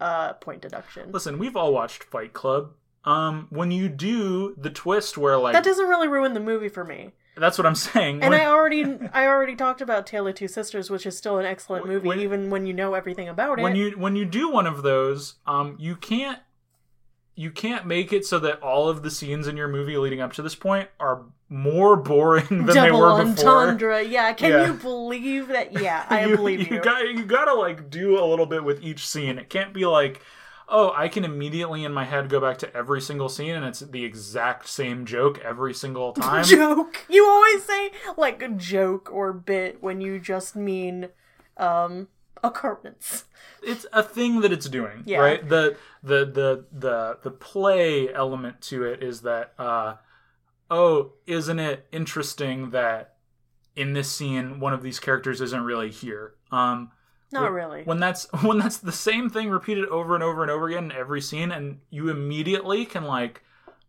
uh 0.00 0.34
point 0.34 0.62
deduction. 0.62 1.10
Listen, 1.12 1.38
we've 1.38 1.56
all 1.56 1.72
watched 1.72 2.04
Fight 2.04 2.32
Club. 2.32 2.72
Um, 3.04 3.46
when 3.50 3.70
you 3.70 3.88
do 3.88 4.54
the 4.58 4.68
twist 4.70 5.16
where 5.16 5.38
like 5.38 5.54
That 5.54 5.64
doesn't 5.64 5.88
really 5.88 6.06
ruin 6.08 6.34
the 6.34 6.40
movie 6.40 6.68
for 6.68 6.84
me. 6.84 7.12
that's 7.36 7.56
what 7.56 7.66
I'm 7.66 7.74
saying. 7.74 8.22
And 8.22 8.30
When- 8.32 8.40
I 8.40 8.44
already 8.44 8.84
I 9.12 9.26
already 9.26 9.56
talked 9.56 9.80
about 9.80 10.06
Tale 10.06 10.28
of 10.28 10.34
Two 10.34 10.48
Sisters, 10.48 10.90
which 10.90 11.06
is 11.06 11.16
still 11.16 11.38
an 11.38 11.46
excellent 11.46 11.86
movie, 11.86 12.08
when- 12.08 12.20
even 12.20 12.50
when 12.50 12.66
you 12.66 12.74
know 12.74 12.94
everything 12.94 13.28
about 13.28 13.58
it. 13.58 13.62
when 13.62 13.74
you 13.74 13.92
when 13.92 14.16
you 14.16 14.24
do 14.24 14.50
one 14.50 14.66
of 14.66 14.82
those, 14.82 15.36
um, 15.46 15.76
you 15.78 15.96
can't 15.96 16.38
you 17.40 17.50
can't 17.50 17.86
make 17.86 18.12
it 18.12 18.26
so 18.26 18.38
that 18.38 18.60
all 18.62 18.88
of 18.90 19.02
the 19.02 19.10
scenes 19.10 19.46
in 19.48 19.56
your 19.56 19.68
movie 19.68 19.96
leading 19.96 20.20
up 20.20 20.32
to 20.34 20.42
this 20.42 20.54
point 20.54 20.88
are 21.00 21.22
more 21.48 21.96
boring 21.96 22.44
than 22.66 22.66
they 22.66 22.90
were 22.90 23.24
before. 23.24 23.62
entendre. 23.62 24.02
Yeah, 24.02 24.32
can 24.34 24.50
Yeah. 24.50 24.66
you 24.66 24.72
believe 24.74 25.48
that? 25.48 25.72
Yeah, 25.80 26.04
I 26.10 26.26
believe 26.26 26.68
you. 26.68 26.76
you 26.76 26.82
got 26.82 27.08
you 27.08 27.24
gotta 27.24 27.54
like 27.54 27.88
do 27.88 28.22
a 28.22 28.26
little 28.26 28.46
bit 28.46 28.62
with 28.62 28.82
each 28.82 29.06
scene. 29.08 29.38
It 29.38 29.48
can't 29.48 29.72
be 29.72 29.86
like, 29.86 30.20
oh, 30.68 30.92
I 30.94 31.08
can 31.08 31.24
immediately 31.24 31.82
in 31.84 31.92
my 31.94 32.04
head 32.04 32.28
go 32.28 32.40
back 32.40 32.58
to 32.58 32.76
every 32.76 33.00
single 33.00 33.28
scene 33.28 33.54
and 33.56 33.64
it's 33.64 33.80
the 33.80 34.04
exact 34.04 34.68
same 34.68 35.06
joke 35.06 35.38
every 35.42 35.72
single 35.74 36.12
time. 36.28 36.44
joke. 36.44 37.06
You 37.08 37.26
always 37.26 37.64
say 37.64 37.90
like 38.18 38.42
a 38.42 38.48
joke 38.50 39.10
or 39.10 39.32
bit 39.32 39.82
when 39.82 40.00
you 40.02 40.20
just 40.20 40.54
mean 40.54 41.08
um 41.56 42.08
occurrence. 42.42 43.24
it's 43.62 43.86
a 43.92 44.02
thing 44.02 44.40
that 44.40 44.52
it's 44.52 44.68
doing 44.68 45.02
Yeah. 45.06 45.18
right 45.18 45.48
the 45.48 45.76
the 46.02 46.24
the 46.24 46.64
the 46.72 47.18
the 47.22 47.30
play 47.30 48.12
element 48.12 48.60
to 48.62 48.84
it 48.84 49.02
is 49.02 49.20
that 49.22 49.52
uh 49.58 49.96
oh 50.70 51.12
isn't 51.26 51.58
it 51.58 51.86
interesting 51.92 52.70
that 52.70 53.16
in 53.76 53.92
this 53.92 54.10
scene 54.10 54.60
one 54.60 54.72
of 54.72 54.82
these 54.82 54.98
characters 54.98 55.40
isn't 55.40 55.62
really 55.62 55.90
here 55.90 56.34
um 56.50 56.90
Not 57.32 57.52
really. 57.52 57.82
when 57.84 57.98
that's 58.00 58.26
when 58.42 58.58
that's 58.58 58.78
the 58.78 58.92
same 58.92 59.28
thing 59.30 59.50
repeated 59.50 59.86
over 59.86 60.14
and 60.14 60.22
over 60.24 60.42
and 60.42 60.50
over 60.50 60.68
again 60.68 60.84
in 60.84 60.92
every 60.92 61.20
scene 61.20 61.50
and 61.52 61.80
you 61.90 62.08
immediately 62.08 62.84
can 62.86 63.04
like 63.04 63.42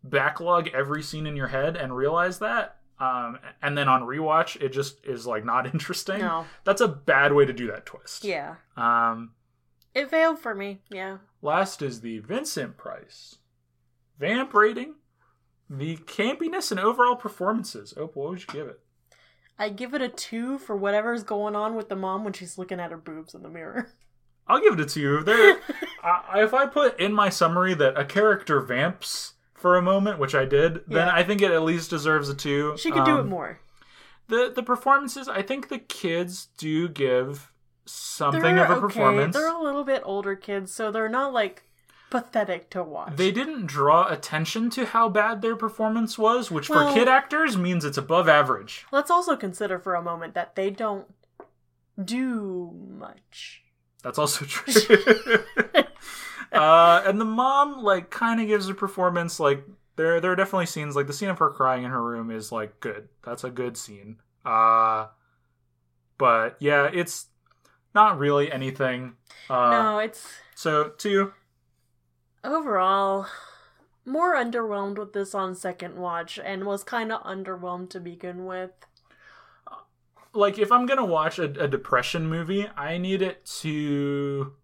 backlog 0.04 0.68
every 0.74 1.02
scene 1.02 1.26
in 1.26 1.36
your 1.36 1.48
head 1.48 1.76
and 1.76 1.96
realize 1.96 2.38
that 2.40 2.76
um 3.02 3.38
and 3.62 3.76
then 3.76 3.88
on 3.88 4.02
rewatch 4.02 4.60
it 4.62 4.70
just 4.72 5.04
is 5.04 5.26
like 5.26 5.44
not 5.44 5.66
interesting 5.74 6.20
No. 6.20 6.44
that's 6.64 6.80
a 6.80 6.88
bad 6.88 7.32
way 7.32 7.44
to 7.44 7.52
do 7.52 7.66
that 7.68 7.84
twist 7.86 8.24
Yeah. 8.24 8.54
um 8.76 9.32
It 9.94 10.08
failed 10.10 10.38
for 10.38 10.54
me. 10.54 10.80
Yeah. 10.90 11.18
Last 11.42 11.82
is 11.82 12.00
the 12.00 12.18
Vincent 12.20 12.76
Price. 12.78 13.36
Vamp 14.18 14.54
rating. 14.54 14.94
The 15.68 15.96
campiness 15.98 16.70
and 16.70 16.78
overall 16.80 17.16
performances. 17.16 17.92
Oh, 17.96 18.10
what 18.14 18.30
would 18.30 18.40
you 18.40 18.46
give 18.52 18.68
it? 18.68 18.80
I 19.58 19.68
give 19.68 19.92
it 19.94 20.00
a 20.02 20.08
two 20.08 20.58
for 20.58 20.76
whatever's 20.76 21.22
going 21.22 21.54
on 21.56 21.74
with 21.74 21.88
the 21.88 21.96
mom 21.96 22.24
when 22.24 22.32
she's 22.32 22.56
looking 22.58 22.80
at 22.80 22.90
her 22.90 22.96
boobs 22.96 23.34
in 23.34 23.42
the 23.42 23.48
mirror. 23.48 23.90
I'll 24.46 24.60
give 24.60 24.74
it 24.74 24.80
a 24.80 24.86
two. 24.86 25.22
There, 25.22 25.58
I, 26.02 26.42
if 26.42 26.52
I 26.54 26.66
put 26.66 26.98
in 26.98 27.12
my 27.12 27.28
summary 27.28 27.74
that 27.74 27.98
a 27.98 28.04
character 28.04 28.60
vamps 28.60 29.34
for 29.62 29.76
a 29.78 29.82
moment, 29.82 30.18
which 30.18 30.34
I 30.34 30.44
did, 30.44 30.82
then 30.86 31.06
Yeah. 31.06 31.14
I 31.14 31.22
think 31.22 31.40
it 31.40 31.50
at 31.50 31.62
least 31.62 31.88
deserves 31.88 32.28
a 32.28 32.34
two. 32.34 32.76
She 32.76 32.90
could 32.90 33.04
do 33.06 33.16
it 33.16 33.20
Um, 33.20 33.28
more. 33.30 33.60
The 34.28 34.52
the 34.54 34.62
performances, 34.62 35.28
I 35.28 35.42
think 35.42 35.68
the 35.68 35.78
kids 35.78 36.48
do 36.58 36.88
give 36.88 37.50
something 37.86 38.58
of 38.58 38.70
a 38.70 38.80
performance. 38.80 39.34
They're 39.34 39.48
a 39.54 39.60
little 39.62 39.84
bit 39.84 40.02
older 40.04 40.36
kids, 40.36 40.72
so 40.72 40.90
they're 40.90 41.08
not 41.08 41.32
like 41.32 41.62
pathetic 42.10 42.68
to 42.70 42.82
watch. 42.82 43.16
They 43.16 43.30
didn't 43.32 43.66
draw 43.66 44.06
attention 44.08 44.68
to 44.70 44.84
how 44.84 45.08
bad 45.08 45.40
their 45.42 45.56
performance 45.56 46.18
was, 46.18 46.50
which 46.50 46.68
Well- 46.68 46.88
for 46.92 46.94
kid 46.98 47.08
actors 47.08 47.56
means 47.56 47.84
it's 47.84 47.96
above 47.98 48.28
average. 48.28 48.84
Let's 48.92 49.10
also 49.10 49.34
consider 49.36 49.78
for 49.78 49.94
a 49.94 50.02
moment 50.02 50.34
that 50.34 50.54
they 50.54 50.68
don't 50.70 51.06
do 52.02 52.70
much. 52.98 53.62
That's 54.02 54.18
also 54.18 54.44
true. 54.48 55.44
uh, 56.52 57.02
and 57.06 57.20
the 57.20 57.24
mom 57.24 57.82
like 57.82 58.10
kind 58.10 58.40
of 58.40 58.46
gives 58.46 58.68
a 58.68 58.74
performance 58.74 59.40
like 59.40 59.64
there 59.96 60.20
there 60.20 60.32
are 60.32 60.36
definitely 60.36 60.66
scenes 60.66 60.96
like 60.96 61.06
the 61.06 61.12
scene 61.12 61.28
of 61.28 61.38
her 61.38 61.50
crying 61.50 61.84
in 61.84 61.90
her 61.90 62.02
room 62.02 62.30
is 62.30 62.52
like 62.52 62.80
good. 62.80 63.08
That's 63.24 63.44
a 63.44 63.50
good 63.50 63.76
scene. 63.76 64.16
Uh 64.44 65.08
but 66.18 66.56
yeah, 66.60 66.88
it's 66.92 67.26
not 67.94 68.18
really 68.18 68.50
anything. 68.50 69.14
Uh 69.50 69.70
no, 69.70 69.98
it's 69.98 70.26
so 70.54 70.92
two. 70.96 71.32
overall 72.44 73.26
more 74.04 74.34
underwhelmed 74.34 74.98
with 74.98 75.12
this 75.12 75.34
on 75.34 75.54
second 75.54 75.96
watch 75.96 76.38
and 76.42 76.64
was 76.64 76.82
kind 76.82 77.12
of 77.12 77.22
underwhelmed 77.22 77.88
to 77.90 78.00
begin 78.00 78.46
with. 78.46 78.72
like 80.34 80.58
if 80.58 80.72
I'm 80.72 80.86
gonna 80.86 81.04
watch 81.04 81.38
a, 81.38 81.44
a 81.62 81.68
depression 81.68 82.26
movie, 82.26 82.66
I 82.76 82.98
need 82.98 83.22
it 83.22 83.44
to 83.60 84.54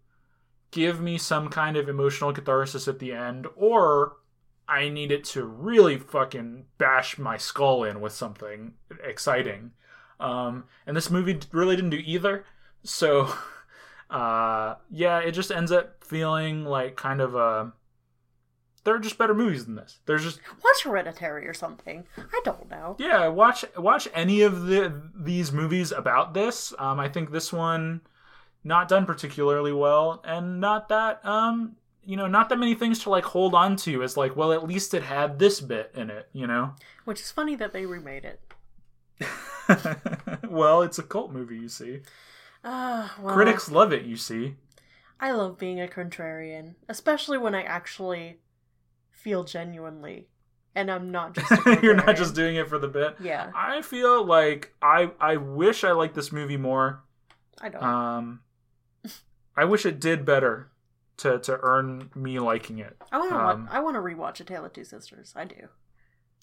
give 0.71 1.01
me 1.01 1.17
some 1.17 1.49
kind 1.49 1.77
of 1.77 1.89
emotional 1.89 2.33
catharsis 2.33 2.87
at 2.87 2.99
the 2.99 3.11
end, 3.13 3.47
or 3.55 4.17
I 4.67 4.89
need 4.89 5.11
it 5.11 5.23
to 5.25 5.43
really 5.43 5.97
fucking 5.97 6.65
bash 6.77 7.17
my 7.17 7.37
skull 7.37 7.83
in 7.83 8.01
with 8.01 8.13
something 8.13 8.73
exciting. 9.03 9.71
Um, 10.19 10.65
and 10.85 10.95
this 10.95 11.09
movie 11.09 11.39
really 11.51 11.75
didn't 11.75 11.91
do 11.91 12.01
either. 12.05 12.45
So, 12.83 13.33
uh, 14.09 14.75
yeah, 14.91 15.19
it 15.19 15.31
just 15.31 15.51
ends 15.51 15.71
up 15.71 16.03
feeling 16.03 16.65
like 16.65 16.95
kind 16.95 17.21
of 17.21 17.35
a. 17.35 17.73
There 18.85 18.95
are 18.95 18.99
just 18.99 19.17
better 19.17 19.33
movies 19.35 19.65
than 19.65 19.75
this. 19.75 19.99
There's 20.05 20.23
just 20.23 20.39
Watch 20.63 20.83
Hereditary 20.83 21.47
or 21.47 21.53
something. 21.53 22.05
I 22.17 22.41
don't 22.45 22.69
know. 22.69 22.95
yeah, 22.97 23.27
watch 23.27 23.65
watch 23.75 24.07
any 24.13 24.41
of 24.41 24.67
the 24.67 25.01
these 25.15 25.51
movies 25.51 25.91
about 25.91 26.33
this. 26.33 26.73
Um, 26.79 26.99
I 26.99 27.09
think 27.09 27.31
this 27.31 27.51
one 27.51 28.01
not 28.63 28.87
done 28.87 29.05
particularly 29.05 29.73
well, 29.73 30.21
and 30.25 30.59
not 30.59 30.89
that 30.89 31.25
um 31.25 31.75
you 32.03 32.17
know, 32.17 32.27
not 32.27 32.49
that 32.49 32.57
many 32.57 32.73
things 32.73 32.99
to 33.03 33.09
like 33.09 33.23
hold 33.23 33.53
on 33.53 33.75
to. 33.75 34.01
It's 34.01 34.17
like, 34.17 34.35
well, 34.35 34.51
at 34.51 34.67
least 34.67 34.93
it 34.93 35.03
had 35.03 35.37
this 35.37 35.61
bit 35.61 35.91
in 35.93 36.09
it, 36.09 36.27
you 36.33 36.47
know. 36.47 36.73
Which 37.05 37.19
is 37.19 37.31
funny 37.31 37.55
that 37.55 37.71
they 37.71 37.85
remade 37.85 38.25
it. 38.25 38.41
well, 40.49 40.81
it's 40.81 40.97
a 40.97 41.03
cult 41.03 41.31
movie, 41.31 41.57
you 41.57 41.69
see. 41.69 41.99
Uh, 42.63 43.09
well, 43.21 43.35
Critics 43.35 43.69
love 43.69 43.93
it, 43.93 44.05
you 44.05 44.15
see. 44.15 44.55
I 45.19 45.31
love 45.31 45.57
being 45.57 45.79
a 45.81 45.87
contrarian, 45.87 46.75
especially 46.87 47.37
when 47.37 47.53
I 47.53 47.63
actually 47.63 48.39
feel 49.11 49.43
genuinely, 49.43 50.29
and 50.75 50.89
I'm 50.89 51.11
not 51.11 51.33
just. 51.35 51.83
You're 51.83 51.95
not 51.95 52.15
just 52.15 52.33
doing 52.33 52.55
it 52.55 52.69
for 52.69 52.79
the 52.79 52.87
bit. 52.87 53.17
Yeah, 53.21 53.51
I 53.53 53.81
feel 53.81 54.25
like 54.25 54.73
I 54.81 55.11
I 55.19 55.35
wish 55.37 55.83
I 55.83 55.91
liked 55.91 56.15
this 56.15 56.31
movie 56.31 56.57
more. 56.57 57.03
I 57.61 57.69
don't. 57.69 57.83
Um, 57.83 58.39
I 59.55 59.65
wish 59.65 59.85
it 59.85 59.99
did 59.99 60.25
better 60.25 60.71
to 61.17 61.39
to 61.39 61.59
earn 61.61 62.09
me 62.15 62.39
liking 62.39 62.79
it. 62.79 62.97
I 63.11 63.17
want 63.17 63.31
to. 63.31 63.37
um, 63.39 63.67
I 63.71 63.79
want 63.79 63.95
to 63.95 63.99
rewatch 64.01 64.39
A 64.39 64.43
Tale 64.43 64.65
of 64.65 64.73
Two 64.73 64.83
Sisters. 64.83 65.33
I 65.35 65.45
do. 65.45 65.67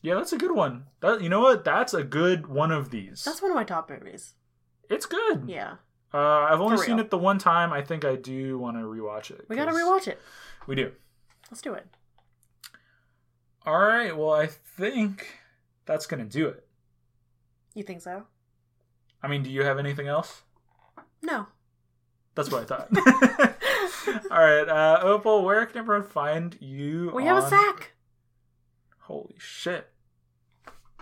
Yeah, 0.03 0.15
that's 0.15 0.33
a 0.33 0.39
good 0.39 0.53
one. 0.53 0.85
That 1.01 1.23
you 1.23 1.29
know 1.29 1.41
what? 1.41 1.65
That's 1.65 1.95
a 1.95 2.05
good 2.05 2.47
one 2.47 2.71
of 2.71 2.91
these. 2.91 3.25
That's 3.25 3.41
one 3.43 3.51
of 3.51 3.55
my 3.57 3.65
top 3.65 3.89
movies. 3.91 4.35
it's 4.91 5.07
good. 5.07 5.45
Yeah, 5.49 5.77
Uh, 6.15 6.19
I've 6.19 6.61
only 6.61 6.77
seen 6.77 6.99
it 6.99 7.11
the 7.11 7.19
one 7.19 7.39
time. 7.39 7.73
I 7.73 7.83
think 7.83 8.05
I 8.05 8.15
do 8.17 8.59
want 8.59 8.77
to 8.77 8.83
rewatch 8.85 9.31
it. 9.31 9.47
we 9.49 9.57
gotta 9.57 9.73
rewatch 9.73 10.07
it. 10.09 10.21
We 10.67 10.75
do. 10.77 10.93
Let's 11.51 11.63
do 11.63 11.73
it. 11.75 11.87
All 13.65 13.79
right. 13.79 14.17
Well, 14.17 14.33
I 14.33 14.47
think 14.47 15.39
that's 15.87 16.07
gonna 16.07 16.25
do 16.25 16.49
it. 16.49 16.67
You 17.75 17.83
think 17.83 18.01
so? 18.03 18.25
I 19.23 19.29
mean, 19.29 19.43
do 19.43 19.51
you 19.51 19.65
have 19.65 19.79
anything 19.79 20.07
else? 20.07 20.43
No. 21.23 21.47
That's 22.37 22.51
what 22.53 22.63
I 22.63 22.65
thought. 22.67 22.89
All 24.31 24.39
right, 24.39 24.69
uh, 24.69 25.01
Opal, 25.03 25.45
where 25.45 25.67
can 25.67 25.79
everyone 25.79 26.07
find 26.07 26.57
you? 26.61 27.11
We 27.15 27.25
have 27.25 27.39
a 27.43 27.49
sack. 27.49 27.93
Holy 29.01 29.35
shit! 29.39 29.89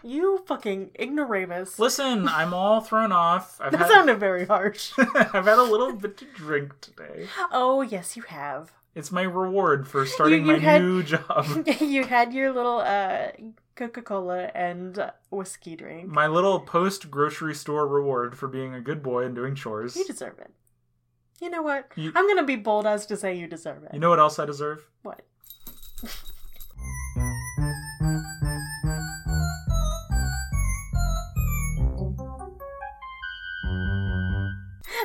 You 0.02 0.42
fucking 0.46 0.90
ignoramus. 0.98 1.78
Listen, 1.78 2.28
I'm 2.28 2.52
all 2.52 2.80
thrown 2.82 3.10
off. 3.12 3.58
I've 3.60 3.72
That 3.72 3.78
had, 3.78 3.88
sounded 3.90 4.20
very 4.20 4.46
harsh. 4.46 4.92
I've 4.98 5.46
had 5.46 5.58
a 5.58 5.62
little 5.62 5.92
bit 5.94 6.16
to 6.18 6.26
drink 6.34 6.80
today. 6.80 7.26
oh 7.50 7.80
yes, 7.82 8.16
you 8.16 8.22
have. 8.24 8.72
It's 8.94 9.10
my 9.10 9.22
reward 9.22 9.88
for 9.88 10.06
starting 10.06 10.46
you 10.46 10.52
my 10.52 10.58
had- 10.58 10.82
new 10.82 11.02
job. 11.02 11.66
you 11.80 12.04
had 12.04 12.32
your 12.32 12.52
little 12.52 12.78
uh, 12.78 13.28
Coca 13.74 14.02
Cola 14.02 14.50
and 14.54 15.10
whiskey 15.30 15.74
drink. 15.74 16.06
my 16.08 16.26
little 16.26 16.60
post 16.60 17.10
grocery 17.10 17.54
store 17.54 17.88
reward 17.88 18.36
for 18.38 18.46
being 18.46 18.72
a 18.74 18.80
good 18.80 19.02
boy 19.02 19.24
and 19.24 19.34
doing 19.34 19.54
chores. 19.54 19.96
You 19.96 20.04
deserve 20.06 20.38
it. 20.38 20.52
You 21.40 21.50
know 21.50 21.62
what? 21.62 21.90
You- 21.96 22.12
I'm 22.14 22.26
gonna 22.28 22.44
be 22.44 22.56
bold 22.56 22.86
as 22.86 23.06
to 23.06 23.16
say 23.16 23.34
you 23.36 23.46
deserve 23.46 23.82
it. 23.84 23.90
You 23.92 24.00
know 24.00 24.10
what 24.10 24.18
else 24.18 24.38
I 24.38 24.46
deserve? 24.46 24.84
what? 25.02 25.22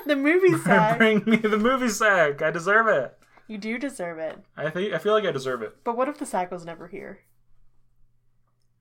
the 0.06 0.16
movie 0.16 0.58
sack. 0.58 0.98
Bring 0.98 1.24
me 1.26 1.38
the 1.38 1.58
movie 1.58 1.90
sack. 1.90 2.42
I 2.42 2.52
deserve 2.52 2.88
it. 2.88 3.18
you 3.48 3.58
do 3.58 3.78
deserve 3.78 4.20
it. 4.20 4.38
I 4.58 4.70
think 4.70 4.94
I 4.94 4.98
feel 4.98 5.14
like 5.14 5.26
I 5.26 5.32
deserve 5.32 5.62
it. 5.62 5.78
But 5.84 5.98
what 5.98 6.10
if 6.10 6.18
the 6.18 6.26
sack 6.26 6.52
was 6.52 6.66
never 6.66 6.88
here? 6.88 7.20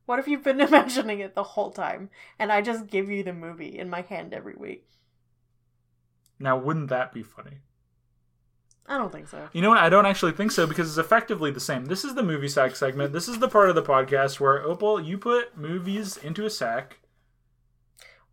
What 0.07 0.19
if 0.19 0.29
you've 0.29 0.45
been 0.45 0.61
imagining 0.61 1.21
it 1.21 1.35
the 1.35 1.43
whole 1.43 1.71
time 1.71 2.11
and 2.39 2.51
I 2.53 2.63
just 2.63 2.87
give 2.87 3.11
you 3.11 3.23
the 3.23 3.33
movie 3.33 3.79
in 3.79 3.91
my 3.91 4.03
hand 4.03 4.33
every 4.35 4.55
week? 4.55 4.87
Now, 6.39 6.57
wouldn't 6.57 6.89
that 6.89 7.13
be 7.13 7.23
funny? 7.23 7.59
I 8.87 8.97
don't 8.97 9.13
think 9.13 9.29
so. 9.29 9.49
You 9.53 9.61
know 9.61 9.69
what? 9.69 9.79
I 9.79 9.91
don't 9.91 10.07
actually 10.07 10.33
think 10.33 10.51
so 10.51 10.67
because 10.67 10.89
it's 10.89 11.05
effectively 11.05 11.51
the 11.51 11.61
same. 11.61 11.85
This 11.85 12.05
is 12.05 12.15
the 12.15 12.23
movie 12.23 12.49
sack 12.49 12.75
segment. 12.75 13.13
This 13.13 13.29
is 13.29 13.39
the 13.39 13.49
part 13.49 13.69
of 13.69 13.75
the 13.75 13.83
podcast 13.83 14.41
where 14.41 14.63
Opal, 14.63 14.99
you 15.01 15.19
put 15.19 15.59
movies 15.59 16.17
into 16.17 16.47
a 16.47 16.51
sack. 16.51 17.01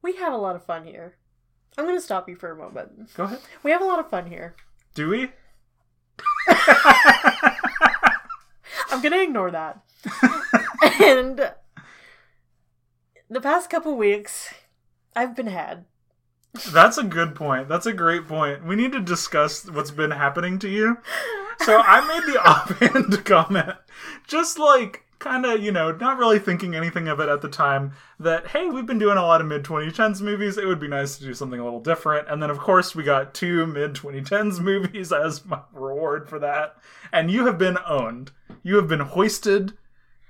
We 0.02 0.15
have 0.15 0.32
a 0.32 0.38
lot 0.38 0.56
of 0.56 0.65
fun 0.65 0.86
here. 0.86 1.18
I'm 1.77 1.84
going 1.84 1.98
to 1.98 2.02
stop 2.02 2.30
you 2.30 2.38
for 2.38 2.52
a 2.52 2.56
moment. 2.56 3.14
Go 3.15 3.23
ahead. 3.26 3.40
We 3.64 3.72
have 3.72 3.82
a 3.82 3.86
lot 3.86 3.99
of 3.99 4.10
fun 4.10 4.27
here. 4.27 4.56
Do 4.94 5.10
we? 5.10 5.32
I'm 8.90 9.02
going 9.02 9.11
to 9.11 9.22
ignore 9.22 9.52
that. 9.52 9.82
and 11.02 11.52
the 13.30 13.41
past 13.41 13.69
couple 13.69 13.98
weeks, 13.98 14.53
I've 15.15 15.36
been 15.36 15.48
had. 15.48 15.86
That's 16.72 16.98
a 16.98 17.03
good 17.03 17.36
point. 17.36 17.69
That's 17.69 17.86
a 17.86 17.94
great 17.94 18.27
point. 18.27 18.65
We 18.65 18.76
need 18.76 18.91
to 18.94 18.99
discuss 18.99 19.69
what's 19.69 19.91
been 19.91 20.11
happening 20.11 20.60
to 20.60 20.69
you. 20.69 20.98
So 21.60 21.82
I 21.82 22.06
made 22.07 22.34
the 22.34 22.40
offhand 22.45 23.26
comment, 23.26 23.77
just 24.27 24.60
like 24.60 25.06
kind 25.19 25.45
of, 25.45 25.61
you 25.61 25.72
know, 25.72 25.91
not 25.91 26.18
really 26.18 26.40
thinking 26.40 26.76
anything 26.76 27.07
of 27.07 27.19
it 27.19 27.30
at 27.30 27.41
the 27.41 27.49
time, 27.49 27.94
that, 28.19 28.48
hey, 28.48 28.68
we've 28.68 28.86
been 28.86 28.99
doing 28.99 29.18
a 29.18 29.26
lot 29.26 29.41
of 29.41 29.48
mid 29.48 29.64
2010s 29.64 30.22
movies. 30.22 30.57
It 30.57 30.68
would 30.68 30.80
be 30.80 30.88
nice 30.88 31.18
to 31.18 31.23
do 31.23 31.34
something 31.34 31.60
a 31.60 31.64
little 31.64 31.80
different. 31.80 32.27
And 32.30 32.41
then, 32.41 32.49
of 32.49 32.60
course, 32.60 32.95
we 32.95 33.03
got 33.03 33.34
two 33.34 33.65
mid 33.65 33.94
2010s 33.94 34.60
movies 34.61 35.11
as 35.11 35.45
my 35.45 35.61
reward 35.73 36.30
for 36.30 36.40
that. 36.40 36.77
And 37.11 37.32
you 37.32 37.45
have 37.45 37.57
been 37.57 37.77
owned. 37.88 38.32
You 38.64 38.76
have 38.76 38.88
been 38.88 38.99
hoisted. 39.02 39.73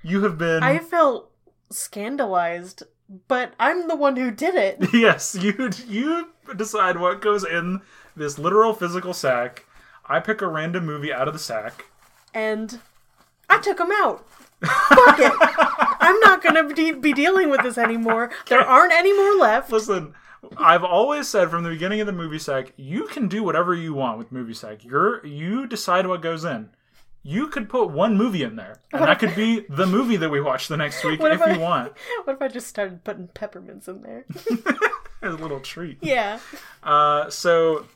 You 0.01 0.23
have 0.23 0.37
been. 0.37 0.63
I 0.63 0.79
felt 0.79 1.31
scandalized, 1.71 2.83
but 3.27 3.53
I'm 3.59 3.87
the 3.87 3.95
one 3.95 4.15
who 4.15 4.31
did 4.31 4.55
it. 4.55 4.89
Yes, 4.93 5.35
you 5.35 5.69
you 5.87 6.29
decide 6.55 6.99
what 6.99 7.21
goes 7.21 7.43
in 7.45 7.81
this 8.15 8.39
literal 8.39 8.73
physical 8.73 9.13
sack. 9.13 9.65
I 10.07 10.19
pick 10.19 10.41
a 10.41 10.47
random 10.47 10.85
movie 10.85 11.11
out 11.13 11.27
of 11.27 11.33
the 11.33 11.39
sack. 11.39 11.85
And 12.33 12.79
I 13.49 13.59
took 13.59 13.79
him 13.79 13.91
out. 13.91 14.27
Fuck 14.61 15.19
it. 15.19 15.33
I'm 15.99 16.19
not 16.21 16.41
going 16.41 16.55
to 16.55 16.73
de- 16.73 16.99
be 16.99 17.13
dealing 17.13 17.49
with 17.49 17.61
this 17.61 17.77
anymore. 17.77 18.31
There 18.47 18.61
aren't 18.61 18.93
any 18.93 19.13
more 19.13 19.35
left. 19.35 19.71
Listen, 19.71 20.13
I've 20.57 20.83
always 20.83 21.27
said 21.27 21.49
from 21.49 21.63
the 21.63 21.69
beginning 21.69 22.01
of 22.01 22.07
the 22.07 22.13
movie 22.13 22.39
sack, 22.39 22.73
you 22.77 23.05
can 23.05 23.27
do 23.27 23.43
whatever 23.43 23.73
you 23.73 23.93
want 23.93 24.17
with 24.17 24.31
movie 24.31 24.53
sack. 24.53 24.83
You're 24.83 25.25
you 25.25 25.67
decide 25.67 26.07
what 26.07 26.21
goes 26.21 26.43
in. 26.45 26.69
You 27.27 27.47
could 27.47 27.69
put 27.69 27.89
one 27.89 28.15
movie 28.17 28.43
in 28.43 28.55
there, 28.55 28.81
and 28.93 29.01
that 29.01 29.17
could 29.17 29.35
be 29.35 29.65
the 29.67 29.87
movie 29.87 30.15
that 30.17 30.29
we 30.29 30.39
watch 30.39 30.67
the 30.67 30.77
next 30.77 31.03
week 31.03 31.19
What 31.19 31.31
if 31.31 31.41
if 31.41 31.47
I- 31.47 31.53
you 31.53 31.59
want. 31.59 31.93
What 32.23 32.35
if 32.35 32.41
I 32.43 32.47
just 32.49 32.67
started 32.67 33.03
putting 33.03 33.29
peppermints 33.29 33.87
in 33.87 34.03
there? 34.03 34.25
As 35.23 35.33
a 35.33 35.37
little 35.37 35.59
treat. 35.59 35.97
yeah. 36.01 36.37
Uh, 36.83 37.27
so, 37.31 37.87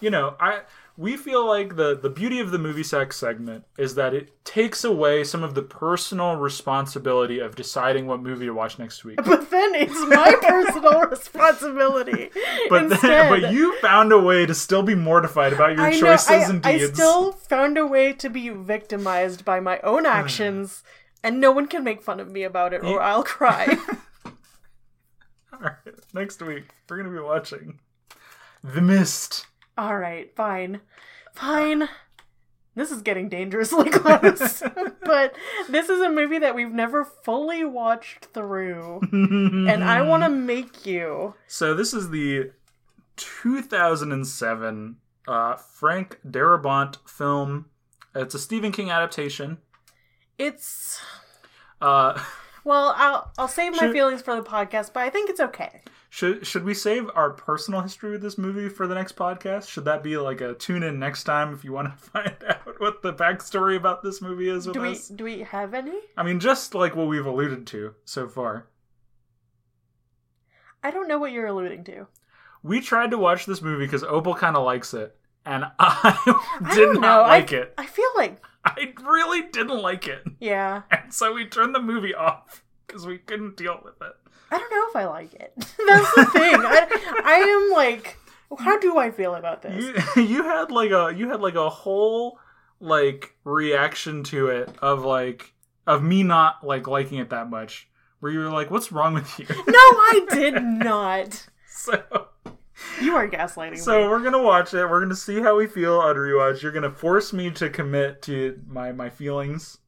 you 0.00 0.08
know, 0.08 0.36
I 0.40 0.60
we 0.98 1.16
feel 1.16 1.46
like 1.46 1.76
the 1.76 1.96
the 1.96 2.10
beauty 2.10 2.40
of 2.40 2.50
the 2.50 2.58
movie 2.58 2.82
sack 2.82 3.12
segment 3.12 3.64
is 3.78 3.94
that 3.94 4.12
it 4.12 4.44
takes 4.44 4.82
away 4.82 5.22
some 5.22 5.44
of 5.44 5.54
the 5.54 5.62
personal 5.62 6.34
responsibility 6.34 7.38
of 7.38 7.54
deciding 7.54 8.08
what 8.08 8.20
movie 8.20 8.46
to 8.46 8.52
watch 8.52 8.80
next 8.80 9.04
week. 9.04 9.20
But 9.24 9.48
then 9.48 9.76
it's 9.76 9.94
my 10.08 10.34
personal 10.42 11.02
responsibility. 11.02 12.30
But 12.68 12.88
then, 13.00 13.28
but 13.30 13.52
you 13.52 13.78
found 13.78 14.10
a 14.10 14.18
way 14.18 14.44
to 14.44 14.54
still 14.56 14.82
be 14.82 14.96
mortified 14.96 15.52
about 15.52 15.76
your 15.76 15.86
I 15.86 15.90
know, 15.92 16.00
choices 16.00 16.28
I, 16.30 16.50
and 16.50 16.60
deeds. 16.60 16.90
I 16.90 16.92
still 16.92 17.30
found 17.30 17.78
a 17.78 17.86
way 17.86 18.12
to 18.14 18.28
be 18.28 18.48
victimized 18.48 19.44
by 19.44 19.60
my 19.60 19.78
own 19.80 20.00
hmm. 20.00 20.06
actions, 20.06 20.82
and 21.22 21.40
no 21.40 21.52
one 21.52 21.68
can 21.68 21.84
make 21.84 22.02
fun 22.02 22.18
of 22.18 22.28
me 22.28 22.42
about 22.42 22.74
it, 22.74 22.82
or 22.82 23.00
I'll 23.00 23.22
cry. 23.22 23.78
All 25.52 25.60
right, 25.60 25.94
next 26.12 26.42
week 26.42 26.64
we're 26.90 26.96
gonna 26.96 27.14
be 27.14 27.20
watching 27.20 27.78
The 28.64 28.80
Mist. 28.80 29.46
All 29.78 29.96
right, 29.96 30.34
fine. 30.36 30.80
Fine. 31.34 31.88
This 32.74 32.90
is 32.90 33.00
getting 33.02 33.28
dangerously 33.28 33.88
close. 33.90 34.62
but 35.04 35.34
this 35.68 35.88
is 35.88 36.00
a 36.00 36.10
movie 36.10 36.38
that 36.40 36.54
we've 36.54 36.70
never 36.72 37.04
fully 37.04 37.64
watched 37.64 38.26
through. 38.34 39.00
And 39.12 39.82
I 39.84 40.02
want 40.02 40.24
to 40.24 40.28
make 40.28 40.84
you. 40.84 41.34
So 41.46 41.74
this 41.74 41.94
is 41.94 42.10
the 42.10 42.50
2007 43.16 44.96
uh, 45.26 45.56
Frank 45.56 46.18
Darabont 46.26 46.96
film. 47.08 47.66
It's 48.14 48.34
a 48.34 48.38
Stephen 48.38 48.72
King 48.72 48.90
adaptation. 48.90 49.58
It's. 50.38 51.00
Uh, 51.80 52.20
Well, 52.64 52.94
I'll, 52.96 53.30
I'll 53.38 53.48
save 53.48 53.72
my 53.72 53.78
Should- 53.78 53.92
feelings 53.92 54.22
for 54.22 54.34
the 54.36 54.42
podcast, 54.42 54.92
but 54.92 55.00
I 55.04 55.10
think 55.10 55.30
it's 55.30 55.40
okay. 55.40 55.82
Should 56.10 56.46
should 56.46 56.64
we 56.64 56.72
save 56.74 57.10
our 57.14 57.30
personal 57.30 57.80
history 57.82 58.10
with 58.12 58.22
this 58.22 58.38
movie 58.38 58.68
for 58.68 58.86
the 58.86 58.94
next 58.94 59.14
podcast? 59.16 59.68
Should 59.68 59.84
that 59.84 60.02
be 60.02 60.16
like 60.16 60.40
a 60.40 60.54
tune 60.54 60.82
in 60.82 60.98
next 60.98 61.24
time 61.24 61.52
if 61.52 61.64
you 61.64 61.72
want 61.72 61.90
to 61.90 61.96
find 62.10 62.34
out 62.48 62.80
what 62.80 63.02
the 63.02 63.12
backstory 63.12 63.76
about 63.76 64.02
this 64.02 64.22
movie 64.22 64.48
is 64.48 64.66
Do 64.66 64.80
we 64.80 64.90
us? 64.92 65.08
do 65.08 65.24
we 65.24 65.40
have 65.40 65.74
any? 65.74 65.98
I 66.16 66.22
mean, 66.22 66.40
just 66.40 66.74
like 66.74 66.96
what 66.96 67.08
we've 67.08 67.26
alluded 67.26 67.66
to 67.68 67.94
so 68.04 68.26
far. 68.28 68.66
I 70.82 70.90
don't 70.90 71.08
know 71.08 71.18
what 71.18 71.32
you're 71.32 71.46
alluding 71.46 71.84
to. 71.84 72.06
We 72.62 72.80
tried 72.80 73.10
to 73.10 73.18
watch 73.18 73.46
this 73.46 73.62
movie 73.62 73.84
because 73.84 74.02
Opal 74.04 74.34
kind 74.34 74.56
of 74.56 74.64
likes 74.64 74.94
it, 74.94 75.16
and 75.44 75.64
I 75.78 76.36
I 76.60 76.74
did 76.74 76.80
don't 76.86 77.00
not 77.00 77.22
know. 77.22 77.28
like 77.28 77.52
I, 77.52 77.56
it. 77.56 77.74
I 77.78 77.86
feel 77.86 78.08
like 78.16 78.42
I 78.64 78.92
really 79.04 79.42
didn't 79.42 79.80
like 79.82 80.06
it, 80.08 80.22
yeah. 80.40 80.82
and 80.90 81.12
so 81.12 81.32
we 81.34 81.46
turned 81.46 81.74
the 81.74 81.82
movie 81.82 82.14
off 82.14 82.64
because 82.86 83.06
we 83.06 83.18
couldn't 83.18 83.56
deal 83.56 83.80
with 83.84 84.00
it. 84.00 84.14
I 84.50 84.58
don't 84.58 84.70
know 84.70 84.86
if 84.88 84.96
I 84.96 85.06
like 85.06 85.34
it. 85.34 85.52
That's 85.56 86.14
the 86.14 86.24
thing. 86.32 86.54
I, 86.54 87.22
I 87.24 87.34
am 87.34 87.72
like, 87.76 88.16
how 88.58 88.78
do 88.78 88.96
I 88.98 89.10
feel 89.10 89.34
about 89.34 89.62
this? 89.62 89.84
You 90.16 90.22
you 90.22 90.42
had 90.44 90.70
like 90.70 90.90
a 90.90 91.12
you 91.16 91.28
had 91.30 91.40
like 91.40 91.54
a 91.54 91.68
whole 91.68 92.38
like 92.80 93.34
reaction 93.44 94.22
to 94.24 94.48
it 94.48 94.70
of 94.80 95.04
like 95.04 95.52
of 95.86 96.02
me 96.02 96.22
not 96.22 96.64
like 96.66 96.86
liking 96.86 97.18
it 97.18 97.30
that 97.30 97.50
much. 97.50 97.88
Where 98.20 98.32
you 98.32 98.40
were 98.40 98.50
like, 98.50 98.70
"What's 98.70 98.90
wrong 98.90 99.14
with 99.14 99.38
you?" 99.38 99.46
No, 99.66 99.78
I 99.78 100.26
did 100.30 100.62
not. 100.62 101.46
so, 101.68 102.02
You 103.00 103.14
are 103.14 103.28
gaslighting 103.28 103.78
so 103.78 104.02
me. 104.02 104.08
we're 104.08 104.22
gonna 104.24 104.42
watch 104.42 104.74
it. 104.74 104.84
We're 104.88 105.00
gonna 105.00 105.14
see 105.14 105.40
how 105.40 105.56
we 105.56 105.66
feel 105.68 105.98
on 106.00 106.16
rewatch. 106.16 106.60
You're 106.62 106.72
gonna 106.72 106.90
force 106.90 107.32
me 107.32 107.50
to 107.52 107.70
commit 107.70 108.22
to 108.22 108.60
my 108.66 108.90
my 108.92 109.08
feelings. 109.10 109.78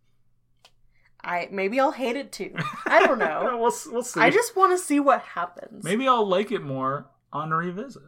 I 1.24 1.48
maybe 1.51 1.78
I'll 1.80 1.92
hate 1.92 2.16
it 2.16 2.32
too. 2.32 2.55
I 2.86 3.06
don't 3.06 3.18
know. 3.18 3.56
we'll 3.60 3.72
we'll 3.92 4.02
see. 4.02 4.20
I 4.20 4.30
just 4.30 4.56
want 4.56 4.72
to 4.72 4.78
see 4.84 5.01
what 5.01 5.22
happens. 5.22 5.84
maybe 5.84 6.06
I'll 6.09 6.26
like 6.26 6.51
it 6.52 6.62
more 6.62 7.06
on 7.32 7.51
revisit. 7.51 8.02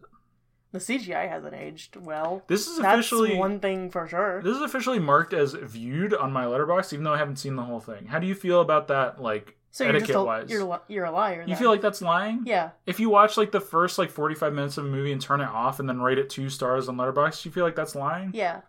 the 0.72 0.78
CGI 0.78 1.28
hasn't 1.28 1.54
aged 1.54 1.96
well. 1.96 2.42
This 2.48 2.66
is 2.66 2.78
That's 2.78 2.94
officially 2.94 3.36
one 3.36 3.60
thing 3.60 3.90
for 3.90 4.08
sure. 4.08 4.42
This 4.42 4.56
is 4.56 4.62
officially 4.62 4.98
marked 4.98 5.32
as 5.34 5.52
viewed 5.52 6.14
on 6.14 6.32
my 6.32 6.44
Letterboxd, 6.44 6.92
even 6.94 7.04
though 7.04 7.12
I 7.12 7.18
haven't 7.18 7.36
seen 7.36 7.56
the 7.56 7.62
whole 7.62 7.80
thing. 7.80 8.06
How 8.06 8.18
do 8.18 8.26
you 8.26 8.34
feel 8.34 8.60
about 8.62 8.88
that? 8.88 9.20
Like 9.20 9.56
So 9.70 9.84
you're 9.84 9.94
etiquette 9.96 10.16
a, 10.16 10.24
wise, 10.24 10.50
you're 10.50 10.80
you're 10.88 11.04
a 11.04 11.10
liar. 11.12 11.44
you 11.46 11.54
feel 11.56 11.70
like 11.70 11.82
that's 11.82 12.00
lying? 12.02 12.42
yeah. 12.46 12.70
If 12.86 12.98
you 12.98 13.10
watch 13.10 13.36
like 13.36 13.52
the 13.52 13.60
first 13.60 13.98
like 13.98 14.10
forty 14.10 14.34
five 14.34 14.54
minutes 14.54 14.78
of 14.78 14.86
a 14.86 14.88
movie 14.88 15.12
and 15.12 15.20
turn 15.20 15.40
it 15.42 15.48
off 15.48 15.78
and 15.78 15.88
then 15.88 16.00
rate 16.00 16.18
it 16.18 16.30
two 16.30 16.48
stars 16.48 16.88
on 16.88 16.96
Letterboxd, 16.96 17.44
you 17.44 17.50
feel 17.52 17.64
like 17.64 17.76
that's 17.76 17.94
lying? 17.94 18.30
Yeah. 18.34 18.62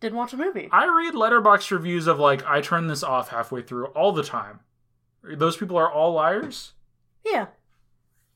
Didn't 0.00 0.18
watch 0.18 0.32
a 0.32 0.36
movie. 0.36 0.68
I 0.72 0.86
read 0.86 1.14
Letterboxd 1.14 1.70
reviews 1.70 2.06
of 2.06 2.18
like 2.18 2.44
I 2.46 2.60
turn 2.60 2.86
this 2.86 3.02
off 3.02 3.30
halfway 3.30 3.62
through 3.62 3.86
all 3.86 4.12
the 4.12 4.22
time. 4.22 4.60
Those 5.22 5.56
people 5.56 5.76
are 5.76 5.90
all 5.90 6.12
liars. 6.12 6.72
yeah. 7.24 7.46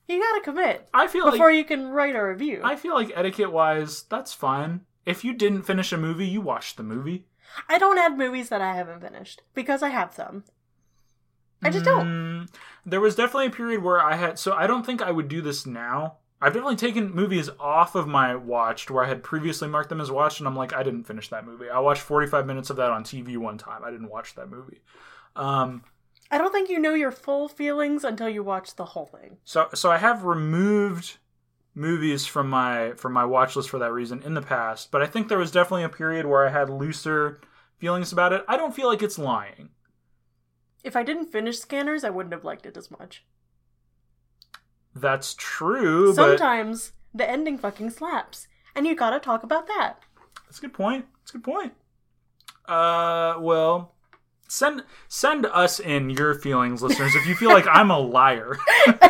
You 0.09 0.21
gotta 0.21 0.41
commit 0.41 0.89
I 0.93 1.07
feel 1.07 1.31
before 1.31 1.51
like 1.51 1.57
you 1.59 1.65
can 1.65 1.91
write 1.91 2.17
a 2.17 2.23
review. 2.25 2.61
I 2.65 2.75
feel 2.75 2.95
like 2.95 3.13
etiquette 3.15 3.53
wise, 3.53 4.03
that's 4.09 4.33
fine. 4.33 4.81
If 5.07 5.23
you 5.25 5.33
didn't 5.33 5.63
finish 5.63 5.93
a 5.93 5.97
movie, 5.97 6.27
you 6.27 6.41
watched 6.41 6.77
the 6.77 6.83
movie. 6.83 7.27
I 7.69 7.79
don't 7.79 7.99
add 7.99 8.19
movies 8.19 8.49
that 8.49 8.61
I 8.61 8.75
haven't 8.75 9.01
finished 9.03 9.43
because 9.55 9.83
I 9.85 9.91
have 9.91 10.13
some. 10.13 10.45
I 11.63 11.71
just 11.71 11.85
don't. 11.85 12.07
Mm, 12.07 12.49
there 12.87 13.01
was 13.01 13.15
definitely 13.15 13.47
a 13.47 13.51
period 13.51 13.83
where 13.83 14.01
I 14.01 14.17
had, 14.17 14.39
so 14.39 14.53
I 14.55 14.67
don't 14.67 14.85
think 14.85 15.03
I 15.03 15.11
would 15.11 15.29
do 15.29 15.43
this 15.43 15.67
now. 15.67 16.17
I've 16.43 16.55
definitely 16.55 16.77
taken 16.77 17.15
movies 17.15 17.51
off 17.59 17.95
of 17.95 18.09
my 18.09 18.35
watched 18.35 18.91
where 18.91 19.05
I 19.05 19.09
had 19.09 19.23
previously 19.23 19.69
marked 19.69 19.91
them 19.91 20.01
as 20.01 20.11
watched, 20.11 20.41
and 20.41 20.49
I'm 20.49 20.57
like, 20.57 20.73
I 20.73 20.83
didn't 20.83 21.05
finish 21.05 21.29
that 21.29 21.45
movie. 21.45 21.69
I 21.69 21.79
watched 21.81 22.03
45 22.03 22.47
minutes 22.47 22.71
of 22.71 22.77
that 22.77 22.91
on 22.91 23.05
TV 23.05 23.37
one 23.37 23.59
time. 23.59 23.85
I 23.85 23.91
didn't 23.91 24.09
watch 24.09 24.35
that 24.37 24.49
movie. 24.49 24.81
Um, 25.37 25.85
I 26.31 26.39
don't 26.39 26.53
think 26.53 26.71
you 26.71 26.79
know 26.79 26.95
your 26.95 27.11
full 27.11 27.49
feelings 27.49 28.05
until 28.05 28.29
you 28.29 28.43
watch 28.43 28.77
the 28.77 28.87
whole 28.87 29.07
thing. 29.07 29.37
so, 29.45 29.69
so 29.75 29.91
I 29.91 29.99
have 29.99 30.25
removed 30.25 31.19
movies 31.75 32.27
from 32.27 32.49
my 32.49 32.93
from 32.97 33.13
my 33.13 33.25
watch 33.25 33.55
list 33.55 33.71
for 33.71 33.79
that 33.79 33.93
reason 33.93 34.23
in 34.23 34.35
the 34.35 34.43
past, 34.43 34.91
but 34.91 35.03
I 35.03 35.07
think 35.07 35.29
there 35.29 35.39
was 35.39 35.51
definitely 35.51 35.85
a 35.85 35.89
period 35.89 36.27
where 36.27 36.47
I 36.47 36.51
had 36.51 36.71
looser 36.71 37.41
feelings 37.79 38.13
about 38.13 38.33
it. 38.33 38.45
I 38.49 38.57
don't 38.57 38.75
feel 38.75 38.89
like 38.89 39.03
it's 39.03 39.19
lying. 39.19 39.71
If 40.83 40.97
I 40.97 41.03
didn't 41.03 41.33
finish 41.33 41.59
Scanners, 41.59 42.05
I 42.05 42.11
wouldn't 42.11 42.33
have 42.33 42.45
liked 42.45 42.65
it 42.65 42.77
as 42.77 42.91
much. 42.91 43.25
That's 44.95 45.35
true, 45.35 46.15
but 46.15 46.39
Sometimes 46.39 46.93
the 47.15 47.29
ending 47.29 47.59
fucking 47.59 47.91
slaps, 47.91 48.49
and 48.75 48.87
you 48.87 48.95
gotta 48.97 49.21
talk 49.21 49.43
about 49.43 49.67
that. 49.69 50.01
That's 50.47 50.59
a 50.59 50.63
good 50.63 50.75
point. 50.75 51.07
That's 51.21 51.31
a 51.31 51.39
good 51.39 51.45
point. 51.45 51.73
Uh, 52.67 53.37
well, 53.41 53.95
send 54.49 54.83
send 55.09 55.47
us 55.47 55.79
in 55.81 56.11
your 56.11 56.35
feelings, 56.35 56.83
listeners. 56.83 57.15
If 57.15 57.27
you 57.27 57.35
feel 57.35 57.51
like 57.51 57.67
I'm 57.69 57.91
a 57.91 57.99
liar, 57.99 58.57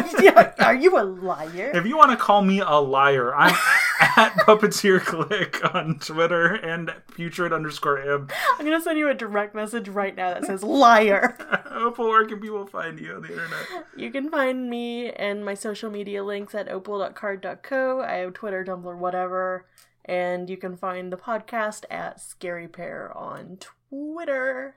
Are 0.59 0.75
you 0.75 0.99
a 0.99 1.05
liar? 1.05 1.73
if 1.75 1.87
you 1.87 1.97
want 1.97 2.11
to 2.11 2.17
call 2.17 2.43
me 2.43 2.61
a 2.61 2.77
liar, 2.77 3.35
I'm 3.35 3.55
at 4.01 4.35
puppeteer 4.47 5.01
click 5.01 5.63
on 5.75 5.99
Twitter 5.99 6.55
and 6.55 6.95
putrid 7.15 7.53
underscore 7.53 7.99
m. 7.99 8.29
I'm 8.59 8.65
gonna 8.65 8.81
send 8.81 8.99
you 8.99 9.09
a 9.09 9.15
direct 9.15 9.55
message 9.55 9.89
right 9.89 10.15
now 10.15 10.35
that 10.35 10.47
says 10.47 10.63
liar. 10.63 11.37
Opal, 11.71 12.09
where 12.09 12.27
can 12.27 12.41
people 12.41 12.67
find 12.67 12.99
you 12.99 13.15
on 13.15 13.23
the 13.23 13.29
internet? 13.29 13.87
You 13.97 14.11
can 14.11 14.31
find 14.31 14.69
me 14.71 15.11
and 15.11 15.45
my 15.45 15.55
social 15.55 15.91
media 15.91 16.25
links 16.25 16.55
at 16.55 16.69
opal.carrd.co. 16.69 18.01
I 18.01 18.15
have 18.15 18.35
Twitter, 18.35 18.65
Tumblr, 18.65 18.97
whatever. 18.99 19.67
And 20.05 20.49
you 20.49 20.57
can 20.57 20.77
find 20.77 21.13
the 21.13 21.17
podcast 21.17 21.85
at 21.91 22.21
Scary 22.21 22.69
Pair 22.69 23.17
on 23.17 23.59
Twitter. 23.91 24.77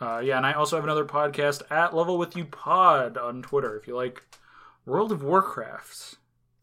Uh, 0.00 0.20
yeah, 0.24 0.38
and 0.38 0.46
I 0.46 0.54
also 0.54 0.76
have 0.76 0.84
another 0.84 1.04
podcast 1.04 1.62
at 1.70 1.94
Level 1.94 2.16
With 2.16 2.34
You 2.34 2.46
Pod 2.46 3.18
on 3.18 3.42
Twitter. 3.42 3.76
If 3.76 3.86
you 3.86 3.94
like 3.94 4.22
World 4.86 5.12
of 5.12 5.22
Warcraft, 5.22 6.16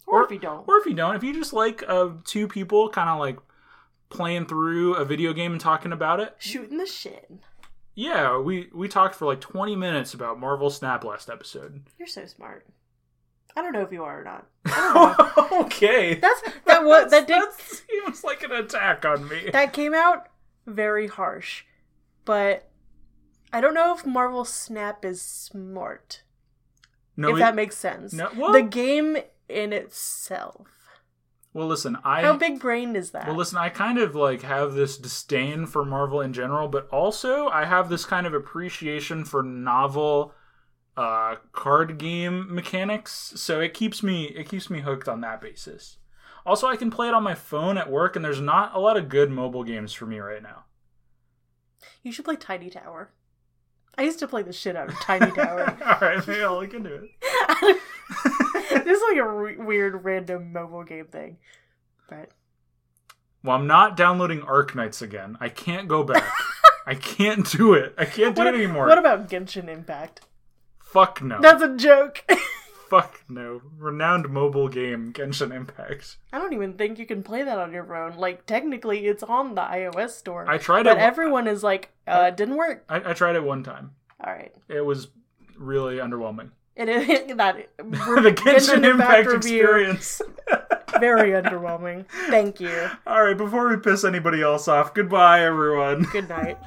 Or, 0.07 0.21
Or- 0.21 0.25
if 0.25 0.31
you 0.31 0.39
don't. 0.39 0.67
Or 0.67 0.77
if 0.77 0.85
you 0.85 0.93
don't, 0.93 1.15
if 1.15 1.23
you 1.23 1.33
just 1.33 1.53
like 1.53 1.83
uh, 1.87 2.09
two 2.23 2.47
people 2.47 2.89
kind 2.89 3.09
of 3.09 3.19
like 3.19 3.37
playing 4.09 4.45
through 4.45 4.95
a 4.95 5.03
video 5.05 5.33
game 5.33 5.51
and 5.51 5.61
talking 5.61 5.91
about 5.91 6.19
it, 6.21 6.33
Shooting 6.39 6.77
the 6.77 6.85
shit. 6.85 7.29
yeah, 7.93 8.37
we 8.39 8.69
we 8.73 8.87
talked 8.87 9.15
for 9.15 9.25
like 9.25 9.41
20 9.41 9.75
minutes 9.75 10.13
about 10.13 10.39
Marvel 10.39 10.69
Snap 10.69 11.03
last 11.03 11.29
episode. 11.29 11.83
You're 11.99 12.07
so 12.07 12.25
smart. 12.25 12.65
I 13.55 13.61
don't 13.61 13.73
know 13.73 13.81
if 13.81 13.91
you 13.91 14.03
are 14.03 14.21
or 14.21 14.23
not. 14.23 14.47
I 14.65 14.93
don't 15.37 15.51
know. 15.51 15.59
okay. 15.65 16.13
That's 16.15 16.41
that 16.65 16.83
was 16.85 17.11
that 17.11 17.27
did 17.27 17.41
That 17.41 17.53
seems 17.59 18.23
like 18.23 18.43
an 18.43 18.51
attack 18.53 19.03
on 19.03 19.27
me. 19.27 19.49
that 19.51 19.73
came 19.73 19.93
out 19.93 20.27
very 20.65 21.07
harsh. 21.07 21.63
But 22.23 22.69
I 23.51 23.59
don't 23.61 23.73
know 23.73 23.93
if 23.95 24.05
Marvel 24.05 24.45
Snap 24.45 25.03
is 25.03 25.21
smart. 25.21 26.21
no, 27.17 27.29
if 27.29 27.39
that 27.39 27.55
makes 27.55 27.75
sense. 27.77 28.13
No, 28.13 28.29
well- 28.37 28.53
the 28.53 28.61
game 28.61 29.17
in 29.49 29.73
itself. 29.73 30.67
well, 31.53 31.67
listen, 31.67 31.97
I 32.03 32.21
How 32.21 32.35
big 32.37 32.59
brain 32.59 32.95
is 32.95 33.11
that? 33.11 33.27
Well, 33.27 33.35
listen, 33.35 33.57
I 33.57 33.69
kind 33.69 33.97
of 33.97 34.15
like 34.15 34.41
have 34.43 34.73
this 34.73 34.97
disdain 34.97 35.65
for 35.65 35.83
Marvel 35.85 36.21
in 36.21 36.33
general, 36.33 36.67
but 36.67 36.87
also 36.89 37.47
I 37.47 37.65
have 37.65 37.89
this 37.89 38.05
kind 38.05 38.27
of 38.27 38.33
appreciation 38.33 39.25
for 39.25 39.43
novel 39.43 40.33
uh 40.95 41.35
card 41.51 41.97
game 41.99 42.53
mechanics, 42.53 43.33
so 43.35 43.59
it 43.59 43.73
keeps 43.73 44.01
me 44.01 44.25
it 44.25 44.49
keeps 44.49 44.69
me 44.69 44.81
hooked 44.81 45.07
on 45.07 45.21
that 45.21 45.41
basis. 45.41 45.97
Also, 46.45 46.65
I 46.67 46.77
can 46.77 46.89
play 46.89 47.09
it 47.09 47.13
on 47.13 47.23
my 47.23 47.35
phone 47.35 47.77
at 47.77 47.91
work 47.91 48.15
and 48.15 48.23
there's 48.23 48.39
not 48.39 48.73
a 48.73 48.79
lot 48.79 48.95
of 48.95 49.09
good 49.09 49.29
mobile 49.29 49.63
games 49.65 49.91
for 49.91 50.05
me 50.05 50.17
right 50.19 50.41
now. 50.41 50.63
You 52.03 52.11
should 52.13 52.23
play 52.25 52.37
Tiny 52.37 52.69
Tower. 52.69 53.11
I 53.97 54.03
used 54.03 54.19
to 54.19 54.27
play 54.27 54.43
the 54.43 54.53
shit 54.53 54.75
out 54.75 54.87
of 54.89 54.95
Tiny 54.95 55.29
Tower. 55.35 55.77
All 55.85 55.97
right, 55.99 56.25
maybe 56.25 56.43
I'll 56.43 56.59
look 56.61 56.73
into 56.73 56.93
it. 57.03 57.81
this 58.83 58.97
is 58.97 59.03
like 59.09 59.17
a 59.17 59.27
re- 59.27 59.57
weird 59.57 60.03
random 60.03 60.51
mobile 60.53 60.83
game 60.83 61.05
thing. 61.05 61.37
But 62.09 62.29
Well, 63.43 63.55
I'm 63.55 63.67
not 63.67 63.97
downloading 63.97 64.41
Arknights 64.41 65.01
again. 65.01 65.37
I 65.39 65.49
can't 65.49 65.87
go 65.87 66.03
back. 66.03 66.31
I 66.85 66.95
can't 66.95 67.49
do 67.51 67.73
it. 67.73 67.93
I 67.97 68.05
can't 68.05 68.35
do 68.35 68.43
what, 68.43 68.53
it 68.53 68.57
anymore. 68.57 68.87
what 68.87 68.97
about 68.97 69.29
Genshin 69.29 69.67
Impact? 69.67 70.21
Fuck 70.79 71.21
no. 71.21 71.39
That's 71.41 71.61
a 71.61 71.75
joke. 71.75 72.23
Fuck 72.89 73.21
no. 73.27 73.61
Renowned 73.77 74.29
mobile 74.29 74.69
game 74.69 75.11
Genshin 75.11 75.53
Impact. 75.53 76.15
I 76.31 76.37
don't 76.39 76.53
even 76.53 76.73
think 76.73 76.97
you 76.97 77.05
can 77.05 77.21
play 77.21 77.43
that 77.43 77.57
on 77.57 77.73
your 77.73 77.83
phone. 77.83 78.15
Like 78.17 78.45
technically, 78.45 79.05
it's 79.07 79.23
on 79.23 79.55
the 79.55 79.61
iOS 79.61 80.11
store. 80.11 80.49
I 80.49 80.57
tried 80.57 80.83
but 80.83 80.95
it. 80.97 81.01
everyone 81.01 81.47
is 81.47 81.61
like, 81.63 81.91
uh, 82.07 82.29
didn't 82.29 82.55
work. 82.55 82.85
I, 82.87 83.11
I 83.11 83.13
tried 83.13 83.35
it 83.35 83.43
one 83.43 83.63
time. 83.63 83.91
All 84.23 84.31
right, 84.31 84.51
It 84.69 84.83
was 84.85 85.09
really 85.57 85.97
underwhelming. 85.97 86.51
It 86.77 86.89
is 86.89 87.07
that 87.37 87.69
the 87.77 87.83
Genshin, 88.31 88.89
Impact, 88.89 89.31
experience. 89.31 90.21
very 90.99 91.31
underwhelming. 91.31 92.05
Thank 92.29 92.59
you. 92.59 92.89
All 93.05 93.23
right, 93.23 93.37
before 93.37 93.69
we 93.69 93.77
piss 93.77 94.03
anybody 94.03 94.41
else 94.41 94.67
off, 94.67 94.93
goodbye, 94.93 95.41
everyone. 95.41 96.03
Good 96.03 96.29
night. 96.29 96.57